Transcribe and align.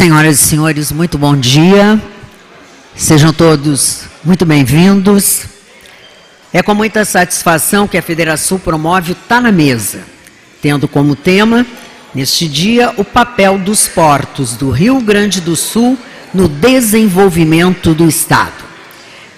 Senhoras 0.00 0.40
e 0.40 0.44
senhores, 0.48 0.90
muito 0.90 1.18
bom 1.18 1.36
dia. 1.36 2.00
Sejam 2.96 3.34
todos 3.34 4.04
muito 4.24 4.46
bem-vindos. 4.46 5.42
É 6.54 6.62
com 6.62 6.74
muita 6.74 7.04
satisfação 7.04 7.86
que 7.86 7.98
a 7.98 8.02
Federação 8.02 8.58
promove 8.58 9.12
o 9.12 9.14
Tá 9.14 9.42
na 9.42 9.52
Mesa, 9.52 10.00
tendo 10.62 10.88
como 10.88 11.14
tema, 11.14 11.66
neste 12.14 12.48
dia, 12.48 12.94
o 12.96 13.04
papel 13.04 13.58
dos 13.58 13.88
portos 13.88 14.54
do 14.54 14.70
Rio 14.70 15.02
Grande 15.02 15.38
do 15.38 15.54
Sul 15.54 15.98
no 16.32 16.48
desenvolvimento 16.48 17.92
do 17.92 18.08
Estado. 18.08 18.64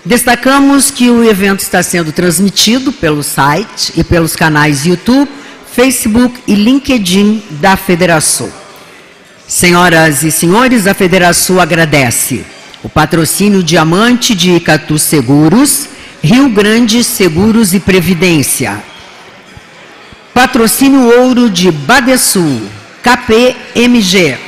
Destacamos 0.04 0.92
que 0.92 1.10
o 1.10 1.28
evento 1.28 1.58
está 1.58 1.82
sendo 1.82 2.12
transmitido 2.12 2.92
pelo 2.92 3.24
site 3.24 3.94
e 3.96 4.04
pelos 4.04 4.36
canais 4.36 4.86
YouTube, 4.86 5.28
Facebook 5.72 6.40
e 6.46 6.54
LinkedIn 6.54 7.42
da 7.60 7.76
Federação. 7.76 8.61
Senhoras 9.52 10.22
e 10.22 10.30
senhores, 10.30 10.86
a 10.86 10.94
Federação 10.94 11.60
agradece 11.60 12.42
o 12.82 12.88
patrocínio 12.88 13.62
Diamante 13.62 14.34
de 14.34 14.50
Icatu 14.52 14.98
Seguros, 14.98 15.90
Rio 16.22 16.48
Grande 16.48 17.04
Seguros 17.04 17.74
e 17.74 17.78
Previdência, 17.78 18.82
patrocínio 20.32 21.02
Ouro 21.20 21.50
de 21.50 21.70
Badesul, 21.70 22.62
KPMG, 23.02 24.38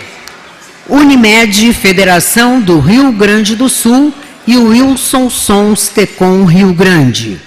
Unimed 0.88 1.74
Federação 1.74 2.58
do 2.58 2.80
Rio 2.80 3.12
Grande 3.12 3.54
do 3.54 3.68
Sul 3.68 4.10
e 4.46 4.56
o 4.56 4.68
Wilson 4.68 5.28
Sons 5.28 5.88
Tecom 5.88 6.46
Rio 6.46 6.72
Grande, 6.72 7.38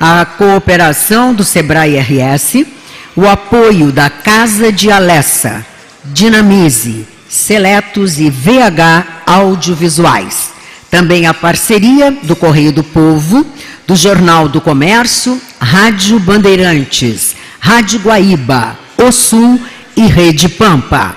a 0.00 0.24
cooperação 0.24 1.32
do 1.32 1.44
Sebrae 1.44 2.00
RS, 2.00 2.66
o 3.14 3.28
apoio 3.28 3.92
da 3.92 4.10
Casa 4.10 4.72
de 4.72 4.90
Alessa, 4.90 5.64
Dinamize, 6.12 7.06
Seletos 7.28 8.18
e 8.18 8.30
VH 8.30 9.24
Audiovisuais. 9.26 10.50
Também 10.90 11.26
a 11.26 11.34
parceria 11.34 12.10
do 12.10 12.36
Correio 12.36 12.72
do 12.72 12.82
Povo, 12.82 13.46
do 13.86 13.96
Jornal 13.96 14.48
do 14.48 14.60
Comércio, 14.60 15.40
Rádio 15.60 16.18
Bandeirantes, 16.18 17.34
Rádio 17.58 18.00
Guaíba, 18.00 18.78
O 18.96 19.10
Sul 19.10 19.60
e 19.96 20.06
Rede 20.06 20.48
Pampa. 20.48 21.16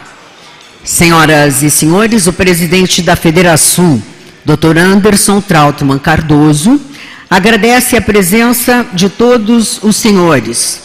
Senhoras 0.83 1.61
e 1.61 1.69
senhores, 1.69 2.25
o 2.25 2.33
presidente 2.33 3.01
da 3.01 3.15
Federação, 3.15 4.01
Dr. 4.43 4.77
Anderson 4.77 5.41
Trautmann 5.41 5.99
Cardoso, 5.99 6.81
agradece 7.29 7.95
a 7.95 8.01
presença 8.01 8.85
de 8.93 9.07
todos 9.07 9.79
os 9.83 9.95
senhores, 9.95 10.81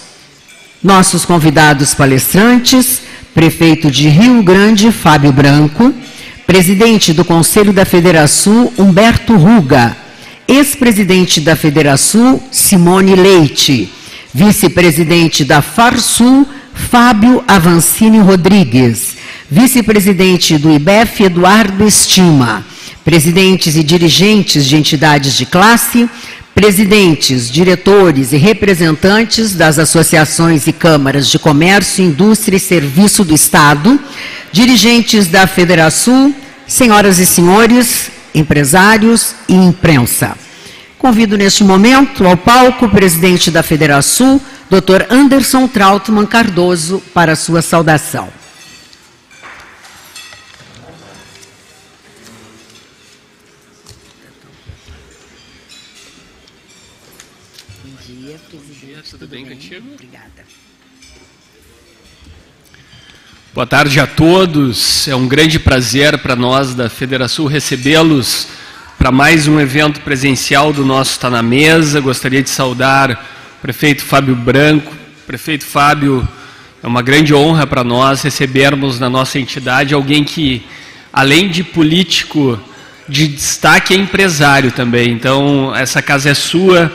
nossos 0.82 1.24
convidados 1.24 1.94
palestrantes, 1.94 3.03
prefeito 3.34 3.90
de 3.90 4.08
Rio 4.08 4.42
Grande, 4.42 4.92
Fábio 4.92 5.32
Branco, 5.32 5.92
presidente 6.46 7.12
do 7.12 7.24
Conselho 7.24 7.72
da 7.72 7.84
Federação, 7.84 8.72
Humberto 8.78 9.34
Ruga, 9.34 9.96
ex-presidente 10.46 11.40
da 11.40 11.56
Federação, 11.56 12.40
Simone 12.52 13.16
Leite, 13.16 13.92
vice-presidente 14.32 15.44
da 15.44 15.60
Farsul, 15.60 16.46
Fábio 16.72 17.42
Avancini 17.48 18.18
Rodrigues, 18.18 19.16
vice-presidente 19.50 20.56
do 20.56 20.72
IBEF, 20.72 21.24
Eduardo 21.24 21.86
Estima, 21.86 22.64
presidentes 23.04 23.76
e 23.76 23.82
dirigentes 23.82 24.64
de 24.66 24.76
entidades 24.76 25.36
de 25.36 25.44
classe, 25.44 26.08
presidentes, 26.54 27.50
diretores 27.50 28.32
e 28.32 28.36
representantes 28.36 29.54
das 29.54 29.78
associações 29.78 30.66
e 30.66 30.72
câmaras 30.72 31.28
de 31.28 31.38
comércio, 31.38 32.04
indústria 32.04 32.56
e 32.56 32.60
serviço 32.60 33.24
do 33.24 33.34
Estado, 33.34 33.98
dirigentes 34.52 35.26
da 35.26 35.46
Federação, 35.46 36.34
senhoras 36.66 37.18
e 37.18 37.26
senhores, 37.26 38.10
empresários 38.32 39.34
e 39.48 39.54
imprensa. 39.54 40.36
Convido 40.96 41.36
neste 41.36 41.64
momento 41.64 42.24
ao 42.24 42.36
palco 42.36 42.86
o 42.86 42.90
presidente 42.90 43.50
da 43.50 43.62
Federação, 43.62 44.40
Dr. 44.70 45.04
Anderson 45.10 45.66
Trautmann 45.66 46.24
Cardoso, 46.24 47.02
para 47.12 47.36
sua 47.36 47.62
saudação. 47.62 48.43
Boa 63.54 63.68
tarde 63.68 64.00
a 64.00 64.06
todos. 64.08 65.06
É 65.06 65.14
um 65.14 65.28
grande 65.28 65.60
prazer 65.60 66.18
para 66.18 66.34
nós 66.34 66.74
da 66.74 66.90
Federação 66.90 67.46
recebê-los 67.46 68.48
para 68.98 69.12
mais 69.12 69.46
um 69.46 69.60
evento 69.60 70.00
presencial 70.00 70.72
do 70.72 70.84
nosso 70.84 71.12
Está 71.12 71.30
na 71.30 71.40
Mesa. 71.40 72.00
Gostaria 72.00 72.42
de 72.42 72.50
saudar 72.50 73.12
o 73.12 73.62
prefeito 73.62 74.02
Fábio 74.02 74.34
Branco. 74.34 74.92
Prefeito 75.24 75.64
Fábio, 75.64 76.28
é 76.82 76.86
uma 76.88 77.00
grande 77.00 77.32
honra 77.32 77.64
para 77.64 77.84
nós 77.84 78.22
recebermos 78.22 78.98
na 78.98 79.08
nossa 79.08 79.38
entidade 79.38 79.94
alguém 79.94 80.24
que, 80.24 80.66
além 81.12 81.48
de 81.48 81.62
político 81.62 82.58
de 83.08 83.28
destaque, 83.28 83.94
é 83.94 83.96
empresário 83.96 84.72
também. 84.72 85.12
Então, 85.12 85.72
essa 85.76 86.02
casa 86.02 86.28
é 86.28 86.34
sua 86.34 86.92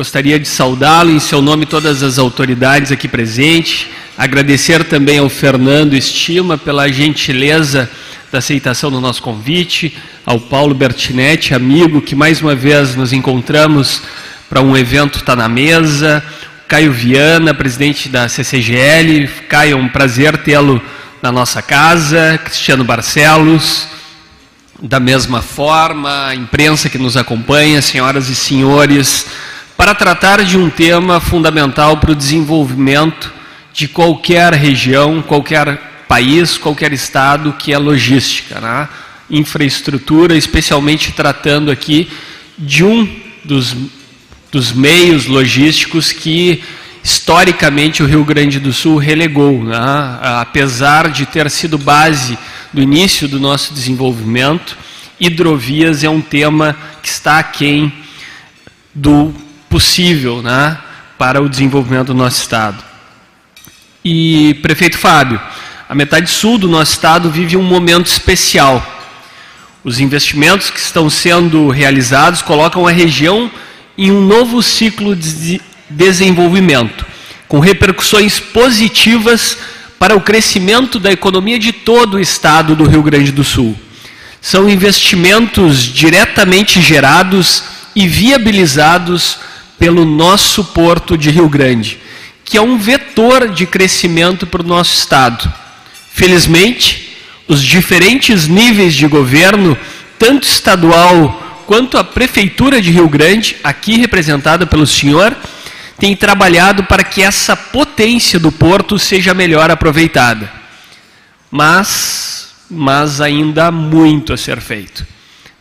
Gostaria 0.00 0.38
de 0.38 0.48
saudá-lo 0.48 1.10
em 1.10 1.18
seu 1.18 1.42
nome 1.42 1.66
todas 1.66 2.02
as 2.02 2.18
autoridades 2.18 2.90
aqui 2.90 3.06
presentes. 3.06 3.88
Agradecer 4.20 4.84
também 4.84 5.16
ao 5.16 5.30
Fernando 5.30 5.96
Estima 5.96 6.58
pela 6.58 6.86
gentileza 6.92 7.90
da 8.30 8.36
aceitação 8.36 8.90
do 8.90 9.00
nosso 9.00 9.22
convite, 9.22 9.96
ao 10.26 10.38
Paulo 10.38 10.74
Bertinetti, 10.74 11.54
amigo, 11.54 12.02
que 12.02 12.14
mais 12.14 12.42
uma 12.42 12.54
vez 12.54 12.94
nos 12.94 13.14
encontramos 13.14 14.02
para 14.46 14.60
um 14.60 14.76
evento 14.76 15.20
Está 15.20 15.34
na 15.34 15.48
Mesa, 15.48 16.22
Caio 16.68 16.92
Viana, 16.92 17.54
presidente 17.54 18.10
da 18.10 18.28
CCGL. 18.28 19.26
Caio, 19.48 19.72
é 19.72 19.76
um 19.76 19.88
prazer 19.88 20.36
tê-lo 20.36 20.82
na 21.22 21.32
nossa 21.32 21.62
casa, 21.62 22.38
Cristiano 22.44 22.84
Barcelos, 22.84 23.88
da 24.82 25.00
mesma 25.00 25.40
forma, 25.40 26.26
a 26.26 26.34
imprensa 26.34 26.90
que 26.90 26.98
nos 26.98 27.16
acompanha, 27.16 27.80
senhoras 27.80 28.28
e 28.28 28.34
senhores, 28.34 29.24
para 29.78 29.94
tratar 29.94 30.44
de 30.44 30.58
um 30.58 30.68
tema 30.68 31.20
fundamental 31.20 31.96
para 31.96 32.12
o 32.12 32.14
desenvolvimento 32.14 33.39
de 33.80 33.88
qualquer 33.88 34.52
região, 34.52 35.22
qualquer 35.22 36.04
país, 36.06 36.58
qualquer 36.58 36.92
estado, 36.92 37.54
que 37.54 37.72
é 37.72 37.78
logística, 37.78 38.60
né? 38.60 38.86
infraestrutura, 39.30 40.36
especialmente 40.36 41.12
tratando 41.12 41.70
aqui 41.70 42.06
de 42.58 42.84
um 42.84 43.08
dos, 43.42 43.74
dos 44.52 44.70
meios 44.70 45.24
logísticos 45.24 46.12
que 46.12 46.62
historicamente 47.02 48.02
o 48.02 48.06
Rio 48.06 48.22
Grande 48.22 48.60
do 48.60 48.70
Sul 48.70 48.98
relegou, 48.98 49.64
né? 49.64 49.78
apesar 50.20 51.08
de 51.08 51.24
ter 51.24 51.50
sido 51.50 51.78
base 51.78 52.38
do 52.74 52.82
início 52.82 53.26
do 53.26 53.40
nosso 53.40 53.72
desenvolvimento, 53.72 54.76
hidrovias 55.18 56.04
é 56.04 56.10
um 56.10 56.20
tema 56.20 56.76
que 57.02 57.08
está 57.08 57.38
aquém 57.38 57.90
do 58.94 59.34
possível 59.70 60.42
né, 60.42 60.76
para 61.16 61.40
o 61.40 61.48
desenvolvimento 61.48 62.08
do 62.08 62.14
nosso 62.14 62.42
Estado. 62.42 62.89
E, 64.04 64.54
prefeito 64.62 64.96
Fábio, 64.96 65.40
a 65.88 65.94
metade 65.94 66.30
sul 66.30 66.56
do 66.56 66.68
nosso 66.68 66.92
Estado 66.92 67.30
vive 67.30 67.56
um 67.56 67.62
momento 67.62 68.06
especial. 68.06 68.84
Os 69.84 70.00
investimentos 70.00 70.70
que 70.70 70.78
estão 70.78 71.10
sendo 71.10 71.68
realizados 71.68 72.40
colocam 72.40 72.86
a 72.86 72.90
região 72.90 73.50
em 73.98 74.10
um 74.10 74.22
novo 74.22 74.62
ciclo 74.62 75.14
de 75.14 75.60
desenvolvimento, 75.90 77.04
com 77.46 77.60
repercussões 77.60 78.40
positivas 78.40 79.58
para 79.98 80.16
o 80.16 80.20
crescimento 80.20 80.98
da 80.98 81.12
economia 81.12 81.58
de 81.58 81.72
todo 81.72 82.14
o 82.14 82.20
estado 82.20 82.74
do 82.74 82.84
Rio 82.84 83.02
Grande 83.02 83.30
do 83.30 83.44
Sul. 83.44 83.78
São 84.40 84.70
investimentos 84.70 85.82
diretamente 85.82 86.80
gerados 86.80 87.64
e 87.94 88.08
viabilizados 88.08 89.38
pelo 89.78 90.06
nosso 90.06 90.64
porto 90.64 91.18
de 91.18 91.30
Rio 91.30 91.48
Grande, 91.50 91.98
que 92.50 92.58
é 92.58 92.60
um 92.60 92.76
vetor 92.76 93.48
de 93.48 93.64
crescimento 93.64 94.44
para 94.44 94.60
o 94.60 94.66
nosso 94.66 94.92
Estado. 94.92 95.50
Felizmente, 96.12 97.16
os 97.46 97.62
diferentes 97.62 98.48
níveis 98.48 98.92
de 98.92 99.06
governo, 99.06 99.78
tanto 100.18 100.48
estadual 100.48 101.62
quanto 101.64 101.96
a 101.96 102.02
Prefeitura 102.02 102.82
de 102.82 102.90
Rio 102.90 103.08
Grande, 103.08 103.56
aqui 103.62 103.98
representada 103.98 104.66
pelo 104.66 104.84
senhor, 104.84 105.36
têm 105.96 106.16
trabalhado 106.16 106.82
para 106.82 107.04
que 107.04 107.22
essa 107.22 107.54
potência 107.54 108.40
do 108.40 108.50
porto 108.50 108.98
seja 108.98 109.32
melhor 109.32 109.70
aproveitada. 109.70 110.50
Mas, 111.52 112.48
mas 112.68 113.20
ainda 113.20 113.68
há 113.68 113.70
muito 113.70 114.32
a 114.32 114.36
ser 114.36 114.60
feito. 114.60 115.06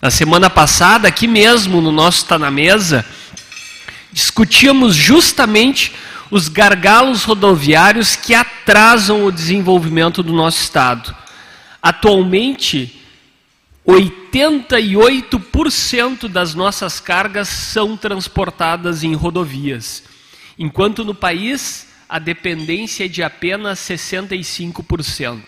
Na 0.01 0.09
semana 0.09 0.50
passada, 0.50 1.07
aqui 1.07 1.27
mesmo 1.27 1.81
no 1.81 1.92
nosso 1.92 2.24
Está 2.24 2.39
na 2.39 2.50
Mesa, 2.50 3.06
discutíamos 4.12 4.95
justamente 4.95 5.94
os 6.31 6.48
gargalos 6.48 7.24
rodoviários 7.24 8.16
que 8.16 8.36
atrasam 8.36 9.26
o 9.26 9.31
desenvolvimento 9.31 10.22
do 10.22 10.34
nosso 10.34 10.62
Estado. 10.62 11.16
Atualmente, 11.81 13.02
88% 13.88 16.28
das 16.28 16.54
nossas 16.54 17.00
cargas 17.00 17.48
são 17.48 17.98
transportadas 17.98 19.04
em 19.04 19.16
rodovias, 19.16 20.04
enquanto 20.58 21.04
no 21.04 21.16
país 21.16 21.88
a 22.08 22.20
dependência 22.20 23.06
é 23.06 23.08
de 23.08 23.24
apenas 23.24 23.80
65%. 23.80 25.42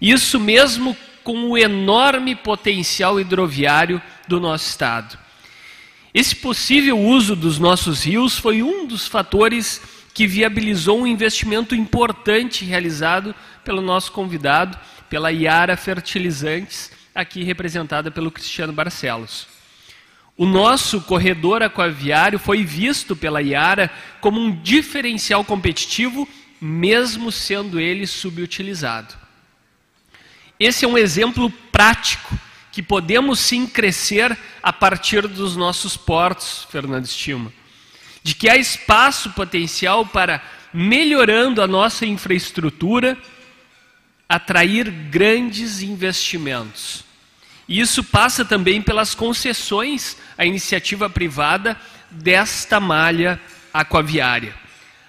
Isso 0.00 0.40
mesmo 0.40 0.96
com 1.22 1.50
o 1.50 1.58
enorme 1.58 2.34
potencial 2.34 3.20
hidroviário 3.20 4.02
do 4.26 4.40
nosso 4.40 4.68
estado. 4.68 5.16
Esse 6.12 6.34
possível 6.34 6.98
uso 6.98 7.36
dos 7.36 7.58
nossos 7.58 8.04
rios 8.04 8.36
foi 8.36 8.62
um 8.62 8.86
dos 8.86 9.06
fatores 9.06 9.80
que 10.12 10.26
viabilizou 10.26 11.00
um 11.00 11.06
investimento 11.06 11.74
importante 11.74 12.64
realizado 12.64 13.34
pelo 13.64 13.80
nosso 13.80 14.12
convidado, 14.12 14.78
pela 15.08 15.32
Iara 15.32 15.76
Fertilizantes, 15.76 16.90
aqui 17.14 17.42
representada 17.42 18.10
pelo 18.10 18.30
Cristiano 18.30 18.72
Barcelos. 18.72 19.46
O 20.36 20.46
nosso 20.46 21.02
corredor 21.02 21.62
aquaviário 21.62 22.38
foi 22.38 22.64
visto 22.64 23.14
pela 23.14 23.42
Iara 23.42 23.90
como 24.20 24.40
um 24.40 24.50
diferencial 24.50 25.44
competitivo, 25.44 26.26
mesmo 26.60 27.30
sendo 27.30 27.78
ele 27.78 28.06
subutilizado. 28.06 29.14
Esse 30.58 30.84
é 30.84 30.88
um 30.88 30.96
exemplo 30.96 31.50
prático 31.70 32.38
que 32.72 32.82
podemos 32.82 33.40
sim 33.40 33.66
crescer 33.66 34.36
a 34.62 34.72
partir 34.72 35.26
dos 35.26 35.56
nossos 35.56 35.96
portos, 35.96 36.66
Fernando 36.70 37.04
Estima. 37.04 37.52
De 38.22 38.34
que 38.34 38.48
há 38.48 38.56
espaço 38.56 39.30
potencial 39.30 40.04
para, 40.04 40.42
melhorando 40.72 41.62
a 41.62 41.66
nossa 41.66 42.04
infraestrutura, 42.04 43.16
atrair 44.28 44.90
grandes 44.90 45.82
investimentos. 45.82 47.04
E 47.66 47.80
isso 47.80 48.02
passa 48.02 48.44
também 48.44 48.82
pelas 48.82 49.14
concessões 49.14 50.16
à 50.36 50.44
iniciativa 50.44 51.08
privada 51.08 51.76
desta 52.10 52.80
malha 52.80 53.40
aquaviária. 53.72 54.54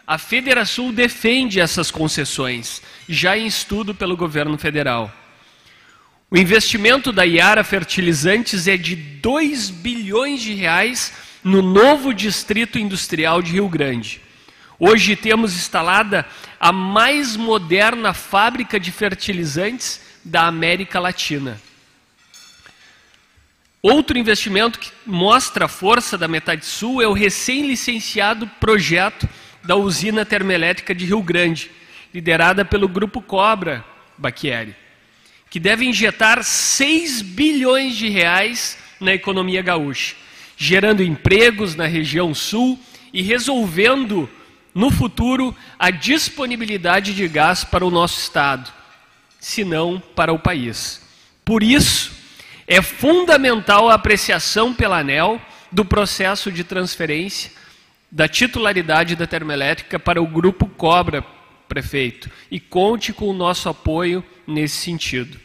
A 0.05 0.17
Federação 0.17 0.91
defende 0.91 1.59
essas 1.59 1.89
concessões, 1.89 2.81
já 3.07 3.37
em 3.37 3.45
estudo 3.45 3.95
pelo 3.95 4.17
governo 4.17 4.57
federal. 4.57 5.11
O 6.29 6.37
investimento 6.37 7.11
da 7.11 7.25
Iara 7.25 7.63
Fertilizantes 7.63 8.67
é 8.67 8.77
de 8.77 8.95
2 8.95 9.69
bilhões 9.69 10.41
de 10.41 10.53
reais 10.53 11.13
no 11.43 11.61
novo 11.61 12.13
distrito 12.13 12.77
industrial 12.77 13.41
de 13.41 13.53
Rio 13.53 13.67
Grande. 13.67 14.21
Hoje 14.79 15.15
temos 15.15 15.53
instalada 15.55 16.25
a 16.59 16.71
mais 16.71 17.35
moderna 17.35 18.13
fábrica 18.13 18.79
de 18.79 18.91
fertilizantes 18.91 20.01
da 20.23 20.47
América 20.47 20.99
Latina. 20.99 21.61
Outro 23.81 24.17
investimento 24.17 24.79
que 24.79 24.91
mostra 25.05 25.65
a 25.65 25.67
força 25.67 26.17
da 26.17 26.27
Metade 26.27 26.65
Sul 26.65 27.01
é 27.01 27.07
o 27.07 27.13
recém-licenciado 27.13 28.47
projeto 28.59 29.27
da 29.63 29.75
usina 29.75 30.25
termoelétrica 30.25 30.93
de 30.93 31.05
Rio 31.05 31.21
Grande, 31.21 31.71
liderada 32.13 32.63
pelo 32.63 32.87
Grupo 32.87 33.21
Cobra 33.21 33.83
Baquieri 34.17 34.75
que 35.51 35.59
deve 35.59 35.85
injetar 35.85 36.41
6 36.45 37.21
bilhões 37.21 37.97
de 37.97 38.07
reais 38.07 38.77
na 39.01 39.13
economia 39.13 39.61
gaúcha, 39.61 40.15
gerando 40.63 41.01
empregos 41.01 41.73
na 41.73 41.87
região 41.87 42.35
sul 42.35 42.79
e 43.11 43.23
resolvendo 43.23 44.29
no 44.75 44.91
futuro 44.91 45.55
a 45.79 45.89
disponibilidade 45.89 47.15
de 47.15 47.27
gás 47.27 47.63
para 47.63 47.83
o 47.83 47.89
nosso 47.89 48.19
estado, 48.19 48.71
se 49.39 49.63
não 49.63 49.99
para 49.99 50.31
o 50.31 50.37
país. 50.37 51.01
Por 51.43 51.63
isso, 51.63 52.11
é 52.67 52.79
fundamental 52.79 53.89
a 53.89 53.95
apreciação 53.95 54.71
pela 54.71 54.99
ANEL 54.99 55.41
do 55.71 55.83
processo 55.83 56.51
de 56.51 56.63
transferência 56.63 57.49
da 58.11 58.27
titularidade 58.27 59.15
da 59.15 59.25
termoelétrica 59.25 59.97
para 59.97 60.21
o 60.21 60.27
grupo 60.27 60.67
Cobra 60.67 61.25
prefeito, 61.67 62.29
e 62.51 62.59
conte 62.59 63.11
com 63.11 63.27
o 63.29 63.33
nosso 63.33 63.67
apoio 63.67 64.23
nesse 64.45 64.75
sentido. 64.75 65.39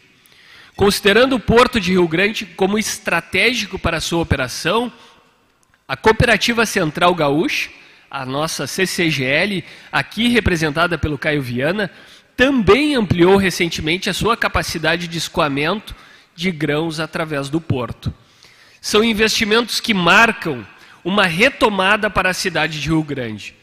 Considerando 0.77 1.37
o 1.37 1.39
Porto 1.39 1.81
de 1.81 1.93
Rio 1.93 2.07
Grande 2.07 2.45
como 2.45 2.77
estratégico 2.77 3.79
para 3.79 3.97
a 3.97 4.01
sua 4.01 4.21
operação, 4.21 4.93
a 5.87 5.95
Cooperativa 5.95 6.65
Central 6.65 7.15
Gaúcha, 7.15 7.69
a 8.11 8.25
nossa 8.25 8.67
CCGL, 8.67 9.63
aqui 9.89 10.27
representada 10.27 10.97
pelo 10.97 11.17
Caio 11.17 11.41
Viana, 11.41 11.89
também 12.35 12.95
ampliou 12.95 13.37
recentemente 13.37 14.09
a 14.09 14.13
sua 14.13 14.35
capacidade 14.35 15.07
de 15.07 15.17
escoamento 15.17 15.95
de 16.35 16.51
grãos 16.51 16.99
através 16.99 17.47
do 17.49 17.61
porto. 17.61 18.13
São 18.81 19.01
investimentos 19.03 19.79
que 19.79 19.93
marcam 19.93 20.67
uma 21.05 21.25
retomada 21.25 22.09
para 22.09 22.31
a 22.31 22.33
cidade 22.33 22.81
de 22.81 22.89
Rio 22.89 23.01
Grande. 23.01 23.55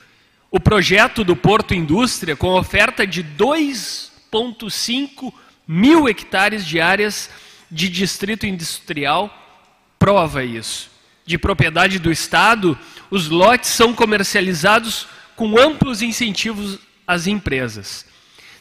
O 0.50 0.58
projeto 0.58 1.24
do 1.24 1.36
Porto 1.36 1.74
Indústria, 1.74 2.34
com 2.34 2.54
oferta 2.54 3.06
de 3.06 3.22
2,5 3.22 5.30
mil 5.68 6.08
hectares 6.08 6.66
de 6.66 6.80
áreas 6.80 7.28
de 7.70 7.90
distrito 7.90 8.46
industrial, 8.46 9.30
prova 9.98 10.42
isso. 10.42 10.93
De 11.26 11.38
propriedade 11.38 11.98
do 11.98 12.12
Estado, 12.12 12.78
os 13.10 13.28
lotes 13.28 13.70
são 13.70 13.94
comercializados 13.94 15.06
com 15.34 15.58
amplos 15.58 16.02
incentivos 16.02 16.78
às 17.06 17.26
empresas. 17.26 18.04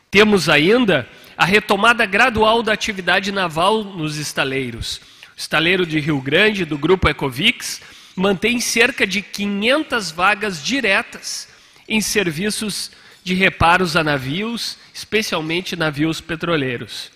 Temos 0.10 0.48
ainda 0.48 1.08
a 1.38 1.46
retomada 1.46 2.05
gradual 2.05 2.63
da 2.63 2.74
atividade 2.74 3.32
naval 3.32 3.84
nos 3.84 4.17
estaleiros. 4.17 4.98
O 5.36 5.38
estaleiro 5.38 5.86
de 5.86 6.00
Rio 6.00 6.22
Grande, 6.22 6.65
do 6.65 6.77
grupo 6.77 7.10
Ecovix, 7.10 7.82
mantém 8.15 8.60
cerca 8.60 9.05
de 9.05 9.22
500 9.22 10.12
vagas 10.12 10.63
diretas 10.63 11.50
em 11.88 12.00
serviços 12.00 12.91
de 13.24 13.34
reparos 13.34 13.96
a 13.96 14.03
navios, 14.03 14.77
especialmente 14.93 15.75
navios 15.75 16.22
petroleiros. 16.22 17.12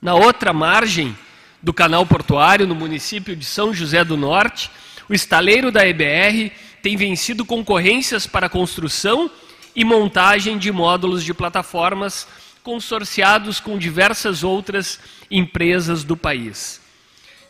Na 0.00 0.14
outra 0.14 0.52
margem 0.52 1.16
do 1.62 1.72
canal 1.72 2.04
portuário, 2.04 2.66
no 2.66 2.74
município 2.74 3.36
de 3.36 3.44
São 3.44 3.72
José 3.72 4.04
do 4.04 4.16
Norte, 4.16 4.70
o 5.08 5.14
estaleiro 5.14 5.70
da 5.70 5.86
EBR 5.86 6.50
tem 6.82 6.96
vencido 6.96 7.44
concorrências 7.44 8.26
para 8.26 8.48
construção 8.48 9.30
e 9.74 9.84
montagem 9.84 10.58
de 10.58 10.72
módulos 10.72 11.22
de 11.22 11.32
plataformas 11.32 12.26
consorciados 12.62 13.60
com 13.60 13.78
diversas 13.78 14.42
outras 14.42 14.98
empresas 15.30 16.04
do 16.04 16.16
país. 16.16 16.80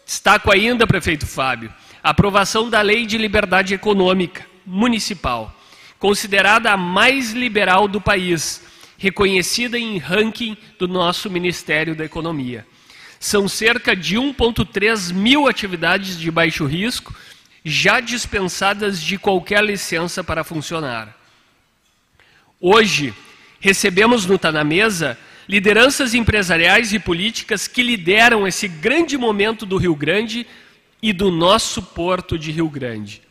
Destaco 0.05 0.51
ainda, 0.51 0.87
prefeito 0.87 1.27
Fábio, 1.27 1.73
a 2.03 2.11
aprovação 2.11 2.69
da 2.69 2.81
Lei 2.83 3.07
de 3.07 3.17
Liberdade 3.17 3.75
Econômica 3.75 4.47
Municipal, 4.67 5.55
considerada 5.99 6.73
a 6.73 6.77
mais 6.77 7.33
liberal 7.33 7.89
do 7.89 8.01
país, 8.01 8.63
reconhecida 8.99 9.79
em 9.79 9.99
ranking 9.99 10.57
do 10.79 10.87
nosso 10.87 11.31
Ministério 11.31 11.95
da 11.95 12.05
Economia. 12.05 12.67
São 13.23 13.47
cerca 13.47 13.95
de 13.95 14.17
1,3 14.17 15.13
mil 15.13 15.47
atividades 15.47 16.19
de 16.19 16.29
baixo 16.29 16.65
risco 16.65 17.15
já 17.65 18.01
dispensadas 18.01 19.01
de 19.01 19.17
qualquer 19.17 19.63
licença 19.63 20.25
para 20.25 20.43
funcionar. 20.43 21.17
Hoje, 22.61 23.15
recebemos 23.61 24.27
no 24.27 24.37
Tá 24.37 24.51
na 24.51 24.65
Mesa 24.65 25.17
lideranças 25.49 26.15
empresariais 26.15 26.93
e 26.93 26.99
políticas 26.99 27.69
que 27.69 27.81
lideram 27.81 28.45
esse 28.45 28.67
grande 28.67 29.17
momento 29.17 29.65
do 29.65 29.77
Rio 29.77 29.95
Grande 29.95 30.45
e 31.01 31.13
do 31.13 31.31
nosso 31.31 31.81
porto 31.81 32.37
de 32.37 32.51
Rio 32.51 32.69
Grande. 32.69 33.23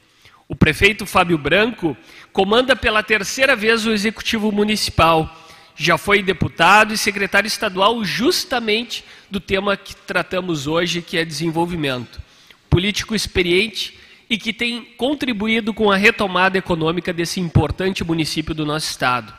O 0.47 0.55
prefeito 0.55 1.05
Fábio 1.05 1.37
Branco 1.37 1.97
comanda 2.31 2.77
pela 2.77 3.03
terceira 3.03 3.57
vez 3.57 3.85
o 3.85 3.91
executivo 3.91 4.53
municipal. 4.53 5.37
Já 5.75 5.97
foi 5.97 6.23
deputado 6.23 6.93
e 6.93 6.97
secretário 6.97 7.47
estadual 7.47 8.05
justamente 8.05 9.03
do 9.31 9.39
tema 9.39 9.77
que 9.77 9.95
tratamos 9.95 10.67
hoje, 10.67 11.01
que 11.01 11.17
é 11.17 11.23
desenvolvimento. 11.23 12.21
Político 12.69 13.15
experiente 13.15 13.97
e 14.29 14.37
que 14.37 14.51
tem 14.51 14.83
contribuído 14.97 15.73
com 15.73 15.89
a 15.89 15.95
retomada 15.95 16.57
econômica 16.57 17.13
desse 17.13 17.39
importante 17.39 18.03
município 18.03 18.53
do 18.53 18.65
nosso 18.65 18.89
estado. 18.89 19.33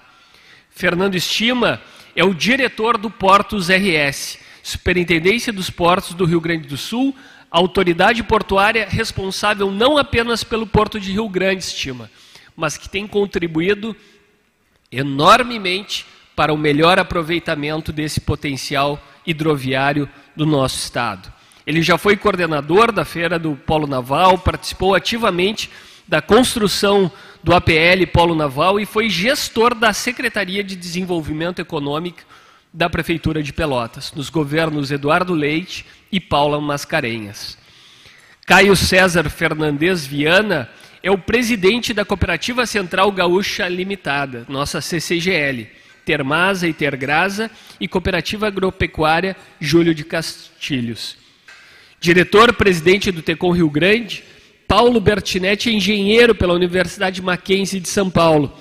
Fernando 0.71 1.15
Estima 1.15 1.81
é 2.17 2.25
o 2.25 2.35
diretor 2.35 2.97
do 2.97 3.11
Portos 3.11 3.69
RS, 3.69 4.39
Superintendência 4.63 5.53
dos 5.53 5.69
Portos 5.69 6.15
do 6.15 6.25
Rio 6.25 6.41
Grande 6.41 6.67
do 6.67 6.77
Sul, 6.77 7.15
autoridade 7.51 8.23
portuária 8.23 8.87
responsável 8.89 9.71
não 9.71 9.99
apenas 9.99 10.43
pelo 10.43 10.67
Porto 10.67 10.99
de 10.99 11.13
Rio 11.13 11.29
Grande, 11.29 11.65
estima, 11.65 12.11
mas 12.57 12.79
que 12.79 12.89
tem 12.89 13.07
contribuído 13.07 13.95
enormemente 14.91 16.07
para 16.35 16.53
o 16.53 16.57
melhor 16.57 16.99
aproveitamento 16.99 17.93
desse 17.93 18.21
potencial 18.21 19.03
hidroviário 19.27 20.09
do 20.37 20.47
nosso 20.47 20.77
estado. 20.77 21.33
Ele 21.67 21.83
já 21.83 21.97
foi 21.97 22.17
coordenador 22.17 22.91
da 22.91 23.05
Feira 23.05 23.39
do 23.39 23.55
Polo 23.55 23.87
Naval, 23.87 24.39
participou 24.39 24.95
ativamente 24.95 25.71
da 26.09 26.21
construção 26.21 27.11
do 27.43 27.55
APL 27.55 28.07
Polo 28.13 28.35
Naval 28.35 28.79
e 28.81 28.87
foi 28.87 29.09
gestor 29.09 29.75
da 29.75 29.93
Secretaria 29.93 30.63
de 30.63 30.77
Desenvolvimento 30.77 31.61
Econômico 31.61 32.21
da 32.73 32.89
Prefeitura 32.89 33.43
de 33.43 33.53
Pelotas, 33.53 34.13
nos 34.13 34.31
governos 34.31 34.91
Eduardo 34.91 35.35
Leite 35.35 35.85
e 36.11 36.19
Paula 36.19 36.61
Mascarenhas. 36.61 37.59
Caio 38.47 38.75
César 38.75 39.29
Fernandes 39.29 40.07
Viana 40.07 40.69
é 41.03 41.11
o 41.11 41.19
presidente 41.19 41.93
da 41.93 42.05
Cooperativa 42.05 42.65
Central 42.65 43.11
Gaúcha 43.13 43.69
Limitada, 43.69 44.47
nossa 44.49 44.81
CCGL, 44.81 45.69
Termasa 46.05 46.69
e 46.69 46.73
Tergrasa 46.73 47.51
e 47.81 47.87
Cooperativa 47.89 48.47
Agropecuária 48.47 49.37
Júlio 49.61 49.95
de 49.95 50.05
Castilhos. 50.05 51.17
Diretor-presidente 52.01 53.13
do 53.13 53.23
Tecom 53.23 53.53
Rio 53.53 53.71
Grande, 53.71 54.25
Paulo 54.67 55.01
Bertinetti 55.01 55.69
é 55.69 55.73
engenheiro 55.73 56.35
pela 56.35 56.55
Universidade 56.55 57.23
Mackenzie 57.23 57.79
de 57.79 57.89
São 57.89 58.11
Paulo. 58.11 58.53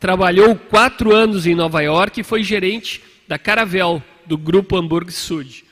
Trabalhou 0.00 0.56
quatro 0.56 1.14
anos 1.14 1.46
em 1.46 1.54
Nova 1.54 1.80
York 1.80 2.20
e 2.20 2.24
foi 2.24 2.42
gerente 2.42 3.02
da 3.28 3.38
Caravel, 3.38 4.02
do 4.26 4.36
Grupo 4.36 4.76
Hamburg 4.76 5.12
Sud. 5.12 5.64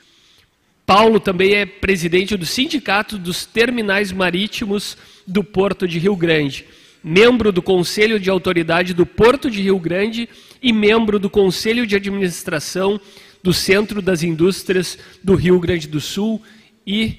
Paulo 0.85 1.19
também 1.19 1.53
é 1.53 1.65
presidente 1.65 2.37
do 2.37 2.45
Sindicato 2.45 3.17
dos 3.17 3.45
Terminais 3.45 4.11
Marítimos 4.11 4.97
do 5.27 5.43
Porto 5.43 5.85
de 5.85 5.99
Rio 5.99 6.15
Grande, 6.15 6.65
membro 7.07 7.53
do 7.53 7.61
Conselho 7.61 8.19
de 8.19 8.29
Autoridade 8.29 8.93
do 8.93 9.05
Porto 9.05 9.49
de 9.49 9.61
Rio 9.61 9.79
Grande 9.79 10.27
e 10.61 10.73
membro 10.73 11.17
do 11.17 11.29
Conselho 11.29 11.87
de 11.87 11.95
Administração 11.95 12.99
do 13.41 13.53
Centro 13.53 14.01
das 14.01 14.23
Indústrias 14.23 14.99
do 15.23 15.33
Rio 15.33 15.57
Grande 15.57 15.87
do 15.87 16.01
Sul 16.01 16.41
e 16.85 17.17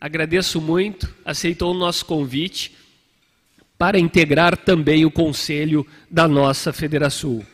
agradeço 0.00 0.60
muito, 0.60 1.12
aceitou 1.24 1.74
o 1.74 1.78
nosso 1.78 2.04
convite 2.06 2.72
para 3.76 3.98
integrar 3.98 4.56
também 4.56 5.04
o 5.04 5.10
conselho 5.10 5.84
da 6.08 6.28
nossa 6.28 6.72
Federação. 6.72 7.44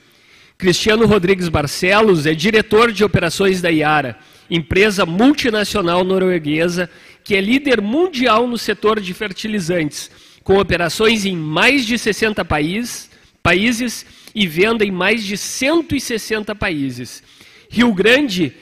Cristiano 0.59 1.07
Rodrigues 1.07 1.49
Barcelos 1.49 2.26
é 2.26 2.35
diretor 2.35 2.93
de 2.93 3.02
operações 3.02 3.62
da 3.62 3.71
Iara, 3.71 4.19
empresa 4.50 5.07
multinacional 5.07 6.05
norueguesa 6.05 6.91
que 7.25 7.35
é 7.35 7.41
líder 7.41 7.81
mundial 7.81 8.47
no 8.47 8.59
setor 8.59 9.00
de 9.00 9.14
fertilizantes, 9.14 10.11
com 10.43 10.59
operações 10.59 11.25
em 11.25 11.37
mais 11.37 11.87
de 11.87 11.97
60 11.97 12.45
país, 12.45 13.11
países 13.43 14.05
e 14.35 14.47
venda 14.47 14.85
em 14.85 14.91
mais 14.91 15.25
de 15.25 15.37
160 15.37 16.55
países. 16.55 17.23
Rio 17.71 17.93
Grande 17.93 18.53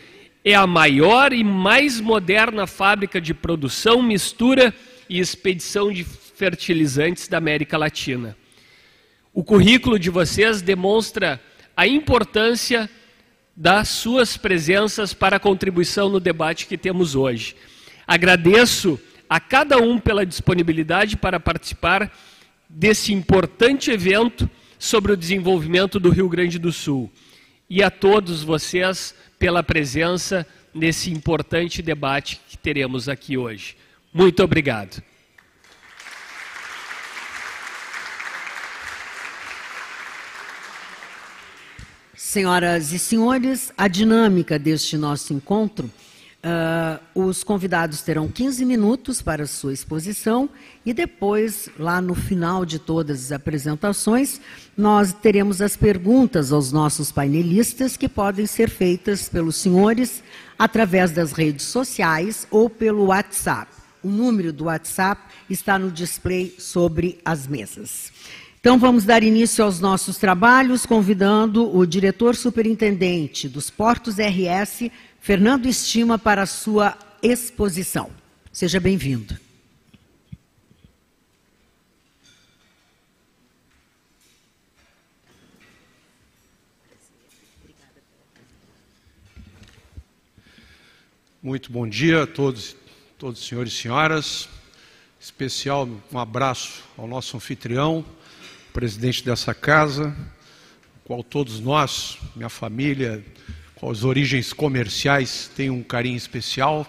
é 0.45 0.55
a 0.55 0.67
maior 0.67 1.33
e 1.33 1.45
mais 1.45 2.01
moderna 2.01 2.67
fábrica 2.67 3.21
de 3.21 3.35
produção, 3.35 4.03
mistura 4.03 4.75
e 5.09 5.19
expedição 5.19 5.93
de 5.93 6.05
fertilizantes 6.05 7.29
da 7.29 7.39
América 7.39 7.77
Latina. 7.77 8.37
O 9.33 9.45
currículo 9.45 9.99
de 9.99 10.11
vocês 10.11 10.63
demonstra 10.63 11.41
a 11.77 11.87
importância 11.87 12.91
das 13.57 13.89
suas 13.89 14.37
presenças 14.37 15.13
para 15.13 15.37
a 15.37 15.41
contribuição 15.41 16.09
no 16.09 16.19
debate 16.19 16.67
que 16.67 16.79
temos 16.79 17.15
hoje. 17.15 17.55
Agradeço 18.07 18.99
a 19.31 19.39
cada 19.39 19.79
um 19.79 19.97
pela 19.97 20.27
disponibilidade 20.27 21.17
para 21.17 21.39
participar 21.39 22.13
desse 22.69 23.13
importante 23.13 23.89
evento 23.89 24.51
sobre 24.77 25.13
o 25.13 25.17
desenvolvimento 25.17 26.01
do 26.01 26.11
Rio 26.11 26.29
Grande 26.29 26.59
do 26.59 26.73
Sul. 26.73 27.09
E 27.69 27.81
a 27.81 27.93
todos 27.93 28.43
vocês 28.43 29.15
pela 29.39 29.63
presença 29.63 30.45
nesse 30.75 31.13
importante 31.13 31.81
debate 31.81 32.41
que 32.49 32.59
teremos 32.59 33.09
aqui 33.09 33.39
hoje. 33.39 33.77
Muito 34.13 34.43
obrigado. 34.43 35.01
Senhoras 42.17 42.93
e 42.93 42.99
senhores, 42.99 43.73
a 43.79 43.87
dinâmica 43.87 44.59
deste 44.59 44.97
nosso 44.97 45.33
encontro, 45.33 45.89
uh, 46.44 47.00
os 47.14 47.44
convidados 47.44 48.02
terão 48.02 48.28
15 48.28 48.64
minutos 48.64 49.20
para 49.23 49.47
sua 49.47 49.73
exposição 49.73 50.49
e 50.85 50.92
depois, 50.92 51.68
lá 51.78 52.00
no 52.00 52.14
final 52.14 52.64
de 52.64 52.78
todas 52.78 53.26
as 53.26 53.32
apresentações, 53.32 54.40
nós 54.76 55.12
teremos 55.12 55.61
as 55.61 55.76
perguntas 55.76 56.52
aos 56.52 56.73
nossos 56.73 57.12
painelistas 57.12 57.97
que 57.97 58.09
podem 58.09 58.47
ser 58.47 58.68
feitas 58.70 59.28
pelos 59.28 59.56
senhores 59.56 60.23
através 60.59 61.11
das 61.11 61.32
redes 61.32 61.66
sociais 61.66 62.47
ou 62.50 62.68
pelo 62.68 63.06
WhatsApp. 63.06 63.70
O 64.02 64.09
número 64.09 64.52
do 64.52 64.64
WhatsApp 64.64 65.20
está 65.49 65.78
no 65.78 65.90
display 65.90 66.54
sobre 66.59 67.18
as 67.25 67.47
mesas. 67.47 68.11
Então, 68.61 68.78
vamos 68.78 69.04
dar 69.04 69.23
início 69.23 69.64
aos 69.64 69.80
nossos 69.80 70.18
trabalhos, 70.18 70.85
convidando 70.85 71.75
o 71.75 71.87
diretor 71.87 72.37
superintendente 72.37 73.49
dos 73.49 73.70
Portos 73.70 74.16
RS, 74.18 74.90
Fernando 75.21 75.67
Estima, 75.67 76.19
para 76.19 76.43
a 76.43 76.47
sua 76.47 76.97
exposição. 77.23 78.11
Seja 78.50 78.81
bem-vindo. 78.81 79.39
Muito 91.43 91.71
bom 91.71 91.87
dia 91.87 92.23
a 92.23 92.27
todos, 92.27 92.75
todos 93.19 93.47
senhores 93.47 93.75
e 93.75 93.77
senhoras. 93.77 94.49
Especial 95.21 95.87
um 96.11 96.19
abraço 96.19 96.83
ao 96.97 97.07
nosso 97.07 97.37
anfitrião, 97.37 98.03
presidente 98.73 99.23
dessa 99.23 99.53
casa, 99.53 100.17
qual 101.05 101.23
todos 101.23 101.61
nós, 101.61 102.17
minha 102.35 102.49
família, 102.49 103.23
as 103.89 104.05
origens 104.05 104.53
comerciais, 104.53 105.51
tem 105.57 105.71
um 105.71 105.83
carinho 105.83 106.17
especial. 106.17 106.87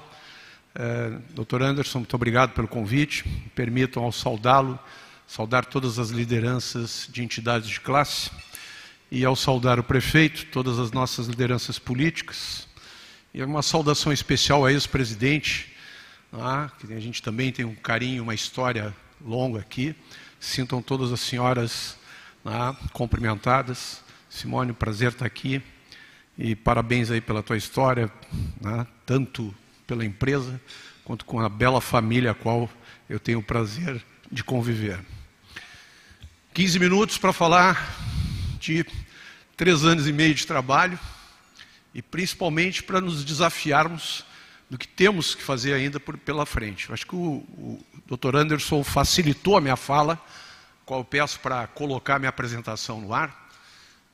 É, 0.75 1.11
Doutor 1.29 1.61
Anderson, 1.61 1.99
muito 1.99 2.15
obrigado 2.15 2.51
pelo 2.51 2.67
convite. 2.67 3.23
Permitam 3.55 4.03
ao 4.03 4.11
saudá-lo, 4.11 4.77
saudar 5.25 5.65
todas 5.65 5.99
as 5.99 6.09
lideranças 6.09 7.07
de 7.09 7.23
entidades 7.23 7.69
de 7.69 7.79
classe 7.79 8.29
e 9.09 9.23
ao 9.23 9.35
saudar 9.35 9.79
o 9.79 9.83
prefeito, 9.83 10.45
todas 10.47 10.79
as 10.79 10.91
nossas 10.91 11.27
lideranças 11.27 11.79
políticas. 11.79 12.67
E 13.33 13.41
uma 13.41 13.61
saudação 13.61 14.11
especial 14.11 14.65
a 14.65 14.71
ex-presidente, 14.73 15.73
ah, 16.33 16.69
que 16.79 16.93
a 16.93 16.99
gente 16.99 17.21
também 17.21 17.51
tem 17.51 17.63
um 17.63 17.75
carinho, 17.75 18.23
uma 18.23 18.35
história 18.35 18.93
longa 19.23 19.59
aqui. 19.59 19.95
Sintam 20.39 20.81
todas 20.81 21.11
as 21.11 21.21
senhoras 21.21 21.97
né, 22.43 22.75
cumprimentadas. 22.91 24.01
Simone, 24.29 24.73
prazer 24.73 25.11
estar 25.11 25.25
aqui. 25.25 25.61
E 26.37 26.55
parabéns 26.55 27.11
aí 27.11 27.21
pela 27.21 27.43
tua 27.43 27.57
história, 27.57 28.11
né, 28.59 28.87
tanto 29.05 29.53
pela 29.85 30.05
empresa 30.05 30.59
quanto 31.03 31.25
com 31.25 31.39
a 31.39 31.49
bela 31.49 31.81
família 31.81 32.31
a 32.31 32.35
qual 32.35 32.69
eu 33.09 33.19
tenho 33.19 33.39
o 33.39 33.43
prazer 33.43 34.01
de 34.31 34.43
conviver. 34.43 34.99
15 36.53 36.79
minutos 36.79 37.17
para 37.17 37.33
falar 37.33 37.95
de 38.59 38.85
três 39.57 39.83
anos 39.83 40.07
e 40.07 40.13
meio 40.13 40.33
de 40.33 40.45
trabalho 40.47 40.97
e 41.93 42.01
principalmente 42.01 42.81
para 42.83 43.01
nos 43.01 43.23
desafiarmos 43.23 44.25
do 44.69 44.77
que 44.77 44.87
temos 44.87 45.35
que 45.35 45.43
fazer 45.43 45.73
ainda 45.73 45.99
por, 45.99 46.17
pela 46.17 46.45
frente. 46.45 46.91
Acho 46.91 47.05
que 47.05 47.15
o, 47.15 47.43
o 47.57 47.85
Dr. 48.07 48.37
Anderson 48.37 48.83
facilitou 48.83 49.57
a 49.57 49.61
minha 49.61 49.75
fala, 49.75 50.17
qual 50.85 51.01
eu 51.01 51.03
peço 51.03 51.39
para 51.41 51.67
colocar 51.67 52.19
minha 52.19 52.29
apresentação 52.29 53.01
no 53.01 53.13
ar, 53.13 53.40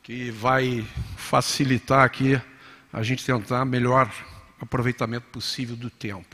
que 0.07 0.31
vai 0.31 0.87
facilitar 1.17 2.05
aqui 2.05 2.41
a 2.93 3.03
gente 3.03 3.25
tentar 3.25 3.65
melhor 3.65 4.09
aproveitamento 4.57 5.25
possível 5.33 5.75
do 5.75 5.89
tempo. 5.89 6.33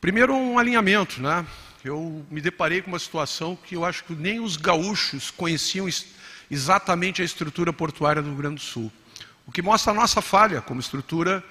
Primeiro, 0.00 0.34
um 0.34 0.58
alinhamento, 0.58 1.20
né? 1.20 1.46
Eu 1.84 2.24
me 2.30 2.40
deparei 2.40 2.80
com 2.80 2.90
uma 2.90 2.98
situação 2.98 3.54
que 3.54 3.76
eu 3.76 3.84
acho 3.84 4.02
que 4.04 4.14
nem 4.14 4.40
os 4.40 4.56
gaúchos 4.56 5.30
conheciam 5.30 5.86
exatamente 6.50 7.20
a 7.20 7.24
estrutura 7.26 7.70
portuária 7.70 8.22
do 8.22 8.30
Rio 8.30 8.38
Grande 8.38 8.54
do 8.54 8.62
Sul. 8.62 8.90
O 9.46 9.52
que 9.52 9.60
mostra 9.60 9.92
a 9.92 9.94
nossa 9.94 10.22
falha 10.22 10.62
como 10.62 10.80
estrutura 10.80 11.44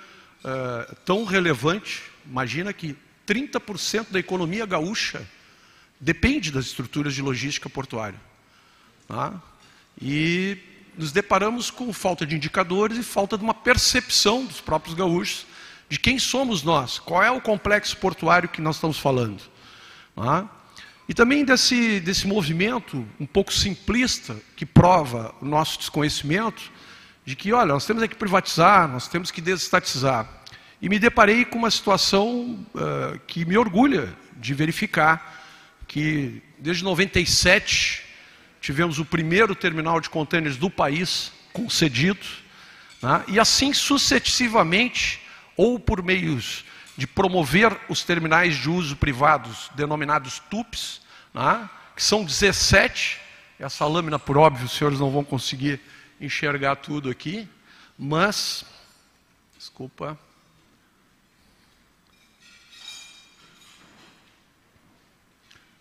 uh, 0.43 0.95
tão 1.05 1.25
relevante. 1.25 2.01
Imagina 2.25 2.73
que 2.73 2.97
30% 3.27 4.07
da 4.09 4.17
economia 4.17 4.65
gaúcha 4.65 5.23
depende 5.99 6.51
das 6.51 6.65
estruturas 6.65 7.13
de 7.13 7.21
logística 7.21 7.69
portuária. 7.69 8.19
Tá? 9.07 9.39
E 10.01 10.57
nos 10.97 11.11
deparamos 11.11 11.69
com 11.69 11.93
falta 11.93 12.25
de 12.25 12.35
indicadores 12.35 12.97
e 12.97 13.03
falta 13.03 13.37
de 13.37 13.43
uma 13.43 13.53
percepção 13.53 14.45
dos 14.45 14.59
próprios 14.59 14.95
gaúchos 14.95 15.45
de 15.87 15.99
quem 15.99 16.19
somos 16.19 16.63
nós, 16.63 16.99
qual 16.99 17.23
é 17.23 17.31
o 17.31 17.39
complexo 17.39 17.95
portuário 17.97 18.49
que 18.49 18.61
nós 18.61 18.75
estamos 18.75 18.97
falando. 18.97 19.41
Tá? 20.15 20.49
E 21.07 21.13
também 21.13 21.45
desse, 21.45 21.99
desse 22.01 22.27
movimento 22.27 23.05
um 23.19 23.25
pouco 23.25 23.53
simplista 23.53 24.35
que 24.55 24.65
prova 24.65 25.33
o 25.39 25.45
nosso 25.45 25.77
desconhecimento 25.79 26.71
de 27.23 27.35
que, 27.35 27.53
olha, 27.53 27.73
nós 27.73 27.85
temos 27.85 28.05
que 28.05 28.15
privatizar, 28.15 28.87
nós 28.87 29.07
temos 29.07 29.31
que 29.31 29.39
desestatizar. 29.39 30.27
E 30.81 30.89
me 30.89 30.99
deparei 30.99 31.45
com 31.45 31.57
uma 31.57 31.71
situação 31.71 32.65
uh, 32.73 33.19
que 33.25 33.45
me 33.45 33.57
orgulha 33.57 34.13
de 34.35 34.53
verificar 34.53 35.45
que 35.87 36.41
desde 36.59 36.83
97 36.83 38.06
tivemos 38.61 38.99
o 38.99 39.05
primeiro 39.05 39.55
terminal 39.55 39.99
de 39.99 40.09
contêineres 40.09 40.57
do 40.57 40.69
país 40.69 41.31
concedido. 41.53 42.25
Né? 43.01 43.23
E 43.27 43.39
assim 43.39 43.73
sucessivamente, 43.73 45.21
ou 45.55 45.79
por 45.79 46.03
meios 46.03 46.65
de 46.95 47.05
promover 47.05 47.77
os 47.87 48.03
terminais 48.03 48.55
de 48.55 48.69
uso 48.69 48.95
privados, 48.95 49.69
denominados 49.75 50.39
TUPs, 50.49 51.01
né? 51.33 51.69
que 51.95 52.03
são 52.03 52.23
17. 52.23 53.19
Essa 53.59 53.85
lâmina, 53.85 54.19
por 54.19 54.37
óbvio, 54.37 54.65
os 54.65 54.71
senhores 54.71 54.99
não 54.99 55.11
vão 55.11 55.23
conseguir 55.23 55.79
enxergar 56.19 56.75
tudo 56.77 57.09
aqui, 57.09 57.47
mas. 57.97 58.65
Desculpa. 59.57 60.17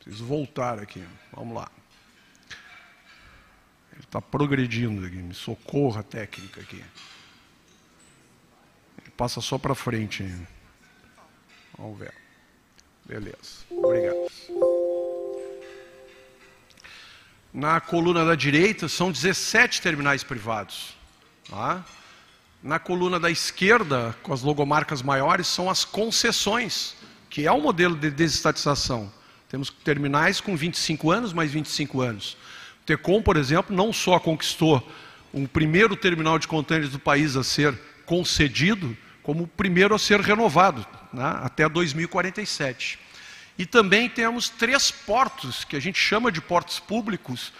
Preciso 0.01 0.25
voltar 0.25 0.79
aqui. 0.79 1.05
Vamos 1.33 1.57
lá. 1.57 1.69
Ele 3.97 4.05
está 4.05 4.21
progredindo 4.21 5.05
aqui. 5.05 5.17
Me 5.17 5.35
socorra 5.35 6.03
técnica 6.03 6.61
aqui. 6.61 6.85
Ele 9.03 9.11
passa 9.17 9.41
só 9.41 9.59
para 9.59 9.75
frente. 9.75 10.23
Vamos 11.77 11.99
ver. 11.99 12.15
Beleza. 13.05 13.65
Obrigado. 13.71 14.17
Na 17.53 17.81
coluna 17.81 18.23
da 18.25 18.35
direita 18.35 18.87
são 18.87 19.11
17 19.11 19.81
terminais 19.81 20.23
privados. 20.23 20.95
Tá? 21.49 21.83
Na 22.63 22.79
coluna 22.79 23.19
da 23.19 23.31
esquerda, 23.31 24.15
com 24.23 24.33
as 24.33 24.43
logomarcas 24.43 25.01
maiores, 25.01 25.47
são 25.47 25.71
as 25.71 25.85
concessões, 25.85 26.95
que 27.31 27.47
é 27.47 27.53
o 27.53 27.61
modelo 27.61 27.97
de 27.97 28.11
desestatização. 28.11 29.11
Temos 29.49 29.71
terminais 29.71 30.41
com 30.41 30.55
25 30.55 31.11
anos, 31.11 31.33
mais 31.33 31.51
25 31.51 32.03
anos. 32.03 32.37
Tecom, 32.87 33.21
por 33.21 33.37
exemplo, 33.37 33.75
não 33.75 33.93
só 33.93 34.19
conquistou 34.21 34.87
o 35.33 35.47
primeiro 35.47 35.97
terminal 35.97 36.39
de 36.39 36.47
contêineres 36.47 36.93
do 36.93 37.01
país 37.01 37.37
a 37.37 37.43
ser 37.43 37.77
concedido, 38.07 38.97
como 39.23 39.43
o 39.43 39.49
primeiro 39.49 39.93
a 39.95 39.99
ser 39.99 40.21
renovado, 40.21 40.87
né, 41.13 41.41
até 41.43 41.69
2047. 41.69 42.99
E 43.59 43.67
também 43.67 44.09
temos 44.09 44.49
três 44.49 44.91
portos, 44.91 45.65
que 45.65 45.77
a 45.77 45.81
gente 45.81 45.99
chama 45.99 46.31
de 46.31 46.41
portos 46.41 46.79
públicos, 46.79 47.53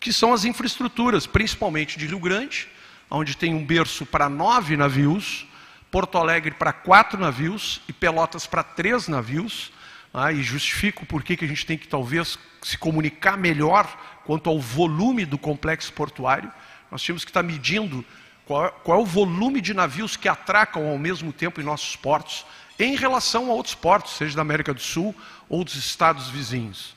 que 0.00 0.12
são 0.12 0.34
as 0.34 0.44
infraestruturas, 0.44 1.26
principalmente 1.26 1.98
de 1.98 2.06
Rio 2.06 2.18
Grande, 2.18 2.68
onde 3.10 3.36
tem 3.36 3.54
um 3.54 3.64
berço 3.64 4.04
para 4.04 4.28
nove 4.28 4.76
navios, 4.76 5.46
Porto 5.90 6.18
Alegre 6.18 6.50
para 6.50 6.72
quatro 6.72 7.18
navios 7.18 7.80
e 7.88 7.92
Pelotas 7.92 8.46
para 8.46 8.62
três 8.62 9.08
navios, 9.08 9.72
ah, 10.12 10.32
e 10.32 10.42
justifico 10.42 11.06
por 11.06 11.22
que 11.22 11.42
a 11.44 11.48
gente 11.48 11.64
tem 11.64 11.78
que 11.78 11.88
talvez 11.88 12.38
se 12.62 12.76
comunicar 12.76 13.36
melhor 13.36 13.88
quanto 14.24 14.48
ao 14.48 14.58
volume 14.58 15.24
do 15.24 15.38
complexo 15.38 15.92
portuário. 15.92 16.50
Nós 16.90 17.02
tínhamos 17.02 17.24
que 17.24 17.30
estar 17.30 17.42
medindo 17.42 18.04
qual, 18.46 18.70
qual 18.84 19.00
é 19.00 19.02
o 19.02 19.06
volume 19.06 19.60
de 19.60 19.74
navios 19.74 20.16
que 20.16 20.28
atracam 20.28 20.88
ao 20.88 20.98
mesmo 20.98 21.32
tempo 21.32 21.60
em 21.60 21.64
nossos 21.64 21.96
portos, 21.96 22.44
em 22.78 22.96
relação 22.96 23.50
a 23.50 23.54
outros 23.54 23.74
portos, 23.74 24.16
seja 24.16 24.36
da 24.36 24.42
América 24.42 24.74
do 24.74 24.80
Sul 24.80 25.14
ou 25.48 25.64
dos 25.64 25.76
estados 25.76 26.28
vizinhos. 26.28 26.94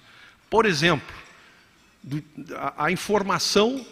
Por 0.49 0.65
exemplo, 0.65 1.15
do, 2.01 2.23
a, 2.55 2.85
a 2.85 2.91
informação, 2.91 3.85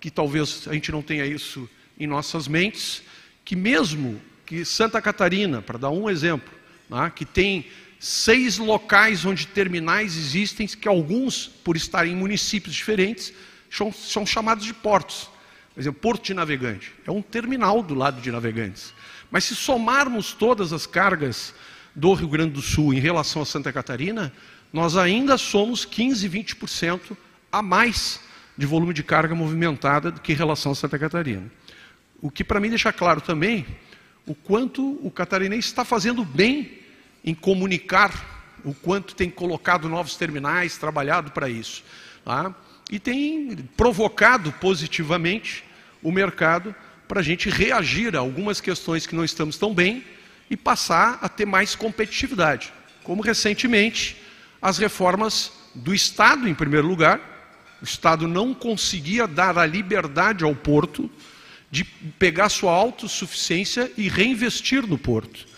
que 0.00 0.10
talvez 0.10 0.66
a 0.68 0.72
gente 0.72 0.92
não 0.92 1.02
tenha 1.02 1.26
isso 1.26 1.68
em 1.98 2.06
nossas 2.06 2.46
mentes, 2.46 3.02
que 3.44 3.56
mesmo 3.56 4.20
que 4.44 4.64
Santa 4.64 5.00
Catarina, 5.00 5.62
para 5.62 5.78
dar 5.78 5.90
um 5.90 6.08
exemplo, 6.08 6.52
né, 6.88 7.10
que 7.14 7.24
tem 7.24 7.66
seis 8.04 8.58
locais 8.58 9.24
onde 9.24 9.46
terminais 9.46 10.14
existem, 10.14 10.66
que 10.66 10.86
alguns, 10.86 11.46
por 11.46 11.74
estarem 11.74 12.12
em 12.12 12.16
municípios 12.16 12.74
diferentes, 12.74 13.32
são, 13.70 13.90
são 13.90 14.26
chamados 14.26 14.66
de 14.66 14.74
portos. 14.74 15.30
Por 15.72 15.80
exemplo, 15.80 16.02
Porto 16.02 16.22
de 16.22 16.34
Navegante 16.34 16.92
é 17.06 17.10
um 17.10 17.22
terminal 17.22 17.82
do 17.82 17.94
lado 17.94 18.20
de 18.20 18.30
Navegantes. 18.30 18.92
Mas 19.30 19.44
se 19.44 19.56
somarmos 19.56 20.34
todas 20.34 20.70
as 20.70 20.86
cargas 20.86 21.54
do 21.94 22.12
Rio 22.12 22.28
Grande 22.28 22.52
do 22.52 22.60
Sul 22.60 22.92
em 22.92 23.00
relação 23.00 23.40
a 23.40 23.46
Santa 23.46 23.72
Catarina, 23.72 24.30
nós 24.70 24.98
ainda 24.98 25.38
somos 25.38 25.86
15, 25.86 26.28
20% 26.28 27.16
a 27.50 27.62
mais 27.62 28.20
de 28.54 28.66
volume 28.66 28.92
de 28.92 29.02
carga 29.02 29.34
movimentada 29.34 30.10
do 30.10 30.20
que 30.20 30.34
em 30.34 30.36
relação 30.36 30.72
a 30.72 30.74
Santa 30.74 30.98
Catarina. 30.98 31.50
O 32.20 32.30
que 32.30 32.44
para 32.44 32.60
mim 32.60 32.68
deixa 32.68 32.92
claro 32.92 33.22
também 33.22 33.66
o 34.26 34.34
quanto 34.34 35.00
o 35.02 35.10
catarinense 35.10 35.68
está 35.68 35.86
fazendo 35.86 36.22
bem 36.22 36.83
em 37.24 37.34
comunicar 37.34 38.34
o 38.64 38.74
quanto 38.74 39.14
tem 39.14 39.30
colocado 39.30 39.88
novos 39.88 40.16
terminais, 40.16 40.76
trabalhado 40.76 41.30
para 41.30 41.48
isso. 41.48 41.82
Tá? 42.24 42.54
E 42.90 42.98
tem 42.98 43.56
provocado 43.76 44.52
positivamente 44.52 45.64
o 46.02 46.12
mercado 46.12 46.74
para 47.08 47.20
a 47.20 47.22
gente 47.22 47.48
reagir 47.48 48.14
a 48.14 48.20
algumas 48.20 48.60
questões 48.60 49.06
que 49.06 49.14
não 49.14 49.24
estamos 49.24 49.56
tão 49.56 49.74
bem 49.74 50.04
e 50.50 50.56
passar 50.56 51.18
a 51.22 51.28
ter 51.28 51.46
mais 51.46 51.74
competitividade. 51.74 52.72
Como 53.02 53.22
recentemente 53.22 54.16
as 54.60 54.78
reformas 54.78 55.52
do 55.74 55.94
Estado, 55.94 56.48
em 56.48 56.54
primeiro 56.54 56.86
lugar, 56.86 57.20
o 57.80 57.84
Estado 57.84 58.28
não 58.28 58.54
conseguia 58.54 59.26
dar 59.26 59.58
a 59.58 59.66
liberdade 59.66 60.44
ao 60.44 60.54
porto 60.54 61.10
de 61.70 61.84
pegar 61.84 62.48
sua 62.48 62.72
autossuficiência 62.72 63.90
e 63.96 64.08
reinvestir 64.08 64.86
no 64.86 64.96
porto 64.96 65.53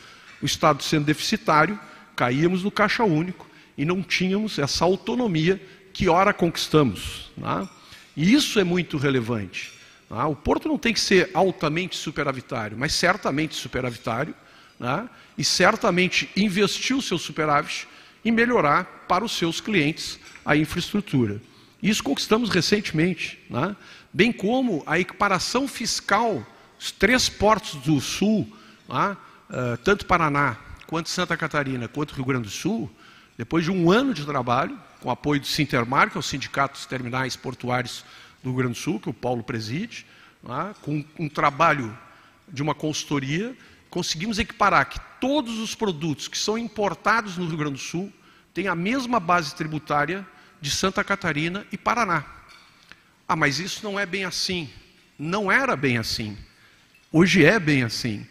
o 0.47 0.49
Estado 0.49 0.81
sendo 0.83 1.05
deficitário, 1.05 1.79
caíamos 2.15 2.63
no 2.63 2.71
caixa 2.71 3.03
único 3.03 3.49
e 3.77 3.85
não 3.85 4.01
tínhamos 4.01 4.61
essa 4.61 4.85
autonomia 4.85 5.61
que 5.93 6.09
ora 6.09 6.33
conquistamos. 6.33 7.33
Né? 7.37 7.69
E 8.17 8.33
isso 8.33 8.61
é 8.61 8.65
muito 8.65 8.97
relevante. 8.97 9.73
Né? 10.09 10.23
O 10.23 10.37
porto 10.37 10.69
não 10.69 10.79
tem 10.79 10.95
que 10.95 11.01
ser 11.01 11.31
altamente 11.35 11.97
superavitário, 11.97 12.79
mas 12.79 12.95
certamente 12.95 13.57
superavitário, 13.57 14.35
né? 14.79 15.09
e 15.37 15.45
certamente 15.45 16.31
investir 16.37 16.97
o 16.97 17.03
seu 17.03 17.19
superávit 17.19 17.89
em 18.25 18.31
melhorar 18.31 19.05
para 19.09 19.25
os 19.25 19.33
seus 19.33 19.61
clientes 19.61 20.19
a 20.45 20.57
infraestrutura. 20.57 21.43
Isso 21.83 22.05
conquistamos 22.05 22.51
recentemente, 22.51 23.39
né? 23.51 23.75
bem 24.13 24.31
como 24.33 24.85
a 24.87 24.99
equiparação 24.99 25.67
fiscal, 25.67 26.47
os 26.79 26.93
três 26.93 27.29
portos 27.29 27.75
do 27.83 28.01
Sul, 28.01 28.49
né? 28.89 29.17
Uh, 29.51 29.77
tanto 29.79 30.07
Paraná, 30.07 30.57
quanto 30.87 31.09
Santa 31.09 31.37
Catarina, 31.37 31.89
quanto 31.89 32.15
Rio 32.15 32.25
Grande 32.25 32.45
do 32.45 32.51
Sul, 32.51 32.91
depois 33.37 33.65
de 33.65 33.71
um 33.71 33.91
ano 33.91 34.15
de 34.15 34.25
trabalho, 34.25 34.79
com 35.01 35.11
apoio 35.11 35.41
do 35.41 35.47
Sintermar, 35.47 36.11
que 36.11 36.17
é 36.17 36.21
o 36.21 36.23
Sindicato 36.23 36.75
dos 36.75 36.87
Terminais 36.87 37.37
Portuários 37.37 38.05
do 38.43 38.51
Rio 38.51 38.59
Grande 38.59 38.75
do 38.75 38.79
Sul, 38.79 39.01
que 39.01 39.11
o 39.11 39.15
Paulo 39.15 39.43
preside, 39.43 40.07
é? 40.45 40.75
com 40.83 41.05
um 41.19 41.29
trabalho 41.29 41.97
de 42.49 42.63
uma 42.63 42.75
consultoria, 42.75 43.57
conseguimos 43.91 44.39
equiparar 44.39 44.89
que 44.89 45.01
todos 45.21 45.59
os 45.59 45.75
produtos 45.75 46.29
que 46.29 46.39
são 46.39 46.57
importados 46.57 47.37
no 47.37 47.47
Rio 47.47 47.57
Grande 47.57 47.75
do 47.75 47.81
Sul 47.81 48.13
têm 48.55 48.69
a 48.69 48.75
mesma 48.75 49.19
base 49.19 49.55
tributária 49.55 50.27
de 50.61 50.71
Santa 50.71 51.05
Catarina 51.05 51.67
e 51.71 51.77
Paraná. 51.77 52.25
Ah, 53.29 53.37
mas 53.37 53.59
isso 53.59 53.85
não 53.85 53.99
é 53.99 54.07
bem 54.07 54.25
assim. 54.25 54.71
Não 55.19 55.51
era 55.51 55.75
bem 55.77 55.99
assim. 55.99 56.37
Hoje 57.13 57.45
é 57.45 57.59
bem 57.59 57.83
assim. 57.83 58.27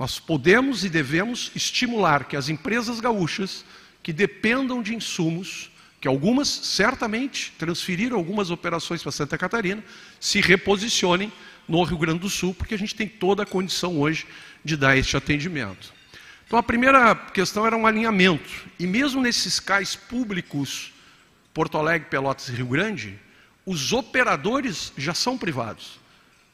Nós 0.00 0.18
podemos 0.18 0.82
e 0.82 0.88
devemos 0.88 1.52
estimular 1.54 2.24
que 2.24 2.34
as 2.34 2.48
empresas 2.48 3.00
gaúchas 3.00 3.66
que 4.02 4.14
dependam 4.14 4.82
de 4.82 4.94
insumos, 4.94 5.70
que 6.00 6.08
algumas 6.08 6.48
certamente 6.48 7.52
transferiram 7.58 8.16
algumas 8.16 8.50
operações 8.50 9.02
para 9.02 9.12
Santa 9.12 9.36
Catarina, 9.36 9.84
se 10.18 10.40
reposicionem 10.40 11.30
no 11.68 11.82
Rio 11.82 11.98
Grande 11.98 12.20
do 12.20 12.30
Sul, 12.30 12.54
porque 12.54 12.72
a 12.72 12.78
gente 12.78 12.94
tem 12.94 13.06
toda 13.06 13.42
a 13.42 13.46
condição 13.46 14.00
hoje 14.00 14.26
de 14.64 14.74
dar 14.74 14.96
este 14.96 15.18
atendimento. 15.18 15.92
Então 16.46 16.58
a 16.58 16.62
primeira 16.62 17.14
questão 17.14 17.66
era 17.66 17.76
um 17.76 17.86
alinhamento. 17.86 18.50
E 18.78 18.86
mesmo 18.86 19.20
nesses 19.20 19.60
cais 19.60 19.94
públicos, 19.94 20.94
Porto 21.52 21.76
Alegre, 21.76 22.08
Pelotas 22.08 22.48
e 22.48 22.52
Rio 22.52 22.68
Grande, 22.68 23.18
os 23.66 23.92
operadores 23.92 24.94
já 24.96 25.12
são 25.12 25.36
privados. 25.36 26.00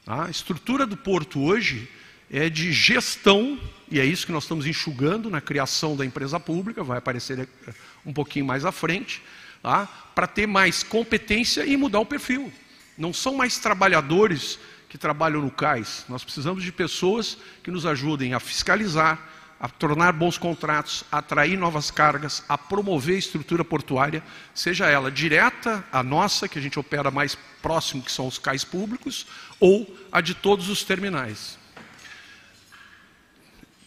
A 0.05 0.29
estrutura 0.29 0.85
do 0.85 0.97
porto 0.97 1.41
hoje 1.41 1.89
é 2.31 2.49
de 2.49 2.73
gestão, 2.73 3.59
e 3.91 4.01
é 4.01 4.05
isso 4.05 4.27
que 4.27 4.33
nós 4.33 4.45
estamos 4.45 4.67
enxugando 4.67 5.31
na 5.31 5.41
criação 5.41 5.97
da 5.97 6.05
empresa 6.05 6.41
pública, 6.41 6.83
vai 6.83 6.99
aparecer 6.99 7.39
eh, 7.39 7.73
um 8.05 8.13
pouquinho 8.13 8.45
mais 8.45 8.65
à 8.65 8.73
frente, 8.73 9.23
tá? 9.63 9.87
para 10.15 10.27
ter 10.27 10.47
mais 10.47 10.83
competência 10.83 11.65
e 11.65 11.77
mudar 11.77 12.01
o 12.01 12.07
perfil. 12.07 12.53
Não 12.99 13.13
são 13.13 13.37
mais 13.37 13.59
trabalhadores 13.59 14.59
que 14.89 14.99
trabalham 14.99 15.43
no 15.43 15.51
CAIS, 15.51 16.05
nós 16.09 16.25
precisamos 16.25 16.63
de 16.63 16.73
pessoas 16.73 17.37
que 17.63 17.71
nos 17.71 17.85
ajudem 17.85 18.35
a 18.35 18.41
fiscalizar, 18.41 19.19
a 19.59 19.69
tornar 19.69 20.13
bons 20.13 20.37
contratos, 20.37 21.05
a 21.11 21.19
atrair 21.19 21.57
novas 21.57 21.91
cargas, 21.91 22.45
a 22.49 22.59
promover 22.59 23.17
a 23.17 23.19
estrutura 23.19 23.65
portuária, 23.65 24.23
seja 24.55 24.87
ela 24.87 25.11
direta, 25.11 25.85
a 25.91 26.03
nossa, 26.03 26.49
que 26.49 26.59
a 26.59 26.63
gente 26.63 26.79
opera 26.79 27.11
mais 27.11 27.37
próximo, 27.63 28.03
que 28.03 28.13
são 28.13 28.27
os 28.27 28.39
cais 28.39 28.65
públicos, 28.65 29.27
ou 29.59 29.97
a 30.13 30.21
de 30.21 30.35
todos 30.35 30.69
os 30.69 30.85
terminais. 30.85 31.59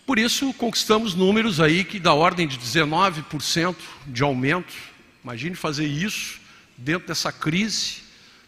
Por 0.10 0.18
isso, 0.18 0.52
conquistamos 0.56 1.14
números 1.14 1.62
aí 1.62 1.84
que 1.84 2.00
da 2.00 2.16
ordem 2.16 2.48
de 2.48 2.58
19% 2.58 3.76
de 4.08 4.24
aumento. 4.24 4.74
Imagine 5.24 5.54
fazer 5.54 5.86
isso 5.86 6.40
dentro 6.76 7.08
dessa 7.08 7.32
crise. 7.32 7.98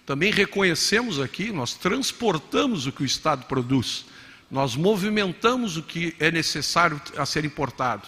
Também 0.04 0.32
reconhecemos 0.32 1.20
aqui, 1.20 1.52
nós 1.52 1.76
transportamos 1.76 2.88
o 2.88 2.92
que 2.92 3.04
o 3.04 3.06
Estado 3.06 3.46
produz. 3.46 4.06
nós 4.50 4.76
movimentamos 4.76 5.78
o 5.78 5.84
que 5.84 6.16
é 6.20 6.32
necessário 6.32 7.00
a 7.16 7.28
ser 7.28 7.46
importado. 7.46 8.08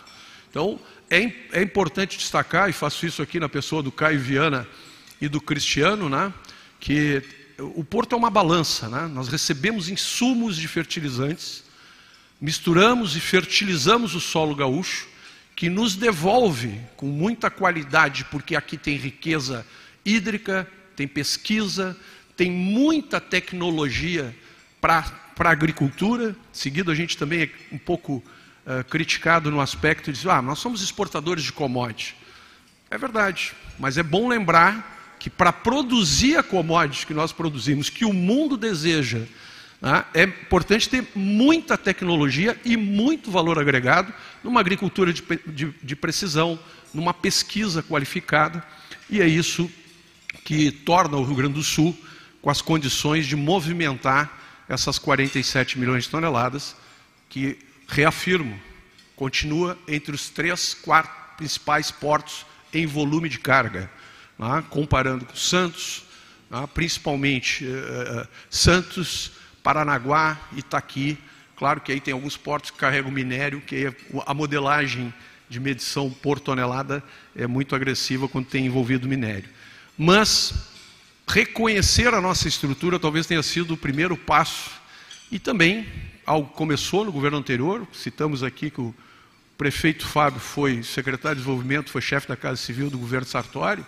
Então, 0.50 0.80
é, 1.08 1.32
é 1.52 1.62
importante 1.62 2.18
destacar, 2.18 2.72
e 2.72 2.74
faço 2.74 3.06
isso 3.06 3.22
aqui 3.22 3.40
na 3.40 3.48
pessoa 3.48 3.84
do 3.84 3.92
Caio 3.92 4.20
Viana 4.20 4.68
e 5.22 5.28
do 5.28 5.40
Cristiano, 5.40 6.10
né, 6.10 6.34
que 6.80 7.22
o 7.60 7.84
porto 7.84 8.14
é 8.14 8.18
uma 8.18 8.32
balança, 8.32 8.90
né? 8.90 9.08
nós 9.14 9.28
recebemos 9.28 9.90
insumos 9.90 10.58
de 10.58 10.68
fertilizantes, 10.68 11.64
misturamos 12.44 13.16
e 13.16 13.22
fertilizamos 13.22 14.14
o 14.16 14.20
solo 14.20 14.54
gaúcho, 14.54 15.08
que 15.56 15.70
nos 15.70 15.96
devolve 15.96 16.78
com 16.98 17.06
muita 17.06 17.50
qualidade, 17.50 18.26
porque 18.26 18.54
aqui 18.54 18.76
tem 18.76 18.98
riqueza 18.98 19.66
hídrica, 20.04 20.70
tem 20.94 21.08
pesquisa, 21.08 21.96
tem 22.36 22.52
muita 22.52 23.22
tecnologia 23.22 24.36
para 24.82 25.06
a 25.40 25.50
agricultura. 25.50 26.36
Seguido, 26.52 26.92
a 26.92 26.96
gente 26.96 27.18
também 27.18 27.44
é 27.44 27.50
um 27.72 27.78
pouco 27.78 28.16
uh, 28.16 28.84
criticado 28.90 29.50
no 29.50 29.62
aspecto 29.62 30.12
de 30.12 30.30
ah, 30.30 30.42
nós 30.42 30.60
somos 30.60 30.82
exportadores 30.82 31.46
de 31.46 31.54
commodity. 31.54 32.14
É 32.92 32.98
verdade, 32.98 33.54
mas 33.80 33.98
é 33.98 34.04
bom 34.04 34.28
lembrar 34.28 35.16
que 35.18 35.30
para 35.30 35.54
produzir 35.54 36.36
a 36.36 36.44
commodity 36.44 37.08
que 37.08 37.14
nós 37.14 37.32
produzimos, 37.32 37.90
que 37.90 38.04
o 38.04 38.12
mundo 38.12 38.58
deseja, 38.58 39.22
né, 39.84 40.06
é 40.14 40.24
importante 40.24 40.88
ter 40.88 41.06
muita 41.14 41.78
tecnologia 41.78 42.58
e 42.64 42.78
muito 42.78 43.30
valor 43.30 43.60
agregado 43.60 44.14
numa 44.42 44.62
agricultura 44.62 45.12
de, 45.12 45.22
de, 45.46 45.74
de 45.84 45.96
precisão, 45.96 46.58
numa 46.94 47.14
pesquisa 47.14 47.84
qualificada, 47.84 48.66
e 49.10 49.22
é 49.22 49.28
isso 49.28 49.70
que 50.46 50.72
torna 50.72 51.18
o 51.18 51.24
Rio 51.26 51.36
Grande 51.36 51.56
do 51.56 51.64
Sul 51.64 51.98
com 52.42 52.50
as 52.50 52.62
condições 52.62 53.26
de 53.28 53.36
movimentar 53.36 54.64
essas 54.70 54.98
47 54.98 55.78
milhões 55.78 56.06
de 56.06 56.10
toneladas, 56.10 56.78
que, 57.28 57.60
reafirmo, 57.86 58.58
continua 59.18 59.78
entre 59.86 60.16
os 60.16 60.30
três, 60.30 60.74
quatro 60.74 61.12
principais 61.36 61.92
portos 61.92 62.46
em 62.74 62.86
volume 62.86 63.28
de 63.28 63.38
carga, 63.38 63.92
né? 64.40 64.64
comparando 64.70 65.26
com 65.26 65.36
Santos, 65.36 66.04
né? 66.50 66.68
principalmente 66.74 67.66
uh, 67.66 68.26
Santos, 68.50 69.43
Paranaguá, 69.64 70.38
Itaqui. 70.56 71.18
Claro 71.56 71.80
que 71.80 71.92
aí 71.92 72.02
tem 72.02 72.14
alguns 72.14 72.36
portos 72.36 72.70
que 72.70 72.78
carregam 72.78 73.10
minério, 73.10 73.62
que 73.62 73.92
a 74.26 74.34
modelagem 74.34 75.14
de 75.50 75.60
medição 75.60 76.10
por 76.10 76.40
tonelada 76.40 77.02
é 77.36 77.48
muito 77.48 77.76
agressiva 77.76 78.28
quando 78.28 78.48
tem 78.48 78.66
envolvido 78.66 79.08
minério. 79.08 79.50
Mas 79.98 80.54
reconhecer 81.28 82.14
a 82.14 82.20
nossa 82.20 82.48
estrutura 82.48 83.00
talvez 83.00 83.26
tenha 83.26 83.42
sido 83.42 83.76
o 83.76 83.78
primeiro 83.78 84.18
passo. 84.18 84.72
E 85.32 85.40
também, 85.40 85.88
algo 86.26 86.50
começou 86.50 87.06
no 87.06 87.12
governo 87.12 87.38
anterior, 87.38 87.88
citamos 87.94 88.44
aqui 88.44 88.70
que 88.70 88.82
o 88.82 88.94
prefeito 89.58 90.06
Fábio 90.06 90.40
foi 90.40 90.84
secretário 90.84 91.38
de 91.38 91.44
desenvolvimento, 91.44 91.90
foi 91.90 92.02
chefe 92.02 92.28
da 92.28 92.36
Casa 92.36 92.58
Civil 92.58 92.90
do 92.90 92.98
governo 92.98 93.26
Sartori, 93.26 93.86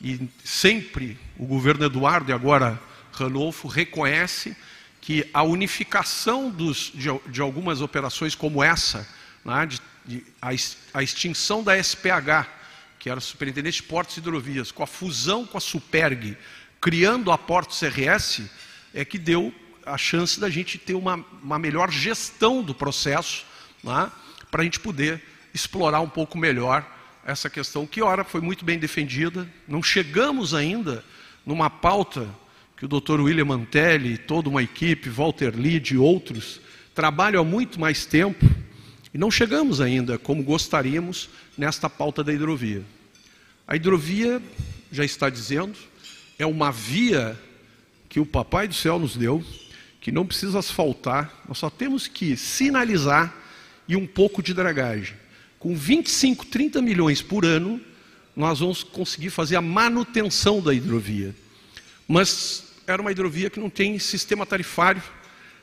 e 0.00 0.28
sempre 0.42 1.18
o 1.36 1.44
governo 1.44 1.84
Eduardo 1.84 2.30
e 2.30 2.34
agora 2.34 2.80
Ranolfo 3.12 3.68
reconhece 3.68 4.56
que 5.10 5.28
a 5.34 5.42
unificação 5.42 6.48
dos, 6.48 6.92
de, 6.94 7.08
de, 7.26 7.40
algumas 7.40 7.80
operações 7.80 8.36
como 8.36 8.62
essa, 8.62 9.04
né, 9.44 9.66
de, 9.66 9.80
de, 10.06 10.24
a, 10.40 10.50
a 10.94 11.02
extinção 11.02 11.64
da 11.64 11.76
SPH, 11.76 12.46
que 12.96 13.10
era 13.10 13.18
o 13.18 13.20
Superintendente 13.20 13.78
de 13.78 13.88
Portos 13.88 14.16
e 14.16 14.20
Hidrovias, 14.20 14.70
com 14.70 14.84
a 14.84 14.86
fusão 14.86 15.44
com 15.44 15.58
a 15.58 15.60
Superg, 15.60 16.38
criando 16.80 17.32
a 17.32 17.36
Portos 17.36 17.82
RS, 17.82 18.42
é 18.94 19.04
que 19.04 19.18
deu 19.18 19.52
a 19.84 19.98
chance 19.98 20.38
da 20.38 20.48
gente 20.48 20.78
ter 20.78 20.94
uma, 20.94 21.16
uma 21.42 21.58
melhor 21.58 21.90
gestão 21.90 22.62
do 22.62 22.72
processo, 22.72 23.44
né, 23.82 24.12
para 24.48 24.60
a 24.62 24.64
gente 24.64 24.78
poder 24.78 25.20
explorar 25.52 26.02
um 26.02 26.08
pouco 26.08 26.38
melhor 26.38 26.88
essa 27.26 27.50
questão, 27.50 27.84
que, 27.84 28.00
ora, 28.00 28.22
foi 28.22 28.40
muito 28.40 28.64
bem 28.64 28.78
defendida. 28.78 29.52
Não 29.66 29.82
chegamos 29.82 30.54
ainda 30.54 31.04
numa 31.44 31.68
pauta 31.68 32.28
que 32.80 32.86
o 32.86 32.88
Dr. 32.88 33.20
William 33.20 33.44
Mantelli, 33.44 34.16
toda 34.16 34.48
uma 34.48 34.62
equipe, 34.62 35.10
Walter 35.10 35.50
Lid 35.54 35.90
e 35.90 35.98
outros, 35.98 36.62
trabalham 36.94 37.42
há 37.42 37.44
muito 37.44 37.78
mais 37.78 38.06
tempo 38.06 38.42
e 39.12 39.18
não 39.18 39.30
chegamos 39.30 39.82
ainda, 39.82 40.16
como 40.16 40.42
gostaríamos, 40.42 41.28
nesta 41.58 41.90
pauta 41.90 42.24
da 42.24 42.32
hidrovia. 42.32 42.82
A 43.68 43.76
hidrovia, 43.76 44.40
já 44.90 45.04
está 45.04 45.28
dizendo, 45.28 45.76
é 46.38 46.46
uma 46.46 46.72
via 46.72 47.38
que 48.08 48.18
o 48.18 48.24
Papai 48.24 48.66
do 48.66 48.72
Céu 48.72 48.98
nos 48.98 49.14
deu, 49.14 49.44
que 50.00 50.10
não 50.10 50.24
precisa 50.24 50.58
asfaltar, 50.58 51.30
nós 51.46 51.58
só 51.58 51.68
temos 51.68 52.08
que 52.08 52.34
sinalizar 52.34 53.36
e 53.86 53.94
um 53.94 54.06
pouco 54.06 54.42
de 54.42 54.54
dragagem. 54.54 55.16
Com 55.58 55.76
25, 55.76 56.46
30 56.46 56.80
milhões 56.80 57.20
por 57.20 57.44
ano, 57.44 57.78
nós 58.34 58.60
vamos 58.60 58.82
conseguir 58.82 59.28
fazer 59.28 59.56
a 59.56 59.60
manutenção 59.60 60.62
da 60.62 60.72
hidrovia. 60.72 61.36
Mas 62.08 62.69
era 62.92 63.02
uma 63.02 63.12
hidrovia 63.12 63.50
que 63.50 63.60
não 63.60 63.70
tem 63.70 63.98
sistema 63.98 64.44
tarifário 64.44 65.02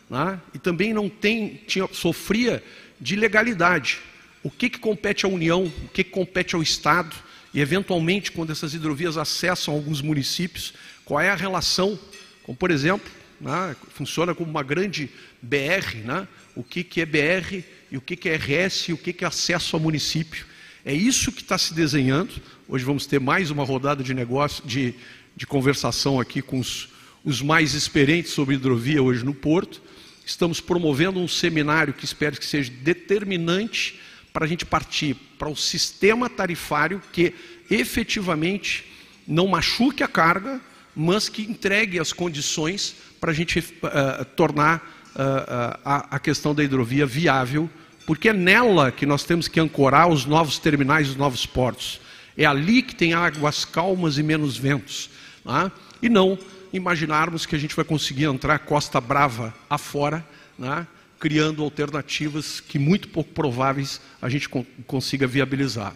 né? 0.09 0.39
e 0.53 0.59
também 0.59 0.93
não 0.93 1.09
tem, 1.09 1.61
tinha, 1.67 1.87
sofria 1.91 2.63
de 2.99 3.15
legalidade. 3.15 3.99
O 4.43 4.49
que, 4.49 4.69
que 4.69 4.79
compete 4.79 5.25
à 5.25 5.29
União, 5.29 5.65
o 5.65 5.89
que, 5.89 6.03
que 6.03 6.09
compete 6.09 6.55
ao 6.55 6.61
Estado, 6.61 7.15
e 7.53 7.59
eventualmente, 7.59 8.31
quando 8.31 8.51
essas 8.51 8.73
hidrovias 8.73 9.17
acessam 9.17 9.73
alguns 9.73 10.01
municípios, 10.01 10.73
qual 11.03 11.19
é 11.19 11.29
a 11.29 11.35
relação, 11.35 11.99
como 12.43 12.57
por 12.57 12.71
exemplo, 12.71 13.11
né, 13.39 13.75
funciona 13.89 14.33
como 14.33 14.49
uma 14.49 14.63
grande 14.63 15.09
BR, 15.41 15.97
né, 16.03 16.27
o 16.55 16.63
que, 16.63 16.83
que 16.83 17.01
é 17.01 17.05
BR 17.05 17.63
e 17.91 17.97
o 17.97 18.01
que, 18.01 18.15
que 18.15 18.29
é 18.29 18.35
RS 18.35 18.89
e 18.89 18.93
o 18.93 18.97
que, 18.97 19.13
que 19.13 19.23
é 19.23 19.27
acesso 19.27 19.75
ao 19.75 19.81
município. 19.81 20.45
É 20.85 20.93
isso 20.93 21.31
que 21.31 21.41
está 21.41 21.57
se 21.57 21.73
desenhando. 21.73 22.31
Hoje 22.67 22.85
vamos 22.85 23.05
ter 23.05 23.19
mais 23.19 23.51
uma 23.51 23.63
rodada 23.63 24.03
de 24.03 24.13
negócio, 24.13 24.65
de, 24.65 24.95
de 25.35 25.45
conversação 25.45 26.19
aqui 26.19 26.41
com 26.41 26.59
os, 26.59 26.89
os 27.27 27.41
mais 27.41 27.73
experientes 27.73 28.31
sobre 28.31 28.55
hidrovia 28.55 29.03
hoje 29.03 29.25
no 29.25 29.33
Porto. 29.33 29.81
Estamos 30.25 30.61
promovendo 30.61 31.19
um 31.19 31.27
seminário 31.27 31.93
que 31.93 32.05
espero 32.05 32.37
que 32.37 32.45
seja 32.45 32.71
determinante 32.71 33.99
para 34.31 34.45
a 34.45 34.47
gente 34.47 34.65
partir 34.65 35.13
para 35.37 35.49
um 35.49 35.55
sistema 35.55 36.29
tarifário 36.29 37.01
que 37.11 37.35
efetivamente 37.69 38.85
não 39.27 39.45
machuque 39.45 40.03
a 40.03 40.07
carga, 40.07 40.61
mas 40.95 41.27
que 41.27 41.41
entregue 41.41 41.99
as 41.99 42.13
condições 42.13 42.95
para 43.19 43.31
a 43.31 43.33
gente 43.33 43.59
uh, 43.59 44.23
tornar 44.37 44.77
uh, 45.13 45.79
a, 45.83 46.15
a 46.15 46.19
questão 46.19 46.55
da 46.55 46.63
hidrovia 46.63 47.05
viável, 47.05 47.69
porque 48.05 48.29
é 48.29 48.33
nela 48.33 48.89
que 48.89 49.05
nós 49.05 49.25
temos 49.25 49.49
que 49.49 49.59
ancorar 49.59 50.07
os 50.07 50.25
novos 50.25 50.59
terminais, 50.59 51.09
os 51.09 51.17
novos 51.17 51.45
portos. 51.45 51.99
É 52.37 52.45
ali 52.45 52.81
que 52.81 52.95
tem 52.95 53.13
águas 53.13 53.65
calmas 53.65 54.17
e 54.17 54.23
menos 54.23 54.55
ventos. 54.55 55.09
Né? 55.43 55.69
E 56.01 56.07
não 56.07 56.39
imaginarmos 56.73 57.45
que 57.45 57.55
a 57.55 57.59
gente 57.59 57.75
vai 57.75 57.85
conseguir 57.85 58.25
entrar 58.25 58.59
Costa 58.59 58.99
Brava 58.99 59.53
afora, 59.69 60.25
né, 60.57 60.85
criando 61.19 61.63
alternativas 61.63 62.59
que 62.59 62.77
muito 62.77 63.07
pouco 63.07 63.31
prováveis 63.31 63.99
a 64.21 64.29
gente 64.29 64.49
consiga 64.85 65.25
viabilizar. 65.25 65.93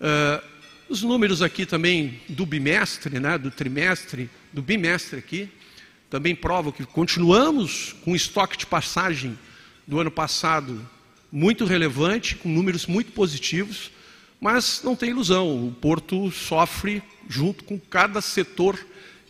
Uh, 0.00 0.42
os 0.88 1.02
números 1.02 1.42
aqui 1.42 1.66
também 1.66 2.20
do 2.28 2.44
bimestre, 2.44 3.20
né, 3.20 3.38
do 3.38 3.50
trimestre, 3.50 4.30
do 4.52 4.62
bimestre 4.62 5.18
aqui, 5.18 5.48
também 6.08 6.34
provam 6.34 6.72
que 6.72 6.84
continuamos 6.84 7.94
com 8.04 8.16
estoque 8.16 8.56
de 8.56 8.66
passagem 8.66 9.38
do 9.86 10.00
ano 10.00 10.10
passado 10.10 10.84
muito 11.30 11.64
relevante, 11.64 12.34
com 12.34 12.48
números 12.48 12.86
muito 12.86 13.12
positivos, 13.12 13.92
mas 14.40 14.80
não 14.82 14.96
tem 14.96 15.10
ilusão, 15.10 15.68
o 15.68 15.70
Porto 15.70 16.30
sofre 16.32 17.02
junto 17.28 17.62
com 17.62 17.78
cada 17.78 18.20
setor 18.20 18.78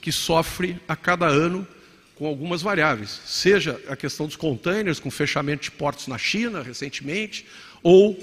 que 0.01 0.11
sofre 0.11 0.81
a 0.89 0.97
cada 0.97 1.27
ano 1.27 1.67
com 2.15 2.27
algumas 2.27 2.61
variáveis, 2.61 3.21
seja 3.25 3.81
a 3.89 3.97
questão 3.97 4.27
dos 4.27 4.37
containers, 4.37 5.01
com 5.01 5.11
fechamento 5.11 5.65
de 5.65 5.71
portos 5.71 6.07
na 6.07 6.19
China 6.19 6.63
recentemente, 6.63 7.47
ou 7.83 8.19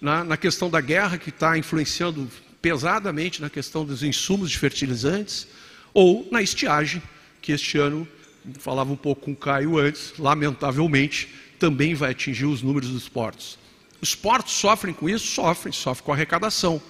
na, 0.00 0.24
na 0.24 0.36
questão 0.36 0.70
da 0.70 0.80
guerra, 0.80 1.18
que 1.18 1.28
está 1.28 1.56
influenciando 1.58 2.26
pesadamente 2.62 3.42
na 3.42 3.50
questão 3.50 3.84
dos 3.84 4.02
insumos 4.02 4.50
de 4.50 4.58
fertilizantes, 4.58 5.46
ou 5.92 6.26
na 6.32 6.40
estiagem, 6.40 7.02
que 7.42 7.52
este 7.52 7.76
ano, 7.76 8.08
falava 8.58 8.90
um 8.90 8.96
pouco 8.96 9.26
com 9.26 9.32
o 9.32 9.36
Caio 9.36 9.78
antes, 9.78 10.14
lamentavelmente, 10.18 11.28
também 11.58 11.94
vai 11.94 12.12
atingir 12.12 12.46
os 12.46 12.62
números 12.62 12.88
dos 12.88 13.08
portos. 13.08 13.58
Os 14.00 14.14
portos 14.14 14.54
sofrem 14.54 14.94
com 14.94 15.08
isso? 15.08 15.26
Sofrem, 15.26 15.72
sofrem 15.72 16.04
com 16.04 16.12
arrecadação, 16.12 16.80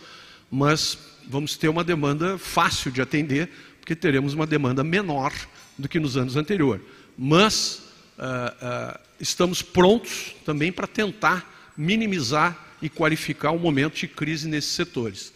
mas 0.51 0.97
vamos 1.29 1.57
ter 1.57 1.69
uma 1.69 1.83
demanda 1.83 2.39
fácil 2.39 2.91
de 2.91 3.03
atender, 3.03 3.51
porque 3.85 3.95
teremos 3.95 4.33
uma 4.33 4.47
demanda 4.47 4.83
menor 4.83 5.31
do 5.77 5.87
que 5.87 6.01
nos 6.01 6.17
anos 6.17 6.37
anteriores. 6.37 6.83
Mas 7.19 7.83
uh, 8.17 8.95
uh, 8.95 8.99
estamos 9.21 9.61
prontos 9.61 10.35
também 10.43 10.73
para 10.73 10.87
tentar 10.87 11.73
minimizar 11.77 12.59
e 12.81 12.89
qualificar 12.89 13.51
o 13.51 13.59
momento 13.59 13.97
de 13.97 14.09
crise 14.09 14.49
nesses 14.49 14.71
setores. 14.71 15.35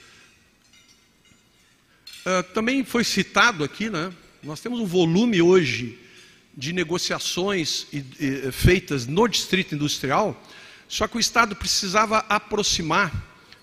Uh, 2.25 2.43
também 2.55 2.83
foi 2.87 3.05
citado 3.05 3.63
aqui, 3.63 3.91
né, 3.91 4.11
nós 4.43 4.61
temos 4.61 4.81
um 4.81 4.87
volume 4.87 5.43
hoje 5.43 5.99
de 6.57 6.73
negociações 6.73 7.87
feitas 8.51 9.07
no 9.07 9.29
distrito 9.29 9.75
industrial, 9.75 10.43
só 10.89 11.07
que 11.07 11.19
o 11.19 11.21
Estado 11.21 11.55
precisava 11.55 12.25
aproximar 12.31 13.13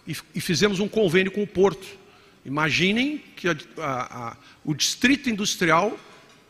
e, 0.07 0.15
e 0.35 0.39
fizemos 0.39 0.79
um 0.79 0.87
convênio 0.87 1.31
com 1.31 1.41
o 1.41 1.47
Porto. 1.47 2.04
Imaginem 2.45 3.23
que 3.35 3.47
a, 3.47 3.55
a, 3.79 4.37
o 4.63 4.75
distrito 4.75 5.29
industrial 5.29 5.99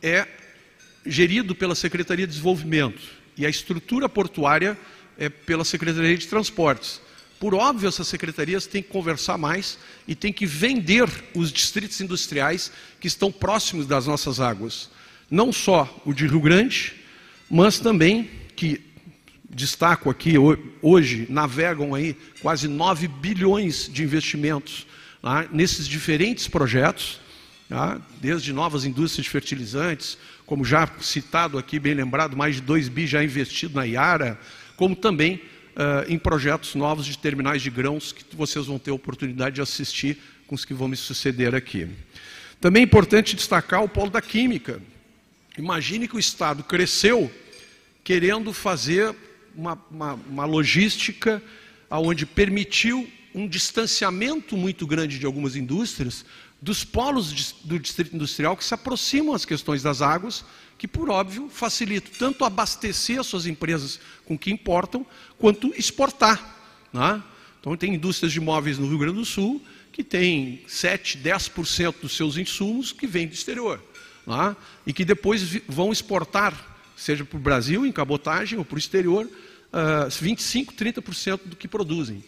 é 0.04 0.28
gerido 1.06 1.56
pela 1.56 1.74
Secretaria 1.74 2.28
de 2.28 2.34
Desenvolvimento 2.34 3.02
e 3.38 3.46
a 3.46 3.50
estrutura 3.50 4.10
portuária 4.10 4.78
é 5.18 5.30
pela 5.30 5.64
Secretaria 5.64 6.18
de 6.18 6.28
Transportes. 6.28 7.00
Por 7.40 7.54
óbvio, 7.54 7.88
essas 7.88 8.08
secretarias 8.08 8.66
têm 8.66 8.82
que 8.82 8.90
conversar 8.90 9.38
mais 9.38 9.78
e 10.06 10.16
têm 10.16 10.34
que 10.34 10.46
vender 10.46 11.10
os 11.34 11.52
distritos 11.52 12.02
industriais 12.02 12.72
que 13.00 13.08
estão 13.08 13.32
próximos 13.32 13.88
das 13.88 14.06
nossas 14.06 14.40
águas. 14.42 14.90
Não 15.30 15.54
só 15.54 16.02
o 16.06 16.14
de 16.14 16.28
Rio 16.28 16.42
Grande, 16.42 16.94
mas 17.50 17.80
também 17.80 18.30
que 18.56 18.82
destaco 19.50 20.10
aqui 20.10 20.34
hoje 20.82 21.26
navegam 21.30 21.96
aí 21.96 22.18
quase 22.42 22.68
9 22.68 23.08
bilhões 23.08 23.90
de 23.92 24.04
investimentos 24.04 24.86
tá, 25.26 25.48
nesses 25.52 25.88
diferentes 25.88 26.48
projetos, 26.48 27.20
tá, 27.68 28.00
desde 28.22 28.54
novas 28.54 28.86
indústrias 28.86 29.26
de 29.26 29.32
fertilizantes, 29.32 30.20
como 30.46 30.64
já 30.64 30.88
citado 31.02 31.58
aqui, 31.58 31.80
bem 31.80 31.96
lembrado, 31.96 32.38
mais 32.38 32.58
de 32.58 32.62
2 32.62 32.90
bi 32.90 33.08
já 33.08 33.24
investido 33.24 33.74
na 33.74 33.86
Iara, 33.86 34.40
como 34.76 34.96
também 34.96 35.38
uh, 35.38 36.06
em 36.08 36.20
projetos 36.20 36.76
novos 36.76 37.08
de 37.08 37.18
terminais 37.18 37.64
de 37.64 37.72
grãos 37.72 38.12
que 38.12 38.36
vocês 38.36 38.68
vão 38.68 38.78
ter 38.78 38.92
oportunidade 38.92 39.56
de 39.56 39.62
assistir 39.62 40.20
com 40.46 40.54
os 40.54 40.64
que 40.64 40.76
vão 40.76 40.88
me 40.88 40.96
suceder 40.96 41.56
aqui. 41.56 41.90
Também 42.62 42.82
é 42.82 42.86
importante 42.86 43.36
destacar 43.36 43.84
o 43.84 43.90
polo 43.90 44.12
da 44.12 44.22
química. 44.22 44.80
Imagine 45.58 46.08
que 46.08 46.18
o 46.18 46.20
Estado 46.20 46.64
cresceu 46.64 47.32
querendo 48.04 48.54
fazer 48.54 49.16
uma, 49.56 49.76
uma, 49.90 50.14
uma 50.14 50.46
logística 50.46 51.42
onde 51.90 52.28
permitiu 52.28 53.10
um 53.36 53.48
distanciamento 53.50 54.56
muito 54.56 54.88
grande 54.88 55.20
de 55.20 55.26
algumas 55.26 55.58
indústrias 55.58 56.26
dos 56.62 56.86
polos 56.86 57.52
do 57.66 57.78
distrito 57.78 58.16
industrial 58.16 58.56
que 58.56 58.64
se 58.64 58.74
aproximam 58.74 59.36
às 59.36 59.44
questões 59.44 59.84
das 59.84 60.02
águas 60.02 60.46
que, 60.78 60.88
por 60.88 61.10
óbvio, 61.10 61.50
facilita 61.50 62.10
tanto 62.18 62.46
abastecer 62.46 63.20
as 63.20 63.28
suas 63.28 63.46
empresas 63.46 64.00
com 64.26 64.36
o 64.36 64.40
que 64.40 64.52
importam, 64.52 65.06
quanto 65.38 65.74
exportar. 65.78 66.58
Né? 66.94 67.22
Então, 67.60 67.76
tem 67.76 67.94
indústrias 67.94 68.32
de 68.32 68.40
imóveis 68.40 68.78
no 68.78 68.88
Rio 68.88 69.00
Grande 69.00 69.18
do 69.18 69.26
Sul 69.26 69.62
que 69.92 70.04
tem 70.04 70.62
7, 70.68 71.18
10% 71.20 71.96
dos 72.02 72.16
seus 72.16 72.38
insumos 72.38 72.92
que 72.92 73.08
vêm 73.08 73.28
do 73.28 73.34
exterior. 73.34 73.82
Né? 74.26 74.56
E 74.86 74.94
que 74.94 75.04
depois 75.04 75.62
vão 75.68 75.92
exportar, 75.92 76.54
seja 76.96 77.26
para 77.26 77.38
o 77.38 77.40
Brasil, 77.40 77.86
em 77.86 77.92
cabotagem, 77.92 78.58
ou 78.58 78.66
para 78.66 78.76
o 78.76 78.80
exterior, 78.80 79.26
uh, 79.26 80.10
25, 80.10 80.74
30% 80.74 81.42
do 81.46 81.56
que 81.56 81.68
produzem. 81.68 82.24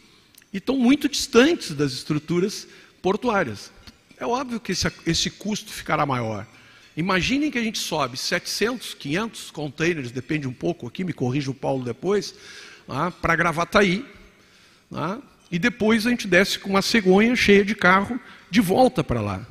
Estão 0.57 0.77
muito 0.77 1.07
distantes 1.07 1.73
das 1.73 1.93
estruturas 1.93 2.67
portuárias. 3.01 3.71
É 4.17 4.25
óbvio 4.25 4.59
que 4.59 4.71
esse, 4.71 4.91
esse 5.05 5.29
custo 5.29 5.71
ficará 5.71 6.05
maior. 6.05 6.47
Imaginem 6.95 7.51
que 7.51 7.59
a 7.59 7.63
gente 7.63 7.77
sobe 7.77 8.17
700, 8.17 8.95
500 8.95 9.51
containers, 9.51 10.11
depende 10.11 10.47
um 10.47 10.53
pouco 10.53 10.87
aqui, 10.87 11.03
me 11.03 11.13
corrija 11.13 11.51
o 11.51 11.53
Paulo 11.53 11.83
depois, 11.83 12.33
né, 12.87 13.13
para 13.21 13.35
Gravataí, 13.35 14.03
né, 14.89 15.21
e 15.51 15.59
depois 15.59 16.07
a 16.07 16.09
gente 16.09 16.27
desce 16.27 16.57
com 16.57 16.71
uma 16.71 16.81
cegonha 16.81 17.35
cheia 17.35 17.63
de 17.63 17.75
carro 17.75 18.19
de 18.49 18.59
volta 18.59 19.03
para 19.03 19.21
lá. 19.21 19.45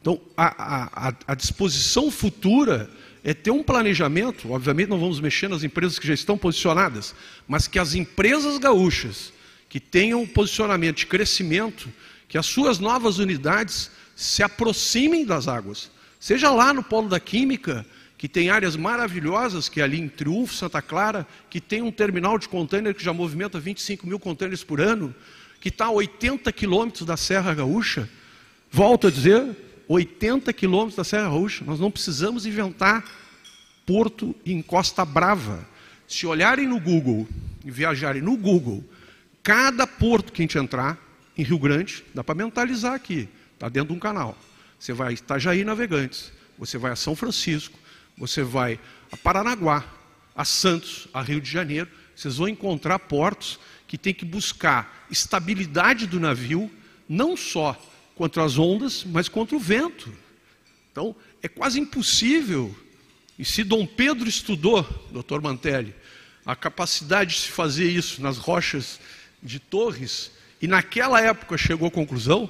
Então, 0.00 0.20
a, 0.36 1.08
a, 1.08 1.14
a, 1.26 1.34
disposição 1.34 2.08
futura 2.08 2.88
é 3.24 3.34
ter 3.34 3.50
um 3.50 3.64
planejamento, 3.64 4.52
obviamente 4.52 4.88
não 4.88 4.98
vamos 4.98 5.18
mexer 5.18 5.48
nas 5.48 5.64
empresas 5.64 5.98
que 5.98 6.06
já 6.06 6.14
estão 6.14 6.38
posicionadas, 6.38 7.16
mas 7.48 7.66
que 7.66 7.80
as 7.80 7.94
empresas 7.94 8.58
gaúchas 8.58 9.32
que 9.72 9.80
tenham 9.80 10.20
um 10.20 10.26
posicionamento 10.26 10.98
de 10.98 11.06
crescimento, 11.06 11.90
que 12.28 12.36
as 12.36 12.44
suas 12.44 12.78
novas 12.78 13.16
unidades 13.16 13.90
se 14.14 14.42
aproximem 14.42 15.24
das 15.24 15.48
águas. 15.48 15.90
Seja 16.20 16.50
lá 16.50 16.74
no 16.74 16.82
Polo 16.82 17.08
da 17.08 17.18
Química, 17.18 17.86
que 18.18 18.28
tem 18.28 18.50
áreas 18.50 18.76
maravilhosas, 18.76 19.70
que 19.70 19.80
é 19.80 19.84
ali 19.84 19.98
em 19.98 20.10
Triunfo, 20.10 20.52
Santa 20.52 20.82
Clara, 20.82 21.26
que 21.48 21.58
tem 21.58 21.80
um 21.80 21.90
terminal 21.90 22.38
de 22.38 22.50
contêiner 22.50 22.94
que 22.94 23.02
já 23.02 23.14
movimenta 23.14 23.58
25 23.58 24.06
mil 24.06 24.18
contêineres 24.18 24.62
por 24.62 24.78
ano, 24.78 25.14
que 25.58 25.70
está 25.70 25.86
a 25.86 25.90
80 25.90 26.52
quilômetros 26.52 27.06
da 27.06 27.16
Serra 27.16 27.54
Gaúcha. 27.54 28.06
Volto 28.70 29.06
a 29.06 29.10
dizer, 29.10 29.56
80 29.88 30.52
quilômetros 30.52 30.96
da 30.96 31.04
Serra 31.04 31.30
Gaúcha. 31.30 31.64
Nós 31.64 31.80
não 31.80 31.90
precisamos 31.90 32.44
inventar 32.44 33.10
porto 33.86 34.36
em 34.44 34.60
Costa 34.60 35.02
Brava. 35.02 35.66
Se 36.06 36.26
olharem 36.26 36.68
no 36.68 36.78
Google 36.78 37.26
e 37.64 37.70
viajarem 37.70 38.20
no 38.20 38.36
Google, 38.36 38.84
cada 39.42 39.86
porto 39.86 40.32
que 40.32 40.42
a 40.42 40.44
gente 40.44 40.58
entrar 40.58 40.98
em 41.36 41.42
Rio 41.42 41.58
Grande, 41.58 42.04
dá 42.14 42.22
para 42.22 42.34
mentalizar 42.34 42.94
aqui, 42.94 43.28
está 43.54 43.68
dentro 43.68 43.88
de 43.88 43.94
um 43.96 43.98
canal. 43.98 44.36
Você 44.78 44.92
vai 44.92 45.08
a 45.08 45.12
Itajaí 45.12 45.64
Navegantes, 45.64 46.32
você 46.58 46.78
vai 46.78 46.92
a 46.92 46.96
São 46.96 47.16
Francisco, 47.16 47.78
você 48.16 48.42
vai 48.42 48.78
a 49.10 49.16
Paranaguá, 49.16 49.84
a 50.34 50.44
Santos, 50.44 51.08
a 51.12 51.22
Rio 51.22 51.40
de 51.40 51.50
Janeiro. 51.50 51.88
Vocês 52.14 52.36
vão 52.36 52.48
encontrar 52.48 52.98
portos 52.98 53.58
que 53.86 53.98
têm 53.98 54.14
que 54.14 54.24
buscar 54.24 55.06
estabilidade 55.10 56.06
do 56.06 56.20
navio, 56.20 56.70
não 57.08 57.36
só 57.36 57.80
contra 58.14 58.44
as 58.44 58.58
ondas, 58.58 59.04
mas 59.04 59.28
contra 59.28 59.56
o 59.56 59.60
vento. 59.60 60.12
Então, 60.90 61.16
é 61.42 61.48
quase 61.48 61.80
impossível. 61.80 62.74
E 63.38 63.44
se 63.44 63.64
Dom 63.64 63.86
Pedro 63.86 64.28
estudou, 64.28 64.82
doutor 65.10 65.40
Mantelli, 65.42 65.94
a 66.44 66.54
capacidade 66.54 67.34
de 67.34 67.40
se 67.40 67.48
fazer 67.48 67.90
isso 67.90 68.20
nas 68.20 68.36
rochas 68.36 69.00
de 69.42 69.58
Torres, 69.58 70.30
e 70.60 70.66
naquela 70.66 71.20
época 71.20 71.58
chegou 71.58 71.88
à 71.88 71.90
conclusão, 71.90 72.48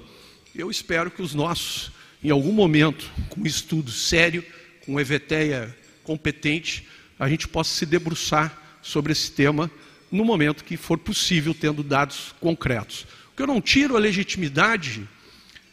eu 0.55 0.70
espero 0.70 1.11
que 1.11 1.22
os 1.22 1.35
nossos 1.35 1.90
em 2.24 2.31
algum 2.31 2.52
momento, 2.52 3.11
com 3.28 3.44
estudo 3.44 3.90
sério, 3.90 4.44
com 4.87 5.00
EVTEA 5.00 5.76
competente, 6.05 6.87
a 7.18 7.28
gente 7.28 7.48
possa 7.48 7.74
se 7.74 7.85
debruçar 7.85 8.78
sobre 8.81 9.12
esse 9.12 9.33
tema 9.33 9.70
no 10.11 10.24
momento 10.24 10.64
que 10.64 10.76
for 10.76 10.98
possível, 10.98 11.55
tendo 11.55 11.83
dados 11.83 12.33
concretos. 12.38 13.07
Porque 13.26 13.42
eu 13.42 13.46
não 13.46 13.61
tiro 13.61 13.96
a 13.96 14.00
legitimidade, 14.00 15.09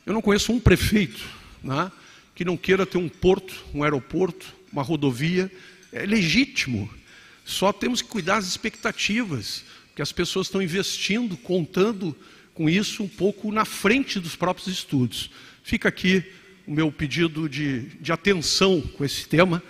eu 0.05 0.13
não 0.13 0.21
conheço 0.21 0.51
um 0.51 0.59
prefeito 0.59 1.23
né, 1.63 1.91
que 2.33 2.43
não 2.43 2.57
queira 2.57 2.85
ter 2.85 2.97
um 2.97 3.09
porto, 3.09 3.63
um 3.73 3.83
aeroporto, 3.83 4.55
uma 4.71 4.81
rodovia, 4.81 5.51
é 5.91 6.05
legítimo. 6.05 6.89
Só 7.45 7.71
temos 7.71 8.01
que 8.01 8.07
cuidar 8.07 8.35
das 8.35 8.47
expectativas, 8.47 9.63
que 9.99 10.03
as 10.03 10.13
pessoas 10.13 10.47
estão 10.47 10.61
investindo, 10.61 11.35
contando 11.35 12.15
com 12.53 12.69
isso 12.69 13.03
um 13.03 13.07
pouco 13.09 13.51
na 13.51 13.65
frente 13.65 14.17
dos 14.17 14.33
próprios 14.33 14.69
estudos. 14.69 15.29
Fica 15.61 15.89
aqui 15.89 16.23
o 16.65 16.71
meu 16.71 16.89
pedido 16.89 17.49
de, 17.49 17.81
de 17.99 18.09
atenção 18.09 18.79
com 18.79 19.03
esse 19.03 19.27
tema, 19.27 19.61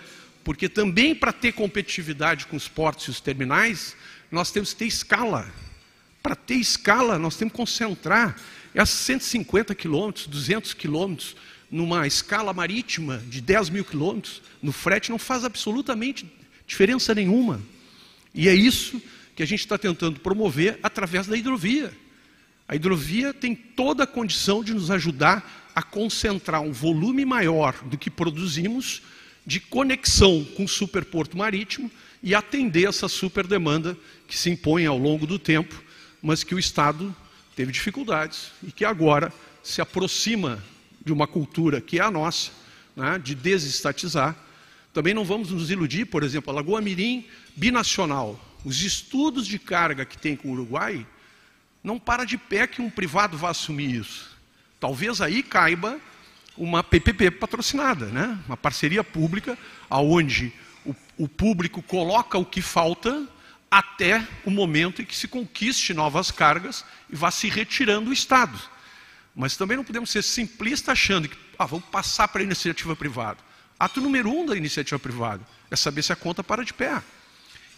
porque 0.44 0.68
também 0.68 1.16
para 1.16 1.32
ter 1.32 1.50
competitividade 1.50 2.46
com 2.46 2.56
os 2.56 2.68
portos 2.68 3.08
e 3.08 3.10
os 3.10 3.20
terminais, 3.20 3.96
nós 4.30 4.52
temos 4.52 4.72
que 4.72 4.78
ter 4.78 4.84
escala. 4.84 5.52
Para 6.22 6.36
ter 6.36 6.54
escala, 6.54 7.18
nós 7.18 7.34
temos 7.36 7.50
que 7.50 7.56
concentrar 7.56 8.40
esses 8.72 8.94
150 9.00 9.74
quilômetros, 9.74 10.28
200 10.28 10.74
quilômetros, 10.74 11.34
numa 11.68 12.06
escala 12.06 12.52
marítima 12.52 13.18
de 13.26 13.40
10 13.40 13.70
mil 13.70 13.84
quilômetros, 13.84 14.40
no 14.62 14.70
frete, 14.70 15.10
não 15.10 15.18
faz 15.18 15.44
absolutamente 15.44 16.24
diferença 16.68 17.12
nenhuma. 17.16 17.60
E 18.32 18.48
é 18.48 18.54
isso 18.54 19.02
que 19.34 19.42
a 19.42 19.46
gente 19.46 19.60
está 19.60 19.78
tentando 19.78 20.20
promover 20.20 20.78
através 20.82 21.26
da 21.26 21.36
hidrovia. 21.36 21.92
A 22.68 22.76
hidrovia 22.76 23.34
tem 23.34 23.54
toda 23.54 24.04
a 24.04 24.06
condição 24.06 24.62
de 24.62 24.72
nos 24.72 24.90
ajudar 24.90 25.70
a 25.74 25.82
concentrar 25.82 26.60
um 26.60 26.72
volume 26.72 27.24
maior 27.24 27.74
do 27.84 27.98
que 27.98 28.10
produzimos 28.10 29.02
de 29.46 29.58
conexão 29.58 30.44
com 30.56 30.64
o 30.64 30.68
superporto 30.68 31.36
marítimo 31.36 31.90
e 32.22 32.34
atender 32.34 32.88
essa 32.88 33.08
super 33.08 33.46
demanda 33.46 33.96
que 34.28 34.36
se 34.36 34.50
impõe 34.50 34.86
ao 34.86 34.98
longo 34.98 35.26
do 35.26 35.38
tempo, 35.38 35.82
mas 36.22 36.44
que 36.44 36.54
o 36.54 36.58
Estado 36.58 37.14
teve 37.56 37.72
dificuldades 37.72 38.52
e 38.62 38.70
que 38.70 38.84
agora 38.84 39.32
se 39.62 39.80
aproxima 39.80 40.62
de 41.04 41.12
uma 41.12 41.26
cultura 41.26 41.80
que 41.80 41.98
é 41.98 42.02
a 42.02 42.10
nossa, 42.10 42.50
né, 42.94 43.18
de 43.18 43.34
desestatizar. 43.34 44.36
Também 44.92 45.14
não 45.14 45.24
vamos 45.24 45.50
nos 45.50 45.70
iludir, 45.70 46.04
por 46.04 46.22
exemplo, 46.22 46.52
a 46.52 46.54
Lagoa 46.54 46.80
Mirim 46.80 47.24
binacional. 47.56 48.38
Os 48.64 48.82
estudos 48.82 49.46
de 49.46 49.58
carga 49.58 50.04
que 50.04 50.18
tem 50.18 50.36
com 50.36 50.48
o 50.48 50.52
Uruguai 50.52 51.06
não 51.82 51.98
para 51.98 52.24
de 52.24 52.36
pé 52.36 52.66
que 52.66 52.82
um 52.82 52.90
privado 52.90 53.36
vá 53.36 53.50
assumir 53.50 53.94
isso. 53.94 54.36
Talvez 54.78 55.20
aí 55.20 55.42
caiba 55.42 55.98
uma 56.56 56.82
PPP 56.82 57.30
patrocinada, 57.32 58.06
né? 58.06 58.38
uma 58.46 58.56
parceria 58.56 59.02
pública, 59.02 59.56
aonde 59.88 60.52
o, 60.84 60.94
o 61.16 61.28
público 61.28 61.82
coloca 61.82 62.36
o 62.36 62.44
que 62.44 62.60
falta 62.60 63.26
até 63.70 64.26
o 64.44 64.50
momento 64.50 65.00
em 65.00 65.04
que 65.04 65.16
se 65.16 65.28
conquiste 65.28 65.94
novas 65.94 66.30
cargas 66.30 66.84
e 67.08 67.16
vá 67.16 67.30
se 67.30 67.48
retirando 67.48 68.10
o 68.10 68.12
Estado. 68.12 68.58
Mas 69.34 69.56
também 69.56 69.76
não 69.76 69.84
podemos 69.84 70.10
ser 70.10 70.22
simplistas 70.22 70.90
achando 70.90 71.28
que 71.28 71.36
ah, 71.58 71.66
vamos 71.66 71.86
passar 71.86 72.28
para 72.28 72.42
a 72.42 72.44
iniciativa 72.44 72.96
privada. 72.96 73.38
Ato 73.78 74.00
número 74.00 74.30
um 74.30 74.44
da 74.44 74.56
iniciativa 74.56 74.98
privada 74.98 75.42
é 75.70 75.76
saber 75.76 76.02
se 76.02 76.12
a 76.12 76.16
conta 76.16 76.42
para 76.42 76.64
de 76.64 76.74
pé. 76.74 77.00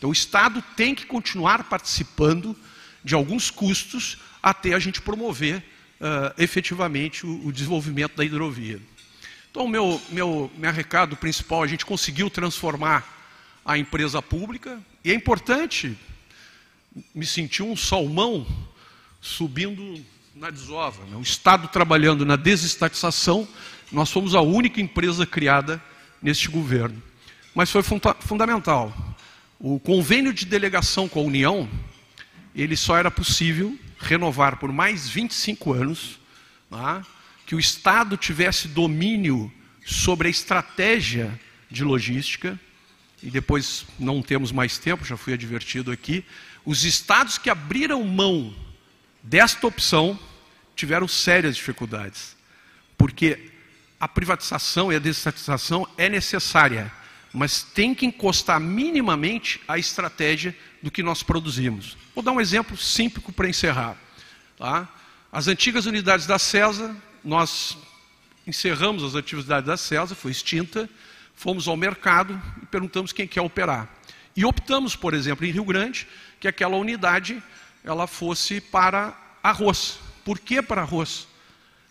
Então 0.03 0.11
o 0.11 0.13
Estado 0.13 0.61
tem 0.75 0.97
que 0.97 1.07
continuar 1.07 1.63
participando 1.63 2.57
de 3.05 3.15
alguns 3.15 3.53
custos 3.53 4.19
até 4.43 4.75
a 4.75 4.79
gente 4.81 5.01
promover 5.01 5.59
uh, 5.59 6.35
efetivamente 6.43 7.25
o, 7.25 7.47
o, 7.47 7.53
desenvolvimento 7.53 8.17
da 8.17 8.25
hidrovia. 8.25 8.83
Então, 9.49 9.69
meu, 9.69 10.03
meu, 10.11 10.51
meu 10.57 10.73
recado 10.73 11.17
principal, 11.17 11.63
a 11.63 11.69
gente 11.69 11.87
conseguiu 11.87 12.29
transformar 12.29 13.07
a 13.65 13.79
empresa 13.79 14.21
pública, 14.21 14.83
e 15.05 15.13
é 15.13 15.15
importante 15.15 15.97
me 17.15 17.25
sentir 17.25 17.63
um 17.63 17.77
salmão 17.77 18.45
subindo 19.21 20.05
na 20.35 20.51
desova. 20.51 21.05
Né? 21.05 21.17
O 21.17 21.23
Estado 21.23 21.69
trabalhando 21.69 22.27
na 22.27 22.35
desestatização, 22.35 23.47
nós 23.93 24.11
fomos 24.11 24.35
a 24.35 24.41
única 24.41 24.81
empresa 24.81 25.25
criada 25.25 25.81
neste 26.21 26.49
governo. 26.49 27.01
Mas 27.55 27.71
foi 27.71 27.85
funda 27.85 28.15
fundamental. 28.15 28.93
O 29.65 29.79
convênio 29.79 30.33
de 30.33 30.45
delegação 30.45 31.09
com 31.09 31.21
a 31.21 31.23
União, 31.23 31.71
ele 32.53 32.77
só 32.77 32.97
era 32.97 33.13
possível 33.13 33.79
renovar 33.97 34.57
por 34.57 34.73
mais 34.73 35.09
25 35.09 35.73
anos, 35.73 36.19
tá? 36.69 37.07
que 37.47 37.55
o 37.55 37.61
Estado 37.61 38.17
tivesse 38.17 38.67
domínio 38.67 39.53
sobre 39.87 40.27
a 40.27 40.31
estratégia 40.33 41.41
de 41.71 41.85
logística, 41.85 42.59
e 43.23 43.31
depois 43.31 43.87
não 44.01 44.21
temos 44.21 44.51
mais 44.51 44.79
tempo, 44.79 45.05
já 45.05 45.17
fui 45.17 45.33
advertido 45.33 45.93
aqui, 45.93 46.25
os 46.65 46.85
estados 46.85 47.39
que 47.39 47.49
abriram 47.49 48.03
mão 48.03 48.53
desta 49.23 49.65
opção 49.65 50.19
tiveram 50.75 51.07
sérias 51.07 51.55
dificuldades, 51.55 52.37
porque 52.99 53.53
a 54.01 54.09
privatização 54.09 54.93
e 54.93 54.97
a 54.97 54.99
desestatização 54.99 55.87
é 55.97 56.09
necessária, 56.09 56.91
mas 57.33 57.63
tem 57.63 57.95
que 57.95 58.05
encostar 58.05 58.61
minimamente 58.61 59.61
a 59.67 59.79
estratégia 59.79 60.57
do 60.83 60.91
que 60.91 61.03
nós 61.03 61.23
produzimos. 61.23 61.97
Vou 62.15 62.23
dar 62.23 62.33
um 62.33 62.41
exemplo 62.41 62.77
simples 62.77 63.25
para 63.35 63.49
encerrar. 63.49 63.97
Tá? 64.59 64.89
As 65.31 65.49
antigas 65.49 65.87
unidades 65.87 66.27
da 66.27 66.39
CESA, 66.39 66.95
nós 67.25 67.79
encerramos 68.47 69.03
as 69.03 69.15
atividades 69.15 69.67
da 69.67 69.77
CESA, 69.77 70.15
foi 70.15 70.31
extinta, 70.31 70.89
fomos 71.35 71.69
ao 71.69 71.77
mercado 71.77 72.41
e 72.63 72.67
perguntamos 72.67 73.13
quem 73.13 73.27
quer 73.27 73.41
operar. 73.41 73.89
E 74.37 74.45
optamos, 74.45 74.95
por 74.95 75.15
exemplo, 75.15 75.47
em 75.47 75.51
Rio 75.51 75.65
Grande, 75.65 76.07
que 76.39 76.49
aquela 76.49 76.77
unidade 76.77 77.43
ela 77.85 78.07
fosse 78.07 78.61
para 78.61 79.17
arroz. 79.43 79.99
Por 80.25 80.39
que 80.39 80.61
para 80.61 80.83
arroz? 80.83 81.27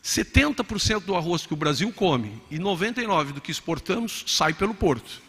70% 0.03 1.01
do 1.01 1.15
arroz 1.15 1.45
que 1.45 1.53
o 1.53 1.57
Brasil 1.57 1.91
come 1.91 2.41
e 2.49 2.57
99% 2.57 3.33
do 3.33 3.41
que 3.41 3.51
exportamos 3.51 4.23
sai 4.27 4.53
pelo 4.53 4.73
porto. 4.73 5.21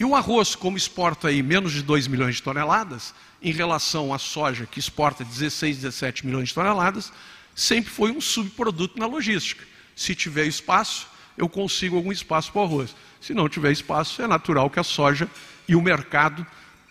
E 0.00 0.04
o 0.04 0.16
arroz, 0.16 0.54
como 0.54 0.78
exporta 0.78 1.28
aí 1.28 1.42
menos 1.42 1.72
de 1.72 1.82
2 1.82 2.06
milhões 2.06 2.36
de 2.36 2.42
toneladas, 2.42 3.14
em 3.42 3.52
relação 3.52 4.14
à 4.14 4.18
soja, 4.18 4.64
que 4.64 4.80
exporta 4.80 5.22
16, 5.22 5.76
17 5.76 6.24
milhões 6.24 6.48
de 6.48 6.54
toneladas, 6.54 7.12
sempre 7.54 7.90
foi 7.90 8.10
um 8.10 8.18
subproduto 8.18 8.98
na 8.98 9.04
logística. 9.04 9.62
Se 9.94 10.14
tiver 10.14 10.46
espaço, 10.46 11.06
eu 11.36 11.50
consigo 11.50 11.96
algum 11.96 12.10
espaço 12.10 12.50
para 12.50 12.62
o 12.62 12.64
arroz. 12.64 12.96
Se 13.20 13.34
não 13.34 13.46
tiver 13.46 13.72
espaço, 13.72 14.22
é 14.22 14.26
natural 14.26 14.70
que 14.70 14.80
a 14.80 14.82
soja 14.82 15.28
e 15.68 15.76
o 15.76 15.82
mercado 15.82 16.46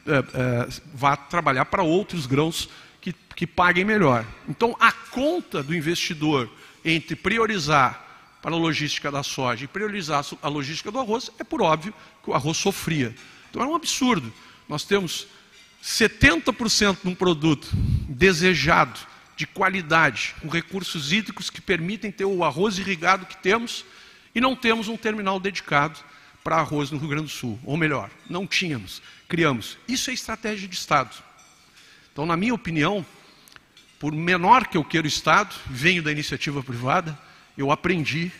é, 0.05 0.11
é, 0.11 0.67
vá 0.93 1.15
trabalhar 1.15 1.65
para 1.65 1.81
outros 1.81 2.27
grãos 2.27 2.69
que, 3.01 3.11
que 3.35 3.47
paguem 3.47 3.83
melhor. 3.83 4.23
Então, 4.47 4.77
a 4.79 4.91
conta 4.91 5.63
do 5.63 5.73
investidor 5.73 6.47
entre 6.85 7.15
priorizar 7.15 8.08
para 8.41 8.55
a 8.55 8.57
logística 8.57 9.11
da 9.11 9.23
soja 9.23 9.65
e 9.65 9.67
priorizar 9.67 10.25
a 10.41 10.47
logística 10.47 10.91
do 10.91 10.99
arroz, 10.99 11.29
é 11.39 11.43
por 11.43 11.61
óbvio 11.61 11.93
que 12.23 12.29
o 12.29 12.33
arroz 12.33 12.57
sofria. 12.57 13.13
Então, 13.49 13.61
é 13.61 13.65
um 13.65 13.75
absurdo. 13.75 14.31
Nós 14.67 14.83
temos 14.83 15.27
70% 15.83 17.01
de 17.03 17.07
um 17.07 17.15
produto 17.15 17.67
desejado, 18.07 18.99
de 19.35 19.47
qualidade, 19.47 20.35
com 20.41 20.49
recursos 20.49 21.11
hídricos 21.11 21.49
que 21.49 21.61
permitem 21.61 22.11
ter 22.11 22.25
o 22.25 22.43
arroz 22.43 22.77
irrigado 22.77 23.25
que 23.25 23.37
temos, 23.37 23.85
e 24.33 24.41
não 24.41 24.55
temos 24.55 24.87
um 24.87 24.97
terminal 24.97 25.39
dedicado 25.39 25.99
para 26.43 26.57
arroz 26.57 26.91
no 26.91 26.97
Rio 26.97 27.09
Grande 27.09 27.25
do 27.25 27.31
Sul. 27.31 27.59
Ou 27.63 27.77
melhor, 27.77 28.09
não 28.29 28.45
tínhamos, 28.45 29.01
criamos. 29.27 29.77
Isso 29.87 30.09
é 30.09 30.13
estratégia 30.13 30.67
de 30.67 30.75
Estado. 30.75 31.15
Então, 32.11 32.25
na 32.25 32.37
minha 32.37 32.53
opinião, 32.53 33.05
por 33.99 34.13
menor 34.13 34.67
que 34.67 34.77
eu 34.77 34.83
queira 34.83 35.05
o 35.05 35.07
Estado, 35.07 35.55
venho 35.67 36.03
da 36.03 36.11
iniciativa 36.11 36.61
privada, 36.63 37.17
eu 37.61 37.71
aprendi 37.71 38.31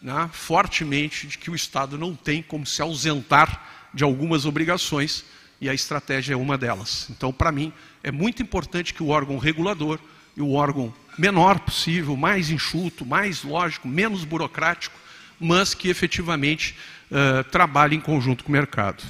né, 0.00 0.28
fortemente 0.32 1.26
de 1.26 1.38
que 1.38 1.50
o 1.50 1.54
Estado 1.54 1.96
não 1.96 2.14
tem 2.14 2.42
como 2.42 2.66
se 2.66 2.82
ausentar 2.82 3.88
de 3.92 4.04
algumas 4.04 4.44
obrigações 4.44 5.24
e 5.60 5.68
a 5.68 5.74
estratégia 5.74 6.34
é 6.34 6.36
uma 6.36 6.56
delas. 6.56 7.08
Então, 7.10 7.32
para 7.32 7.50
mim, 7.50 7.72
é 8.02 8.12
muito 8.12 8.42
importante 8.42 8.94
que 8.94 9.02
o 9.02 9.08
órgão 9.08 9.38
regulador 9.38 9.98
e 10.36 10.42
o 10.42 10.52
órgão 10.52 10.94
menor 11.16 11.58
possível, 11.58 12.16
mais 12.16 12.50
enxuto, 12.50 13.04
mais 13.04 13.42
lógico, 13.42 13.88
menos 13.88 14.24
burocrático, 14.24 14.96
mas 15.40 15.74
que 15.74 15.88
efetivamente 15.88 16.76
uh, 17.10 17.42
trabalhe 17.44 17.96
em 17.96 18.00
conjunto 18.00 18.44
com 18.44 18.50
o 18.50 18.52
mercado. 18.52 19.02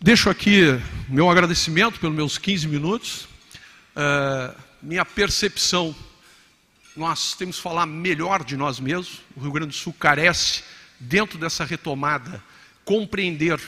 Deixo 0.00 0.30
aqui 0.30 0.80
meu 1.08 1.28
agradecimento 1.28 2.00
pelos 2.00 2.16
meus 2.16 2.38
15 2.38 2.68
minutos, 2.68 3.28
uh, 3.94 4.56
minha 4.82 5.04
percepção. 5.04 5.94
Nós 6.96 7.34
temos 7.34 7.56
que 7.56 7.62
falar 7.62 7.86
melhor 7.86 8.44
de 8.44 8.56
nós 8.56 8.78
mesmos. 8.78 9.20
O 9.34 9.40
Rio 9.40 9.50
Grande 9.50 9.70
do 9.70 9.74
Sul 9.74 9.92
carece, 9.92 10.62
dentro 11.00 11.36
dessa 11.36 11.64
retomada, 11.64 12.42
compreender 12.84 13.60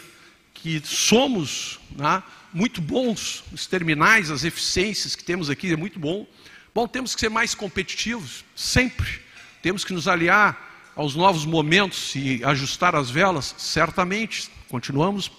que 0.55 0.81
somos 0.85 1.81
né, 1.91 2.23
muito 2.53 2.81
bons, 2.81 3.43
os 3.53 3.67
terminais, 3.67 4.31
as 4.31 4.45
eficiências 4.45 5.17
que 5.17 5.25
temos 5.25 5.51
aqui 5.51 5.73
é 5.73 5.77
muito 5.77 5.99
bom. 5.99 6.25
Bom, 6.73 6.87
temos 6.87 7.17
que 7.17 7.21
ser 7.21 7.29
mais 7.29 7.53
competitivos, 7.53 8.45
sempre. 8.55 9.21
Temos 9.61 9.85
que 9.85 9.93
nos 9.93 10.07
aliar 10.07 10.93
aos 10.95 11.17
novos 11.17 11.45
momentos 11.45 12.15
e 12.15 12.45
ajustar 12.45 12.95
as 12.95 13.11
velas? 13.11 13.57
Certamente, 13.59 14.49
continuamos 14.69 15.33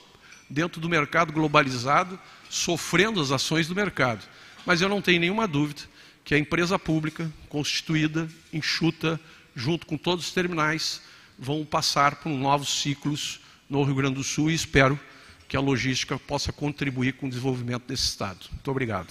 dentro 0.50 0.82
do 0.82 0.90
mercado 0.90 1.32
globalizado, 1.32 2.20
sofrendo 2.50 3.22
as 3.22 3.32
ações 3.32 3.66
do 3.66 3.76
mercado. 3.76 4.26
Mas 4.66 4.82
eu 4.82 4.90
não 4.90 5.02
tenho 5.02 5.22
nenhuma 5.22 5.48
dúvida 5.48 5.84
que 6.28 6.36
a 6.36 6.38
empresa 6.38 6.78
pública, 6.78 7.32
constituída, 7.48 8.28
enxuta, 8.52 9.18
junto 9.56 9.88
com 9.88 9.96
todos 9.98 10.26
os 10.28 10.34
terminais, 10.34 11.02
vão 11.40 11.64
passar 11.64 12.18
por 12.18 12.30
novos 12.30 12.82
ciclos 12.82 13.40
no 13.70 13.82
Rio 13.82 13.96
Grande 13.96 14.16
do 14.16 14.26
Sul 14.26 14.52
e 14.52 14.54
espero 14.54 15.00
que 15.48 15.56
a 15.56 15.62
logística 15.62 16.20
possa 16.20 16.52
contribuir 16.52 17.14
com 17.14 17.28
o 17.28 17.30
desenvolvimento 17.30 17.88
desse 17.88 18.04
Estado. 18.04 18.40
Muito 18.52 18.70
obrigado. 18.70 19.08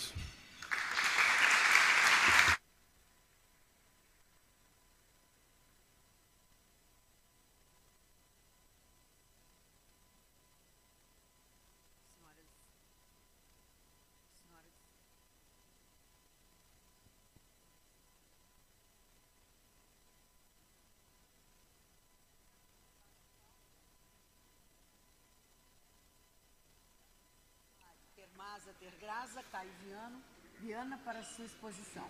Para 31.06 31.22
sua 31.22 31.44
exposição. 31.44 32.02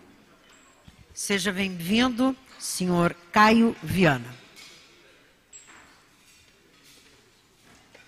Seja 1.13 1.51
bem-vindo, 1.53 2.35
senhor 2.57 3.15
Caio 3.31 3.75
Viana. 3.83 4.25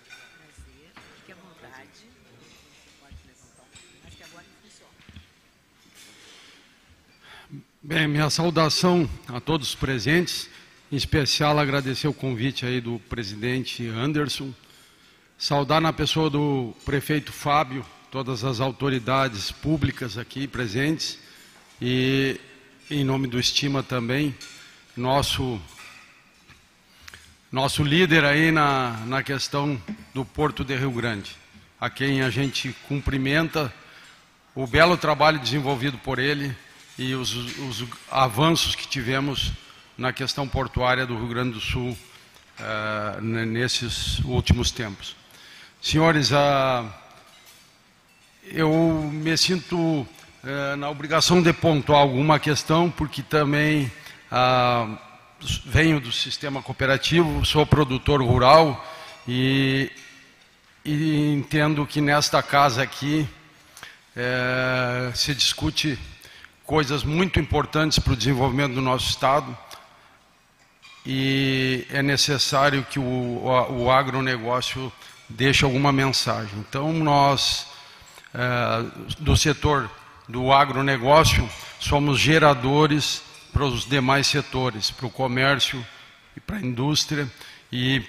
Prazer, 0.07 0.91
fique 1.15 1.31
à 1.31 1.35
vontade. 1.35 2.09
Pode 2.99 3.15
levantar, 3.23 3.67
mas 4.03 4.15
que 4.15 4.23
agora 4.23 4.45
funciona. 4.63 4.91
Bem, 7.83 8.07
minha 8.07 8.31
saudação 8.31 9.07
a 9.27 9.39
todos 9.39 9.69
os 9.69 9.75
presentes, 9.75 10.49
em 10.91 10.95
especial 10.95 11.59
agradecer 11.59 12.07
o 12.07 12.13
convite 12.15 12.65
aí 12.65 12.81
do 12.81 12.97
presidente 13.01 13.85
Anderson, 13.85 14.51
saudar 15.37 15.79
na 15.79 15.93
pessoa 15.93 16.31
do 16.31 16.73
prefeito 16.83 17.31
Fábio, 17.31 17.85
todas 18.11 18.43
as 18.43 18.59
autoridades 18.59 19.51
públicas 19.51 20.17
aqui 20.17 20.47
presentes 20.47 21.19
e, 21.79 22.39
em 22.89 23.03
nome 23.03 23.27
do 23.27 23.39
Estima 23.39 23.83
também, 23.83 24.35
nosso, 24.97 25.61
nosso 27.51 27.83
líder 27.83 28.25
aí 28.25 28.51
na, 28.51 28.93
na 29.05 29.21
questão 29.21 29.79
do 30.11 30.25
Porto 30.25 30.63
de 30.63 30.75
Rio 30.75 30.91
Grande, 30.91 31.35
a 31.79 31.87
quem 31.87 32.23
a 32.23 32.31
gente 32.31 32.75
cumprimenta 32.87 33.71
o 34.55 34.65
belo 34.65 34.97
trabalho 34.97 35.37
desenvolvido 35.37 35.97
por 35.99 36.17
ele 36.17 36.55
e 36.97 37.13
os, 37.13 37.35
os 37.35 37.85
avanços 38.09 38.73
que 38.73 38.87
tivemos 38.87 39.51
na 39.95 40.11
questão 40.11 40.47
portuária 40.47 41.05
do 41.05 41.15
Rio 41.15 41.27
Grande 41.27 41.51
do 41.51 41.61
Sul 41.61 41.91
uh, 41.91 43.21
nesses 43.21 44.17
últimos 44.19 44.71
tempos. 44.71 45.15
Senhores, 45.79 46.31
uh, 46.31 46.91
eu 48.51 49.09
me 49.11 49.37
sinto 49.37 49.77
uh, 49.77 50.75
na 50.77 50.89
obrigação 50.89 51.41
de 51.41 51.53
pontuar 51.53 52.01
alguma 52.01 52.39
questão, 52.39 52.89
porque 52.89 53.21
também 53.21 53.91
venho 55.65 55.99
do 55.99 56.11
sistema 56.11 56.61
cooperativo, 56.61 57.45
sou 57.45 57.65
produtor 57.65 58.21
rural 58.21 58.85
e, 59.27 59.91
e 60.85 61.33
entendo 61.33 61.85
que 61.85 62.01
nesta 62.01 62.43
casa 62.43 62.83
aqui 62.83 63.27
é, 64.15 65.11
se 65.15 65.33
discute 65.33 65.97
coisas 66.65 67.03
muito 67.03 67.39
importantes 67.39 67.97
para 67.97 68.13
o 68.13 68.15
desenvolvimento 68.15 68.75
do 68.75 68.81
nosso 68.81 69.09
Estado 69.09 69.57
e 71.05 71.87
é 71.89 72.03
necessário 72.03 72.83
que 72.83 72.99
o, 72.99 73.43
o, 73.69 73.89
agronegócio 73.89 74.91
deixe 75.27 75.63
alguma 75.63 75.91
mensagem. 75.91 76.51
Então, 76.59 76.91
nós, 76.93 77.65
do 79.19 79.35
setor 79.35 79.89
do 80.27 80.53
agronegócio, 80.53 81.49
somos 81.79 82.19
geradores 82.19 83.23
para 83.51 83.65
os 83.65 83.85
demais 83.85 84.27
setores, 84.27 84.91
para 84.91 85.07
o 85.07 85.09
comércio 85.09 85.83
e 86.37 86.39
para 86.39 86.57
a 86.57 86.61
indústria, 86.61 87.29
e, 87.71 88.03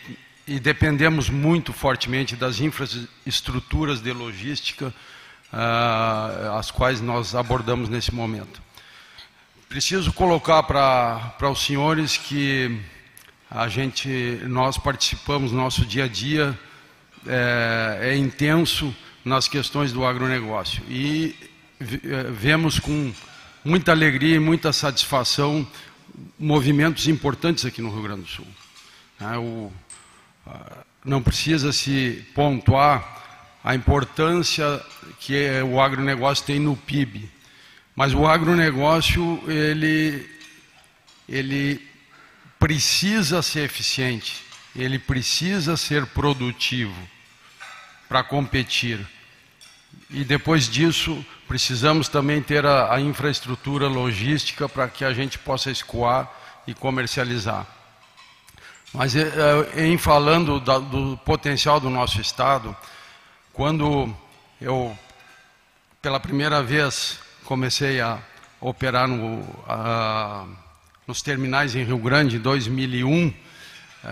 e 0.46 0.60
dependemos 0.60 1.30
muito 1.30 1.72
fortemente 1.72 2.36
das 2.36 2.60
infraestruturas 2.60 4.00
de 4.02 4.12
logística, 4.12 4.92
uh, 5.52 6.58
as 6.58 6.70
quais 6.70 7.00
nós 7.00 7.34
abordamos 7.34 7.88
nesse 7.88 8.14
momento. 8.14 8.60
Preciso 9.68 10.12
colocar 10.12 10.62
para 10.64 11.50
os 11.50 11.64
senhores 11.64 12.16
que 12.16 12.78
a 13.50 13.68
gente, 13.68 14.08
nós 14.44 14.76
participamos, 14.76 15.52
nosso 15.52 15.86
dia 15.86 16.04
a 16.04 16.08
dia 16.08 16.58
é, 17.26 18.10
é 18.10 18.16
intenso 18.16 18.94
nas 19.24 19.48
questões 19.48 19.92
do 19.92 20.04
agronegócio 20.04 20.82
e 20.88 21.34
é, 21.80 22.30
vemos 22.30 22.78
com 22.78 23.12
muita 23.64 23.92
alegria 23.92 24.36
e 24.36 24.38
muita 24.38 24.72
satisfação 24.72 25.66
movimentos 26.38 27.08
importantes 27.08 27.64
aqui 27.64 27.80
no 27.80 27.90
Rio 27.90 28.02
Grande 28.02 28.22
do 28.22 28.28
Sul. 28.28 28.46
É, 29.20 29.36
o, 29.38 29.70
não 31.04 31.22
precisa 31.22 31.72
se 31.72 32.24
pontuar 32.34 33.20
a 33.62 33.74
importância 33.74 34.80
que 35.18 35.34
o 35.62 35.80
agronegócio 35.80 36.44
tem 36.44 36.58
no 36.58 36.76
PIB. 36.76 37.30
Mas 37.94 38.14
o 38.14 38.26
agronegócio, 38.26 39.42
ele, 39.46 40.28
ele 41.28 41.86
precisa 42.58 43.42
ser 43.42 43.64
eficiente, 43.64 44.42
ele 44.74 44.98
precisa 44.98 45.76
ser 45.76 46.06
produtivo 46.06 46.96
para 48.10 48.24
competir. 48.24 49.06
E 50.10 50.24
depois 50.24 50.68
disso, 50.68 51.24
precisamos 51.46 52.08
também 52.08 52.42
ter 52.42 52.66
a, 52.66 52.92
a 52.92 53.00
infraestrutura 53.00 53.86
logística 53.86 54.68
para 54.68 54.88
que 54.88 55.04
a 55.04 55.12
gente 55.14 55.38
possa 55.38 55.70
escoar 55.70 56.28
e 56.66 56.74
comercializar. 56.74 57.64
Mas 58.92 59.14
eh, 59.14 59.30
eh, 59.76 59.86
em 59.86 59.96
falando 59.96 60.58
do 60.58 61.16
potencial 61.18 61.78
do 61.78 61.88
nosso 61.88 62.20
Estado, 62.20 62.76
quando 63.52 64.12
eu, 64.60 64.98
pela 66.02 66.18
primeira 66.18 66.60
vez, 66.64 67.20
comecei 67.44 68.00
a 68.00 68.18
operar 68.60 69.06
no, 69.06 69.46
a, 69.68 70.46
nos 71.06 71.22
terminais 71.22 71.76
em 71.76 71.84
Rio 71.84 71.98
Grande, 71.98 72.38
em 72.38 72.40
2001, 72.40 73.28
eh, 73.28 73.49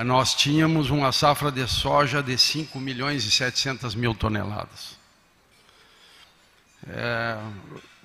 nós 0.05 0.35
tínhamos 0.35 0.91
uma 0.91 1.13
safra 1.13 1.51
de 1.51 1.67
soja 1.67 2.23
de 2.23 2.37
5 2.37 2.79
milhões 2.79 3.25
e 3.25 3.31
700 3.31 3.95
mil 3.95 4.15
toneladas. 4.15 4.99
É, 6.87 7.37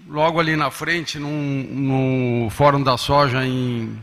logo 0.08 0.40
ali 0.40 0.56
na 0.56 0.72
frente, 0.72 1.20
num, 1.20 2.44
no 2.44 2.50
Fórum 2.50 2.82
da 2.82 2.98
Soja, 2.98 3.46
em, 3.46 4.02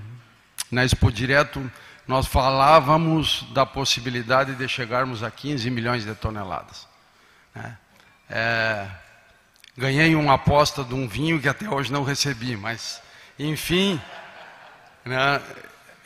na 0.70 0.84
Expo 0.84 1.10
Direto, 1.10 1.70
nós 2.06 2.26
falávamos 2.26 3.46
da 3.52 3.64
possibilidade 3.64 4.54
de 4.54 4.68
chegarmos 4.68 5.22
a 5.22 5.30
15 5.30 5.70
milhões 5.70 6.04
de 6.04 6.14
toneladas. 6.14 6.86
É, 8.28 8.86
ganhei 9.76 10.14
uma 10.14 10.34
aposta 10.34 10.84
de 10.84 10.94
um 10.94 11.08
vinho 11.08 11.40
que 11.40 11.48
até 11.48 11.68
hoje 11.68 11.92
não 11.92 12.02
recebi, 12.02 12.56
mas 12.56 13.02
enfim, 13.38 14.00
né, 15.04 15.40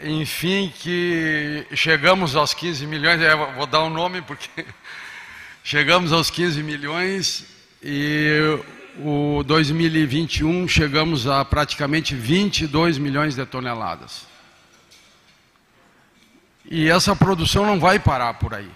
enfim 0.02 0.72
que 0.80 1.66
chegamos 1.74 2.34
aos 2.34 2.52
15 2.52 2.86
milhões, 2.86 3.20
é, 3.20 3.34
vou 3.34 3.66
dar 3.66 3.82
um 3.84 3.90
nome 3.90 4.22
porque 4.22 4.66
chegamos 5.62 6.12
aos 6.12 6.30
15 6.30 6.62
milhões 6.62 7.46
e 7.82 8.58
o 8.98 9.42
2021 9.44 10.66
chegamos 10.68 11.26
a 11.26 11.44
praticamente 11.44 12.14
22 12.14 12.98
milhões 12.98 13.34
de 13.34 13.44
toneladas. 13.46 14.26
E 16.64 16.88
essa 16.88 17.14
produção 17.14 17.66
não 17.66 17.78
vai 17.78 17.98
parar 17.98 18.34
por 18.34 18.54
aí. 18.54 18.70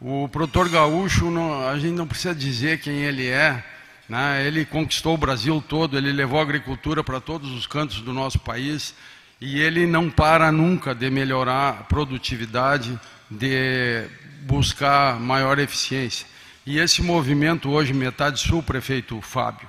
O 0.00 0.28
produtor 0.28 0.68
gaúcho, 0.68 1.30
não, 1.30 1.68
a 1.68 1.78
gente 1.78 1.94
não 1.94 2.06
precisa 2.06 2.34
dizer 2.34 2.80
quem 2.80 3.04
ele 3.04 3.26
é, 3.26 3.62
né? 4.08 4.46
ele 4.46 4.64
conquistou 4.64 5.14
o 5.14 5.18
Brasil 5.18 5.62
todo, 5.68 5.98
ele 5.98 6.12
levou 6.12 6.38
a 6.38 6.42
agricultura 6.42 7.02
para 7.04 7.20
todos 7.20 7.50
os 7.50 7.66
cantos 7.66 8.00
do 8.00 8.12
nosso 8.12 8.38
país 8.38 8.94
e 9.40 9.60
ele 9.60 9.86
não 9.86 10.10
para 10.10 10.50
nunca 10.50 10.94
de 10.94 11.08
melhorar 11.10 11.68
a 11.68 11.82
produtividade, 11.84 12.98
de 13.30 14.08
buscar 14.42 15.18
maior 15.20 15.58
eficiência. 15.58 16.26
E 16.66 16.78
esse 16.78 17.02
movimento 17.02 17.70
hoje, 17.70 17.92
Metade 17.92 18.40
Sul, 18.40 18.62
prefeito 18.62 19.20
Fábio, 19.20 19.68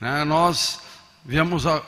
né? 0.00 0.24
nós 0.24 0.82
viemos, 1.24 1.66
a, 1.66 1.82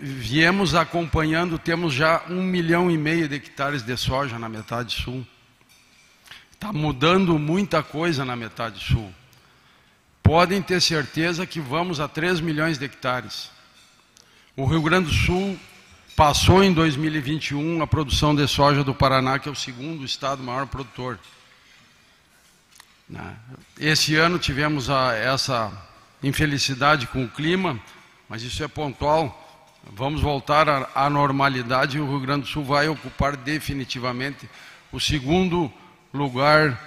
viemos 0.00 0.74
acompanhando, 0.74 1.58
temos 1.58 1.92
já 1.92 2.22
um 2.28 2.42
milhão 2.42 2.90
e 2.90 2.96
meio 2.96 3.28
de 3.28 3.36
hectares 3.36 3.82
de 3.82 3.96
soja 3.96 4.38
na 4.38 4.48
Metade 4.48 4.94
Sul. 4.94 5.26
Está 6.64 6.72
mudando 6.72 7.38
muita 7.38 7.82
coisa 7.82 8.24
na 8.24 8.34
metade 8.34 8.82
sul. 8.82 9.12
Podem 10.22 10.62
ter 10.62 10.80
certeza 10.80 11.44
que 11.44 11.60
vamos 11.60 12.00
a 12.00 12.08
3 12.08 12.40
milhões 12.40 12.78
de 12.78 12.86
hectares. 12.86 13.50
O 14.56 14.64
Rio 14.64 14.80
Grande 14.80 15.08
do 15.08 15.12
Sul 15.12 15.58
passou 16.16 16.62
em 16.62 16.72
2021 16.72 17.82
a 17.82 17.86
produção 17.86 18.34
de 18.34 18.46
soja 18.46 18.84
do 18.84 18.94
Paraná, 18.94 19.38
que 19.38 19.48
é 19.48 19.52
o 19.52 19.56
segundo 19.56 20.04
estado 20.04 20.42
maior 20.42 20.66
produtor. 20.66 21.18
Né? 23.08 23.36
Esse 23.78 24.14
ano 24.16 24.38
tivemos 24.38 24.88
a, 24.88 25.14
essa 25.14 25.72
infelicidade 26.22 27.06
com 27.08 27.24
o 27.24 27.28
clima, 27.28 27.78
mas 28.28 28.42
isso 28.42 28.62
é 28.62 28.68
pontual. 28.68 29.40
Vamos 29.92 30.20
voltar 30.20 30.90
à 30.94 31.10
normalidade 31.10 31.98
e 31.98 32.00
o 32.00 32.08
Rio 32.08 32.20
Grande 32.20 32.42
do 32.42 32.48
Sul 32.48 32.64
vai 32.64 32.88
ocupar 32.88 33.36
definitivamente 33.36 34.48
o 34.90 35.00
segundo 35.00 35.70
lugar 36.12 36.80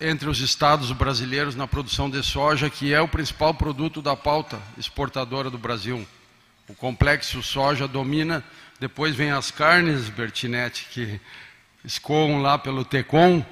entre 0.00 0.28
os 0.28 0.40
estados 0.40 0.90
brasileiros 0.90 1.54
na 1.54 1.68
produção 1.68 2.10
de 2.10 2.20
soja, 2.24 2.68
que 2.68 2.92
é 2.92 3.00
o 3.00 3.06
principal 3.06 3.54
produto 3.54 4.02
da 4.02 4.16
pauta 4.16 4.58
exportadora 4.76 5.48
do 5.48 5.58
Brasil. 5.58 6.04
O 6.70 6.74
complexo 6.76 7.42
soja 7.42 7.88
domina, 7.88 8.44
depois 8.78 9.16
vem 9.16 9.32
as 9.32 9.50
carnes, 9.50 10.08
Bertinete, 10.08 10.86
que 10.92 11.20
escoam 11.84 12.40
lá 12.40 12.56
pelo 12.56 12.84
TECOM, 12.84 13.44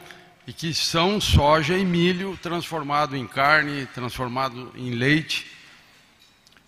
e 0.46 0.52
que 0.52 0.72
são 0.72 1.20
soja 1.20 1.76
e 1.76 1.84
milho 1.84 2.38
transformado 2.40 3.16
em 3.16 3.26
carne, 3.26 3.86
transformado 3.86 4.72
em 4.76 4.90
leite. 4.90 5.50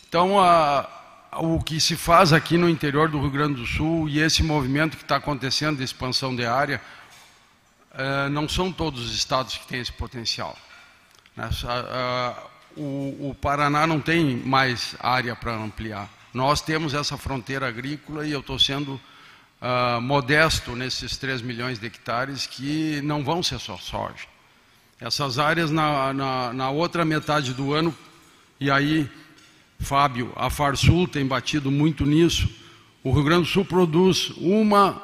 Então, 0.08 0.40
a, 0.40 0.88
o 1.34 1.62
que 1.62 1.80
se 1.80 1.94
faz 1.94 2.32
aqui 2.32 2.58
no 2.58 2.68
interior 2.68 3.08
do 3.08 3.20
Rio 3.20 3.30
Grande 3.30 3.54
do 3.54 3.66
Sul 3.66 4.08
e 4.08 4.18
esse 4.18 4.42
movimento 4.42 4.96
que 4.96 5.04
está 5.04 5.16
acontecendo 5.16 5.76
de 5.76 5.84
expansão 5.84 6.34
de 6.34 6.44
área, 6.44 6.82
eh, 7.94 8.28
não 8.28 8.48
são 8.48 8.72
todos 8.72 9.06
os 9.06 9.14
estados 9.14 9.56
que 9.56 9.68
têm 9.68 9.80
esse 9.80 9.92
potencial. 9.92 10.58
Né? 11.36 11.48
o, 12.76 13.30
o 13.30 13.36
Paraná 13.40 13.86
não 13.86 14.00
tem 14.00 14.36
mais 14.38 14.96
área 14.98 15.36
para 15.36 15.52
ampliar. 15.54 16.19
Nós 16.32 16.60
temos 16.60 16.94
essa 16.94 17.16
fronteira 17.16 17.66
agrícola 17.66 18.26
e 18.26 18.30
eu 18.30 18.40
estou 18.40 18.58
sendo 18.58 19.00
uh, 19.60 20.00
modesto 20.00 20.76
nesses 20.76 21.16
3 21.16 21.42
milhões 21.42 21.78
de 21.78 21.86
hectares 21.86 22.46
que 22.46 23.00
não 23.02 23.24
vão 23.24 23.42
ser 23.42 23.58
só 23.58 23.76
soja. 23.76 24.28
Essas 25.00 25.38
áreas 25.38 25.70
na, 25.70 26.12
na, 26.12 26.52
na 26.52 26.70
outra 26.70 27.04
metade 27.04 27.52
do 27.52 27.72
ano, 27.72 27.94
e 28.60 28.70
aí, 28.70 29.10
Fábio, 29.78 30.32
a 30.36 30.50
Farsul 30.50 31.08
tem 31.08 31.26
batido 31.26 31.70
muito 31.70 32.04
nisso, 32.04 32.48
o 33.02 33.10
Rio 33.10 33.24
Grande 33.24 33.42
do 33.42 33.48
Sul 33.48 33.64
produz 33.64 34.30
uma 34.36 35.02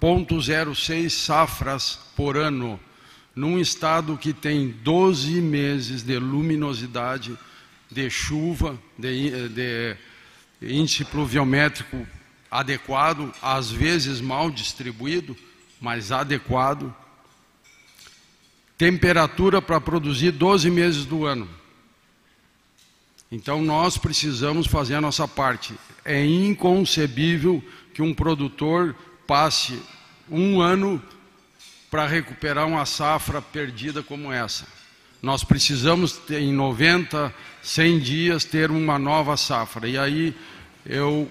0,06 0.00 1.10
safras 1.10 1.98
por 2.14 2.36
ano, 2.36 2.78
num 3.34 3.58
estado 3.58 4.16
que 4.16 4.32
tem 4.32 4.68
12 4.82 5.40
meses 5.40 6.02
de 6.02 6.18
luminosidade, 6.18 7.36
de 7.90 8.08
chuva, 8.10 8.78
de, 8.98 9.48
de 9.48 9.96
índice 10.62 11.04
pluviométrico 11.04 12.06
adequado, 12.50 13.32
às 13.40 13.70
vezes 13.70 14.20
mal 14.20 14.50
distribuído, 14.50 15.36
mais 15.80 16.12
adequado, 16.12 16.94
temperatura 18.76 19.62
para 19.62 19.80
produzir 19.80 20.32
12 20.32 20.70
meses 20.70 21.04
do 21.04 21.24
ano. 21.24 21.48
Então 23.30 23.62
nós 23.62 23.96
precisamos 23.96 24.66
fazer 24.66 24.96
a 24.96 25.00
nossa 25.00 25.28
parte. 25.28 25.74
É 26.04 26.24
inconcebível 26.24 27.62
que 27.94 28.02
um 28.02 28.12
produtor 28.12 28.96
passe 29.26 29.80
um 30.28 30.60
ano 30.60 31.02
para 31.90 32.06
recuperar 32.06 32.66
uma 32.66 32.84
safra 32.84 33.40
perdida 33.40 34.02
como 34.02 34.32
essa. 34.32 34.66
Nós 35.22 35.44
precisamos, 35.44 36.18
em 36.30 36.52
90, 36.52 37.34
100 37.62 37.98
dias, 37.98 38.44
ter 38.44 38.70
uma 38.70 38.98
nova 38.98 39.36
safra. 39.36 39.86
E 39.86 39.98
aí 39.98 40.34
eu 40.84 41.30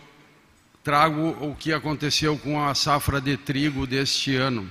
trago 0.83 1.29
o 1.41 1.55
que 1.55 1.73
aconteceu 1.73 2.37
com 2.37 2.63
a 2.63 2.75
safra 2.75 3.19
de 3.19 3.35
trigo 3.35 3.87
deste 3.87 4.35
ano. 4.35 4.69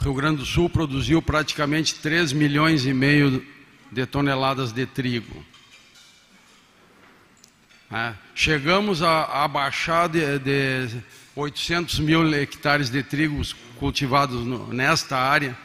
Rio 0.00 0.14
Grande 0.14 0.38
do 0.38 0.46
Sul 0.46 0.68
produziu 0.68 1.22
praticamente 1.22 1.94
3 1.96 2.32
milhões 2.32 2.84
e 2.86 2.92
meio 2.92 3.44
de 3.92 4.06
toneladas 4.06 4.72
de 4.72 4.86
trigo. 4.86 5.44
É, 7.90 8.14
chegamos 8.34 9.02
a, 9.02 9.44
a 9.44 9.46
baixar 9.46 10.08
de, 10.08 10.38
de 10.38 10.88
800 11.36 12.00
mil 12.00 12.34
hectares 12.34 12.90
de 12.90 13.02
trigo 13.02 13.40
cultivados 13.78 14.44
no, 14.44 14.72
nesta 14.72 15.16
área. 15.16 15.56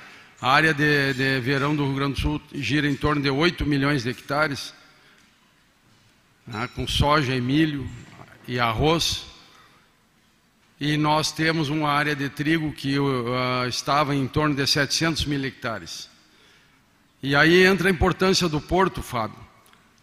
A 0.42 0.52
área 0.54 0.74
de, 0.74 1.14
de, 1.14 1.40
verão 1.42 1.76
do 1.76 1.84
Rio 1.84 1.96
Grande 1.96 2.14
do 2.14 2.20
Sul 2.22 2.42
gira 2.54 2.88
em 2.88 2.96
torno 2.96 3.22
de 3.22 3.30
8 3.30 3.66
milhões 3.66 4.04
de 4.04 4.10
hectares, 4.10 4.74
né, 6.48 6.70
com 6.74 6.88
soja 6.88 7.36
e 7.36 7.42
milho 7.42 7.90
e 8.48 8.58
arroz. 8.58 9.26
E 10.80 10.96
nós 10.96 11.34
temos 11.34 11.68
uma 11.68 11.90
área 11.92 12.16
de 12.16 12.30
trigo 12.30 12.72
que 12.72 12.98
uh, 12.98 13.68
estava 13.68 14.16
em 14.16 14.26
torno 14.30 14.56
de 14.56 14.66
700 14.66 15.26
mil 15.26 15.44
hectares. 15.44 16.10
E 17.22 17.36
aí 17.36 17.66
entra 17.66 17.90
a 17.90 17.92
importância 17.92 18.48
do 18.48 18.62
porto, 18.62 19.02
Fábio. 19.02 19.38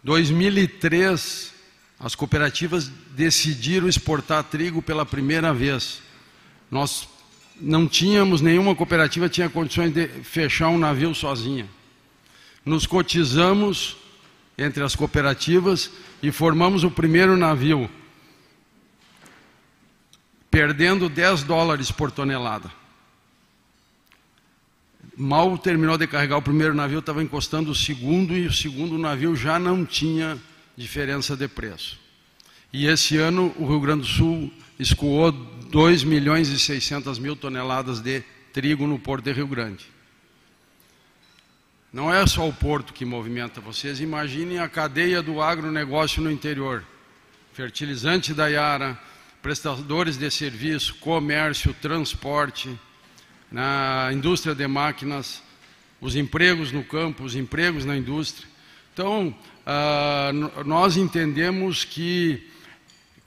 2003, 0.03 1.51
as 1.99 2.13
cooperativas 2.13 2.91
decidiram 3.15 3.89
exportar 3.89 4.43
trigo 4.43 4.83
pela 4.83 5.03
primeira 5.03 5.51
vez. 5.51 5.99
Nós 6.69 7.09
não 7.59 7.87
tínhamos, 7.87 8.41
nenhuma 8.41 8.75
cooperativa 8.75 9.29
tinha 9.29 9.49
condições 9.49 9.93
de 9.93 10.07
fechar 10.07 10.69
um 10.69 10.77
navio 10.77 11.13
sozinha. 11.13 11.67
Nos 12.65 12.85
cotizamos 12.85 13.97
entre 14.57 14.83
as 14.83 14.95
cooperativas 14.95 15.91
e 16.21 16.31
formamos 16.31 16.83
o 16.83 16.91
primeiro 16.91 17.37
navio, 17.37 17.89
perdendo 20.49 21.09
10 21.09 21.43
dólares 21.43 21.91
por 21.91 22.11
tonelada. 22.11 22.71
Mal 25.15 25.57
terminou 25.57 25.97
de 25.97 26.05
carregar 26.05 26.37
o 26.37 26.41
primeiro 26.41 26.75
navio, 26.75 26.99
estava 26.99 27.23
encostando 27.23 27.71
o 27.71 27.75
segundo 27.75 28.35
e 28.35 28.45
o 28.45 28.53
segundo 28.53 28.97
navio 28.97 29.35
já 29.35 29.57
não 29.57 29.83
tinha 29.85 30.37
diferença 30.75 31.35
de 31.35 31.47
preço. 31.47 31.99
E 32.71 32.85
esse 32.85 33.17
ano 33.17 33.53
o 33.57 33.65
Rio 33.65 33.79
Grande 33.79 34.01
do 34.01 34.07
Sul 34.07 34.51
escoou 34.77 35.31
2 35.69 36.03
milhões 36.03 36.49
e 36.49 36.59
600 36.59 37.19
mil 37.19 37.35
toneladas 37.35 37.99
de 37.99 38.23
trigo 38.53 38.87
no 38.87 38.97
Porto 38.97 39.25
de 39.25 39.33
Rio 39.33 39.47
Grande. 39.47 39.85
Não 41.91 42.13
é 42.13 42.25
só 42.27 42.47
o 42.47 42.53
porto 42.53 42.93
que 42.93 43.05
movimenta 43.05 43.61
vocês, 43.61 43.99
imaginem 43.99 44.59
a 44.59 44.67
cadeia 44.67 45.21
do 45.21 45.41
agronegócio 45.41 46.21
no 46.21 46.29
interior. 46.31 46.83
Fertilizante 47.53 48.33
da 48.33 48.47
Iara, 48.47 48.99
prestadores 49.41 50.17
de 50.17 50.29
serviço, 50.29 50.95
comércio, 50.95 51.73
transporte, 51.81 52.77
na 53.51 54.09
indústria 54.13 54.53
de 54.53 54.67
máquinas, 54.67 55.41
os 55.99 56.15
empregos 56.15 56.71
no 56.71 56.83
campo, 56.83 57.23
os 57.23 57.35
empregos 57.35 57.85
na 57.85 57.97
indústria. 57.97 58.47
Então, 58.93 59.35
uh, 59.65 60.63
nós 60.63 60.97
entendemos 60.97 61.83
que, 61.83 62.49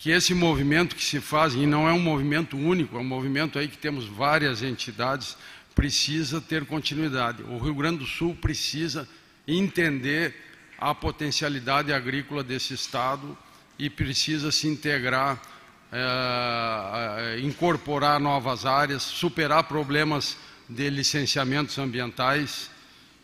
que 0.01 0.11
esse 0.11 0.33
movimento 0.33 0.97
que 0.97 1.05
se 1.05 1.21
faz, 1.21 1.55
e 1.55 1.67
não 1.67 1.87
é 1.87 1.93
um 1.93 2.01
movimento 2.01 2.57
único, 2.57 2.97
é 2.97 3.01
um 3.01 3.05
movimento 3.05 3.59
aí 3.59 3.69
que 3.69 3.77
temos 3.77 4.07
várias 4.07 4.63
entidades, 4.63 5.37
precisa 5.75 6.41
ter 6.41 6.65
continuidade. 6.65 7.43
O 7.43 7.59
Rio 7.59 7.75
Grande 7.75 7.99
do 7.99 8.07
Sul 8.07 8.35
precisa 8.35 9.07
entender 9.47 10.35
a 10.79 10.95
potencialidade 10.95 11.93
agrícola 11.93 12.43
desse 12.43 12.73
estado 12.73 13.37
e 13.79 13.91
precisa 13.91 14.51
se 14.51 14.67
integrar, 14.67 15.39
é, 15.93 17.39
incorporar 17.41 18.19
novas 18.19 18.65
áreas, 18.65 19.03
superar 19.03 19.65
problemas 19.65 20.35
de 20.67 20.89
licenciamentos 20.89 21.79
ambientais 21.79 22.71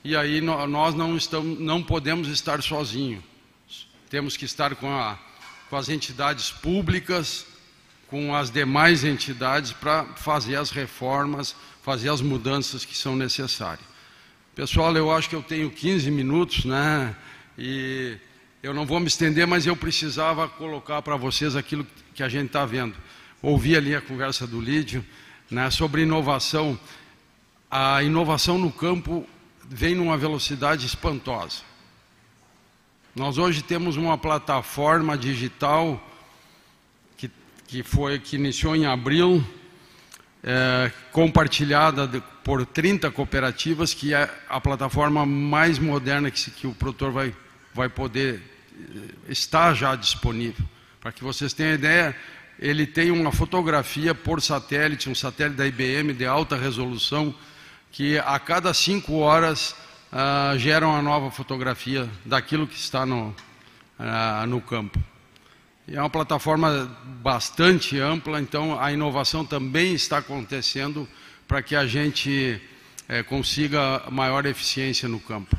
e 0.05 0.15
aí 0.15 0.43
nós 0.43 0.95
não, 0.95 1.17
estamos, 1.17 1.59
não 1.59 1.83
podemos 1.83 2.29
estar 2.29 2.63
sozinhos. 2.63 3.25
Temos 4.11 4.37
que 4.37 4.45
estar 4.45 4.77
com, 4.77 4.89
a, 4.89 5.19
com 5.69 5.77
as 5.77 5.89
entidades 5.89 6.51
públicas, 6.51 7.47
com 8.09 8.35
as 8.35 8.51
demais 8.51 9.05
entidades 9.05 9.73
para 9.73 10.05
fazer 10.17 10.57
as 10.57 10.71
reformas, 10.71 11.55
fazer 11.83 12.09
as 12.09 12.21
mudanças 12.21 12.85
que 12.85 12.97
são 12.97 13.17
necessárias. 13.17 13.87
Pessoal, 14.55 14.97
eu 14.97 15.11
acho 15.11 15.29
que 15.29 15.37
eu 15.37 15.43
tenho 15.43 15.71
15 15.71 16.11
minutos, 16.11 16.65
né? 16.65 17.15
E 17.59 18.17
eu 18.63 18.73
não 18.73 18.87
vou 18.87 18.99
me 18.99 19.07
estender, 19.07 19.47
mas 19.47 19.67
eu 19.67 19.77
precisava 19.77 20.49
colocar 20.49 21.03
para 21.03 21.17
vocês 21.17 21.55
aquilo 21.55 21.87
que 22.15 22.23
a 22.23 22.29
gente 22.29 22.47
está 22.47 22.65
vendo. 22.65 22.95
Ouvi 23.43 23.77
ali 23.77 23.95
a 23.95 24.01
conversa 24.01 24.47
do 24.47 24.61
Lídio 24.61 25.05
né, 25.51 25.71
sobre 25.71 26.03
inovação. 26.03 26.79
A 27.71 28.03
inovação 28.03 28.59
no 28.59 28.73
campo 28.73 29.27
vem 29.69 29.95
numa 29.95 30.17
velocidade 30.17 30.87
espantosa. 30.87 31.63
Nós 33.17 33.39
hoje 33.39 33.63
temos 33.63 33.97
uma 33.97 34.19
plataforma 34.19 35.17
digital 35.17 35.99
que, 37.17 37.31
que 37.67 37.83
foi 37.83 38.19
que 38.19 38.37
iniciou 38.37 38.77
em 38.77 38.85
abril, 38.85 39.43
é, 40.45 40.93
compartilhada 41.13 42.07
de, 42.07 42.23
por 42.45 42.67
30 42.67 43.11
cooperativas, 43.11 43.95
que 43.95 44.13
é 44.13 44.31
a 44.51 44.61
plataforma 44.61 45.25
mais 45.25 45.79
moderna 45.79 46.31
que, 46.31 46.51
que 46.51 46.67
o 46.67 46.75
produtor 46.75 47.11
vai, 47.11 47.35
vai 47.73 47.89
poder 47.89 48.43
eh, 48.79 49.33
estar 49.33 49.73
já 49.73 49.97
disponível. 49.97 50.67
Para 51.01 51.11
que 51.11 51.25
vocês 51.25 51.55
tenham 51.55 51.73
ideia, 51.73 52.15
ele 52.59 52.87
tem 52.87 53.11
uma 53.11 53.33
fotografia 53.33 54.15
por 54.15 54.43
satélite, 54.43 55.09
um 55.09 55.15
satélite 55.15 55.57
da 55.57 55.67
IBM 55.67 56.13
de 56.13 56.27
alta 56.27 56.55
resolução, 56.55 57.35
que 57.91 58.19
a 58.19 58.39
cada 58.39 58.75
cinco 58.75 59.15
horas 59.21 59.75
uh, 60.17 60.59
gera 60.59 60.89
uma 60.89 61.03
nova 61.03 61.31
fotografia 61.31 62.09
daquilo 62.25 62.67
que 62.67 62.77
está 62.77 63.05
no, 63.05 63.35
uh, 64.01 64.47
no 64.49 64.61
campo. 64.61 64.99
E 65.87 65.95
é 65.95 66.01
uma 66.01 66.11
plataforma 66.11 66.99
bastante 67.23 68.01
ampla, 68.01 68.41
então 68.41 68.81
a 68.81 68.91
inovação 68.91 69.45
também 69.45 69.95
está 69.95 70.19
acontecendo 70.19 71.07
para 71.47 71.63
que 71.63 71.77
a 71.77 71.87
gente 71.87 72.61
eh, 73.09 73.23
consiga 73.23 74.03
maior 74.11 74.47
eficiência 74.47 75.09
no 75.09 75.21
campo. 75.21 75.57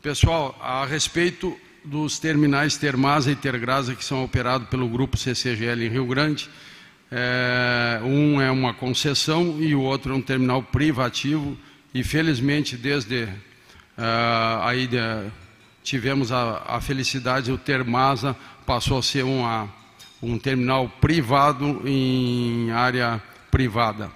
Pessoal, 0.00 0.56
a 0.62 0.86
respeito 0.86 1.58
dos 1.84 2.20
terminais 2.20 2.76
Termasa 2.76 3.32
e 3.32 3.34
Tergrasa 3.34 3.96
que 3.96 4.04
são 4.04 4.22
operados 4.22 4.68
pelo 4.68 4.88
grupo 4.88 5.16
CCGL 5.16 5.84
em 5.84 5.88
Rio 5.88 6.06
Grande, 6.06 6.48
é, 7.10 8.00
um 8.04 8.40
é 8.40 8.52
uma 8.52 8.72
concessão 8.72 9.60
e 9.60 9.74
o 9.74 9.80
outro 9.80 10.12
é 10.12 10.16
um 10.16 10.22
terminal 10.22 10.62
privativo. 10.62 11.58
E 11.92 12.04
felizmente, 12.04 12.76
desde 12.76 13.28
uh, 13.98 14.62
aí 14.62 14.86
de, 14.86 14.98
tivemos 15.82 16.32
a, 16.32 16.62
a, 16.66 16.80
felicidade, 16.80 17.52
o 17.52 17.58
Termasa 17.58 18.36
passou 18.66 18.98
a 18.98 19.02
ser 19.02 19.24
uma, 19.24 19.68
um 20.22 20.38
terminal 20.38 20.88
privado 21.00 21.82
em 21.84 22.70
área 22.70 23.22
privada. 23.50 24.10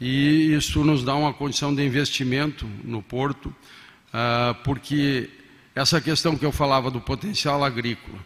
E 0.00 0.54
isso 0.54 0.84
nos 0.84 1.02
dá 1.02 1.14
uma 1.14 1.32
condição 1.32 1.74
de 1.74 1.84
investimento 1.84 2.68
no 2.84 3.02
porto, 3.02 3.46
uh, 3.46 4.54
porque 4.62 5.30
essa 5.74 6.00
questão 6.00 6.36
que 6.36 6.44
eu 6.44 6.52
falava 6.52 6.90
do 6.90 7.00
potencial 7.00 7.64
agrícola, 7.64 8.18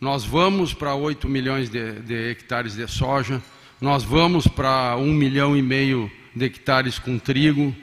nós 0.00 0.24
vamos 0.24 0.74
para 0.74 0.94
8 0.94 1.28
milhões 1.28 1.70
de, 1.70 2.00
de 2.00 2.30
hectares 2.30 2.74
de 2.74 2.86
soja, 2.86 3.42
nós 3.80 4.02
vamos 4.02 4.46
para 4.46 4.96
um 4.96 5.12
milhão 5.12 5.56
e 5.56 5.62
meio 5.62 6.10
de 6.34 6.44
hectares 6.44 6.98
com 6.98 7.18
trigo. 7.18 7.74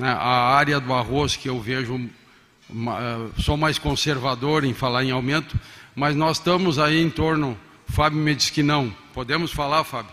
Né? 0.00 0.08
A 0.08 0.54
área 0.54 0.80
do 0.80 0.94
arroz 0.94 1.36
que 1.36 1.46
eu 1.46 1.60
vejo, 1.60 2.08
sou 3.38 3.54
mais 3.54 3.78
conservador 3.78 4.64
em 4.64 4.72
falar 4.72 5.04
em 5.04 5.10
aumento, 5.10 5.60
mas 5.94 6.16
nós 6.16 6.38
estamos 6.38 6.78
aí 6.78 6.98
em 6.98 7.10
torno. 7.10 7.58
Fábio 7.86 8.18
me 8.18 8.34
disse 8.34 8.50
que 8.50 8.62
não. 8.62 8.94
Podemos 9.12 9.52
falar, 9.52 9.84
Fábio? 9.84 10.10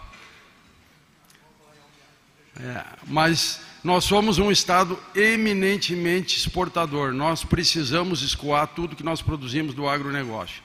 É, 2.59 2.83
mas 3.05 3.61
nós 3.81 4.03
somos 4.03 4.39
um 4.39 4.51
estado 4.51 4.99
eminentemente 5.15 6.38
exportador. 6.38 7.13
Nós 7.13 7.45
precisamos 7.45 8.21
escoar 8.21 8.67
tudo 8.67 8.95
que 8.95 9.03
nós 9.03 9.21
produzimos 9.21 9.73
do 9.73 9.88
agronegócio: 9.88 10.61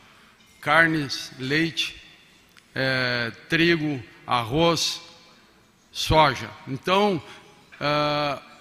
carnes, 0.60 1.30
leite, 1.38 2.02
é, 2.74 3.30
trigo, 3.48 4.02
arroz, 4.26 5.00
soja. 5.92 6.50
Então, 6.66 7.22
uh, 7.74 8.51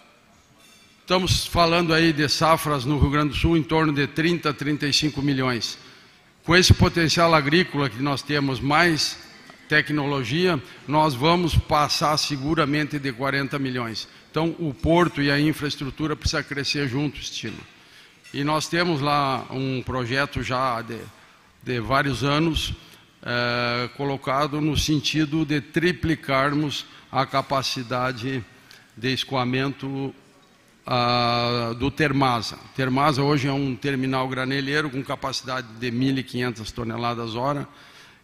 estamos 1.11 1.45
falando 1.45 1.93
aí 1.93 2.13
de 2.13 2.29
safras 2.29 2.85
no 2.85 2.97
Rio 2.97 3.09
Grande 3.09 3.31
do 3.31 3.35
Sul 3.35 3.57
em 3.57 3.63
torno 3.63 3.91
de 3.91 4.07
30 4.07 4.49
a 4.49 4.53
35 4.53 5.21
milhões. 5.21 5.77
Com 6.45 6.55
esse 6.55 6.73
potencial 6.73 7.35
agrícola 7.35 7.89
que 7.89 8.01
nós 8.01 8.21
temos, 8.21 8.61
mais 8.61 9.19
tecnologia, 9.67 10.57
nós 10.87 11.13
vamos 11.13 11.53
passar 11.53 12.15
seguramente 12.15 12.97
de 12.97 13.11
40 13.11 13.59
milhões. 13.59 14.07
Então, 14.31 14.55
o 14.57 14.73
porto 14.73 15.21
e 15.21 15.29
a 15.29 15.37
infraestrutura 15.37 16.15
precisa 16.15 16.41
crescer 16.41 16.87
junto, 16.87 17.19
estilo. 17.19 17.59
E 18.33 18.41
nós 18.45 18.69
temos 18.69 19.01
lá 19.01 19.45
um 19.51 19.83
projeto 19.83 20.41
já 20.41 20.81
de, 20.81 20.97
de 21.61 21.81
vários 21.81 22.23
anos, 22.23 22.73
é, 23.21 23.89
colocado 23.97 24.61
no 24.61 24.77
sentido 24.77 25.43
de 25.43 25.59
triplicarmos 25.59 26.85
a 27.11 27.25
capacidade 27.25 28.41
de 28.95 29.13
escoamento 29.13 30.15
ah, 30.85 31.75
do 31.77 31.91
Termasa. 31.91 32.57
Termasa 32.75 33.21
hoje 33.21 33.47
é 33.47 33.53
um 33.53 33.75
terminal 33.75 34.27
graneleiro 34.27 34.89
com 34.89 35.03
capacidade 35.03 35.67
de 35.79 35.91
1.500 35.91 36.71
toneladas 36.71 37.35
hora 37.35 37.67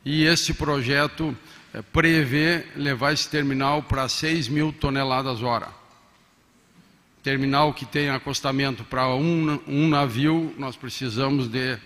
e 0.03 0.23
esse 0.23 0.53
projeto 0.53 1.35
é, 1.73 1.81
prevê 1.81 2.65
levar 2.75 3.13
esse 3.13 3.29
terminal 3.29 3.83
para 3.83 4.07
6 4.07 4.47
mil 4.47 4.71
toneladas 4.71 5.43
hora. 5.43 5.67
Terminal 7.21 7.73
que 7.73 7.85
tem 7.85 8.09
acostamento 8.09 8.83
para 8.85 9.07
um, 9.13 9.59
um 9.67 9.87
navio, 9.89 10.55
nós 10.57 10.75
precisamos 10.75 11.49
de 11.49 11.77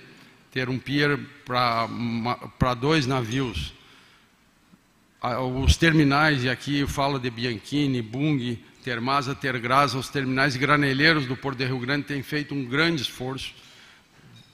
ter 0.51 0.69
um 0.69 0.78
pier 0.78 1.19
para 1.45 2.74
dois 2.76 3.07
navios. 3.07 3.74
Os 5.63 5.78
terminais, 5.78 6.43
e 6.43 6.49
aqui 6.49 6.80
eu 6.80 6.88
falo 6.88 7.19
de 7.19 7.30
Bianchini, 7.30 8.01
Bung, 8.01 8.57
Termasa, 8.84 9.36
Tergrasa, 9.36 9.97
os 9.97 10.09
terminais 10.09 10.55
graneleiros 10.55 11.25
do 11.25 11.38
Porto 11.38 11.57
de 11.57 11.65
Rio 11.65 11.79
Grande 11.79 12.05
têm 12.05 12.23
feito 12.23 12.53
um 12.53 12.65
grande 12.65 13.01
esforço, 13.01 13.53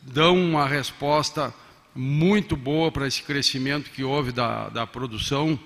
dão 0.02 0.38
uma 0.38 0.68
resposta 0.68 1.54
muito 1.96 2.56
boa 2.56 2.92
para 2.92 3.08
esse 3.08 3.24
crescimento 3.24 3.90
que 3.90 4.04
houve 4.04 4.32
da, 4.32 4.70
da 4.70 4.86
produção, 4.86 5.60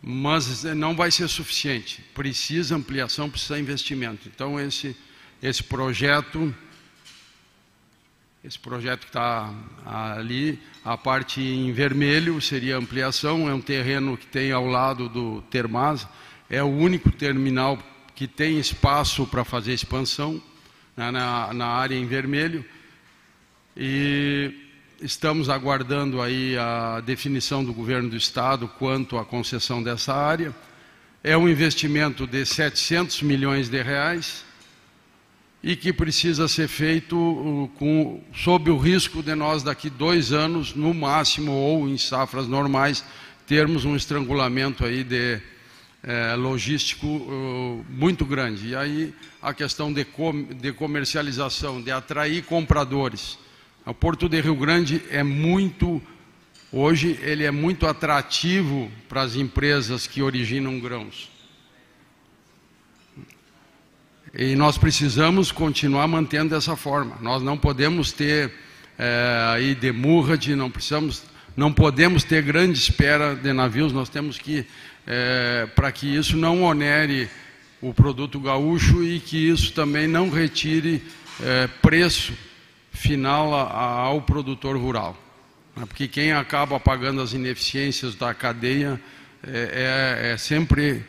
mas 0.00 0.64
não 0.64 0.94
vai 0.94 1.10
ser 1.10 1.28
suficiente. 1.28 2.02
Precisa 2.14 2.76
ampliação, 2.76 3.28
precisa 3.28 3.58
investimento. 3.58 4.28
Então, 4.28 4.58
esse, 4.58 4.96
esse 5.42 5.62
projeto 5.62 6.54
esse 8.46 8.60
projeto 8.60 9.00
que 9.00 9.06
está 9.06 9.52
ali, 9.84 10.60
a 10.84 10.96
parte 10.96 11.40
em 11.40 11.72
vermelho 11.72 12.40
seria 12.40 12.76
ampliação, 12.76 13.50
é 13.50 13.52
um 13.52 13.60
terreno 13.60 14.16
que 14.16 14.24
tem 14.24 14.52
ao 14.52 14.64
lado 14.64 15.08
do 15.08 15.42
Termas, 15.50 16.06
é 16.48 16.62
o 16.62 16.66
único 16.66 17.10
terminal 17.10 17.78
que 18.14 18.26
tem 18.26 18.58
espaço 18.58 19.26
para 19.26 19.44
fazer 19.44 19.72
expansão 19.72 20.40
né, 20.96 21.10
na, 21.10 21.52
na 21.52 21.66
área 21.66 21.94
em 21.94 22.06
vermelho. 22.06 22.64
E 23.76 24.52
estamos 25.00 25.48
aguardando 25.50 26.22
aí 26.22 26.56
a 26.56 27.00
definição 27.00 27.64
do 27.64 27.72
governo 27.72 28.08
do 28.08 28.16
estado 28.16 28.68
quanto 28.78 29.18
à 29.18 29.24
concessão 29.24 29.82
dessa 29.82 30.14
área. 30.14 30.54
É 31.22 31.36
um 31.36 31.48
investimento 31.48 32.26
de 32.26 32.46
700 32.46 33.22
milhões 33.22 33.68
de 33.68 33.82
reais 33.82 34.44
e 35.62 35.74
que 35.74 35.92
precisa 35.92 36.46
ser 36.46 36.68
feito 36.68 37.70
com, 37.76 38.22
sob 38.32 38.70
o 38.70 38.78
risco 38.78 39.22
de 39.22 39.34
nós, 39.34 39.64
daqui 39.64 39.90
dois 39.90 40.32
anos, 40.32 40.74
no 40.74 40.94
máximo, 40.94 41.50
ou 41.50 41.88
em 41.88 41.98
safras 41.98 42.46
normais, 42.46 43.04
termos 43.46 43.84
um 43.84 43.96
estrangulamento 43.96 44.84
aí 44.84 45.02
de 45.02 45.40
é, 46.06 46.36
logístico 46.36 47.06
uh, 47.06 47.84
muito 47.90 48.24
grande. 48.24 48.68
E 48.68 48.76
aí 48.76 49.12
a 49.42 49.52
questão 49.52 49.92
de, 49.92 50.04
com, 50.04 50.44
de 50.44 50.72
comercialização, 50.72 51.82
de 51.82 51.90
atrair 51.90 52.44
compradores. 52.44 53.38
O 53.84 53.92
Porto 53.92 54.28
de 54.28 54.40
Rio 54.40 54.54
Grande 54.54 55.02
é 55.10 55.22
muito, 55.22 56.00
hoje, 56.72 57.18
ele 57.22 57.44
é 57.44 57.50
muito 57.50 57.86
atrativo 57.86 58.90
para 59.08 59.22
as 59.22 59.34
empresas 59.34 60.06
que 60.06 60.22
originam 60.22 60.78
grãos. 60.78 61.28
E 64.38 64.54
nós 64.54 64.76
precisamos 64.76 65.50
continuar 65.50 66.06
mantendo 66.06 66.54
dessa 66.54 66.76
forma. 66.76 67.16
Nós 67.20 67.42
não 67.42 67.56
podemos 67.56 68.12
ter 68.12 68.52
é, 68.98 69.50
aí 69.52 69.74
demurrage, 69.74 70.54
não 70.54 70.70
precisamos, 70.70 71.22
não 71.56 71.72
podemos 71.72 72.22
ter 72.22 72.42
grande 72.42 72.78
espera 72.78 73.34
de 73.34 73.52
navios. 73.52 73.92
Nós 73.92 74.08
temos 74.08 74.36
que, 74.38 74.66
é, 75.06 75.66
para 75.74 75.92
que 75.92 76.06
isso 76.06 76.36
não 76.36 76.62
onere 76.62 77.28
o 77.80 77.94
produto 77.94 78.40
gaúcho 78.40 79.02
e 79.02 79.20
que 79.20 79.48
isso 79.48 79.72
também 79.72 80.06
não 80.06 80.30
retire 80.30 81.02
é, 81.42 81.66
preço 81.80 82.32
final 82.90 83.54
a, 83.54 83.62
a, 83.64 83.84
ao 84.00 84.22
produtor 84.22 84.76
rural. 84.76 85.16
Né? 85.76 85.84
Porque 85.86 86.08
quem 86.08 86.32
acaba 86.32 86.80
pagando 86.80 87.20
as 87.20 87.32
ineficiências 87.32 88.14
da 88.14 88.34
cadeia 88.34 89.00
é, 89.46 90.22
é, 90.22 90.32
é 90.32 90.36
sempre 90.36 91.04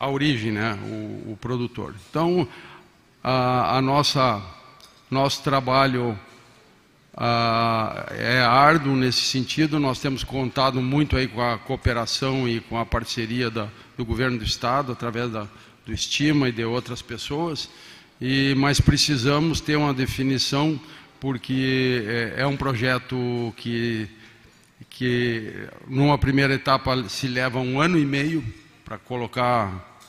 a 0.00 0.08
origem, 0.08 0.52
né, 0.52 0.78
o, 0.84 1.32
o 1.32 1.38
produtor. 1.40 1.94
Então, 2.08 2.48
a, 3.22 3.76
a, 3.76 3.82
nossa 3.82 4.42
nosso 5.10 5.42
trabalho 5.42 6.18
a, 7.20 8.06
é 8.12 8.40
árduo 8.40 8.94
nesse 8.94 9.22
sentido. 9.22 9.80
Nós 9.80 9.98
temos 9.98 10.22
contado 10.22 10.80
muito 10.80 11.16
aí 11.16 11.26
com 11.26 11.42
a 11.42 11.58
cooperação 11.58 12.48
e 12.48 12.60
com 12.60 12.78
a 12.78 12.86
parceria 12.86 13.50
da, 13.50 13.68
do 13.96 14.04
governo 14.04 14.38
do 14.38 14.44
estado 14.44 14.92
através 14.92 15.28
da, 15.32 15.48
do 15.84 15.92
Estima 15.92 16.48
e 16.48 16.52
de 16.52 16.64
outras 16.64 17.02
pessoas. 17.02 17.68
E 18.20 18.54
mas 18.56 18.80
precisamos 18.80 19.60
ter 19.60 19.76
uma 19.76 19.92
definição 19.92 20.80
porque 21.18 22.04
é, 22.06 22.42
é 22.42 22.46
um 22.46 22.56
projeto 22.56 23.52
que 23.56 24.08
que 24.88 25.68
numa 25.88 26.16
primeira 26.16 26.54
etapa 26.54 27.08
se 27.08 27.26
leva 27.26 27.58
um 27.58 27.80
ano 27.80 27.98
e 27.98 28.06
meio 28.06 28.44
para 28.84 28.96
colocar 28.96 30.00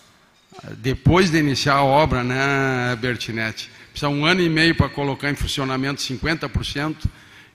depois 0.77 1.31
de 1.31 1.39
iniciar 1.39 1.75
a 1.75 1.83
obra, 1.83 2.23
né, 2.23 2.95
Bertinetti? 3.01 3.69
Precisa 3.99 4.15
um 4.15 4.25
ano 4.25 4.39
e 4.39 4.47
meio 4.47 4.73
para 4.73 4.87
colocar 4.87 5.29
em 5.29 5.35
funcionamento 5.35 6.01
50% 6.01 7.03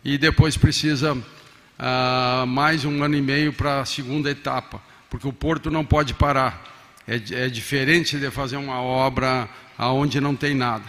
e 0.05 0.19
depois 0.19 0.59
precisa 0.59 1.15
uh, 1.15 2.47
mais 2.47 2.85
um 2.85 3.03
ano 3.03 3.17
e 3.17 3.23
meio 3.23 3.51
para 3.51 3.81
a 3.81 3.87
segunda 3.87 4.31
etapa, 4.31 4.79
porque 5.09 5.27
o 5.27 5.33
porto 5.33 5.71
não 5.71 5.87
pode 5.87 6.13
parar. 6.13 6.63
É, 7.09 7.15
é 7.47 7.49
diferente 7.49 8.19
de 8.19 8.31
fazer 8.31 8.59
uma 8.59 8.79
obra 8.79 9.49
aonde 9.79 10.21
não 10.21 10.37
tem 10.37 10.55
nada. 10.55 10.85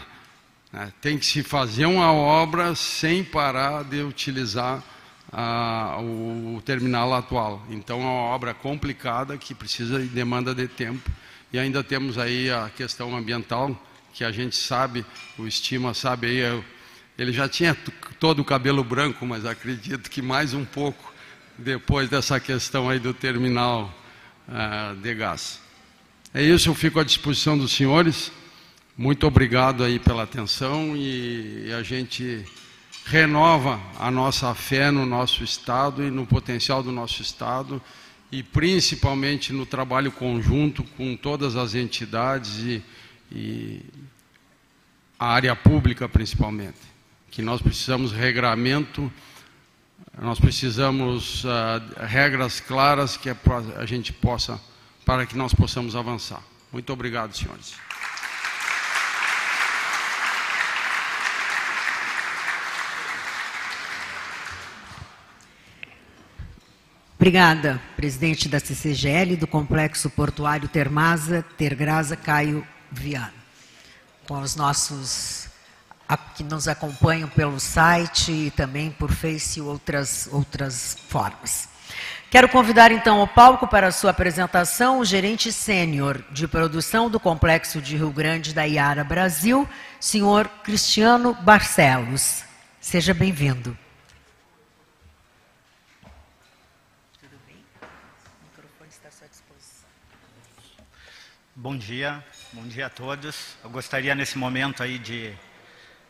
Né? 0.73 0.91
Tem 0.99 1.17
que 1.17 1.25
se 1.25 1.41
fazer 1.41 1.85
uma 1.85 2.11
obra 2.11 2.75
sem 2.75 3.23
parar 3.23 3.85
de 3.85 4.01
utilizar 4.01 4.83
o, 6.01 6.57
o 6.57 6.61
terminal 6.65 7.13
atual. 7.13 7.65
Então 7.69 8.01
é 8.01 8.03
uma 8.03 8.11
obra 8.11 8.53
complicada 8.53 9.37
que 9.37 9.55
precisa 9.55 10.01
e 10.01 10.07
demanda 10.07 10.53
de 10.53 10.67
tempo 10.67 11.09
e 11.53 11.57
ainda 11.57 11.81
temos 11.81 12.17
aí 12.17 12.51
a 12.51 12.69
questão 12.75 13.15
ambiental, 13.15 13.81
que 14.15 14.23
a 14.23 14.31
gente 14.31 14.55
sabe, 14.55 15.05
o 15.37 15.45
Estima 15.45 15.93
sabe 15.93 16.27
aí, 16.27 16.63
ele 17.17 17.33
já 17.33 17.49
tinha 17.49 17.75
todo 18.17 18.39
o 18.39 18.45
cabelo 18.45 18.81
branco, 18.81 19.25
mas 19.25 19.45
acredito 19.45 20.09
que 20.09 20.21
mais 20.21 20.53
um 20.53 20.63
pouco 20.63 21.13
depois 21.57 22.09
dessa 22.09 22.39
questão 22.39 22.89
aí 22.89 22.97
do 22.97 23.13
terminal 23.13 23.93
uh, 24.47 24.95
de 24.95 25.13
gás. 25.13 25.59
É 26.33 26.41
isso, 26.41 26.69
eu 26.69 26.75
fico 26.75 26.97
à 26.97 27.03
disposição 27.03 27.57
dos 27.57 27.73
senhores. 27.73 28.31
Muito 28.97 29.27
obrigado 29.27 29.83
aí 29.83 29.99
pela 29.99 30.23
atenção 30.23 30.95
e, 30.95 31.65
e 31.67 31.73
a 31.73 31.83
gente 31.83 32.45
renova 33.05 33.81
a 33.99 34.09
nossa 34.09 34.55
fé 34.55 34.91
no 34.91 35.05
nosso 35.05 35.43
Estado 35.43 36.01
e 36.01 36.09
no 36.09 36.25
potencial 36.25 36.81
do 36.81 36.91
nosso 36.91 37.21
Estado 37.21 37.81
e 38.31 38.41
principalmente 38.41 39.51
no 39.51 39.65
trabalho 39.65 40.09
conjunto 40.09 40.83
com 40.95 41.17
todas 41.17 41.57
as 41.57 41.75
entidades 41.75 42.59
e, 42.59 42.83
e 43.31 43.81
a 45.25 45.29
área 45.29 45.55
pública 45.55 46.07
principalmente, 46.07 46.77
que 47.31 47.41
nós 47.41 47.59
precisamos 47.59 48.11
regramento, 48.11 49.11
nós 50.21 50.39
precisamos 50.39 51.43
uh, 51.43 51.47
regras 52.05 52.59
claras 52.59 53.17
que 53.17 53.27
é 53.27 53.35
a 53.77 53.85
gente 53.87 54.13
possa, 54.13 54.61
para 55.03 55.25
que 55.25 55.35
nós 55.35 55.51
possamos 55.51 55.95
avançar. 55.95 56.43
Muito 56.71 56.93
obrigado, 56.93 57.35
senhores. 57.35 57.73
Obrigada, 67.17 67.81
presidente 67.95 68.47
da 68.47 68.59
CCGL, 68.59 69.37
do 69.37 69.47
Complexo 69.47 70.07
Portuário 70.11 70.69
Termasa, 70.69 71.43
Tergrasa 71.57 72.15
Caio 72.15 72.63
Viana. 72.91 73.44
Com 74.27 74.41
os 74.41 74.55
nossos 74.55 75.47
que 76.35 76.43
nos 76.43 76.67
acompanham 76.67 77.27
pelo 77.29 77.59
site 77.59 78.31
e 78.31 78.51
também 78.51 78.91
por 78.91 79.11
Face 79.11 79.59
e 79.59 79.61
outras, 79.61 80.27
outras 80.31 80.97
formas. 81.07 81.69
Quero 82.29 82.49
convidar 82.49 82.91
então 82.91 83.19
ao 83.19 83.27
palco 83.27 83.67
para 83.67 83.87
a 83.87 83.91
sua 83.91 84.11
apresentação 84.11 84.99
o 84.99 85.05
gerente 85.05 85.51
sênior 85.51 86.23
de 86.31 86.47
produção 86.47 87.09
do 87.09 87.19
Complexo 87.19 87.81
de 87.81 87.95
Rio 87.95 88.11
Grande 88.11 88.53
da 88.53 88.63
Iara 88.63 89.03
Brasil, 89.03 89.67
senhor 89.99 90.47
Cristiano 90.63 91.33
Barcelos. 91.33 92.43
Seja 92.81 93.13
bem-vindo. 93.13 93.77
Bom 101.55 101.77
dia, 101.77 102.23
bom 102.55 102.63
dia 102.69 102.85
a 102.85 102.89
todos. 102.89 103.57
Eu 103.61 103.69
gostaria 103.69 104.15
nesse 104.15 104.37
momento 104.37 104.81
aí 104.81 104.97
de, 104.97 105.29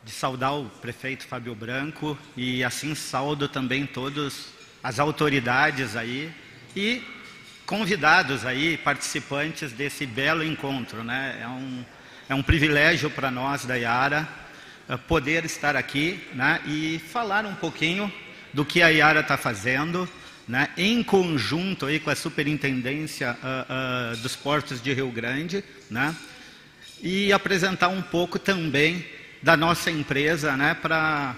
de 0.03 0.11
saudar 0.11 0.53
o 0.53 0.69
prefeito 0.79 1.25
Fábio 1.25 1.55
Branco 1.55 2.15
e 2.37 2.63
assim 2.63 2.93
saudo 2.93 3.49
também 3.49 3.87
todos 3.87 4.49
as 4.83 4.99
autoridades 4.99 5.95
aí 5.95 6.31
e 6.75 7.01
convidados 7.65 8.45
aí, 8.45 8.77
participantes 8.77 9.71
desse 9.71 10.05
belo 10.05 10.43
encontro, 10.43 11.03
né? 11.03 11.39
É 11.41 11.47
um, 11.47 11.85
é 12.29 12.35
um 12.35 12.43
privilégio 12.43 13.09
para 13.09 13.31
nós 13.31 13.65
da 13.65 13.75
Iara 13.75 14.29
eh, 14.87 14.97
poder 14.97 15.45
estar 15.45 15.75
aqui, 15.75 16.23
né? 16.35 16.61
E 16.67 16.99
falar 17.11 17.43
um 17.47 17.55
pouquinho 17.55 18.13
do 18.53 18.63
que 18.63 18.83
a 18.83 18.89
Iara 18.89 19.21
está 19.21 19.35
fazendo, 19.35 20.07
né, 20.47 20.69
em 20.77 21.01
conjunto 21.01 21.87
aí 21.87 21.99
com 21.99 22.11
a 22.11 22.15
Superintendência 22.15 23.35
uh, 23.41 24.13
uh, 24.13 24.17
dos 24.17 24.35
Portos 24.35 24.79
de 24.79 24.93
Rio 24.93 25.09
Grande, 25.09 25.63
né, 25.89 26.15
e 27.05 27.31
apresentar 27.31 27.89
um 27.89 28.01
pouco 28.01 28.39
também 28.39 29.05
da 29.39 29.55
nossa 29.55 29.91
empresa 29.91 30.57
né, 30.57 30.73
para 30.73 31.35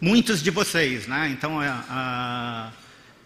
muitos 0.00 0.42
de 0.42 0.50
vocês. 0.50 1.06
Né? 1.06 1.28
Então, 1.30 1.58
uh, 1.58 2.72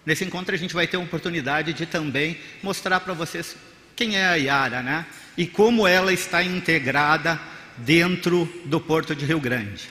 nesse 0.05 0.25
encontro 0.25 0.53
a 0.53 0.59
gente 0.59 0.75
vai 0.75 0.89
ter 0.89 0.97
a 0.97 1.01
oportunidade 1.01 1.73
de 1.73 1.87
também 1.87 2.37
mostrar 2.61 2.99
para 2.99 3.15
vocês 3.15 3.57
quem 3.95 4.17
é 4.17 4.27
a 4.27 4.35
Iara 4.35 4.83
né, 4.83 5.07
e 5.37 5.47
como 5.47 5.87
ela 5.87 6.13
está 6.13 6.43
integrada 6.43 7.41
dentro 7.77 8.53
do 8.65 8.81
Porto 8.81 9.15
de 9.15 9.25
Rio 9.25 9.39
Grande. 9.39 9.89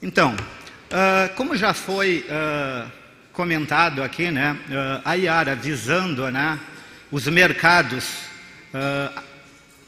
Então, 0.00 0.36
uh, 0.36 1.34
como 1.34 1.56
já 1.56 1.74
foi 1.74 2.24
uh, 2.28 3.03
comentado 3.34 4.00
aqui, 4.00 4.30
né, 4.30 4.56
uh, 4.68 5.02
a 5.04 5.14
Iara 5.14 5.56
visando 5.56 6.30
né, 6.30 6.58
os 7.10 7.26
mercados 7.26 8.32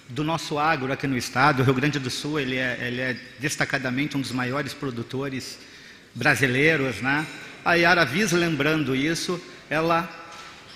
do 0.09 0.23
nosso 0.23 0.61
agro 0.61 0.93
aqui 0.93 1.09
no 1.09 1.17
estado, 1.17 1.61
o 1.61 1.65
Rio 1.65 1.75
Grande 1.75 1.99
do 1.99 2.09
Sul 2.09 2.39
ele 2.39 2.57
é, 2.57 2.79
ele 2.81 3.01
é 3.01 3.17
destacadamente 3.41 4.17
um 4.17 4.21
dos 4.21 4.31
maiores 4.31 4.73
produtores 4.73 5.59
brasileiros, 6.15 7.01
né? 7.01 7.27
A 7.65 7.75
Iara 7.75 8.05
visa 8.05 8.37
lembrando 8.37 8.95
isso, 8.95 9.43
ela 9.69 10.09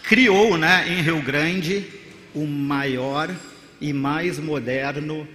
criou, 0.03 0.59
né, 0.59 0.87
em 0.89 1.03
Rio 1.03 1.23
Grande 1.23 1.87
o 2.35 2.45
maior 2.47 3.31
e 3.81 3.93
mais 3.93 4.41
moderno 4.41 5.29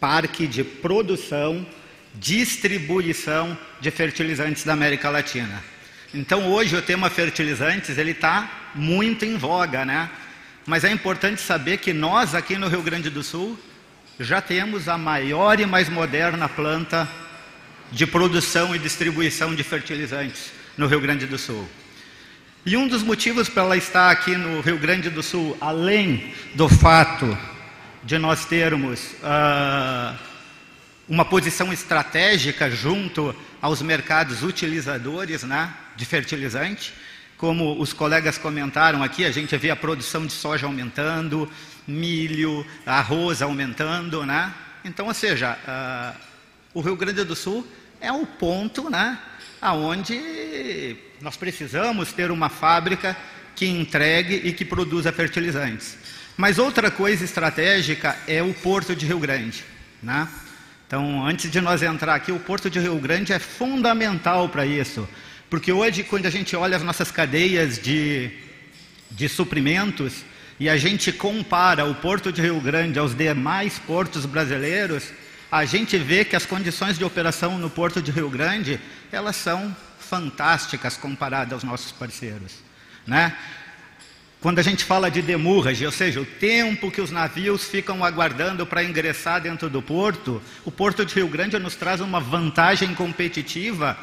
parque 0.00 0.48
de 0.48 0.64
produção 0.64 1.64
distribuição 2.14 3.56
de 3.80 3.90
fertilizantes 3.90 4.64
da 4.64 4.72
América 4.72 5.08
Latina. 5.08 5.71
Então 6.14 6.52
hoje 6.52 6.76
o 6.76 6.82
tema 6.82 7.08
fertilizantes 7.08 7.96
ele 7.96 8.10
está 8.10 8.70
muito 8.74 9.24
em 9.24 9.38
voga, 9.38 9.82
né? 9.82 10.10
Mas 10.66 10.84
é 10.84 10.90
importante 10.90 11.40
saber 11.40 11.78
que 11.78 11.94
nós 11.94 12.34
aqui 12.34 12.56
no 12.56 12.68
Rio 12.68 12.82
Grande 12.82 13.08
do 13.08 13.22
Sul 13.22 13.58
já 14.20 14.42
temos 14.42 14.88
a 14.88 14.98
maior 14.98 15.58
e 15.58 15.64
mais 15.64 15.88
moderna 15.88 16.50
planta 16.50 17.08
de 17.90 18.06
produção 18.06 18.76
e 18.76 18.78
distribuição 18.78 19.54
de 19.54 19.62
fertilizantes 19.62 20.52
no 20.76 20.86
Rio 20.86 21.00
Grande 21.00 21.26
do 21.26 21.38
Sul. 21.38 21.66
E 22.64 22.76
um 22.76 22.86
dos 22.86 23.02
motivos 23.02 23.48
para 23.48 23.62
ela 23.62 23.76
estar 23.76 24.10
aqui 24.10 24.36
no 24.36 24.60
Rio 24.60 24.78
Grande 24.78 25.08
do 25.08 25.22
Sul, 25.22 25.56
além 25.60 26.34
do 26.54 26.68
fato 26.68 27.36
de 28.04 28.18
nós 28.18 28.44
termos 28.44 29.00
uh, 29.22 30.14
uma 31.08 31.24
posição 31.24 31.72
estratégica 31.72 32.70
junto 32.70 33.34
aos 33.62 33.80
mercados 33.80 34.42
utilizadores 34.42 35.44
né, 35.44 35.72
de 35.94 36.04
fertilizante. 36.04 36.92
Como 37.36 37.80
os 37.80 37.92
colegas 37.92 38.36
comentaram 38.36 39.02
aqui, 39.02 39.24
a 39.24 39.30
gente 39.30 39.56
vê 39.56 39.70
a 39.70 39.76
produção 39.76 40.26
de 40.26 40.32
soja 40.32 40.66
aumentando, 40.66 41.50
milho, 41.86 42.66
arroz 42.84 43.40
aumentando, 43.40 44.26
né? 44.26 44.52
Então, 44.84 45.06
ou 45.06 45.14
seja, 45.14 45.56
uh, 45.64 46.20
o 46.74 46.80
Rio 46.80 46.96
Grande 46.96 47.22
do 47.24 47.36
Sul 47.36 47.66
é 48.00 48.12
o 48.12 48.26
ponto, 48.26 48.90
né, 48.90 49.16
aonde 49.60 50.96
nós 51.20 51.36
precisamos 51.36 52.12
ter 52.12 52.32
uma 52.32 52.48
fábrica 52.48 53.16
que 53.54 53.66
entregue 53.66 54.40
e 54.44 54.52
que 54.52 54.64
produza 54.64 55.12
fertilizantes. 55.12 55.96
Mas 56.36 56.58
outra 56.58 56.90
coisa 56.90 57.24
estratégica 57.24 58.16
é 58.26 58.42
o 58.42 58.52
Porto 58.54 58.96
de 58.96 59.06
Rio 59.06 59.20
Grande, 59.20 59.64
né? 60.02 60.28
Então, 60.92 61.26
antes 61.26 61.50
de 61.50 61.58
nós 61.58 61.82
entrar 61.82 62.14
aqui, 62.14 62.30
o 62.30 62.38
Porto 62.38 62.68
de 62.68 62.78
Rio 62.78 62.98
Grande 62.98 63.32
é 63.32 63.38
fundamental 63.38 64.46
para 64.50 64.66
isso. 64.66 65.08
Porque 65.48 65.72
hoje, 65.72 66.02
quando 66.02 66.26
a 66.26 66.30
gente 66.30 66.54
olha 66.54 66.76
as 66.76 66.82
nossas 66.82 67.10
cadeias 67.10 67.78
de, 67.78 68.30
de 69.10 69.26
suprimentos 69.26 70.22
e 70.60 70.68
a 70.68 70.76
gente 70.76 71.10
compara 71.10 71.86
o 71.86 71.94
Porto 71.94 72.30
de 72.30 72.42
Rio 72.42 72.60
Grande 72.60 72.98
aos 72.98 73.14
demais 73.14 73.78
portos 73.78 74.26
brasileiros, 74.26 75.04
a 75.50 75.64
gente 75.64 75.96
vê 75.96 76.26
que 76.26 76.36
as 76.36 76.44
condições 76.44 76.98
de 76.98 77.04
operação 77.04 77.56
no 77.56 77.70
Porto 77.70 78.02
de 78.02 78.10
Rio 78.10 78.28
Grande, 78.28 78.78
elas 79.10 79.36
são 79.36 79.74
fantásticas 79.98 80.94
comparadas 80.94 81.54
aos 81.54 81.64
nossos 81.64 81.90
parceiros. 81.90 82.52
Né? 83.06 83.34
Quando 84.42 84.58
a 84.58 84.62
gente 84.62 84.84
fala 84.84 85.08
de 85.08 85.22
demurrage, 85.22 85.86
ou 85.86 85.92
seja, 85.92 86.20
o 86.20 86.26
tempo 86.26 86.90
que 86.90 87.00
os 87.00 87.12
navios 87.12 87.64
ficam 87.64 88.04
aguardando 88.04 88.66
para 88.66 88.82
ingressar 88.82 89.40
dentro 89.40 89.70
do 89.70 89.80
porto, 89.80 90.42
o 90.64 90.70
porto 90.70 91.06
de 91.06 91.14
Rio 91.14 91.28
Grande 91.28 91.56
nos 91.60 91.76
traz 91.76 92.00
uma 92.00 92.18
vantagem 92.18 92.92
competitiva 92.92 93.96